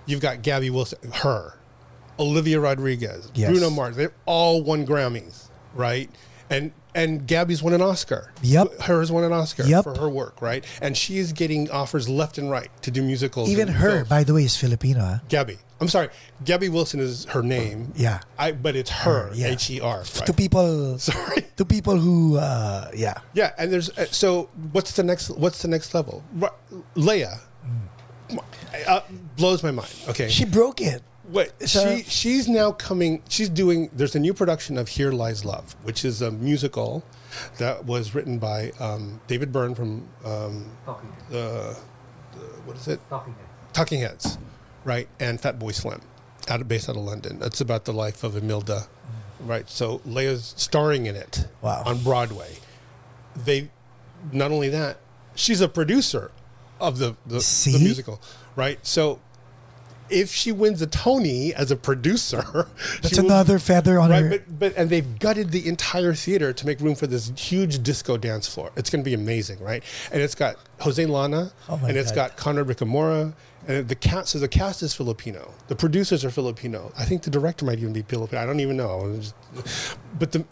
You've 0.05 0.21
got 0.21 0.41
Gabi 0.41 0.69
Wilson, 0.69 0.99
her, 1.15 1.57
Olivia 2.19 2.59
Rodriguez, 2.59 3.29
Yes. 3.35 3.51
Bruno 3.51 3.69
Mars. 3.69 3.95
They've 3.95 4.11
all 4.25 4.61
won 4.63 4.85
Grammys, 4.85 5.49
right? 5.73 6.09
And 6.49 6.71
and 6.95 7.27
Gabi's 7.27 7.61
won 7.61 7.73
an 7.73 7.81
Oscar. 7.81 8.31
Yep. 8.41 8.81
Hers 8.81 9.11
won 9.11 9.23
an 9.23 9.33
Oscar 9.33 9.63
Yep. 9.63 9.83
for 9.83 9.95
her 9.99 10.09
work, 10.09 10.41
right? 10.41 10.63
And 10.81 10.97
she 10.97 11.17
is 11.17 11.31
getting 11.33 11.69
offers 11.69 12.07
left 12.09 12.37
and 12.37 12.49
right 12.49 12.69
to 12.83 12.89
do 12.91 13.03
musicals. 13.03 13.49
Even 13.49 13.67
her, 13.67 13.97
films. 13.97 14.09
by 14.09 14.23
the 14.23 14.33
way, 14.33 14.43
is 14.45 14.55
Filipino. 14.55 15.01
Huh? 15.01 15.19
Gabi. 15.29 15.57
I'm 15.79 15.87
sorry. 15.87 16.09
Gabi 16.43 16.69
Wilson 16.69 16.99
is 16.99 17.25
her 17.25 17.43
name. 17.43 17.93
Yeah. 17.95 18.21
I 18.37 18.51
but 18.51 18.75
it's 18.75 18.89
her, 18.89 19.27
Her, 19.29 19.35
yeah. 19.35 19.47
H 19.47 19.69
E 19.69 19.79
R. 19.79 20.03
To 20.03 20.33
people, 20.33 20.97
Sorry. 20.99 21.45
to 21.57 21.65
people 21.65 21.97
who, 21.97 22.37
uh, 22.37 22.89
yeah, 22.95 23.15
Yeah, 23.33 23.51
and 23.57 23.71
there's 23.71 23.89
uh, 23.97 24.05
so 24.05 24.49
what's 24.71 24.93
the 24.93 25.03
next 25.03 25.29
what's 25.31 25.61
the 25.61 25.67
next 25.67 25.93
level? 25.93 26.23
Ru- 26.33 26.81
Lea 26.95 27.25
uh, 28.87 29.01
blows 29.35 29.63
my 29.63 29.71
mind. 29.71 29.93
Okay. 30.09 30.29
she 30.29 30.45
broke 30.45 30.81
it. 30.81 31.01
Wait, 31.29 31.51
So- 31.67 31.97
she 31.97 32.03
she's 32.03 32.47
now 32.47 32.71
coming. 32.71 33.21
She's 33.29 33.49
doing. 33.49 33.89
There's 33.93 34.15
a 34.15 34.19
new 34.19 34.33
production 34.33 34.77
of 34.77 34.87
Here 34.87 35.11
Lies 35.11 35.43
Love, 35.43 35.75
which 35.83 36.05
is 36.05 36.21
a 36.21 36.31
musical 36.31 37.03
that 37.57 37.85
was 37.85 38.15
written 38.15 38.39
by 38.39 38.71
um, 38.79 39.19
David 39.27 39.51
Byrne 39.51 39.75
from 39.75 40.07
um, 40.23 40.65
Talking 40.85 41.13
the, 41.29 41.75
the 42.31 42.39
what 42.65 42.77
is 42.77 42.87
it? 42.87 42.99
Talking 43.09 43.35
Talking 43.73 43.99
Heads, 44.01 44.37
right? 44.87 45.07
And 45.19 45.39
Fatboy 45.39 45.73
Slim, 45.75 46.01
out 46.47 46.61
of, 46.61 46.67
based 46.67 46.89
out 46.89 46.95
of 46.95 47.03
London. 47.03 47.39
It's 47.41 47.61
about 47.61 47.85
the 47.85 47.93
life 47.93 48.23
of 48.23 48.35
Imelda, 48.37 48.87
mm. 49.43 49.47
right? 49.49 49.69
So 49.69 50.01
Lea's 50.05 50.53
starring 50.57 51.05
in 51.05 51.15
it 51.15 51.45
Wow. 51.61 51.83
on 51.85 51.99
Broadway. 52.01 52.55
They, 53.35 53.69
not 54.31 54.51
only 54.51 54.69
that, 54.69 54.97
she's 55.35 55.61
a 55.61 55.67
producer 55.67 56.31
of 56.79 56.97
the 56.99 57.15
the, 57.25 57.39
the 57.71 57.79
musical, 57.79 58.21
right? 58.55 58.79
So 58.85 59.19
if 60.09 60.31
she 60.31 60.53
wins 60.53 60.81
a 60.81 60.87
Tony 60.87 61.53
as 61.53 61.69
a 61.69 61.75
producer, 61.75 62.41
That's 63.01 63.09
she 63.13 63.19
will- 63.19 63.25
another 63.27 63.59
feather 63.59 63.99
on 63.99 64.09
Right, 64.09 64.23
her. 64.23 64.29
but, 64.29 64.59
but 64.59 64.73
and 64.77 64.89
they've 64.89 65.19
gutted 65.19 65.51
the 65.51 65.67
entire 65.67 66.13
theater 66.13 66.53
to 66.53 66.65
make 66.65 66.79
room 66.79 66.95
for 66.95 67.07
this 67.07 67.29
huge 67.35 67.83
disco 67.83 68.15
dance 68.15 68.47
floor. 68.47 68.71
It's 68.77 68.89
going 68.89 69.03
to 69.03 69.05
be 69.09 69.13
amazing, 69.13 69.59
right? 69.59 69.83
And 70.13 70.21
it's 70.21 70.33
got 70.35 70.55
Jose 70.79 71.03
Llana, 71.05 71.51
Oh 71.67 71.81
and 71.85 71.97
it's 71.97 72.11
God. 72.11 72.29
got 72.29 72.37
Conrad 72.37 72.67
Ricamora, 72.67 73.33
and 73.67 73.87
the 73.87 73.95
cast. 73.95 74.29
So 74.29 74.39
the 74.39 74.47
cast 74.47 74.81
is 74.81 74.93
Filipino. 74.93 75.53
The 75.67 75.75
producers 75.75 76.23
are 76.25 76.29
Filipino. 76.29 76.91
I 76.97 77.05
think 77.05 77.23
the 77.23 77.29
director 77.29 77.65
might 77.65 77.79
even 77.79 77.93
be 77.93 78.01
Filipino. 78.01 78.41
I 78.41 78.45
don't 78.45 78.59
even 78.59 78.77
know. 78.77 79.19
But 80.17 80.31
the 80.31 80.45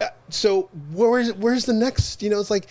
uh, 0.00 0.06
so 0.28 0.68
where's 0.92 1.32
where's 1.34 1.64
the 1.64 1.72
next? 1.72 2.22
You 2.22 2.30
know, 2.30 2.40
it's 2.40 2.50
like 2.50 2.66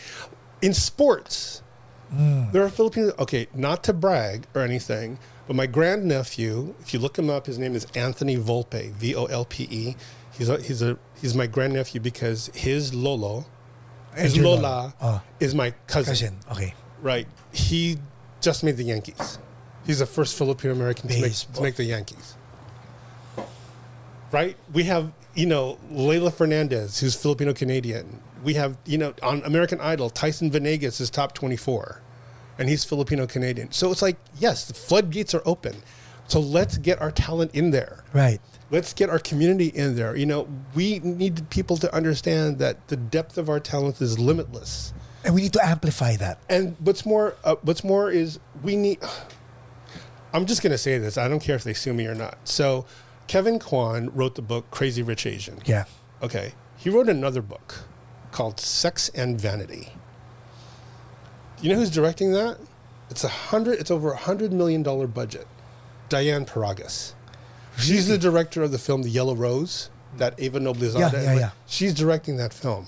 in 0.61 0.73
sports. 0.73 1.61
Hmm. 2.09 2.51
There 2.51 2.63
are 2.63 2.69
Filipinos. 2.69 3.13
Okay, 3.19 3.47
not 3.53 3.83
to 3.85 3.93
brag 3.93 4.45
or 4.53 4.61
anything, 4.61 5.17
but 5.47 5.55
my 5.55 5.65
grandnephew, 5.65 6.73
if 6.81 6.93
you 6.93 6.99
look 6.99 7.17
him 7.17 7.29
up, 7.29 7.45
his 7.45 7.57
name 7.57 7.75
is 7.75 7.85
Anthony 7.95 8.37
Volpe, 8.37 8.91
V 8.91 9.15
O 9.15 9.25
L 9.25 9.45
P 9.45 9.67
E. 9.69 9.95
He's 10.37 10.49
a, 10.49 10.61
he's 10.61 10.81
a 10.81 10.97
he's 11.21 11.33
my 11.33 11.47
grandnephew 11.47 12.01
because 12.01 12.51
his 12.53 12.93
Lolo, 12.93 13.45
his 14.15 14.37
Lola, 14.37 14.55
Lola. 14.55 14.93
Oh. 15.01 15.21
is 15.39 15.55
my 15.55 15.71
cousin. 15.87 16.11
Cousin, 16.11 16.39
okay. 16.51 16.73
Right. 17.01 17.27
He 17.51 17.97
just 18.41 18.63
made 18.63 18.77
the 18.77 18.83
Yankees. 18.83 19.39
He's 19.85 19.99
the 19.99 20.05
first 20.05 20.37
Filipino 20.37 20.73
American 20.73 21.09
to 21.09 21.21
make, 21.21 21.33
to 21.33 21.61
make 21.61 21.75
the 21.75 21.83
Yankees. 21.83 22.35
Right? 24.31 24.57
We 24.73 24.83
have, 24.83 25.13
you 25.35 25.45
know, 25.45 25.77
Leylah 25.91 26.33
Fernandez, 26.33 26.99
who's 26.99 27.15
Filipino 27.15 27.53
Canadian. 27.53 28.19
We 28.43 28.55
have, 28.55 28.77
you 28.85 28.97
know, 28.97 29.13
on 29.21 29.43
American 29.43 29.79
Idol, 29.79 30.09
Tyson 30.09 30.51
Venegas 30.51 30.99
is 30.99 31.09
top 31.09 31.33
24, 31.33 32.01
and 32.57 32.67
he's 32.67 32.83
Filipino 32.83 33.27
Canadian. 33.27 33.71
So 33.71 33.91
it's 33.91 34.01
like, 34.01 34.17
yes, 34.37 34.65
the 34.65 34.73
floodgates 34.73 35.33
are 35.33 35.41
open, 35.45 35.75
So 36.27 36.39
let's 36.39 36.77
get 36.77 36.99
our 37.01 37.11
talent 37.11 37.53
in 37.53 37.69
there. 37.69 38.03
Right. 38.11 38.39
Let's 38.71 38.93
get 38.93 39.11
our 39.11 39.19
community 39.19 39.67
in 39.67 39.95
there. 39.95 40.15
You 40.15 40.25
know, 40.25 40.47
we 40.73 40.99
need 40.99 41.47
people 41.51 41.77
to 41.77 41.93
understand 41.93 42.57
that 42.57 42.87
the 42.87 42.97
depth 42.97 43.37
of 43.37 43.47
our 43.47 43.59
talent 43.59 44.01
is 44.01 44.17
limitless. 44.17 44.91
And 45.23 45.35
we 45.35 45.41
need 45.41 45.53
to 45.53 45.63
amplify 45.65 46.15
that. 46.17 46.39
And 46.49 46.75
what's 46.79 47.05
more, 47.05 47.35
uh, 47.43 47.55
what's 47.61 47.83
more 47.83 48.09
is 48.09 48.39
we 48.63 48.75
need. 48.75 48.99
I'm 50.35 50.45
just 50.45 50.61
gonna 50.61 50.77
say 50.77 50.97
this. 50.97 51.17
I 51.17 51.27
don't 51.27 51.39
care 51.39 51.55
if 51.55 51.63
they 51.63 51.73
sue 51.73 51.93
me 51.93 52.05
or 52.07 52.15
not. 52.15 52.37
So, 52.43 52.85
Kevin 53.27 53.57
Kwan 53.59 54.09
wrote 54.13 54.35
the 54.35 54.41
book 54.41 54.69
Crazy 54.69 55.01
Rich 55.01 55.25
Asian. 55.25 55.59
Yeah. 55.65 55.85
Okay. 56.21 56.53
He 56.77 56.89
wrote 56.89 57.07
another 57.09 57.41
book 57.41 57.75
called 58.31 58.59
Sex 58.59 59.09
and 59.15 59.39
Vanity. 59.39 59.93
You 61.61 61.69
know 61.69 61.75
who's 61.77 61.89
directing 61.89 62.33
that? 62.33 62.57
It's 63.09 63.23
a 63.23 63.29
hundred. 63.29 63.79
It's 63.79 63.89
over 63.91 64.11
a 64.11 64.17
hundred 64.17 64.51
million 64.51 64.83
dollar 64.83 65.07
budget. 65.07 65.47
Diane 66.09 66.45
Paragas. 66.45 67.13
She's 67.77 68.07
the 68.07 68.17
director 68.17 68.61
of 68.63 68.71
the 68.71 68.77
film 68.77 69.03
The 69.03 69.09
Yellow 69.09 69.35
Rose. 69.35 69.89
That 70.17 70.39
Eva 70.39 70.59
Noblezada. 70.59 71.11
Yeah, 71.13 71.21
yeah, 71.23 71.35
yeah. 71.39 71.49
She's 71.65 71.93
directing 71.93 72.37
that 72.37 72.53
film. 72.53 72.87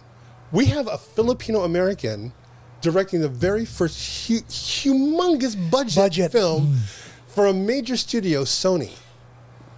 We 0.51 0.65
have 0.65 0.87
a 0.87 0.97
Filipino 0.97 1.63
American 1.63 2.31
directing 2.79 3.19
the 3.21 3.27
very 3.29 3.65
first 3.65 4.27
hu- 4.27 4.41
humongous 4.43 5.55
budget, 5.71 5.95
Budget. 5.95 6.31
film 6.31 6.67
Mm. 6.67 7.06
For 7.37 7.45
a 7.45 7.53
major 7.53 7.95
studio, 7.95 8.45
Sony 8.45 8.93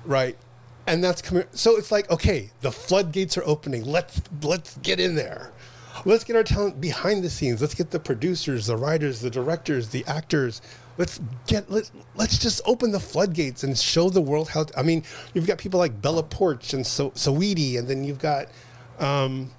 right? 0.06 0.38
And 0.88 1.03
that's 1.03 1.22
coming. 1.22 1.44
So 1.52 1.76
it's 1.77 1.91
like, 1.91 2.10
okay, 2.10 2.49
the 2.61 2.72
floodgates 2.72 3.38
are 3.38 3.44
opening. 3.45 3.86
Let's 3.86 4.22
let's 4.41 4.77
get 4.77 4.99
in 4.99 5.15
there. 5.15 5.52
Let's 6.06 6.23
get 6.23 6.36
our 6.36 6.44
talent 6.44 6.80
behind 6.80 7.23
the 7.23 7.30
scenes. 7.30 7.61
Let's 7.61 7.76
get 7.76 7.91
the 7.91 7.99
producers, 7.99 8.68
the 8.68 8.77
writers, 8.77 9.19
the 9.19 9.30
directors, 9.30 9.90
the 9.90 10.06
actors. 10.07 10.61
Let's 10.98 11.19
get 11.48 11.69
let 11.69 11.91
let's 12.15 12.40
just 12.40 12.61
open 12.65 12.91
the 12.91 12.99
floodgates 12.99 13.64
and 13.64 13.77
show 13.77 14.10
the 14.10 14.22
world 14.22 14.49
how. 14.49 14.65
I 14.76 14.81
mean, 14.81 15.03
you've 15.34 15.45
got 15.45 15.57
people 15.57 15.80
like 15.80 16.02
Bella 16.02 16.23
Poarch 16.23 16.73
and 16.73 16.88
so 16.88 17.11
Saweetie, 17.11 17.77
and 17.77 17.88
then 17.88 18.03
you've 18.03 18.19
got 18.19 18.48
um, 18.99 19.52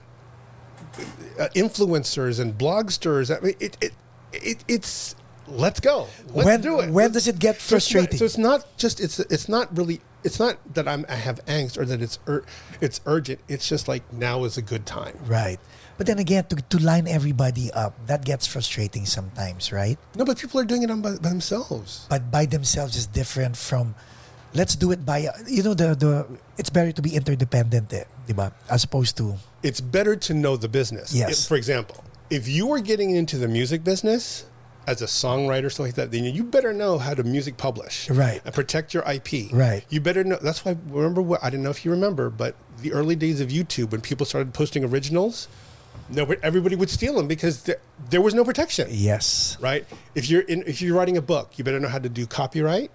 uh, 1.39 1.49
influencers 1.55 2.41
and 2.41 2.59
blogsters. 2.59 3.37
I 3.37 3.41
mean, 3.45 3.55
it, 3.61 3.77
it, 3.81 3.93
it 4.33 4.65
it's 4.67 5.15
let's 5.51 5.81
go. 5.81 6.07
Let's 6.33 6.47
When- 6.47 6.61
do 6.61 6.81
it. 6.81 6.91
when 6.91 7.05
Let's- 7.07 7.15
does 7.15 7.29
it 7.29 7.39
get 7.39 7.57
so 7.57 7.59
it's 7.59 7.63
not- 7.63 7.71
frustrating? 7.71 8.19
So 8.19 8.25
it's 8.25 8.39
not 8.39 8.77
just 8.77 9.01
it's 9.01 9.19
it's 9.21 9.49
not 9.49 9.77
really 9.77 10.01
it's 10.23 10.39
not 10.39 10.59
that 10.75 10.87
I'm 10.87 11.05
I 11.09 11.15
have 11.17 11.45
angst 11.47 11.77
or 11.79 11.85
that 11.87 12.01
it's 12.03 12.19
ur- 12.29 12.45
it's 12.81 13.01
urgent. 13.07 13.41
It's 13.49 13.67
just 13.69 13.89
like 13.89 14.03
now 14.13 14.45
is 14.45 14.57
a 14.57 14.63
good 14.63 14.87
time. 14.87 15.19
Right. 15.27 15.59
But 15.99 16.07
then 16.07 16.19
again, 16.19 16.45
to, 16.49 16.57
to 16.57 16.79
line 16.79 17.07
everybody 17.07 17.71
up, 17.73 17.93
that 18.07 18.25
gets 18.25 18.47
frustrating 18.47 19.05
sometimes, 19.05 19.71
right? 19.71 19.99
No, 20.17 20.25
but 20.25 20.39
people 20.39 20.59
are 20.59 20.65
doing 20.65 20.83
it 20.83 20.91
on 20.91 21.03
by, 21.03 21.17
by 21.17 21.29
themselves. 21.29 22.07
But 22.09 22.31
by 22.31 22.47
themselves 22.47 22.97
is 22.97 23.07
different 23.07 23.57
from 23.57 23.95
let's 24.55 24.75
do 24.77 24.91
it 24.93 25.05
by 25.05 25.29
you 25.47 25.63
know 25.63 25.75
the 25.75 25.95
the 25.95 26.27
it's 26.59 26.71
better 26.71 26.93
to 26.93 27.03
be 27.03 27.15
interdependent, 27.17 27.93
eh, 27.93 28.05
diba? 28.27 28.53
As 28.71 28.85
opposed 28.85 29.17
to 29.19 29.37
It's 29.63 29.81
better 29.81 30.17
to 30.17 30.33
know 30.35 30.57
the 30.57 30.69
business. 30.69 31.13
Yes. 31.13 31.31
If- 31.45 31.49
for 31.49 31.57
example, 31.57 32.03
if 32.31 32.49
you 32.49 32.67
were 32.67 32.81
getting 32.81 33.11
into 33.11 33.37
the 33.37 33.49
music 33.49 33.85
business 33.85 34.45
as 34.87 35.03
a 35.03 35.07
songwriter, 35.07 35.71
something 35.71 35.87
like 35.87 35.95
that, 35.95 36.11
then 36.11 36.25
you 36.25 36.43
better 36.43 36.73
know 36.73 36.99
how 36.99 37.15
to 37.15 37.23
music 37.23 37.57
publish, 37.57 38.09
Right. 38.11 38.41
and 38.45 38.55
protect 38.55 38.93
your 38.95 39.03
IP, 39.11 39.51
Right. 39.53 39.85
You 39.91 40.01
better 40.01 40.25
know. 40.25 40.39
That's 40.43 40.65
why. 40.65 40.77
Remember 40.89 41.23
what 41.23 41.43
I 41.45 41.51
don't 41.51 41.63
know 41.63 41.71
if 41.71 41.85
you 41.85 41.91
remember, 41.91 42.31
but 42.31 42.55
the 42.83 42.93
early 42.93 43.15
days 43.17 43.41
of 43.41 43.49
YouTube 43.51 43.91
when 43.93 44.01
people 44.01 44.25
started 44.27 44.53
posting 44.55 44.85
originals, 44.85 45.49
no, 46.09 46.25
everybody 46.43 46.75
would 46.77 46.91
steal 46.91 47.15
them 47.15 47.29
because 47.29 47.63
there, 47.65 47.79
there 48.09 48.21
was 48.23 48.35
no 48.35 48.43
protection. 48.45 48.89
yes. 48.91 49.57
right? 49.61 49.85
If 50.15 50.29
you're 50.31 50.43
in, 50.43 50.63
if 50.67 50.81
you're 50.83 50.97
writing 50.97 51.17
a 51.17 51.23
book, 51.23 51.53
you 51.57 51.63
better 51.65 51.79
know 51.79 51.89
how 51.89 51.99
to 51.99 52.09
do 52.09 52.27
copyright. 52.27 52.91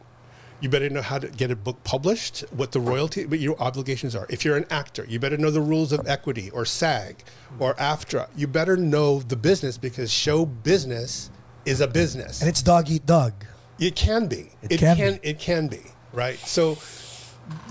You 0.61 0.69
better 0.69 0.89
know 0.89 1.01
how 1.01 1.19
to 1.19 1.27
get 1.27 1.51
a 1.51 1.55
book 1.55 1.83
published, 1.83 2.39
what 2.51 2.71
the 2.71 2.79
royalty, 2.79 3.25
what 3.25 3.39
your 3.39 3.59
obligations 3.61 4.15
are. 4.15 4.25
If 4.29 4.43
you're 4.45 4.55
an 4.57 4.65
actor, 4.71 5.05
you 5.07 5.19
better 5.19 5.37
know 5.37 5.51
the 5.51 5.61
rules 5.61 5.91
of 5.91 6.07
equity 6.07 6.49
or 6.49 6.65
SAG 6.65 7.23
or 7.59 7.75
AFTRA. 7.75 8.29
You 8.35 8.47
better 8.47 8.75
know 8.77 9.19
the 9.19 9.35
business 9.35 9.77
because 9.77 10.11
show 10.11 10.45
business 10.45 11.29
is 11.65 11.81
a 11.81 11.87
business. 11.87 12.41
And 12.41 12.49
it's 12.49 12.61
dog 12.61 12.89
eat 12.89 13.05
dog. 13.05 13.33
It 13.79 13.95
can 13.95 14.27
be. 14.27 14.51
It 14.63 14.79
can 14.79 14.97
be. 14.97 15.19
It 15.27 15.39
can 15.39 15.67
be. 15.67 15.81
Right. 16.13 16.39
So, 16.39 16.77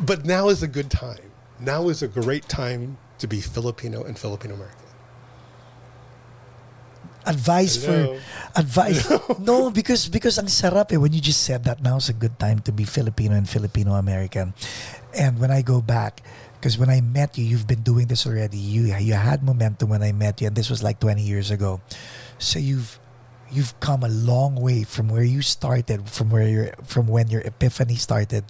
but 0.04 0.24
now 0.26 0.48
is 0.48 0.62
a 0.62 0.68
good 0.68 0.90
time. 0.90 1.32
Now 1.60 1.88
is 1.88 2.02
a 2.02 2.08
great 2.08 2.48
time 2.48 2.98
to 3.18 3.26
be 3.26 3.40
Filipino 3.40 4.04
and 4.04 4.18
Filipino 4.18 4.54
American. 4.54 4.80
Advice 7.26 7.82
Hello. 7.82 8.18
for 8.18 8.60
advice. 8.60 9.08
no, 9.40 9.70
because 9.70 10.12
because 10.12 10.36
ang 10.36 10.52
sarap 10.52 10.92
eh 10.92 11.00
when 11.00 11.16
you 11.16 11.24
just 11.24 11.40
said 11.40 11.64
that 11.64 11.80
now 11.80 11.96
is 11.96 12.12
a 12.12 12.12
good 12.12 12.36
time 12.36 12.60
to 12.68 12.72
be 12.72 12.84
Filipino 12.84 13.32
and 13.32 13.48
Filipino 13.48 13.96
American. 13.96 14.52
And 15.16 15.40
when 15.40 15.48
I 15.48 15.64
go 15.64 15.80
back, 15.80 16.20
because 16.60 16.76
when 16.76 16.92
I 16.92 17.00
met 17.00 17.38
you, 17.40 17.48
you've 17.48 17.64
been 17.64 17.80
doing 17.80 18.12
this 18.12 18.28
already. 18.28 18.60
You 18.60 18.92
you 19.00 19.16
had 19.16 19.40
momentum 19.40 19.88
when 19.88 20.04
I 20.04 20.12
met 20.12 20.44
you, 20.44 20.52
and 20.52 20.56
this 20.56 20.68
was 20.68 20.84
like 20.84 21.00
20 21.00 21.24
years 21.24 21.48
ago. 21.48 21.80
So 22.36 22.60
you've 22.60 23.00
you've 23.50 23.78
come 23.80 24.02
a 24.02 24.08
long 24.08 24.56
way 24.56 24.82
from 24.84 25.08
where 25.08 25.24
you 25.24 25.42
started, 25.42 26.08
from 26.08 26.30
where 26.30 26.48
your 26.48 26.74
from 26.84 27.06
when 27.06 27.28
your 27.28 27.40
epiphany 27.42 27.96
started, 27.96 28.44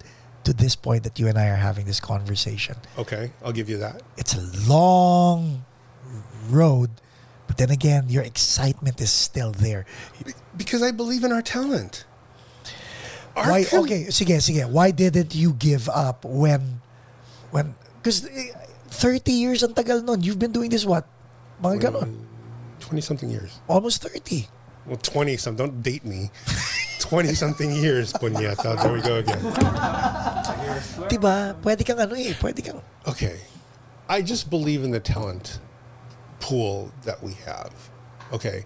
to 0.45 0.53
this 0.53 0.75
point 0.75 1.03
that 1.03 1.19
you 1.19 1.27
and 1.27 1.37
I 1.37 1.49
are 1.49 1.59
having 1.59 1.85
this 1.85 1.99
conversation. 1.99 2.77
Okay, 2.97 3.31
I'll 3.43 3.51
give 3.51 3.69
you 3.69 3.77
that. 3.79 4.01
It's 4.17 4.33
a 4.37 4.45
long 4.69 5.65
road, 6.49 6.89
but 7.47 7.57
then 7.57 7.71
again, 7.71 8.05
your 8.07 8.23
excitement 8.23 9.01
is 9.01 9.11
still 9.11 9.51
there. 9.51 9.85
Because 10.55 10.81
I 10.81 10.91
believe 10.91 11.23
in 11.23 11.31
our 11.33 11.41
talent. 11.41 12.05
Our 13.35 13.51
Why? 13.51 13.63
com- 13.65 13.83
Okay, 13.83 14.05
sige, 14.13 14.39
sige. 14.39 14.63
Why 14.69 14.91
didn't 14.91 15.35
you 15.35 15.53
give 15.53 15.89
up 15.89 16.23
when, 16.23 16.79
when? 17.51 17.75
Because 17.99 18.23
eh, 18.29 18.53
thirty 18.87 19.33
years 19.33 19.59
ang 19.59 19.73
tagal 19.73 20.05
nun. 20.05 20.23
You've 20.23 20.39
been 20.39 20.53
doing 20.53 20.69
this 20.69 20.85
what? 20.85 21.03
Mga 21.59 21.91
ganon. 21.91 22.15
20 22.79 23.01
something 23.01 23.29
years. 23.29 23.59
Almost 23.67 24.05
thirty. 24.05 24.47
Well, 24.85 24.97
20 24.97 25.37
some. 25.37 25.55
Don't 25.55 25.81
date 25.81 26.05
me. 26.05 26.29
20 26.99 27.33
something 27.33 27.71
years, 27.71 28.13
punyeta. 28.13 28.81
There 28.81 28.93
we 28.93 29.01
go 29.01 29.17
again. 29.17 29.39
Diba? 31.09 31.59
Pwede 31.61 31.85
kang 31.85 31.99
ano 31.99 32.15
eh. 32.15 32.33
Pwede 32.33 32.63
kang. 32.63 32.81
Okay. 33.07 33.39
I 34.07 34.21
just 34.21 34.49
believe 34.49 34.83
in 34.83 34.91
the 34.91 34.99
talent 34.99 35.59
pool 36.39 36.91
that 37.03 37.21
we 37.23 37.33
have. 37.45 37.73
Okay. 38.31 38.63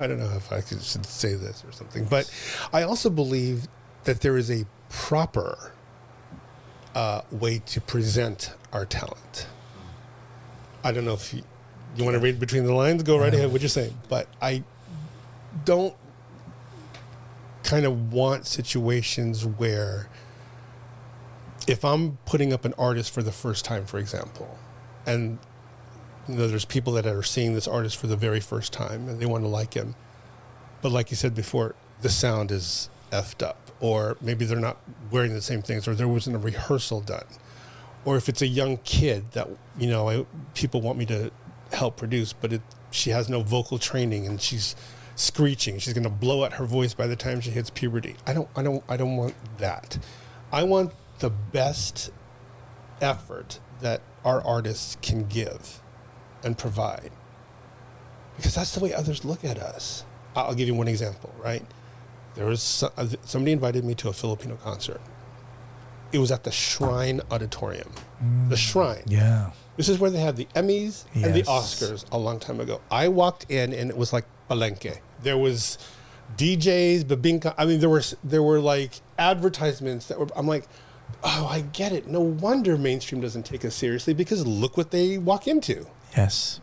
I 0.00 0.06
don't 0.06 0.18
know 0.18 0.32
if 0.34 0.50
I 0.50 0.60
should 0.60 1.06
say 1.06 1.34
this 1.34 1.64
or 1.66 1.72
something, 1.72 2.04
but 2.06 2.32
I 2.72 2.82
also 2.82 3.10
believe 3.10 3.68
that 4.04 4.20
there 4.20 4.36
is 4.36 4.50
a 4.50 4.64
proper 4.88 5.72
uh, 6.94 7.22
way 7.30 7.60
to 7.66 7.80
present 7.80 8.52
our 8.72 8.84
talent. 8.84 9.46
I 10.82 10.92
don't 10.92 11.04
know 11.04 11.14
if 11.14 11.32
you, 11.32 11.42
you 11.96 12.04
want 12.04 12.14
to 12.14 12.20
read 12.20 12.40
between 12.40 12.64
the 12.64 12.74
lines. 12.74 13.02
Go 13.02 13.18
right 13.18 13.32
ahead. 13.32 13.52
What 13.52 13.60
you're 13.60 13.68
saying, 13.68 13.94
but 14.08 14.28
I 14.40 14.62
don't 15.64 15.94
kind 17.62 17.84
of 17.86 18.12
want 18.12 18.46
situations 18.46 19.44
where 19.44 20.08
if 21.66 21.84
I'm 21.84 22.18
putting 22.24 22.52
up 22.52 22.64
an 22.64 22.74
artist 22.78 23.12
for 23.12 23.22
the 23.22 23.32
first 23.32 23.64
time, 23.64 23.84
for 23.86 23.98
example, 23.98 24.58
and 25.06 25.38
you 26.28 26.36
know, 26.36 26.48
there's 26.48 26.64
people 26.64 26.92
that 26.94 27.06
are 27.06 27.22
seeing 27.22 27.54
this 27.54 27.68
artist 27.68 27.96
for 27.96 28.06
the 28.06 28.16
very 28.16 28.40
first 28.40 28.72
time 28.72 29.08
and 29.08 29.20
they 29.20 29.26
want 29.26 29.44
to 29.44 29.48
like 29.48 29.74
him, 29.74 29.94
but 30.80 30.92
like 30.92 31.10
you 31.10 31.16
said 31.16 31.34
before, 31.34 31.74
the 32.00 32.08
sound 32.08 32.50
is 32.50 32.90
effed 33.10 33.46
up, 33.46 33.70
or 33.80 34.16
maybe 34.20 34.44
they're 34.44 34.58
not 34.58 34.78
wearing 35.10 35.34
the 35.34 35.42
same 35.42 35.62
things, 35.62 35.86
or 35.86 35.94
there 35.94 36.08
wasn't 36.08 36.34
a 36.34 36.38
rehearsal 36.38 37.00
done, 37.00 37.26
or 38.04 38.16
if 38.16 38.28
it's 38.28 38.42
a 38.42 38.46
young 38.46 38.78
kid 38.78 39.30
that 39.32 39.48
you 39.78 39.88
know 39.88 40.08
I, 40.08 40.26
people 40.54 40.80
want 40.80 40.98
me 40.98 41.06
to 41.06 41.30
help 41.72 41.96
produce, 41.96 42.32
but 42.32 42.52
it, 42.52 42.62
she 42.90 43.10
has 43.10 43.28
no 43.28 43.42
vocal 43.42 43.78
training 43.78 44.26
and 44.26 44.40
she's 44.40 44.76
screeching, 45.16 45.78
she's 45.78 45.92
going 45.92 46.04
to 46.04 46.10
blow 46.10 46.44
out 46.44 46.54
her 46.54 46.64
voice 46.64 46.94
by 46.94 47.06
the 47.06 47.16
time 47.16 47.40
she 47.40 47.50
hits 47.50 47.70
puberty. 47.70 48.16
I 48.26 48.32
don't, 48.32 48.48
I 48.56 48.62
don't, 48.62 48.84
I 48.88 48.96
don't 48.96 49.16
want 49.16 49.34
that. 49.58 49.98
I 50.50 50.62
want 50.62 50.92
the 51.18 51.30
best 51.30 52.10
effort 53.00 53.60
that 53.80 54.00
our 54.24 54.42
artists 54.42 54.96
can 55.02 55.26
give 55.26 55.80
and 56.44 56.56
provide 56.56 57.10
because 58.36 58.54
that's 58.54 58.74
the 58.74 58.80
way 58.80 58.92
others 58.94 59.24
look 59.24 59.44
at 59.44 59.58
us. 59.58 60.04
I'll 60.34 60.54
give 60.54 60.66
you 60.66 60.74
one 60.74 60.88
example, 60.88 61.34
right? 61.38 61.64
There 62.34 62.46
was 62.46 62.82
uh, 62.82 63.06
somebody 63.24 63.52
invited 63.52 63.84
me 63.84 63.94
to 63.96 64.08
a 64.08 64.12
Filipino 64.12 64.56
concert. 64.56 65.00
It 66.12 66.18
was 66.18 66.32
at 66.32 66.44
the 66.44 66.50
Shrine 66.50 67.20
Auditorium. 67.30 67.90
The 68.48 68.56
Shrine. 68.56 69.02
Yeah. 69.06 69.50
This 69.76 69.88
is 69.88 69.98
where 69.98 70.10
they 70.10 70.20
had 70.20 70.36
the 70.36 70.46
Emmys 70.54 71.04
and 71.14 71.34
the 71.34 71.42
Oscars 71.44 72.04
a 72.12 72.18
long 72.18 72.38
time 72.38 72.60
ago. 72.60 72.80
I 72.90 73.08
walked 73.08 73.50
in 73.50 73.72
and 73.72 73.90
it 73.90 73.96
was 73.96 74.12
like 74.12 74.24
Palenque. 74.50 74.98
There 75.22 75.38
was 75.38 75.78
DJs, 76.36 77.04
Babinka. 77.04 77.54
I 77.56 77.64
mean, 77.64 77.80
there 77.80 77.88
were 77.88 78.02
there 78.22 78.42
were 78.42 78.60
like 78.60 79.00
advertisements 79.18 80.06
that 80.06 80.18
were. 80.18 80.28
I'm 80.36 80.46
like, 80.46 80.64
oh, 81.24 81.48
I 81.50 81.60
get 81.60 81.92
it. 81.92 82.06
No 82.06 82.20
wonder 82.20 82.76
mainstream 82.76 83.20
doesn't 83.20 83.44
take 83.44 83.64
us 83.64 83.74
seriously 83.74 84.14
because 84.14 84.46
look 84.46 84.76
what 84.76 84.90
they 84.90 85.18
walk 85.18 85.46
into. 85.46 85.86
Yes. 86.16 86.60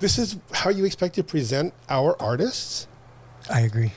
This 0.00 0.18
is 0.18 0.36
how 0.52 0.70
you 0.70 0.84
expect 0.84 1.14
to 1.16 1.24
present 1.24 1.74
our 1.88 2.20
artists. 2.20 2.86
I 3.52 3.62
agree. 3.62 3.92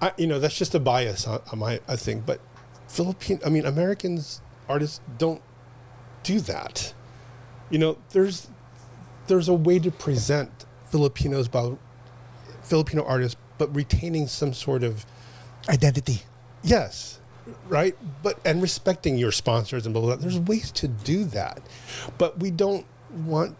I, 0.00 0.12
you 0.18 0.26
know, 0.26 0.38
that's 0.38 0.58
just 0.58 0.74
a 0.74 0.80
bias 0.80 1.26
on, 1.26 1.40
on 1.52 1.58
my 1.58 1.80
I 1.88 1.96
think, 1.96 2.26
but 2.26 2.40
Philippine, 2.88 3.40
I 3.44 3.48
mean, 3.48 3.64
Americans 3.64 4.40
artists 4.68 5.00
don't 5.18 5.40
do 6.22 6.40
that. 6.40 6.92
You 7.70 7.78
know, 7.78 7.98
there's 8.10 8.48
there's 9.26 9.48
a 9.48 9.54
way 9.54 9.78
to 9.78 9.90
present 9.90 10.64
Filipinos 10.86 11.48
by 11.48 11.72
Filipino 12.62 13.04
artists, 13.04 13.36
but 13.58 13.74
retaining 13.74 14.26
some 14.26 14.52
sort 14.52 14.82
of 14.84 15.04
Identity. 15.68 16.22
Yes, 16.62 17.18
right. 17.68 17.96
But 18.22 18.38
and 18.44 18.62
respecting 18.62 19.18
your 19.18 19.32
sponsors 19.32 19.84
and 19.84 19.92
blah 19.92 20.02
blah. 20.02 20.16
blah. 20.16 20.22
There's 20.22 20.38
ways 20.38 20.70
to 20.72 20.88
do 20.88 21.24
that, 21.24 21.60
but 22.18 22.38
we 22.38 22.50
don't 22.50 22.86
want 23.24 23.56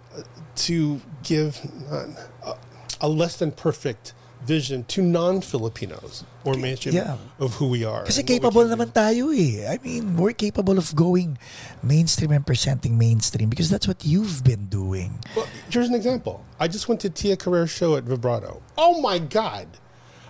to 0.54 1.00
give 1.24 1.60
uh, 1.90 2.06
a, 2.44 2.56
a 3.00 3.08
less 3.08 3.36
than 3.36 3.50
perfect 3.52 4.14
vision 4.44 4.84
to 4.84 5.02
non-Filipinos 5.02 6.24
or 6.44 6.54
mainstream 6.54 6.94
Yeah. 6.94 7.16
of 7.38 7.54
who 7.54 7.68
we 7.68 7.84
are. 7.84 8.04
Kasi 8.04 8.22
capable 8.22 8.64
naman 8.64 8.92
tayo 8.92 9.32
eh. 9.34 9.66
I 9.66 9.78
mean, 9.82 10.16
we're 10.16 10.32
capable 10.36 10.78
of 10.78 10.94
going 10.94 11.38
mainstream 11.82 12.30
and 12.32 12.46
presenting 12.46 12.98
mainstream 12.98 13.48
because 13.48 13.70
that's 13.70 13.88
what 13.88 14.04
you've 14.04 14.44
been 14.44 14.66
doing. 14.66 15.18
Well, 15.34 15.48
here's 15.70 15.88
an 15.88 15.94
example. 15.94 16.44
I 16.60 16.68
just 16.68 16.88
went 16.88 17.00
to 17.02 17.10
Tia 17.10 17.36
Carrere's 17.36 17.70
show 17.70 17.96
at 17.96 18.04
Vibrato. 18.04 18.62
Oh 18.78 19.00
my 19.00 19.18
God. 19.18 19.66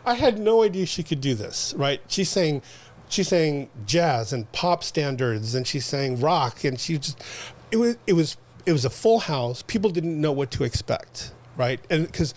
I 0.06 0.14
had 0.14 0.38
no 0.38 0.62
idea 0.62 0.86
she 0.86 1.02
could 1.02 1.20
do 1.20 1.34
this, 1.34 1.74
right? 1.76 2.00
She's 2.06 2.30
saying 2.30 2.62
she's 3.08 3.28
saying 3.28 3.68
jazz 3.86 4.32
and 4.32 4.50
pop 4.52 4.82
standards 4.82 5.54
and 5.54 5.66
she's 5.66 5.84
saying 5.86 6.20
rock 6.20 6.64
and 6.64 6.78
she 6.80 6.98
just 6.98 7.22
it 7.70 7.76
was 7.76 7.96
it 8.06 8.14
was 8.14 8.36
it 8.64 8.72
was 8.72 8.84
a 8.84 8.90
full 8.90 9.20
house. 9.20 9.62
People 9.66 9.90
didn't 9.90 10.18
know 10.20 10.32
what 10.32 10.50
to 10.52 10.64
expect, 10.64 11.32
right? 11.56 11.80
And 11.90 12.06
because 12.06 12.34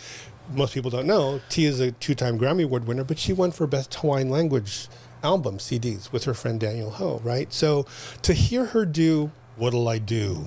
most 0.53 0.73
people 0.73 0.89
don't 0.89 1.07
know, 1.07 1.41
T 1.49 1.65
is 1.65 1.79
a 1.79 1.91
two-time 1.91 2.39
Grammy 2.39 2.63
Award 2.63 2.87
winner, 2.87 3.03
but 3.03 3.19
she 3.19 3.33
won 3.33 3.51
for 3.51 3.67
Best 3.67 3.93
Hawaiian 3.95 4.29
Language 4.29 4.87
album 5.23 5.57
CDs 5.57 6.11
with 6.11 6.23
her 6.23 6.33
friend 6.33 6.59
Daniel 6.59 6.91
Ho, 6.91 7.19
right? 7.23 7.51
So 7.53 7.85
to 8.21 8.33
hear 8.33 8.65
her 8.67 8.85
do 8.85 9.31
"What'll 9.57 9.87
I 9.87 9.97
Do," 9.99 10.45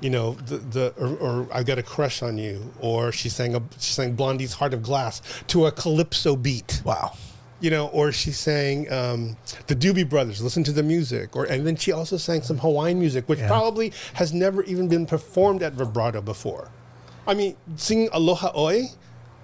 you 0.00 0.10
know, 0.10 0.34
the, 0.34 0.58
the 0.58 0.94
or, 0.96 1.16
or 1.16 1.48
I 1.52 1.62
got 1.62 1.78
a 1.78 1.82
crush 1.82 2.22
on 2.22 2.38
you, 2.38 2.72
or 2.80 3.10
she 3.12 3.28
sang 3.28 3.54
a 3.56 3.62
she 3.78 3.92
sang 3.92 4.14
Blondie's 4.16 4.54
Heart 4.54 4.74
of 4.74 4.82
Glass 4.82 5.20
to 5.48 5.66
a 5.66 5.72
calypso 5.72 6.36
beat, 6.36 6.80
Wow. 6.84 7.16
you 7.60 7.70
know, 7.70 7.88
or 7.88 8.12
she 8.12 8.30
sang 8.30 8.90
um, 8.92 9.36
the 9.66 9.74
Doobie 9.74 10.08
Brothers, 10.08 10.40
listen 10.40 10.62
to 10.64 10.72
the 10.72 10.82
music, 10.84 11.34
or 11.34 11.44
and 11.44 11.66
then 11.66 11.74
she 11.76 11.90
also 11.92 12.16
sang 12.16 12.42
some 12.42 12.58
Hawaiian 12.58 12.98
music, 13.00 13.28
which 13.28 13.40
Yeah. 13.40 13.48
probably 13.48 13.92
has 14.14 14.32
never 14.32 14.62
even 14.64 14.86
been 14.88 15.06
performed 15.06 15.62
at 15.62 15.72
vibrato 15.74 16.20
before. 16.20 16.70
I 17.26 17.34
mean, 17.34 17.56
singing 17.76 18.08
Aloha 18.12 18.52
Oe 18.54 18.82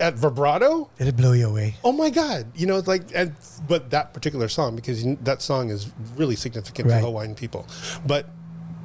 at 0.01 0.14
vibrato, 0.14 0.89
Did 0.98 1.09
it 1.09 1.16
blow 1.16 1.32
you 1.32 1.48
away? 1.48 1.77
oh 1.85 1.93
my 1.93 2.10
god 2.10 2.47
you 2.56 2.66
know 2.66 2.77
it's 2.78 2.89
like 2.89 3.02
and 3.14 3.35
but 3.68 3.90
that 3.90 4.12
particular 4.14 4.48
song 4.48 4.74
because 4.77 5.05
that 5.22 5.43
song 5.43 5.70
is 5.70 5.90
really 6.16 6.36
significant 6.36 6.89
Right. 6.89 7.01
to 7.01 7.05
hawaiian 7.06 7.35
people 7.35 7.66
but 8.06 8.27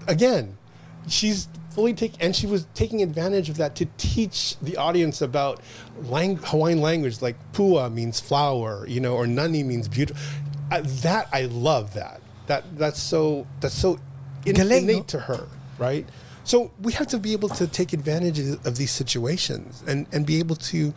again 0.07 0.57
she's 1.07 1.47
fully 1.71 1.93
taking 1.93 2.21
and 2.21 2.35
she 2.35 2.47
was 2.47 2.67
taking 2.73 3.01
advantage 3.01 3.49
of 3.49 3.57
that 3.57 3.75
to 3.75 3.85
teach 3.97 4.57
the 4.61 4.77
audience 4.77 5.21
about 5.21 5.61
lang- 6.03 6.37
hawaiian 6.37 6.81
language 6.81 7.21
like 7.21 7.35
pua 7.53 7.91
means 7.91 8.19
flower 8.19 8.85
you 8.87 8.99
know 8.99 9.13
or 9.15 9.27
nani 9.27 9.63
means 9.63 9.87
beautiful 9.87 10.21
uh, 10.71 10.81
that 11.01 11.27
i 11.33 11.43
love 11.43 11.93
that 11.93 12.21
that 12.47 12.63
that's 12.77 13.01
so 13.01 13.45
that's 13.59 13.75
so 13.75 13.99
in- 14.45 14.55
Galing, 14.55 14.83
innate 14.83 14.95
no? 14.97 15.03
to 15.03 15.19
her 15.21 15.47
right 15.77 16.07
so 16.45 16.72
we 16.81 16.93
have 16.93 17.07
to 17.07 17.17
be 17.17 17.34
able 17.34 17.49
to 17.49 17.67
take 17.67 17.91
advantage 17.91 18.39
of 18.39 18.77
these 18.77 18.91
situations 18.91 19.84
and 19.88 20.07
and 20.13 20.26
be 20.26 20.39
able 20.39 20.55
to 20.72 20.93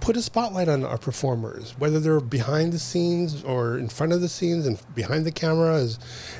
put 0.00 0.16
a 0.16 0.22
spotlight 0.22 0.68
on 0.68 0.84
our 0.84 0.98
performers, 0.98 1.74
whether 1.78 1.98
they're 1.98 2.20
behind 2.20 2.72
the 2.72 2.78
scenes 2.78 3.42
or 3.42 3.76
in 3.78 3.88
front 3.88 4.12
of 4.12 4.20
the 4.20 4.28
scenes 4.28 4.66
and 4.66 4.80
behind 4.94 5.24
the 5.24 5.32
cameras, 5.32 5.98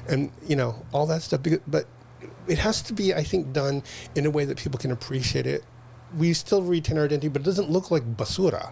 and 0.08 0.30
you 0.46 0.54
know 0.54 0.84
all 0.92 1.06
that 1.06 1.22
stuff. 1.22 1.40
But 1.66 1.86
it 2.46 2.58
has 2.58 2.80
to 2.82 2.92
be, 2.92 3.12
I 3.14 3.22
think, 3.24 3.52
done 3.52 3.82
in 4.14 4.24
a 4.26 4.30
way 4.30 4.44
that 4.44 4.56
people 4.58 4.78
can 4.78 4.90
appreciate 4.92 5.46
it. 5.46 5.64
We 6.16 6.32
still 6.32 6.62
retain 6.62 6.96
our 6.98 7.04
identity, 7.04 7.28
but 7.28 7.42
it 7.42 7.44
doesn't 7.44 7.70
look 7.70 7.90
like 7.90 8.04
basura. 8.16 8.70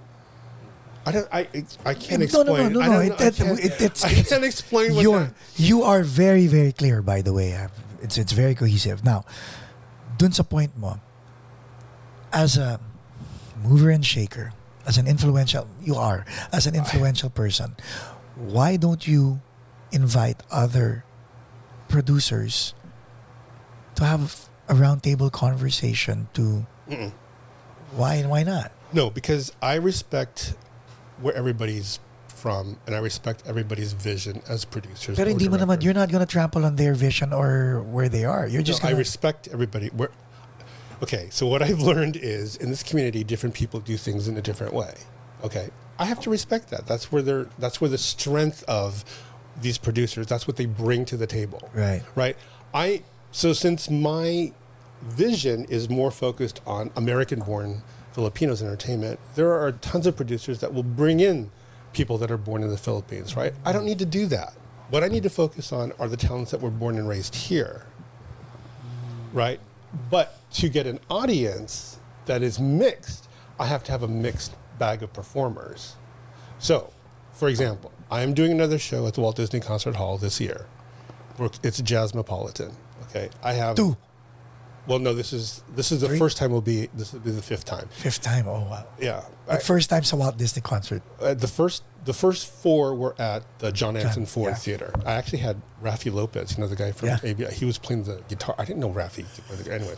I 1.06 1.12
don't. 1.12 1.28
I. 1.32 1.40
I 1.84 1.94
can't 1.94 2.10
No, 2.32 2.42
no, 2.42 2.54
explain. 2.54 2.72
no, 2.72 2.80
no, 2.80 2.80
I 2.80 2.86
no. 2.86 2.92
don't 2.92 3.04
It, 3.04 3.08
know- 3.10 3.26
I 3.26 3.30
can't- 3.30 3.64
it, 3.64 3.80
it's, 3.80 4.04
I 4.04 4.12
can't 4.14 4.44
explain 4.44 4.94
what 4.94 5.02
You're, 5.02 5.24
that- 5.24 5.34
you 5.56 5.82
are 5.82 6.02
very, 6.02 6.46
very 6.46 6.72
clear, 6.72 7.02
by 7.02 7.20
the 7.20 7.32
way. 7.32 7.52
Uh, 7.54 7.68
It's, 8.04 8.18
it's 8.18 8.32
very 8.32 8.54
cohesive. 8.54 9.02
Now, 9.02 9.24
dun 10.18 10.30
sa 10.32 10.42
point 10.44 10.76
mo, 10.76 11.00
as 12.32 12.56
a 12.56 12.78
mover 13.64 13.88
and 13.90 14.04
shaker, 14.04 14.52
as 14.86 14.98
an 14.98 15.08
influential, 15.08 15.66
you 15.80 15.96
are, 15.96 16.26
as 16.52 16.66
an 16.66 16.76
influential 16.76 17.30
person, 17.30 17.74
why 18.36 18.76
don't 18.76 19.08
you 19.08 19.40
invite 19.90 20.42
other 20.50 21.04
producers 21.88 22.74
to 23.94 24.04
have 24.04 24.48
a 24.68 24.74
roundtable 24.74 25.32
conversation 25.32 26.28
to 26.34 26.66
why 27.96 28.14
and 28.16 28.28
why 28.28 28.42
not? 28.42 28.72
No, 28.92 29.08
because 29.08 29.52
I 29.62 29.76
respect 29.76 30.54
where 31.20 31.34
everybody's 31.34 32.00
from, 32.44 32.76
and 32.86 32.94
I 32.94 32.98
respect 32.98 33.42
everybody's 33.46 33.94
vision 33.94 34.42
as 34.50 34.66
producers. 34.66 35.16
Pero 35.16 35.30
hindi 35.30 35.48
mo 35.48 35.56
naman, 35.56 35.82
you're 35.82 35.96
not 35.96 36.12
gonna 36.12 36.26
trample 36.26 36.66
on 36.66 36.76
their 36.76 36.92
vision 36.92 37.32
or 37.32 37.80
where 37.88 38.10
they 38.10 38.26
are. 38.26 38.46
You're 38.46 38.60
just 38.60 38.82
No, 38.82 38.88
I 38.88 38.92
gonna, 38.92 38.98
respect 38.98 39.48
everybody. 39.50 39.88
Where, 39.88 40.10
okay, 41.02 41.28
so 41.30 41.46
what 41.46 41.62
I've 41.62 41.80
learned 41.80 42.16
is 42.16 42.56
in 42.56 42.68
this 42.68 42.82
community, 42.82 43.24
different 43.24 43.54
people 43.54 43.80
do 43.80 43.96
things 43.96 44.28
in 44.28 44.36
a 44.36 44.42
different 44.42 44.74
way. 44.74 44.92
Okay, 45.42 45.70
I 45.98 46.04
have 46.04 46.20
to 46.20 46.28
respect 46.28 46.68
that. 46.68 46.84
That's 46.86 47.10
where 47.10 47.22
they're. 47.22 47.48
That's 47.58 47.80
where 47.80 47.88
the 47.88 47.96
strength 47.96 48.62
of 48.68 49.08
these 49.58 49.78
producers. 49.78 50.26
That's 50.26 50.46
what 50.46 50.58
they 50.60 50.66
bring 50.66 51.06
to 51.06 51.16
the 51.16 51.26
table. 51.26 51.70
Right. 51.72 52.02
Right. 52.14 52.36
I 52.74 53.04
so 53.32 53.54
since 53.54 53.88
my 53.88 54.52
vision 55.00 55.64
is 55.72 55.88
more 55.88 56.10
focused 56.10 56.60
on 56.66 56.92
American-born 56.94 57.80
Filipinos 58.12 58.60
entertainment, 58.60 59.18
there 59.34 59.50
are 59.50 59.72
tons 59.72 60.06
of 60.06 60.14
producers 60.14 60.60
that 60.60 60.74
will 60.74 60.84
bring 60.84 61.20
in 61.20 61.50
people 61.94 62.18
that 62.18 62.30
are 62.30 62.36
born 62.36 62.62
in 62.62 62.70
the 62.70 62.76
Philippines. 62.76 63.36
Right. 63.36 63.54
I 63.64 63.72
don't 63.72 63.84
need 63.84 64.00
to 64.00 64.06
do 64.06 64.26
that. 64.26 64.54
What 64.90 65.02
I 65.02 65.08
need 65.08 65.22
to 65.22 65.30
focus 65.30 65.72
on 65.72 65.92
are 65.98 66.08
the 66.08 66.16
talents 66.16 66.50
that 66.50 66.60
were 66.60 66.70
born 66.70 66.98
and 66.98 67.08
raised 67.08 67.34
here 67.34 67.86
right? 69.34 69.60
But 70.10 70.38
to 70.52 70.70
get 70.70 70.86
an 70.86 71.00
audience 71.10 71.98
that 72.24 72.42
is 72.42 72.58
mixed, 72.58 73.28
I 73.58 73.66
have 73.66 73.84
to 73.84 73.92
have 73.92 74.02
a 74.02 74.08
mixed 74.08 74.54
bag 74.78 75.02
of 75.02 75.12
performers. 75.12 75.96
So, 76.58 76.92
for 77.32 77.48
example, 77.48 77.92
I 78.10 78.22
am 78.22 78.32
doing 78.32 78.52
another 78.52 78.78
show 78.78 79.06
at 79.06 79.14
the 79.14 79.20
Walt 79.20 79.36
Disney 79.36 79.60
Concert 79.60 79.96
Hall 79.96 80.16
this 80.16 80.40
year. 80.40 80.66
It's 81.62 81.82
Jazzmopolitan. 81.82 82.72
Okay, 83.10 83.28
I 83.42 83.52
have 83.52 83.76
Two. 83.76 83.96
Well, 84.86 84.98
no, 84.98 85.14
this 85.14 85.32
is 85.32 85.62
this 85.74 85.90
is 85.92 86.00
the 86.02 86.08
Three? 86.08 86.18
first 86.18 86.36
time. 86.36 86.50
Will 86.52 86.60
be 86.60 86.88
this 86.94 87.12
will 87.12 87.20
be 87.20 87.30
the 87.30 87.40
fifth 87.42 87.64
time. 87.64 87.88
fifth 87.90 88.20
time. 88.22 88.46
Oh 88.46 88.60
wow. 88.68 88.86
Yeah, 89.00 89.22
But 89.46 89.62
first 89.62 89.88
time 89.90 90.04
sa 90.04 90.16
Walt 90.16 90.36
Disney 90.36 90.60
concert. 90.62 91.02
uh, 91.20 91.32
the 91.34 91.48
first 91.48 91.82
the 92.04 92.12
first 92.12 92.46
four 92.46 92.94
were 92.94 93.14
at 93.18 93.42
the 93.60 93.72
John 93.72 93.96
Anson 93.96 94.26
Ford 94.26 94.50
yeah. 94.50 94.54
Theater. 94.56 94.92
I 95.06 95.12
actually 95.12 95.38
had 95.38 95.56
Rafi 95.82 96.12
Lopez, 96.12 96.52
you 96.52 96.58
know 96.62 96.68
the 96.68 96.76
guy 96.76 96.92
from 96.92 97.08
Yeah. 97.08 97.18
ABI. 97.24 97.54
He 97.54 97.64
was 97.64 97.78
playing 97.78 98.04
the 98.04 98.20
guitar. 98.28 98.54
I 98.58 98.64
didn't 98.66 98.80
know 98.80 98.90
Rafi. 98.90 99.24
could 99.34 99.44
play 99.46 99.56
the- 99.56 99.72
Anyway, 99.74 99.94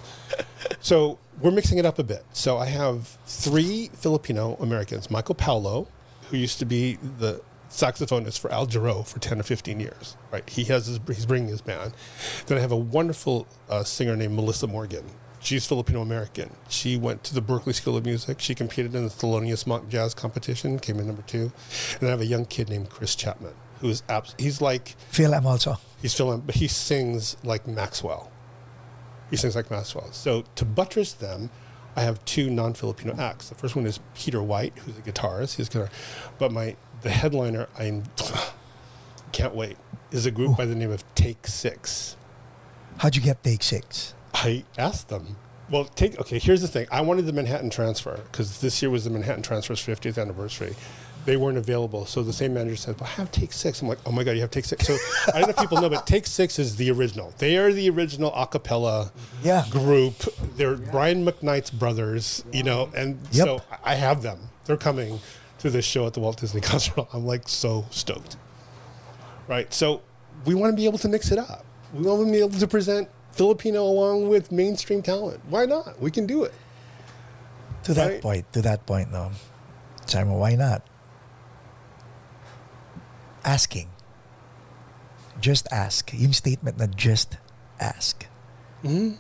so 0.81 1.19
we're 1.41 1.51
mixing 1.51 1.79
it 1.79 1.87
up 1.87 1.99
a 1.99 2.05
bit. 2.05 2.25
So 2.33 2.57
I 2.59 2.67
have 2.67 3.19
three 3.27 3.91
Filipino 3.93 4.57
Americans: 4.61 5.11
Michael 5.11 5.35
Paulo, 5.35 5.89
who 6.31 6.37
used 6.37 6.59
to 6.61 6.65
be 6.65 6.99
the 7.19 7.41
saxophonist 7.71 8.39
for 8.39 8.51
Al 8.53 8.67
Jarreau 8.67 9.07
for 9.07 9.19
ten 9.19 9.41
or 9.41 9.43
fifteen 9.43 9.81
years. 9.81 10.17
Right, 10.33 10.49
he 10.49 10.65
has 10.65 10.87
his, 10.87 11.01
he's 11.07 11.27
bringing 11.27 11.49
his 11.49 11.61
band. 11.61 11.95
Then 12.47 12.59
I 12.59 12.61
have 12.61 12.73
a 12.73 12.77
wonderful 12.77 13.47
uh, 13.69 13.85
singer 13.85 14.17
named 14.17 14.35
Melissa 14.35 14.67
Morgan. 14.67 15.05
She's 15.39 15.67
Filipino 15.67 16.01
American. 16.03 16.51
She 16.69 16.97
went 16.97 17.23
to 17.25 17.35
the 17.35 17.43
Berklee 17.43 17.75
School 17.75 17.97
of 17.97 18.05
Music. 18.05 18.41
She 18.41 18.55
competed 18.55 18.95
in 18.95 19.05
the 19.05 19.11
Thelonious 19.11 19.65
Monk 19.67 19.89
Jazz 19.89 20.13
Competition, 20.13 20.79
came 20.81 20.99
in 20.99 21.07
number 21.07 21.23
two. 21.23 21.53
And 22.01 22.09
I 22.09 22.11
have 22.11 22.21
a 22.21 22.27
young 22.27 22.47
kid 22.47 22.69
named 22.69 22.91
Chris 22.91 23.15
Chapman, 23.15 23.55
who 23.81 23.89
is 23.89 24.03
abs- 24.09 24.35
he's 24.39 24.61
like 24.61 24.97
Phil, 25.09 25.33
I'm 25.33 25.47
also. 25.47 25.77
he's 26.03 26.15
feeling, 26.15 26.41
but 26.41 26.57
he 26.57 26.67
sings 26.67 27.37
like 27.45 27.67
Maxwell. 27.67 28.33
He 29.31 29.37
sings 29.37 29.55
like 29.55 29.71
Maxwell. 29.71 30.11
So 30.13 30.45
to 30.57 30.65
buttress 30.65 31.13
them, 31.13 31.51
I 31.95 32.03
have 32.03 32.25
two 32.25 32.51
non-Filipino 32.51 33.15
acts. 33.17 33.49
The 33.49 33.55
first 33.55 33.77
one 33.77 33.87
is 33.87 34.01
Peter 34.15 34.43
White, 34.43 34.77
who's 34.79 34.99
a 34.99 35.01
guitarist. 35.01 35.57
He's 35.57 35.69
gonna, 35.69 35.91
but 36.39 36.51
my 36.51 36.77
the 37.03 37.11
headliner 37.11 37.69
I 37.79 38.03
can't 39.33 39.55
wait 39.55 39.77
is 40.11 40.27
a 40.27 40.31
group 40.31 40.57
by 40.57 40.65
the 40.67 40.75
name 40.75 40.91
of 40.91 41.05
Take 41.15 41.47
Six. 41.47 42.17
How'd 42.99 43.15
you 43.17 43.23
get 43.23 43.43
take 43.45 43.63
six? 43.63 44.15
I 44.33 44.65
asked 44.79 45.09
them. 45.09 45.37
Well, 45.69 45.85
take 45.85 46.19
okay. 46.21 46.39
Here's 46.39 46.63
the 46.63 46.69
thing. 46.69 46.87
I 46.91 47.01
wanted 47.03 47.27
the 47.27 47.33
Manhattan 47.33 47.71
transfer 47.71 48.21
because 48.31 48.61
this 48.61 48.81
year 48.81 48.91
was 48.91 49.05
the 49.05 49.11
Manhattan 49.11 49.43
transfer's 49.43 49.81
50th 49.85 50.21
anniversary. 50.21 50.75
They 51.27 51.37
weren't 51.37 51.59
available, 51.59 52.07
so 52.07 52.23
the 52.23 52.33
same 52.33 52.55
manager 52.55 52.77
said, 52.77 53.01
"Well, 53.01 53.09
I 53.11 53.13
have 53.15 53.33
Take 53.33 53.53
Six. 53.53 53.83
I'm 53.83 53.89
like, 53.89 53.99
"Oh 54.07 54.13
my 54.13 54.23
god, 54.23 54.31
you 54.33 54.43
have 54.43 54.51
Take 54.53 54.65
Six. 54.65 54.87
So 54.87 54.97
I 55.35 55.41
don't 55.41 55.43
know 55.43 55.49
if 55.49 55.57
people 55.57 55.81
know, 55.81 55.89
but 55.91 56.07
Take 56.07 56.25
Six 56.27 56.59
is 56.61 56.77
the 56.77 56.91
original. 56.93 57.35
They 57.39 57.57
are 57.57 57.73
the 57.73 57.91
original 57.91 58.33
a 58.35 58.47
cappella 58.47 59.11
Yeah. 59.43 59.65
group. 59.69 60.15
They're 60.57 60.77
Brian 60.77 61.27
McKnight's 61.27 61.71
brothers, 61.71 62.45
you 62.53 62.63
know, 62.63 62.91
and 62.97 63.19
Yep. 63.33 63.45
so 63.45 63.63
I 63.85 63.97
have 63.97 64.23
them. 64.23 64.39
They're 64.67 64.77
coming 64.77 65.21
to 65.67 65.71
this 65.71 65.85
show 65.85 66.07
at 66.07 66.15
the 66.15 66.21
Walt 66.21 66.39
Disney 66.41 66.61
Concert 66.71 66.95
Hall. 66.95 67.09
I'm 67.13 67.27
like 67.27 67.49
so 67.49 67.85
stoked. 67.91 68.37
Right. 69.49 69.73
So 69.75 70.03
we 70.45 70.55
want 70.55 70.73
to 70.73 70.77
be 70.77 70.87
able 70.87 70.99
to 70.99 71.09
mix 71.09 71.31
it 71.31 71.39
up. 71.39 71.65
We 71.93 72.03
want 72.07 72.27
to 72.27 72.33
be 72.33 72.39
able 72.39 72.59
to 72.59 72.67
present 72.67 73.09
Filipino 73.33 73.83
along 73.85 74.29
with 74.29 74.51
mainstream 74.51 75.03
talent. 75.03 75.41
Why 75.49 75.67
not? 75.67 76.01
We 76.01 76.11
can 76.11 76.27
do 76.27 76.45
it. 76.45 76.55
To 77.85 77.95
that 77.95 78.07
Right. 78.19 78.23
point, 78.23 78.53
to 78.55 78.63
that 78.63 78.87
point, 78.87 79.13
no. 79.13 79.31
Simon, 80.07 80.35
why 80.35 80.55
not? 80.57 80.83
Asking. 83.45 83.89
Just 85.41 85.69
ask. 85.71 86.11
Yung 86.15 86.33
statement 86.33 86.79
na 86.79 86.87
just 86.87 87.37
ask. 87.79 88.27
Mm-hmm. 88.83 89.15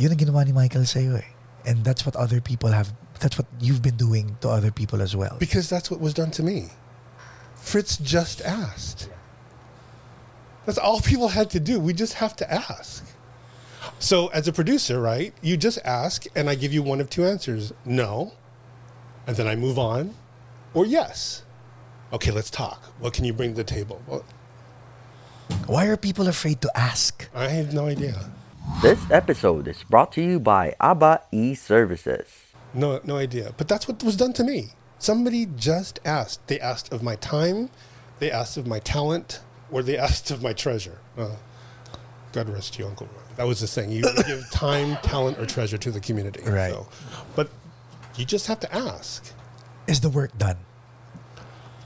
Yun 0.00 0.08
ang 0.12 0.16
ginawa 0.20 0.44
ni 0.46 0.52
Michael 0.52 0.86
sa'yo 0.88 1.20
eh. 1.20 1.28
And 1.68 1.84
that's 1.84 2.06
what 2.08 2.16
other 2.16 2.40
people 2.40 2.70
have, 2.72 2.92
that's 3.22 3.38
what 3.38 3.46
you've 3.60 3.82
been 3.82 3.96
doing 3.96 4.36
to 4.40 4.48
other 4.48 4.72
people 4.72 5.00
as 5.00 5.14
well. 5.14 5.36
Because 5.38 5.70
that's 5.70 5.90
what 5.90 6.00
was 6.00 6.12
done 6.12 6.32
to 6.32 6.42
me. 6.42 6.70
Fritz 7.54 7.96
just 7.96 8.40
asked. 8.42 9.08
That's 10.66 10.78
all 10.78 11.00
people 11.00 11.28
had 11.28 11.48
to 11.50 11.60
do. 11.60 11.78
We 11.78 11.92
just 11.92 12.14
have 12.14 12.34
to 12.36 12.52
ask. 12.52 13.06
So, 14.00 14.26
as 14.28 14.48
a 14.48 14.52
producer, 14.52 15.00
right, 15.00 15.32
you 15.40 15.56
just 15.56 15.78
ask, 15.84 16.26
and 16.34 16.50
I 16.50 16.56
give 16.56 16.72
you 16.72 16.82
one 16.82 17.00
of 17.00 17.08
two 17.10 17.24
answers 17.24 17.72
no, 17.84 18.32
and 19.26 19.36
then 19.36 19.46
I 19.46 19.54
move 19.54 19.78
on, 19.78 20.14
or 20.74 20.84
yes. 20.84 21.44
Okay, 22.12 22.30
let's 22.32 22.50
talk. 22.50 22.82
What 22.98 23.12
can 23.12 23.24
you 23.24 23.32
bring 23.32 23.50
to 23.50 23.56
the 23.56 23.64
table? 23.64 24.02
Well, 24.06 24.24
Why 25.66 25.86
are 25.86 25.96
people 25.96 26.26
afraid 26.28 26.60
to 26.62 26.70
ask? 26.76 27.28
I 27.34 27.48
have 27.48 27.72
no 27.72 27.86
idea. 27.86 28.30
This 28.82 29.00
episode 29.10 29.68
is 29.68 29.82
brought 29.84 30.12
to 30.12 30.22
you 30.22 30.40
by 30.40 30.74
ABBA 30.80 31.22
e-Services. 31.32 32.41
No, 32.74 33.00
no 33.04 33.16
idea. 33.16 33.54
But 33.56 33.68
that's 33.68 33.86
what 33.86 34.02
was 34.02 34.16
done 34.16 34.32
to 34.34 34.44
me. 34.44 34.70
Somebody 34.98 35.46
just 35.56 36.00
asked. 36.04 36.46
They 36.46 36.60
asked 36.60 36.92
of 36.92 37.02
my 37.02 37.16
time, 37.16 37.70
they 38.18 38.30
asked 38.30 38.56
of 38.56 38.66
my 38.66 38.78
talent, 38.78 39.40
or 39.70 39.82
they 39.82 39.98
asked 39.98 40.30
of 40.30 40.42
my 40.42 40.52
treasure. 40.52 40.98
Uh, 41.18 41.36
God 42.32 42.48
rest 42.48 42.78
you, 42.78 42.86
Uncle 42.86 43.08
That 43.36 43.46
was 43.46 43.60
the 43.60 43.66
thing. 43.66 43.90
You 43.90 44.02
give 44.26 44.48
time, 44.50 44.96
talent, 45.02 45.38
or 45.38 45.46
treasure 45.46 45.78
to 45.78 45.90
the 45.90 46.00
community. 46.00 46.42
Right. 46.48 46.74
but 47.36 47.50
you 48.16 48.24
just 48.24 48.46
have 48.46 48.60
to 48.60 48.74
ask. 48.74 49.32
Is 49.86 50.00
the 50.00 50.10
work 50.10 50.36
done? 50.38 50.56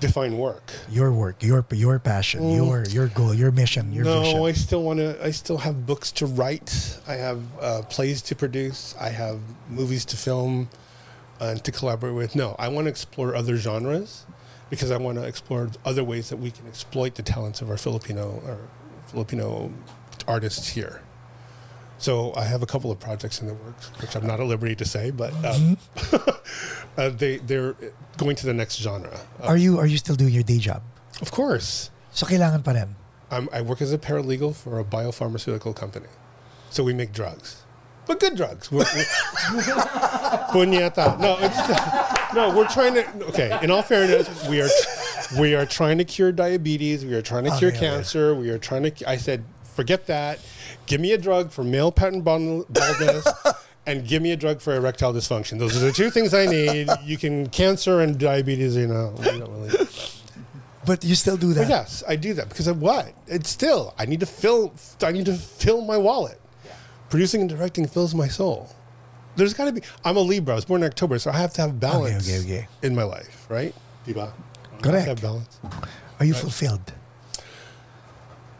Define 0.00 0.36
work. 0.36 0.72
Your 0.90 1.12
work, 1.12 1.42
your 1.42 1.64
your 1.72 1.98
passion, 1.98 2.50
your 2.50 2.84
your 2.86 3.08
goal, 3.08 3.32
your 3.32 3.50
mission, 3.50 3.92
your 3.92 4.04
no, 4.04 4.46
I 4.46 4.52
still 4.52 4.82
want 4.82 4.98
to. 4.98 5.24
I 5.24 5.30
still 5.30 5.58
have 5.58 5.86
books 5.86 6.12
to 6.12 6.26
write. 6.26 6.98
I 7.08 7.14
have 7.14 7.42
uh, 7.60 7.82
plays 7.88 8.20
to 8.22 8.36
produce. 8.36 8.94
I 9.00 9.08
have 9.08 9.40
movies 9.70 10.04
to 10.06 10.16
film 10.16 10.68
uh, 11.40 11.46
and 11.46 11.64
to 11.64 11.72
collaborate 11.72 12.14
with. 12.14 12.36
No, 12.36 12.56
I 12.58 12.68
want 12.68 12.86
to 12.86 12.90
explore 12.90 13.34
other 13.34 13.56
genres 13.56 14.26
because 14.68 14.90
I 14.90 14.98
want 14.98 15.16
to 15.18 15.24
explore 15.24 15.70
other 15.84 16.04
ways 16.04 16.28
that 16.28 16.36
we 16.38 16.50
can 16.50 16.66
exploit 16.66 17.14
the 17.14 17.22
talents 17.22 17.62
of 17.62 17.70
our 17.70 17.78
Filipino 17.78 18.42
or 18.46 18.58
Filipino 19.06 19.72
artists 20.26 20.68
here. 20.68 21.00
So 21.98 22.34
I 22.36 22.44
have 22.44 22.62
a 22.62 22.66
couple 22.66 22.90
of 22.90 23.00
projects 23.00 23.40
in 23.40 23.46
the 23.48 23.54
works, 23.54 23.88
which 24.00 24.14
I'm 24.16 24.26
not 24.26 24.38
at 24.38 24.46
liberty 24.46 24.74
to 24.76 24.84
say, 24.84 25.10
but 25.10 25.32
um, 25.44 25.78
uh, 26.98 27.08
they 27.08 27.38
they're 27.38 27.74
going 28.18 28.36
to 28.36 28.46
the 28.46 28.52
next 28.54 28.76
genre. 28.76 29.18
Uh, 29.40 29.46
Are 29.46 29.56
you 29.56 29.78
are 29.78 29.86
you 29.86 29.96
still 29.96 30.16
doing 30.16 30.32
your 30.34 30.42
day 30.44 30.58
job? 30.58 30.82
of 31.22 31.30
course. 31.32 31.90
So 32.12 32.26
kailangan 32.26 32.60
pa 32.64 32.72
rin. 32.72 32.96
I'm, 33.30 33.48
I 33.52 33.60
work 33.64 33.80
as 33.80 33.92
a 33.92 33.98
paralegal 33.98 34.54
for 34.54 34.78
a 34.78 34.84
biopharmaceutical 34.84 35.74
company. 35.74 36.06
So 36.70 36.84
we 36.84 36.92
make 36.92 37.12
drugs, 37.12 37.64
but 38.04 38.20
good 38.20 38.36
drugs. 38.36 38.70
We're, 38.70 38.84
we're, 38.84 39.62
Punyeta. 40.52 41.16
No, 41.18 41.40
no, 42.34 42.54
we're 42.56 42.68
trying 42.68 42.94
to. 42.94 43.04
Okay, 43.32 43.56
in 43.62 43.70
all 43.70 43.82
fairness, 43.82 44.28
we 44.48 44.60
are 44.60 44.68
we 45.40 45.54
are 45.54 45.64
trying 45.66 45.96
to 45.98 46.04
cure 46.04 46.32
diabetes. 46.32 47.04
We 47.04 47.14
are 47.14 47.22
trying 47.22 47.44
to 47.44 47.56
cure 47.56 47.70
Okay, 47.72 47.78
okay. 47.78 47.86
cancer. 47.96 48.34
We 48.34 48.50
are 48.50 48.58
trying 48.58 48.84
to. 48.84 48.92
I 49.08 49.16
said, 49.16 49.44
forget 49.76 50.06
that. 50.06 50.40
Give 50.86 51.00
me 51.00 51.12
a 51.12 51.18
drug 51.18 51.50
for 51.52 51.62
male 51.62 51.92
pattern 51.92 52.22
baldness. 52.22 53.26
And 53.86 54.06
give 54.08 54.20
me 54.20 54.32
a 54.32 54.36
drug 54.36 54.60
for 54.60 54.74
erectile 54.74 55.12
dysfunction. 55.12 55.60
Those 55.60 55.76
are 55.76 55.80
the 55.80 55.92
two 55.92 56.10
things 56.10 56.34
I 56.34 56.46
need. 56.46 56.88
You 57.04 57.16
can 57.16 57.48
cancer 57.50 58.00
and 58.00 58.18
diabetes. 58.18 58.74
You 58.74 58.88
know, 58.88 59.14
really. 59.20 59.86
But 60.84 61.04
you 61.04 61.14
still 61.14 61.36
do 61.36 61.48
But 61.54 61.62
that. 61.62 61.68
yes, 61.68 62.02
I 62.08 62.16
do 62.16 62.34
that 62.34 62.48
because 62.48 62.66
of 62.66 62.80
what? 62.80 63.12
It's 63.28 63.50
still 63.50 63.94
I 63.98 64.06
need 64.06 64.20
to 64.20 64.26
fill. 64.26 64.72
I 65.02 65.12
need 65.12 65.26
to 65.26 65.34
fill 65.34 65.82
my 65.82 65.96
wallet. 65.96 66.40
Producing 67.10 67.40
and 67.42 67.50
directing 67.50 67.86
fills 67.86 68.14
my 68.14 68.26
soul. 68.26 68.68
There's 69.36 69.54
got 69.54 69.66
to 69.66 69.72
be. 69.72 69.82
I'm 70.04 70.16
a 70.16 70.20
Libra. 70.20 70.54
I 70.54 70.56
was 70.56 70.64
born 70.64 70.82
in 70.82 70.88
October, 70.88 71.18
so 71.20 71.30
I 71.30 71.36
have 71.36 71.52
to 71.54 71.60
have 71.60 71.78
balance 71.78 72.28
okay, 72.28 72.40
okay. 72.40 72.68
in 72.82 72.94
my 72.94 73.04
life, 73.04 73.46
right? 73.48 73.72
Diba? 74.06 74.32
Correct. 74.82 75.06
have 75.06 75.22
balance 75.22 75.60
Are 76.18 76.26
you 76.26 76.34
fulfilled 76.34 76.92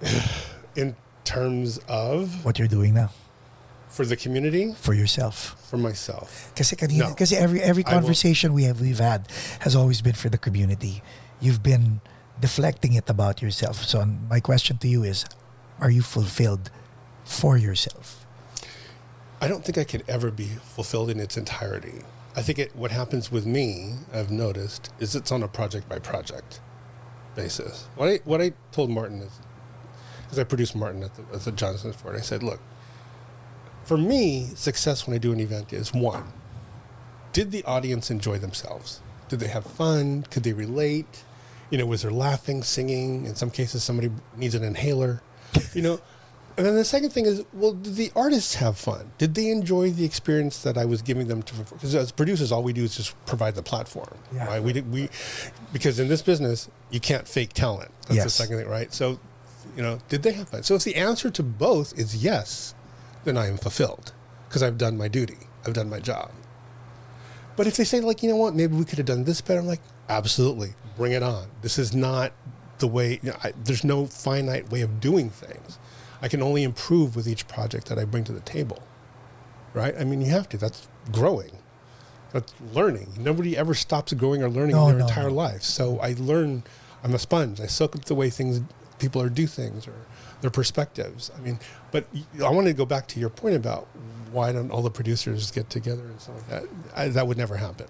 in 0.77 0.95
terms 1.27 1.79
of 1.91 2.45
what 2.45 2.59
you're 2.59 2.71
doing 2.71 2.95
now 2.95 3.11
for 3.91 4.05
the 4.07 4.17
community, 4.17 4.73
for 4.79 4.95
yourself? 4.95 5.55
for 5.67 5.77
myself. 5.77 6.53
Kasi 6.55 6.77
kanina, 6.79 7.11
No. 7.11 7.15
kasi 7.19 7.35
every 7.35 7.59
every 7.61 7.83
conversation 7.83 8.55
we 8.55 8.65
have 8.71 8.79
we've 8.81 9.03
had 9.03 9.27
has 9.67 9.75
always 9.75 9.99
been 10.01 10.15
for 10.15 10.31
the 10.31 10.39
community. 10.39 11.03
You've 11.43 11.63
been 11.63 12.01
deflecting 12.39 12.95
it 12.95 13.11
about 13.11 13.43
yourself. 13.43 13.83
So 13.83 14.05
my 14.31 14.39
question 14.39 14.79
to 14.79 14.89
you 14.89 15.03
is, 15.03 15.25
are 15.83 15.91
you 15.91 16.03
fulfilled 16.07 16.71
for 17.25 17.57
yourself? 17.59 18.23
I 19.43 19.49
don't 19.51 19.65
think 19.67 19.77
I 19.77 19.85
could 19.85 20.05
ever 20.09 20.31
be 20.31 20.49
fulfilled 20.77 21.11
in 21.11 21.19
its 21.21 21.37
entirety. 21.37 22.07
I 22.37 22.43
think 22.47 22.59
it, 22.59 22.77
what 22.77 22.91
happens 22.93 23.33
with 23.33 23.45
me, 23.47 23.97
I've 24.13 24.31
noticed, 24.31 24.93
is 25.01 25.17
it's 25.17 25.33
on 25.33 25.43
a 25.43 25.49
project 25.49 25.89
by 25.89 25.99
project 25.99 26.61
basis. 27.35 27.89
What 27.97 28.09
I 28.09 28.15
what 28.25 28.41
I 28.41 28.53
told 28.73 28.89
Martin 28.91 29.21
is, 29.21 29.33
because 30.27 30.39
I 30.39 30.45
produced 30.45 30.75
Martin 30.77 31.03
at 31.03 31.15
the, 31.15 31.23
at 31.35 31.41
the 31.43 31.53
John 31.53 31.73
Anson 31.73 31.93
Ford, 31.93 32.17
I 32.17 32.21
said, 32.21 32.43
look, 32.43 32.61
for 33.85 33.97
me, 33.97 34.47
success 34.55 35.07
when 35.07 35.15
I 35.15 35.19
do 35.19 35.33
an 35.33 35.41
event 35.41 35.73
is 35.73 35.95
one, 35.95 36.33
did 37.33 37.53
the 37.53 37.63
audience 37.65 38.11
enjoy 38.11 38.39
themselves? 38.39 39.01
Did 39.29 39.41
they 39.41 39.49
have 39.49 39.65
fun? 39.65 40.25
Could 40.31 40.43
they 40.43 40.53
relate? 40.53 41.23
You 41.71 41.79
know, 41.79 41.87
was 41.87 42.03
there 42.03 42.11
laughing, 42.11 42.63
singing? 42.63 43.27
In 43.27 43.35
some 43.35 43.51
cases, 43.51 43.83
somebody 43.85 44.11
needs 44.37 44.55
an 44.55 44.63
inhaler. 44.65 45.23
You 45.75 45.83
know, 45.83 46.01
and 46.57 46.65
then 46.67 46.75
the 46.75 46.85
second 46.85 47.11
thing 47.11 47.27
is, 47.27 47.45
well, 47.53 47.73
did 47.73 47.97
the 47.97 48.11
artists 48.17 48.55
have 48.55 48.79
fun? 48.79 49.11
Did 49.19 49.35
they 49.35 49.51
enjoy 49.51 49.91
the 49.91 50.05
experience 50.05 50.63
that 50.63 50.79
I 50.79 50.85
was 50.85 51.03
giving 51.03 51.29
them 51.29 51.43
to? 51.43 51.55
Because 51.55 51.95
as 51.95 52.11
producers, 52.13 52.51
all 52.51 52.63
we 52.63 52.73
do 52.73 52.85
is 52.85 52.97
just 52.97 53.15
provide 53.27 53.55
the 53.57 53.63
platform, 53.63 54.17
Yeah. 54.35 54.47
right? 54.47 54.63
We 54.63 54.73
did, 54.73 54.91
we 54.91 55.09
because 55.73 55.99
in 56.01 56.09
this 56.09 56.23
business, 56.23 56.69
you 56.91 56.99
can't 57.01 57.29
fake 57.29 57.53
talent. 57.53 57.91
That's 58.09 58.25
the 58.25 58.31
second 58.31 58.59
thing, 58.59 58.69
right? 58.69 58.93
So, 58.93 59.19
you 59.77 59.83
know, 59.83 59.99
did 60.09 60.23
they 60.23 60.33
have 60.33 60.49
fun? 60.51 60.63
So 60.63 60.75
if 60.75 60.85
the 60.85 60.95
answer 60.97 61.31
to 61.31 61.43
both 61.43 61.99
is 61.99 62.23
yes, 62.23 62.75
then 63.25 63.37
I 63.37 63.47
am 63.49 63.57
fulfilled 63.57 64.13
because 64.49 64.63
I've 64.63 64.79
done 64.79 64.97
my 64.97 65.09
duty. 65.09 65.39
I've 65.67 65.75
done 65.75 65.91
my 65.91 66.01
job. 66.01 66.31
But 67.57 67.67
if 67.67 67.77
they 67.77 67.85
say, 67.85 68.01
like, 68.01 68.23
you 68.23 68.29
know 68.29 68.37
what, 68.37 68.55
maybe 68.55 68.77
we 68.77 68.85
could 68.85 68.99
have 68.99 69.07
done 69.07 69.25
this 69.25 69.41
better, 69.41 69.61
I'm 69.61 69.67
like, 69.67 69.81
absolutely, 70.09 70.75
bring 70.97 71.13
it 71.13 71.23
on. 71.23 71.47
This 71.63 71.79
is 71.79 71.95
not 71.95 72.33
the 72.79 72.87
way, 72.87 73.19
you 73.23 73.31
know, 73.31 73.37
I, 73.43 73.53
there's 73.65 73.83
no 73.83 74.07
finite 74.07 74.71
way 74.71 74.83
of 74.83 75.01
doing 75.01 75.31
things. 75.31 75.79
I 76.21 76.29
can 76.29 76.43
only 76.43 76.63
improve 76.63 77.17
with 77.17 77.27
each 77.27 77.49
project 77.49 77.87
that 77.89 77.99
I 77.99 78.05
bring 78.05 78.25
to 78.25 78.33
the 78.33 78.41
table, 78.41 78.83
right? 79.73 79.95
I 79.99 80.05
mean, 80.05 80.21
you 80.21 80.31
have 80.31 80.49
to. 80.51 80.59
That's 80.59 80.87
growing. 81.13 81.59
That's 82.33 82.53
learning. 82.73 83.15
Nobody 83.19 83.57
ever 83.57 83.75
stops 83.75 84.13
growing 84.13 84.43
or 84.43 84.49
learning 84.51 84.77
No, 84.77 84.89
in 84.89 84.99
their 84.99 84.99
no, 85.01 85.07
entire 85.07 85.29
no. 85.31 85.35
life. 85.37 85.63
So 85.63 85.99
I 86.01 86.15
learn. 86.19 86.63
I'm 87.03 87.15
a 87.15 87.19
sponge. 87.19 87.61
I 87.61 87.67
soak 87.67 87.95
up 87.97 88.05
the 88.07 88.15
way 88.15 88.31
things 88.31 88.61
people 88.99 89.21
are 89.23 89.29
do 89.29 89.47
things 89.47 89.87
or 89.87 89.95
their 90.41 90.51
perspectives. 90.51 91.31
I 91.37 91.41
mean, 91.41 91.59
but 91.91 92.07
I 92.45 92.51
want 92.51 92.67
to 92.67 92.73
go 92.73 92.87
back 92.87 93.07
to 93.09 93.21
your 93.21 93.31
point 93.31 93.57
about 93.57 93.87
why 94.33 94.53
don't 94.53 94.71
all 94.71 94.83
the 94.83 94.91
producers 94.91 95.51
get 95.51 95.71
together 95.71 96.05
and 96.07 96.21
stuff 96.21 96.37
like 96.37 96.49
that. 96.49 96.65
I, 96.95 97.09
that 97.09 97.27
would 97.27 97.39
never 97.39 97.57
happen 97.57 97.87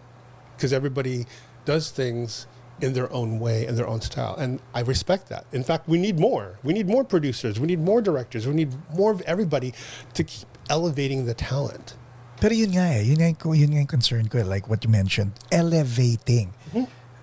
because 0.56 0.72
everybody 0.72 1.26
does 1.64 1.90
things 1.90 2.46
in 2.80 2.92
their 2.92 3.10
own 3.12 3.38
way 3.40 3.66
and 3.66 3.76
their 3.76 3.88
own 3.88 4.00
style, 4.00 4.36
and 4.36 4.60
I 4.74 4.80
respect 4.80 5.28
that. 5.30 5.46
In 5.52 5.64
fact, 5.64 5.88
we 5.88 5.98
need 5.98 6.18
more. 6.20 6.58
We 6.62 6.74
need 6.74 6.86
more 6.86 7.04
producers. 7.04 7.58
We 7.58 7.66
need 7.66 7.80
more 7.80 8.02
directors. 8.02 8.46
We 8.46 8.54
need 8.54 8.74
more 8.94 9.10
of 9.12 9.22
everybody 9.22 9.72
to 10.14 10.24
keep 10.24 10.46
elevating 10.68 11.24
the 11.24 11.34
talent. 11.34 11.94
Pero 12.38 12.52
yun 12.52 12.76
nga 12.76 12.92
eh, 12.92 13.00
yun 13.00 13.16
nga 13.16 13.32
yung, 13.32 13.56
yun 13.56 13.72
nga 13.80 13.86
concern 13.86 14.28
ko, 14.28 14.38
eh, 14.38 14.44
like 14.44 14.68
what 14.68 14.84
you 14.84 14.90
mentioned, 14.90 15.32
elevating. 15.50 16.52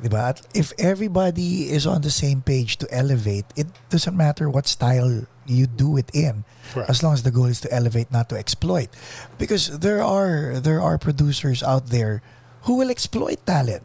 Diba? 0.02 0.36
If 0.54 0.74
everybody 0.80 1.70
is 1.70 1.86
on 1.88 2.02
the 2.02 2.12
same 2.12 2.42
page 2.42 2.78
to 2.78 2.88
elevate, 2.92 3.46
it 3.56 3.68
doesn't 3.90 4.16
matter 4.18 4.50
what 4.50 4.68
style 4.68 5.26
you 5.46 5.68
do 5.68 5.98
it 5.98 6.10
in. 6.14 6.44
Correct. 6.72 6.90
As 6.90 7.04
long 7.04 7.14
as 7.14 7.24
the 7.24 7.32
goal 7.32 7.46
is 7.46 7.62
to 7.62 7.72
elevate, 7.74 8.12
not 8.12 8.30
to 8.30 8.36
exploit. 8.36 8.90
Because 9.38 9.80
there 9.80 10.02
are 10.02 10.60
there 10.60 10.82
are 10.82 10.98
producers 10.98 11.64
out 11.64 11.88
there 11.88 12.22
who 12.64 12.78
will 12.78 12.90
exploit 12.90 13.46
talent. 13.46 13.84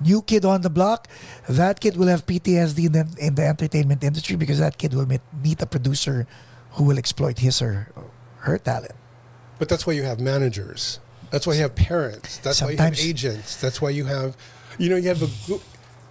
New 0.00 0.22
kid 0.22 0.46
on 0.46 0.62
the 0.62 0.70
block, 0.70 1.08
that 1.46 1.78
kid 1.78 1.96
will 1.96 2.08
have 2.08 2.24
PTSD 2.24 2.86
in 2.86 2.92
the, 2.92 3.04
in 3.18 3.34
the 3.34 3.44
entertainment 3.44 4.02
industry 4.02 4.34
because 4.34 4.58
that 4.58 4.78
kid 4.78 4.94
will 4.94 5.04
meet, 5.04 5.20
meet 5.44 5.60
a 5.60 5.66
producer 5.66 6.26
who 6.72 6.84
will 6.84 6.96
exploit 6.96 7.38
his 7.38 7.60
or 7.60 7.92
her 8.38 8.56
talent. 8.56 8.96
But 9.58 9.68
that's 9.68 9.86
why 9.86 9.92
you 9.92 10.04
have 10.04 10.18
managers. 10.18 11.00
That's 11.30 11.46
why 11.46 11.54
you 11.54 11.60
have 11.60 11.74
parents. 11.74 12.38
That's 12.38 12.62
why 12.62 12.70
you 12.70 12.78
have 12.78 12.98
agents. 12.98 13.56
That's 13.56 13.82
why 13.82 13.90
you 13.90 14.06
have, 14.06 14.36
you 14.80 14.88
know, 14.88 14.96
you 14.96 15.08
have 15.08 15.22
a 15.22 15.58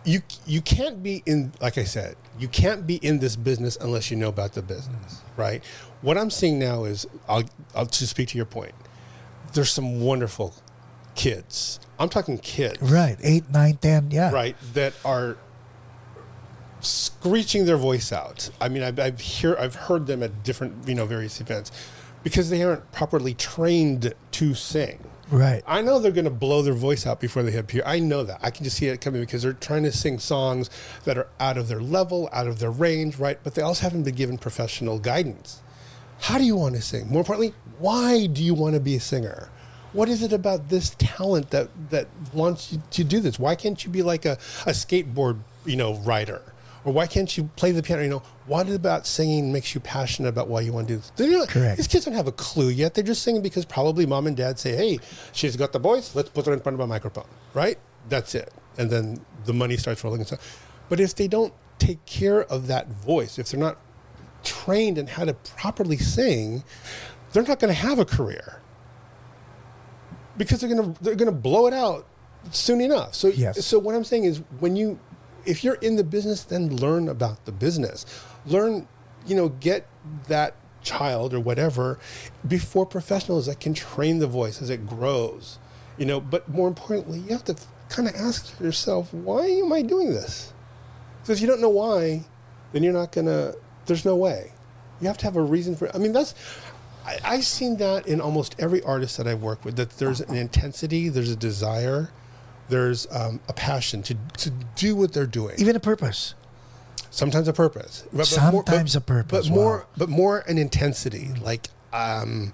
you 0.05 0.21
you 0.45 0.61
can't 0.61 1.01
be 1.03 1.23
in 1.25 1.51
like 1.59 1.77
I 1.77 1.83
said, 1.83 2.15
you 2.37 2.47
can't 2.47 2.85
be 2.87 2.95
in 2.97 3.19
this 3.19 3.35
business 3.35 3.77
unless 3.81 4.11
you 4.11 4.15
know 4.17 4.29
about 4.29 4.53
the 4.53 4.61
business, 4.61 5.21
right? 5.35 5.63
What 6.01 6.17
I'm 6.17 6.29
seeing 6.29 6.59
now 6.59 6.85
is 6.85 7.07
I'll 7.27 7.43
I'll 7.75 7.87
just 7.87 8.11
speak 8.11 8.29
to 8.29 8.37
your 8.37 8.45
point. 8.45 8.73
There's 9.53 9.71
some 9.71 9.99
wonderful 10.01 10.53
kids. 11.15 11.79
I'm 11.99 12.07
talking 12.09 12.37
kids, 12.37 12.77
Right. 12.81 13.17
Eight, 13.21 13.49
nine, 13.49 13.77
ten. 13.77 14.09
Yeah. 14.11 14.31
right, 14.31 14.55
that 14.73 14.93
are 15.03 15.35
screeching 16.79 17.65
their 17.65 17.75
voice 17.77 18.13
out. 18.13 18.49
I 18.61 18.69
mean, 18.69 18.83
I've, 18.83 18.99
I've 18.99 19.19
hear 19.19 19.57
I've 19.57 19.75
heard 19.75 20.07
them 20.07 20.23
at 20.23 20.43
different 20.43 20.87
you 20.87 20.95
know 20.95 21.05
various 21.05 21.41
events 21.41 21.71
because 22.23 22.49
they 22.49 22.63
aren't 22.63 22.91
properly 22.91 23.33
trained 23.33 24.13
to 24.31 24.53
sing. 24.53 25.08
Right. 25.31 25.61
I 25.67 25.83
know 25.83 25.99
they're 25.99 26.11
going 26.11 26.25
to 26.25 26.31
blow 26.31 26.63
their 26.63 26.73
voice 26.73 27.05
out 27.05 27.19
before 27.19 27.43
they 27.43 27.51
hit 27.51 27.67
pier. 27.67 27.83
I 27.85 27.99
know 27.99 28.23
that. 28.23 28.39
I 28.41 28.49
can 28.49 28.63
just 28.63 28.77
see 28.77 28.87
it 28.87 28.99
coming 28.99 29.21
because 29.21 29.43
they're 29.43 29.53
trying 29.53 29.83
to 29.83 29.91
sing 29.91 30.17
songs 30.17 30.71
that 31.03 31.19
are 31.19 31.27
out 31.39 31.57
of 31.57 31.67
their 31.67 31.81
level, 31.81 32.29
out 32.33 32.47
of 32.47 32.57
their 32.57 32.71
range, 32.71 33.17
right? 33.17 33.37
But 33.43 33.53
they 33.53 33.61
also 33.61 33.83
haven't 33.83 34.03
been 34.03 34.15
given 34.15 34.39
professional 34.39 34.97
guidance. 34.97 35.61
How 36.21 36.39
do 36.39 36.43
you 36.43 36.55
want 36.55 36.75
to 36.75 36.81
sing? 36.81 37.07
More 37.09 37.19
importantly, 37.19 37.53
why 37.77 38.25
do 38.25 38.43
you 38.43 38.55
want 38.55 38.73
to 38.73 38.79
be 38.79 38.95
a 38.95 38.99
singer? 38.99 39.49
What 39.93 40.09
is 40.09 40.23
it 40.23 40.33
about 40.33 40.69
this 40.69 40.95
talent 40.97 41.51
that 41.51 41.69
that 41.89 42.07
wants 42.33 42.73
you 42.73 42.81
to 42.91 43.03
do 43.03 43.19
this? 43.19 43.39
Why 43.39 43.55
can't 43.55 43.83
you 43.83 43.89
be 43.91 44.01
like 44.03 44.25
a, 44.25 44.33
a 44.65 44.71
skateboard, 44.71 45.39
you 45.65 45.75
know, 45.75 45.95
rider? 45.99 46.41
Or 46.85 46.93
why 46.93 47.07
can't 47.07 47.35
you 47.37 47.49
play 47.57 47.71
the 47.71 47.83
piano? 47.83 48.03
You 48.03 48.09
know, 48.09 48.23
what 48.47 48.69
about 48.69 49.05
singing 49.05 49.51
makes 49.51 49.75
you 49.75 49.81
passionate 49.81 50.29
about 50.29 50.47
why 50.47 50.61
you 50.61 50.71
want 50.71 50.87
to 50.87 50.93
do 50.95 50.99
this? 51.01 51.11
Not- 51.37 51.49
Correct. 51.49 51.77
These 51.77 51.87
kids 51.87 52.05
don't 52.05 52.13
have 52.13 52.27
a 52.27 52.31
clue 52.31 52.69
yet. 52.69 52.93
They're 52.93 53.03
just 53.03 53.21
singing 53.21 53.41
because 53.41 53.65
probably 53.65 54.05
mom 54.05 54.27
and 54.27 54.35
dad 54.37 54.57
say, 54.59 54.75
hey, 54.75 54.99
she's 55.33 55.55
got 55.57 55.73
the 55.73 55.79
voice. 55.79 56.15
Let's 56.15 56.29
put 56.29 56.45
her 56.45 56.53
in 56.53 56.61
front 56.61 56.75
of 56.75 56.79
a 56.79 56.87
microphone, 56.87 57.27
right? 57.53 57.77
That's 58.07 58.33
it. 58.33 58.53
And 58.77 58.89
then 58.89 59.19
the 59.45 59.53
money 59.53 59.75
starts 59.75 60.03
rolling 60.03 60.21
and 60.21 60.27
stuff. 60.27 60.65
But 60.87 60.99
if 61.01 61.15
they 61.15 61.27
don't 61.27 61.53
take 61.79 62.03
care 62.05 62.43
of 62.45 62.67
that 62.67 62.87
voice, 62.87 63.37
if 63.37 63.49
they're 63.49 63.59
not 63.59 63.77
trained 64.43 64.97
in 64.97 65.05
how 65.07 65.25
to 65.25 65.33
properly 65.33 65.97
sing, 65.97 66.63
they're 67.33 67.43
not 67.43 67.59
going 67.59 67.73
to 67.73 67.79
have 67.79 67.99
a 67.99 68.05
career 68.05 68.61
because 70.37 70.61
they're 70.61 70.73
going 70.73 70.93
to 70.93 71.03
they're 71.03 71.15
going 71.15 71.31
to 71.31 71.37
blow 71.37 71.67
it 71.67 71.73
out 71.73 72.05
soon 72.51 72.81
enough. 72.81 73.13
So 73.15 73.27
Yes. 73.27 73.65
so 73.65 73.77
what 73.79 73.95
I'm 73.95 74.03
saying 74.05 74.23
is 74.23 74.41
when 74.59 74.75
you 74.75 74.97
if 75.45 75.63
you're 75.63 75.75
in 75.75 75.95
the 75.95 76.03
business 76.03 76.43
then 76.43 76.75
learn 76.77 77.07
about 77.07 77.45
the 77.45 77.51
business. 77.51 78.05
Learn, 78.45 78.87
you 79.25 79.35
know, 79.35 79.49
get 79.49 79.87
that 80.27 80.55
child 80.81 81.33
or 81.33 81.39
whatever 81.39 81.99
before 82.47 82.85
professionals 82.85 83.45
that 83.45 83.59
can 83.59 83.73
train 83.73 84.19
the 84.19 84.27
voice 84.27 84.61
as 84.61 84.69
it 84.69 84.87
grows. 84.87 85.59
You 85.97 86.05
know, 86.05 86.21
but 86.21 86.47
more 86.47 86.67
importantly, 86.67 87.19
you 87.19 87.29
have 87.29 87.43
to 87.45 87.55
kind 87.89 88.07
of 88.07 88.15
ask 88.15 88.57
yourself, 88.59 89.13
why 89.13 89.45
am 89.45 89.73
I 89.73 89.81
doing 89.81 90.11
this? 90.11 90.53
Because 91.21 91.37
if 91.37 91.41
you 91.41 91.47
don't 91.47 91.61
know 91.61 91.69
why, 91.69 92.23
then 92.71 92.83
you're 92.83 92.93
not 92.93 93.11
gonna. 93.11 93.53
There's 93.85 94.05
no 94.05 94.15
way. 94.15 94.53
You 95.01 95.07
have 95.07 95.17
to 95.19 95.25
have 95.25 95.35
a 95.35 95.41
reason 95.41 95.75
for. 95.75 95.93
I 95.93 95.99
mean, 95.99 96.13
that's. 96.13 96.33
I, 97.05 97.19
I've 97.23 97.45
seen 97.45 97.77
that 97.77 98.07
in 98.07 98.21
almost 98.21 98.55
every 98.59 98.81
artist 98.83 99.17
that 99.17 99.27
I 99.27 99.33
work 99.33 99.65
with. 99.65 99.75
That 99.75 99.91
there's 99.97 100.21
an 100.21 100.35
intensity, 100.35 101.09
there's 101.09 101.31
a 101.31 101.35
desire, 101.35 102.11
there's 102.69 103.07
um, 103.11 103.39
a 103.47 103.53
passion 103.53 104.01
to 104.03 104.15
to 104.37 104.49
do 104.75 104.95
what 104.95 105.13
they're 105.13 105.25
doing. 105.25 105.55
Even 105.59 105.75
a 105.75 105.79
purpose. 105.79 106.35
Sometimes 107.11 107.47
a 107.47 107.53
purpose. 107.53 108.03
But, 108.13 108.27
Sometimes 108.27 108.95
a 108.95 109.01
purpose, 109.01 109.47
But 109.49 109.55
more, 109.55 109.77
wow. 109.79 109.85
but 109.97 110.09
more 110.09 110.39
an 110.47 110.59
intensity. 110.59 111.29
Like, 111.41 111.67
um, 111.91 112.53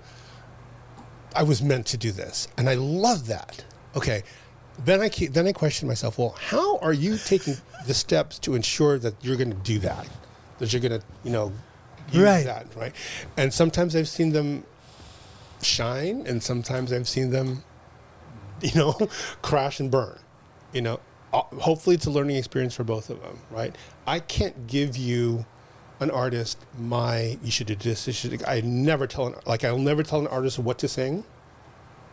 I 1.36 1.44
was 1.44 1.62
meant 1.62 1.86
to 1.88 1.98
do 1.98 2.12
this, 2.14 2.48
and 2.58 2.70
I 2.70 2.76
love 2.76 3.28
that. 3.28 3.66
Okay, 3.98 4.24
then 4.86 5.02
I 5.02 5.10
keep, 5.10 5.34
then 5.34 5.46
I 5.46 5.52
question 5.52 5.88
myself. 5.90 6.18
Well, 6.18 6.36
how 6.40 6.78
are 6.78 6.94
you 6.94 7.18
taking 7.18 7.56
the 7.86 7.94
steps 7.94 8.40
to 8.40 8.56
ensure 8.56 8.98
that 9.00 9.16
you're 9.22 9.36
going 9.36 9.52
to 9.52 9.58
do 9.58 9.78
that? 9.80 10.08
That 10.60 10.72
you're 10.72 10.82
going 10.82 11.00
to, 11.02 11.06
you 11.26 11.32
know, 11.32 11.52
use 12.14 12.24
Right. 12.24 12.46
that, 12.46 12.68
right? 12.78 12.96
And 13.36 13.54
sometimes 13.54 13.94
I've 13.94 14.08
seen 14.08 14.32
them 14.32 14.64
shine, 15.62 16.24
and 16.28 16.42
sometimes 16.42 16.94
I've 16.94 17.10
seen 17.10 17.32
them, 17.32 17.64
you 18.62 18.72
know, 18.76 18.94
crash 19.42 19.80
and 19.80 19.90
burn. 19.92 20.20
You 20.74 20.82
know, 20.82 21.00
Uh, 21.34 21.42
hopefully 21.60 21.96
it's 21.96 22.06
a 22.06 22.12
learning 22.12 22.38
experience 22.38 22.74
for 22.76 22.84
both 22.84 23.10
of 23.10 23.22
them, 23.22 23.40
right? 23.52 23.76
I 24.08 24.20
can't 24.20 24.68
give 24.68 24.96
you 24.96 25.46
an 26.00 26.12
artist 26.12 26.58
my 26.78 27.38
you 27.44 27.52
should 27.52 27.68
do 27.68 27.76
this. 27.76 28.08
You 28.08 28.14
should. 28.14 28.44
I 28.46 28.62
never 28.62 29.08
tell 29.08 29.28
an 29.28 29.36
like 29.46 29.64
I'll 29.64 29.78
never 29.78 30.04
tell 30.04 30.20
an 30.20 30.28
artist 30.28 30.60
what 30.60 30.78
to 30.80 30.88
sing. 30.88 31.24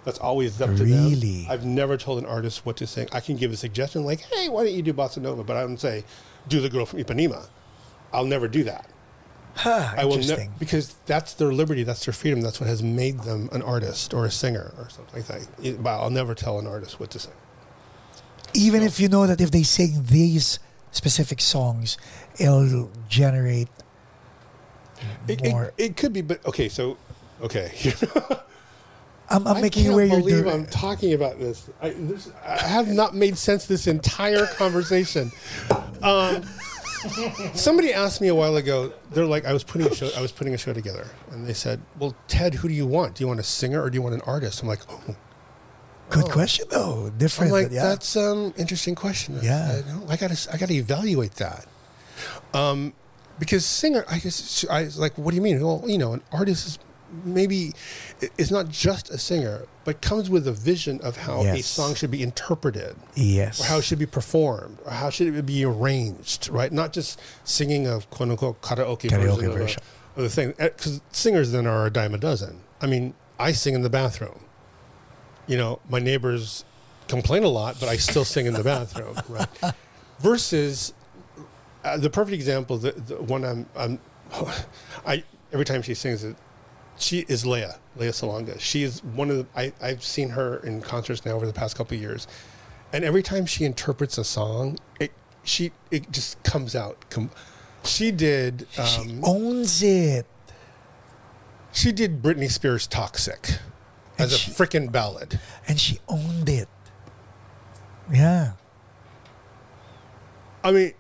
That's 0.05 0.19
always 0.19 0.61
up 0.61 0.71
to 0.71 0.85
them. 0.85 1.11
Really? 1.11 1.47
I've 1.49 1.65
never 1.65 1.97
told 1.97 2.19
an 2.19 2.27
artist 2.27 2.67
what 2.67 2.77
to 2.79 2.87
sing. 2.87 3.09
I 3.13 3.21
can 3.21 3.37
give 3.37 3.53
a 3.53 3.57
suggestion 3.57 4.05
like, 4.05 4.21
"Hey, 4.21 4.49
why 4.49 4.65
don't 4.65 4.73
you 4.75 4.83
do 4.83 4.93
bossa 4.93 5.19
nova?" 5.19 5.45
But 5.45 5.57
I 5.57 5.61
don't 5.61 5.79
say, 5.79 6.05
"Do 6.49 6.61
the 6.61 6.69
girl 6.69 6.87
from 6.87 6.99
Ipanema." 6.99 7.47
I'll 8.13 8.25
never 8.27 8.49
do 8.49 8.65
that. 8.65 8.91
Huh, 9.55 9.93
I 9.97 10.05
will 10.07 10.19
never 10.19 10.47
because 10.59 10.95
that's 11.07 11.35
their 11.35 11.53
liberty, 11.53 11.83
that's 11.85 12.05
their 12.05 12.15
freedom, 12.15 12.41
that's 12.41 12.59
what 12.61 12.69
has 12.69 12.83
made 12.83 13.21
them 13.21 13.49
an 13.53 13.63
artist 13.63 14.15
or 14.15 14.25
a 14.25 14.31
singer 14.31 14.73
or 14.79 14.89
something 14.89 15.15
like 15.15 15.27
that. 15.27 15.47
It- 15.63 15.83
but 15.83 16.01
I'll 16.01 16.11
never 16.11 16.35
tell 16.35 16.59
an 16.59 16.67
artist 16.67 16.99
what 16.99 17.11
to 17.11 17.19
sing. 17.19 17.33
Even 18.55 18.83
if 18.83 18.99
you 18.99 19.09
know 19.09 19.27
that 19.27 19.41
if 19.41 19.51
they 19.51 19.63
sing 19.63 20.05
these 20.05 20.59
specific 20.91 21.41
songs, 21.41 21.97
it'll 22.39 22.91
generate 23.09 23.69
It, 25.29 25.43
more. 25.45 25.73
it, 25.77 25.85
it 25.85 25.97
could 25.97 26.13
be, 26.13 26.21
but 26.23 26.45
okay. 26.47 26.69
So, 26.69 26.97
okay, 27.43 27.73
I'm, 29.31 29.47
I'm 29.47 29.61
making 29.63 29.85
can't 29.85 29.95
where 29.95 30.05
you're 30.05 30.19
believe 30.21 30.45
doing. 30.45 30.55
I'm 30.55 30.67
talking 30.67 31.15
about 31.15 31.39
this. 31.39 31.69
I, 31.81 31.91
this. 31.91 32.31
I 32.45 32.59
have 32.59 32.89
not 32.89 33.15
made 33.15 33.39
sense 33.39 33.67
this 33.67 33.87
entire 33.87 34.47
conversation. 34.57 35.33
Um, 36.03 36.43
somebody 37.55 37.93
asked 37.93 38.21
me 38.21 38.29
a 38.29 38.35
while 38.35 38.57
ago. 38.57 38.93
They're 39.11 39.27
like, 39.27 39.45
I 39.45 39.53
was 39.53 39.65
putting 39.65 39.87
a 39.87 39.95
show. 39.95 40.11
I 40.17 40.21
was 40.21 40.33
putting 40.33 40.55
a 40.55 40.59
show 40.59 40.73
together, 40.73 41.07
and 41.31 41.47
they 41.47 41.55
said, 41.55 41.81
"Well, 41.99 42.15
Ted, 42.29 42.55
who 42.55 42.69
do 42.69 42.75
you 42.75 42.87
want? 42.87 43.17
Do 43.17 43.25
you 43.25 43.29
want 43.29 43.41
a 43.41 43.45
singer 43.45 43.83
or 43.83 43.91
do 43.91 43.97
you 43.97 44.03
want 44.03 44.15
an 44.15 44.23
artist?" 44.23 44.63
I'm 44.63 44.69
like, 44.69 44.81
"Oh." 44.89 45.17
Good 46.11 46.31
question 46.31 46.67
though. 46.71 47.11
Different. 47.17 47.53
I'm 47.53 47.63
like, 47.63 47.73
yeah. 47.73 47.85
that's 47.85 48.17
um 48.17 48.53
interesting 48.59 48.95
question. 48.95 49.39
Yeah. 49.43 49.81
I, 50.09 50.13
I 50.13 50.17
gotta 50.17 50.49
I 50.53 50.59
gotta 50.59 50.75
evaluate 50.75 51.37
that. 51.37 51.67
Um, 52.53 52.93
because 53.39 53.65
singer, 53.65 54.05
I 54.11 54.19
guess 54.19 54.65
I 54.71 54.83
was 54.85 54.99
like, 54.99 55.17
what 55.17 55.31
do 55.31 55.37
you 55.37 55.43
mean? 55.43 55.61
Well, 55.61 55.83
you 55.87 55.99
know, 55.99 56.13
an 56.13 56.23
artist 56.31 56.67
is 56.67 56.79
maybe 57.25 57.73
is 58.39 58.51
not 58.51 58.69
just 58.69 59.11
a 59.11 59.19
singer, 59.19 59.67
but 59.85 60.01
comes 60.01 60.31
with 60.31 60.47
a 60.47 60.53
vision 60.53 61.01
of 61.03 61.17
how 61.17 61.43
a 61.43 61.63
song 61.63 61.95
should 61.95 62.11
be 62.11 62.23
interpreted, 62.23 62.97
yes. 63.15 63.61
or 63.61 63.65
how 63.65 63.79
it 63.79 63.83
should 63.83 63.99
be 63.99 64.07
performed, 64.07 64.79
or 64.85 64.93
how 64.93 65.11
should 65.11 65.35
it 65.35 65.47
be 65.47 65.65
arranged, 65.65 66.49
right? 66.49 66.73
Not 66.73 66.93
just 66.93 67.21
singing 67.45 67.87
a 67.87 68.01
quote 68.01 68.31
unquote 68.31 68.63
karaoke, 68.63 69.11
Karaoke 69.11 69.37
version, 69.37 69.53
version. 69.53 69.83
Of, 70.17 70.19
a, 70.19 70.21
of 70.21 70.23
the 70.25 70.31
thing. 70.31 70.55
Because 70.59 71.01
singers 71.11 71.53
then 71.53 71.67
are 71.67 71.87
a 71.87 71.91
dime 71.91 72.15
a 72.15 72.19
dozen. 72.19 72.61
I 72.81 72.87
mean, 72.87 73.15
I 73.39 73.53
sing 73.53 73.75
in 73.75 73.83
the 73.83 73.91
bathroom. 73.91 74.41
You 75.47 75.57
know, 75.57 75.81
my 75.89 75.99
neighbors 75.99 76.65
complain 77.09 77.43
a 77.43 77.49
lot, 77.49 77.79
but 77.81 77.89
I 77.89 77.97
still 77.97 78.25
sing 78.25 78.47
in 78.47 78.55
the 78.55 78.65
bathroom, 78.65 79.17
right? 79.29 79.75
Versus 80.21 80.95
uh, 81.85 81.97
the 81.97 82.11
perfect 82.11 82.35
example, 82.35 82.79
the, 82.79 82.93
the 82.93 83.17
one 83.17 83.45
I'm, 83.45 83.67
I'm, 83.77 83.99
I 85.07 85.25
every 85.53 85.65
time 85.65 85.83
she 85.83 85.95
sings 85.95 86.25
it, 86.25 86.37
she 87.03 87.21
is 87.29 87.45
Lea, 87.45 87.67
Lea 87.97 88.09
Salonga. 88.09 88.59
She 88.61 88.83
is 88.83 89.03
one 89.03 89.31
of 89.31 89.37
the, 89.39 89.47
I, 89.57 89.73
I've 89.81 90.03
seen 90.03 90.31
her 90.31 90.59
in 90.59 90.81
concerts 90.81 91.25
now 91.25 91.33
over 91.33 91.47
the 91.47 91.53
past 91.53 91.77
couple 91.77 91.97
of 91.97 92.01
years, 92.01 92.27
and 92.93 93.05
every 93.05 93.23
time 93.23 93.47
she 93.47 93.65
interprets 93.65 94.19
a 94.19 94.25
song, 94.25 94.79
it 95.01 95.13
she 95.45 95.73
it 95.91 96.11
just 96.13 96.43
comes 96.43 96.75
out. 96.77 97.09
Com- 97.11 97.31
she 97.85 98.11
did 98.13 98.67
she 98.71 98.81
um, 98.81 99.21
owns 99.25 99.83
it. 99.83 100.27
she 101.73 101.91
did 101.91 102.23
Britney 102.23 102.51
Spears 102.51 102.87
"Toxic" 102.87 103.59
And 104.19 104.27
as 104.31 104.35
a 104.35 104.51
freaking 104.51 104.93
ballad. 104.93 105.41
and 105.67 105.81
she 105.81 105.99
owned 106.09 106.49
it. 106.49 106.69
Yeah. 108.13 108.53
I 110.63 110.71
mean, 110.71 110.93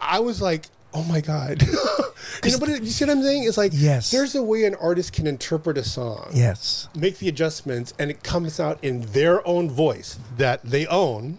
I 0.00 0.18
was 0.18 0.42
like, 0.42 0.66
oh 0.94 1.02
my 1.04 1.20
God. 1.20 1.62
you 2.44 2.50
know, 2.52 2.58
but 2.58 2.68
it, 2.68 2.82
you 2.82 2.90
see 2.90 3.04
what 3.04 3.16
I'm 3.16 3.22
saying? 3.22 3.44
It's 3.44 3.56
like, 3.56 3.72
Yes. 3.74 4.10
there's 4.10 4.34
a 4.34 4.42
way 4.42 4.64
an 4.64 4.74
artist 4.76 5.12
can 5.12 5.26
interpret 5.26 5.78
a 5.78 5.84
song, 5.84 6.30
Yes. 6.32 6.88
make 6.94 7.18
the 7.18 7.28
adjustments, 7.28 7.94
and 7.98 8.10
it 8.10 8.22
comes 8.22 8.58
out 8.60 8.78
in 8.82 9.02
their 9.12 9.46
own 9.46 9.70
voice 9.70 10.18
that 10.36 10.62
they 10.64 10.86
own, 10.86 11.38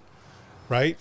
right? 0.69 0.99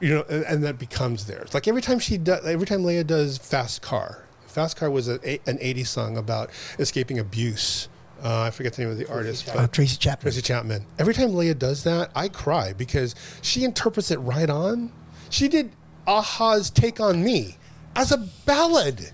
You 0.00 0.14
know, 0.14 0.24
and, 0.30 0.44
and 0.44 0.64
that 0.64 0.78
becomes 0.78 1.26
theirs. 1.26 1.52
Like 1.52 1.68
every 1.68 1.82
time 1.82 1.98
she 1.98 2.16
does, 2.16 2.44
every 2.46 2.66
time 2.66 2.84
Lea 2.84 3.02
does 3.02 3.36
Fast 3.38 3.82
Car, 3.82 4.24
Fast 4.46 4.76
Car 4.76 4.90
was 4.90 5.08
a, 5.08 5.14
an 5.48 5.58
80s 5.58 5.86
song 5.88 6.16
about 6.16 6.50
escaping 6.78 7.18
abuse. 7.18 7.88
Uh, 8.22 8.42
I 8.42 8.50
forget 8.50 8.74
the 8.74 8.82
name 8.82 8.90
of 8.90 8.98
the 8.98 9.08
artist. 9.10 9.46
but- 9.46 9.56
Uh, 9.56 9.66
Tracy 9.68 9.96
Chapman. 9.96 10.22
Tracy 10.22 10.42
Chapman. 10.42 10.86
Every 10.98 11.14
time 11.14 11.34
Lea 11.34 11.54
does 11.54 11.84
that, 11.84 12.10
I 12.14 12.28
cry 12.28 12.72
because 12.72 13.14
she 13.42 13.64
interprets 13.64 14.10
it 14.10 14.18
right 14.18 14.50
on. 14.50 14.92
She 15.30 15.48
did 15.48 15.70
a-ha's 16.06 16.68
"Take 16.70 16.98
on 17.00 17.22
Me" 17.22 17.56
as 17.96 18.12
a 18.12 18.18
ballad, 18.46 19.10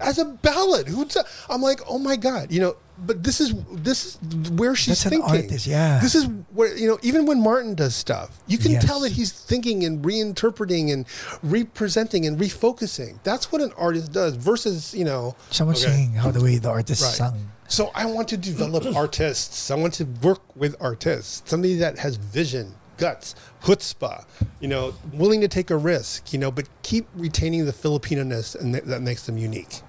as 0.00 0.18
a 0.18 0.24
ballad. 0.24 0.88
Who's? 0.88 1.16
I'm 1.50 1.62
like, 1.62 1.80
oh 1.88 1.98
my 1.98 2.16
god, 2.16 2.52
you 2.52 2.60
know. 2.60 2.76
but 2.98 3.22
this 3.22 3.40
is 3.40 3.52
this 3.72 4.06
is 4.06 4.50
where 4.52 4.74
she's 4.74 5.02
That's 5.02 5.04
an 5.06 5.10
thinking. 5.22 5.30
artist, 5.44 5.66
yeah. 5.66 5.98
This 6.00 6.14
is 6.14 6.24
where 6.54 6.74
you 6.76 6.86
know 6.88 6.98
even 7.02 7.26
when 7.26 7.42
Martin 7.42 7.74
does 7.74 7.94
stuff, 7.94 8.38
you 8.46 8.56
can 8.58 8.72
Yes. 8.72 8.84
tell 8.84 9.00
that 9.00 9.12
he's 9.12 9.32
thinking 9.32 9.84
and 9.84 10.02
reinterpreting 10.04 10.92
and 10.92 11.04
representing 11.42 12.26
and 12.26 12.38
refocusing. 12.38 13.18
That's 13.22 13.50
what 13.52 13.60
an 13.60 13.72
artist 13.76 14.12
does 14.12 14.34
versus 14.36 14.94
you 14.94 15.04
know 15.04 15.36
Someone 15.50 15.76
okay. 15.76 15.86
singing 15.86 16.12
how 16.14 16.30
the 16.30 16.42
way 16.42 16.56
the 16.58 16.70
artist 16.70 17.02
Right. 17.02 17.12
sung. 17.14 17.50
So 17.68 17.90
I 17.94 18.06
want 18.06 18.28
to 18.28 18.36
develop 18.36 18.84
artists. 18.94 19.70
I 19.70 19.74
want 19.74 19.94
to 19.94 20.04
work 20.22 20.54
with 20.54 20.76
artists. 20.80 21.42
Somebody 21.50 21.74
that 21.76 21.98
has 21.98 22.14
vision, 22.16 22.74
guts, 22.96 23.34
chutzpah, 23.62 24.24
you 24.60 24.68
know, 24.68 24.94
willing 25.12 25.40
to 25.40 25.48
take 25.48 25.70
a 25.70 25.76
risk, 25.76 26.32
you 26.32 26.38
know, 26.38 26.50
but 26.50 26.68
keep 26.82 27.06
retaining 27.14 27.66
the 27.66 27.72
Filipino-ness 27.72 28.54
and 28.54 28.74
that, 28.74 28.86
that 28.86 29.02
makes 29.02 29.26
them 29.26 29.38
unique. 29.38 29.80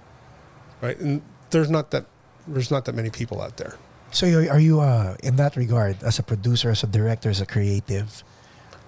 Right? 0.82 0.98
And 1.00 1.22
there's 1.50 1.70
not 1.70 1.92
that 1.92 2.06
there's 2.48 2.72
not 2.72 2.86
that 2.86 2.96
many 2.96 3.10
people 3.10 3.42
out 3.42 3.58
there. 3.58 3.76
So 4.12 4.26
are 4.50 4.60
you, 4.60 4.80
uh, 4.80 5.18
in 5.22 5.36
that 5.36 5.58
regard, 5.58 6.02
as 6.02 6.18
a 6.18 6.24
producer, 6.24 6.70
as 6.70 6.84
a 6.84 6.88
director, 6.88 7.30
as 7.30 7.42
a 7.42 7.46
creative, 7.46 8.24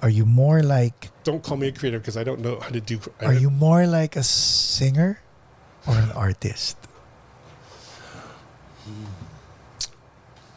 are 0.02 0.10
you 0.10 0.26
more 0.26 0.64
like 0.64 1.12
Don't 1.24 1.44
call 1.44 1.58
me 1.58 1.68
a 1.68 1.72
creative 1.72 2.02
because 2.02 2.16
I 2.16 2.24
don't 2.24 2.40
know 2.40 2.60
how 2.60 2.70
to 2.70 2.80
do 2.80 3.00
I 3.20 3.26
are 3.26 3.34
you 3.34 3.50
more 3.50 3.86
like 3.86 4.16
a 4.16 4.24
singer 4.24 5.20
or 5.86 5.96
an 5.96 6.12
artist? 6.12 6.78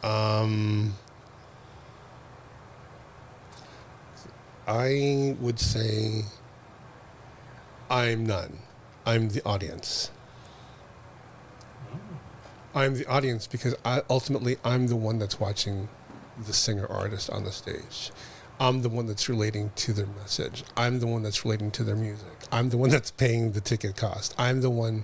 Um, 0.01 0.95
I 4.67 5.35
would 5.39 5.59
say 5.59 6.23
I'm 7.89 8.25
none. 8.25 8.59
I'm 9.05 9.29
the 9.29 9.43
audience. 9.45 10.09
Hmm. 11.89 12.77
I'm 12.77 12.93
the 12.95 13.05
audience 13.07 13.47
because 13.47 13.75
I 13.83 14.01
ultimately 14.09 14.57
I'm 14.63 14.87
the 14.87 14.95
one 14.95 15.19
that's 15.19 15.39
watching 15.39 15.89
the 16.45 16.53
singer 16.53 16.87
artist 16.87 17.29
on 17.29 17.43
the 17.43 17.51
stage. 17.51 18.11
I'm 18.59 18.81
the 18.81 18.89
one 18.89 19.07
that's 19.07 19.27
relating 19.27 19.71
to 19.75 19.93
their 19.93 20.05
message. 20.05 20.63
I'm 20.77 20.99
the 20.99 21.07
one 21.07 21.23
that's 21.23 21.43
relating 21.43 21.71
to 21.71 21.83
their 21.83 21.95
music. 21.95 22.27
I'm 22.51 22.69
the 22.69 22.77
one 22.77 22.89
that's 22.89 23.11
paying 23.11 23.51
the 23.51 23.61
ticket 23.61 23.97
cost. 23.97 24.33
I'm 24.37 24.61
the 24.61 24.69
one 24.69 25.03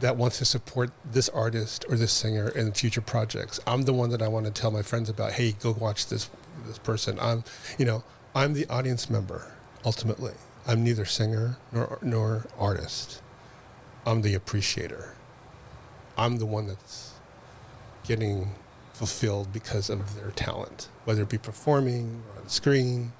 that 0.00 0.16
wants 0.16 0.38
to 0.38 0.44
support 0.44 0.90
this 1.04 1.28
artist 1.28 1.84
or 1.88 1.96
this 1.96 2.12
singer 2.12 2.48
in 2.48 2.72
future 2.72 3.00
projects. 3.00 3.60
I'm 3.66 3.82
the 3.82 3.92
one 3.92 4.10
that 4.10 4.22
I 4.22 4.28
want 4.28 4.46
to 4.46 4.52
tell 4.52 4.70
my 4.70 4.82
friends 4.82 5.08
about, 5.08 5.32
hey, 5.32 5.52
go 5.52 5.72
watch 5.72 6.06
this 6.08 6.28
this 6.66 6.78
person. 6.78 7.18
I'm 7.20 7.44
you 7.78 7.84
know, 7.84 8.02
I'm 8.34 8.54
the 8.54 8.66
audience 8.68 9.10
member 9.10 9.50
ultimately. 9.84 10.34
I'm 10.66 10.84
neither 10.84 11.04
singer 11.04 11.56
nor 11.72 11.98
nor 12.00 12.46
artist. 12.56 13.22
I'm 14.06 14.22
the 14.22 14.34
appreciator. 14.34 15.16
I'm 16.16 16.38
the 16.38 16.46
one 16.46 16.68
that's 16.68 17.14
getting 18.04 18.52
fulfilled 18.92 19.52
because 19.52 19.90
of 19.90 20.14
their 20.14 20.30
talent, 20.30 20.88
whether 21.06 21.22
it 21.22 21.28
be 21.28 21.38
performing 21.38 22.22
or 22.34 22.42
on 22.42 22.48
screen, 22.48 23.12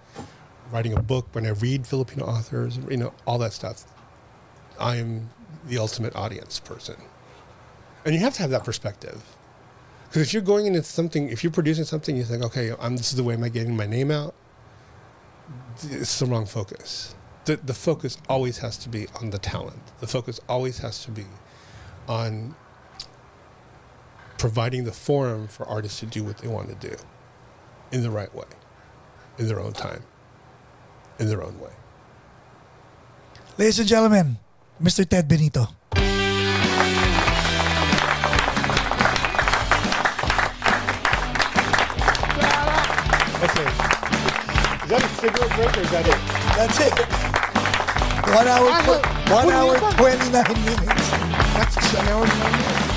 writing 0.70 0.92
a 0.92 1.02
book. 1.02 1.26
When 1.32 1.44
I 1.44 1.50
read 1.50 1.86
Filipino 1.86 2.26
authors, 2.26 2.78
you 2.88 2.96
know, 2.96 3.12
all 3.26 3.38
that 3.38 3.52
stuff. 3.52 3.84
I 4.78 4.96
am 4.96 5.30
the 5.66 5.78
ultimate 5.78 6.14
audience 6.14 6.60
person. 6.60 6.96
And 8.04 8.14
you 8.14 8.20
have 8.20 8.34
to 8.34 8.42
have 8.42 8.50
that 8.50 8.64
perspective. 8.64 9.22
Because 10.08 10.22
if 10.22 10.32
you're 10.32 10.42
going 10.42 10.66
into 10.66 10.82
something, 10.82 11.28
if 11.28 11.42
you're 11.42 11.52
producing 11.52 11.84
something, 11.84 12.16
you 12.16 12.24
think, 12.24 12.44
okay, 12.44 12.72
I'm, 12.80 12.96
this 12.96 13.10
is 13.10 13.16
the 13.16 13.24
way 13.24 13.34
I'm 13.34 13.42
getting 13.48 13.76
my 13.76 13.86
name 13.86 14.10
out? 14.10 14.34
It's 15.82 16.18
the 16.18 16.26
wrong 16.26 16.46
focus. 16.46 17.14
The, 17.44 17.56
the 17.56 17.74
focus 17.74 18.18
always 18.28 18.58
has 18.58 18.76
to 18.78 18.88
be 18.88 19.06
on 19.20 19.30
the 19.30 19.38
talent. 19.38 19.80
The 20.00 20.06
focus 20.06 20.40
always 20.48 20.78
has 20.78 21.04
to 21.04 21.10
be 21.10 21.24
on 22.08 22.54
providing 24.38 24.84
the 24.84 24.92
forum 24.92 25.48
for 25.48 25.66
artists 25.66 26.00
to 26.00 26.06
do 26.06 26.24
what 26.24 26.38
they 26.38 26.48
want 26.48 26.68
to 26.68 26.88
do 26.88 26.96
in 27.92 28.02
the 28.02 28.10
right 28.10 28.34
way, 28.34 28.46
in 29.38 29.48
their 29.48 29.60
own 29.60 29.72
time, 29.72 30.02
in 31.18 31.28
their 31.28 31.42
own 31.42 31.58
way. 31.60 31.72
Ladies 33.58 33.78
and 33.78 33.88
gentlemen, 33.88 34.38
Mr. 34.82 35.06
Ted 35.06 35.28
Benito. 35.28 35.68
That 44.90 45.04
a 45.04 45.08
cigarette 45.08 45.54
break 45.54 45.76
or 45.76 45.80
is 45.82 45.90
that 45.92 46.06
it? 46.08 46.18
That's 46.58 46.80
it. 46.82 46.94
One 48.34 48.48
hour, 48.48 48.66
one 48.66 49.06
what 49.30 49.42
do 49.42 49.48
you 49.48 49.54
hour, 49.54 49.78
29 49.78 50.64
minutes. 50.64 51.10
That's 51.54 51.94
an 51.94 52.08
hour 52.08 52.24
and 52.24 52.38
nine 52.40 52.52
minutes. 52.52 52.89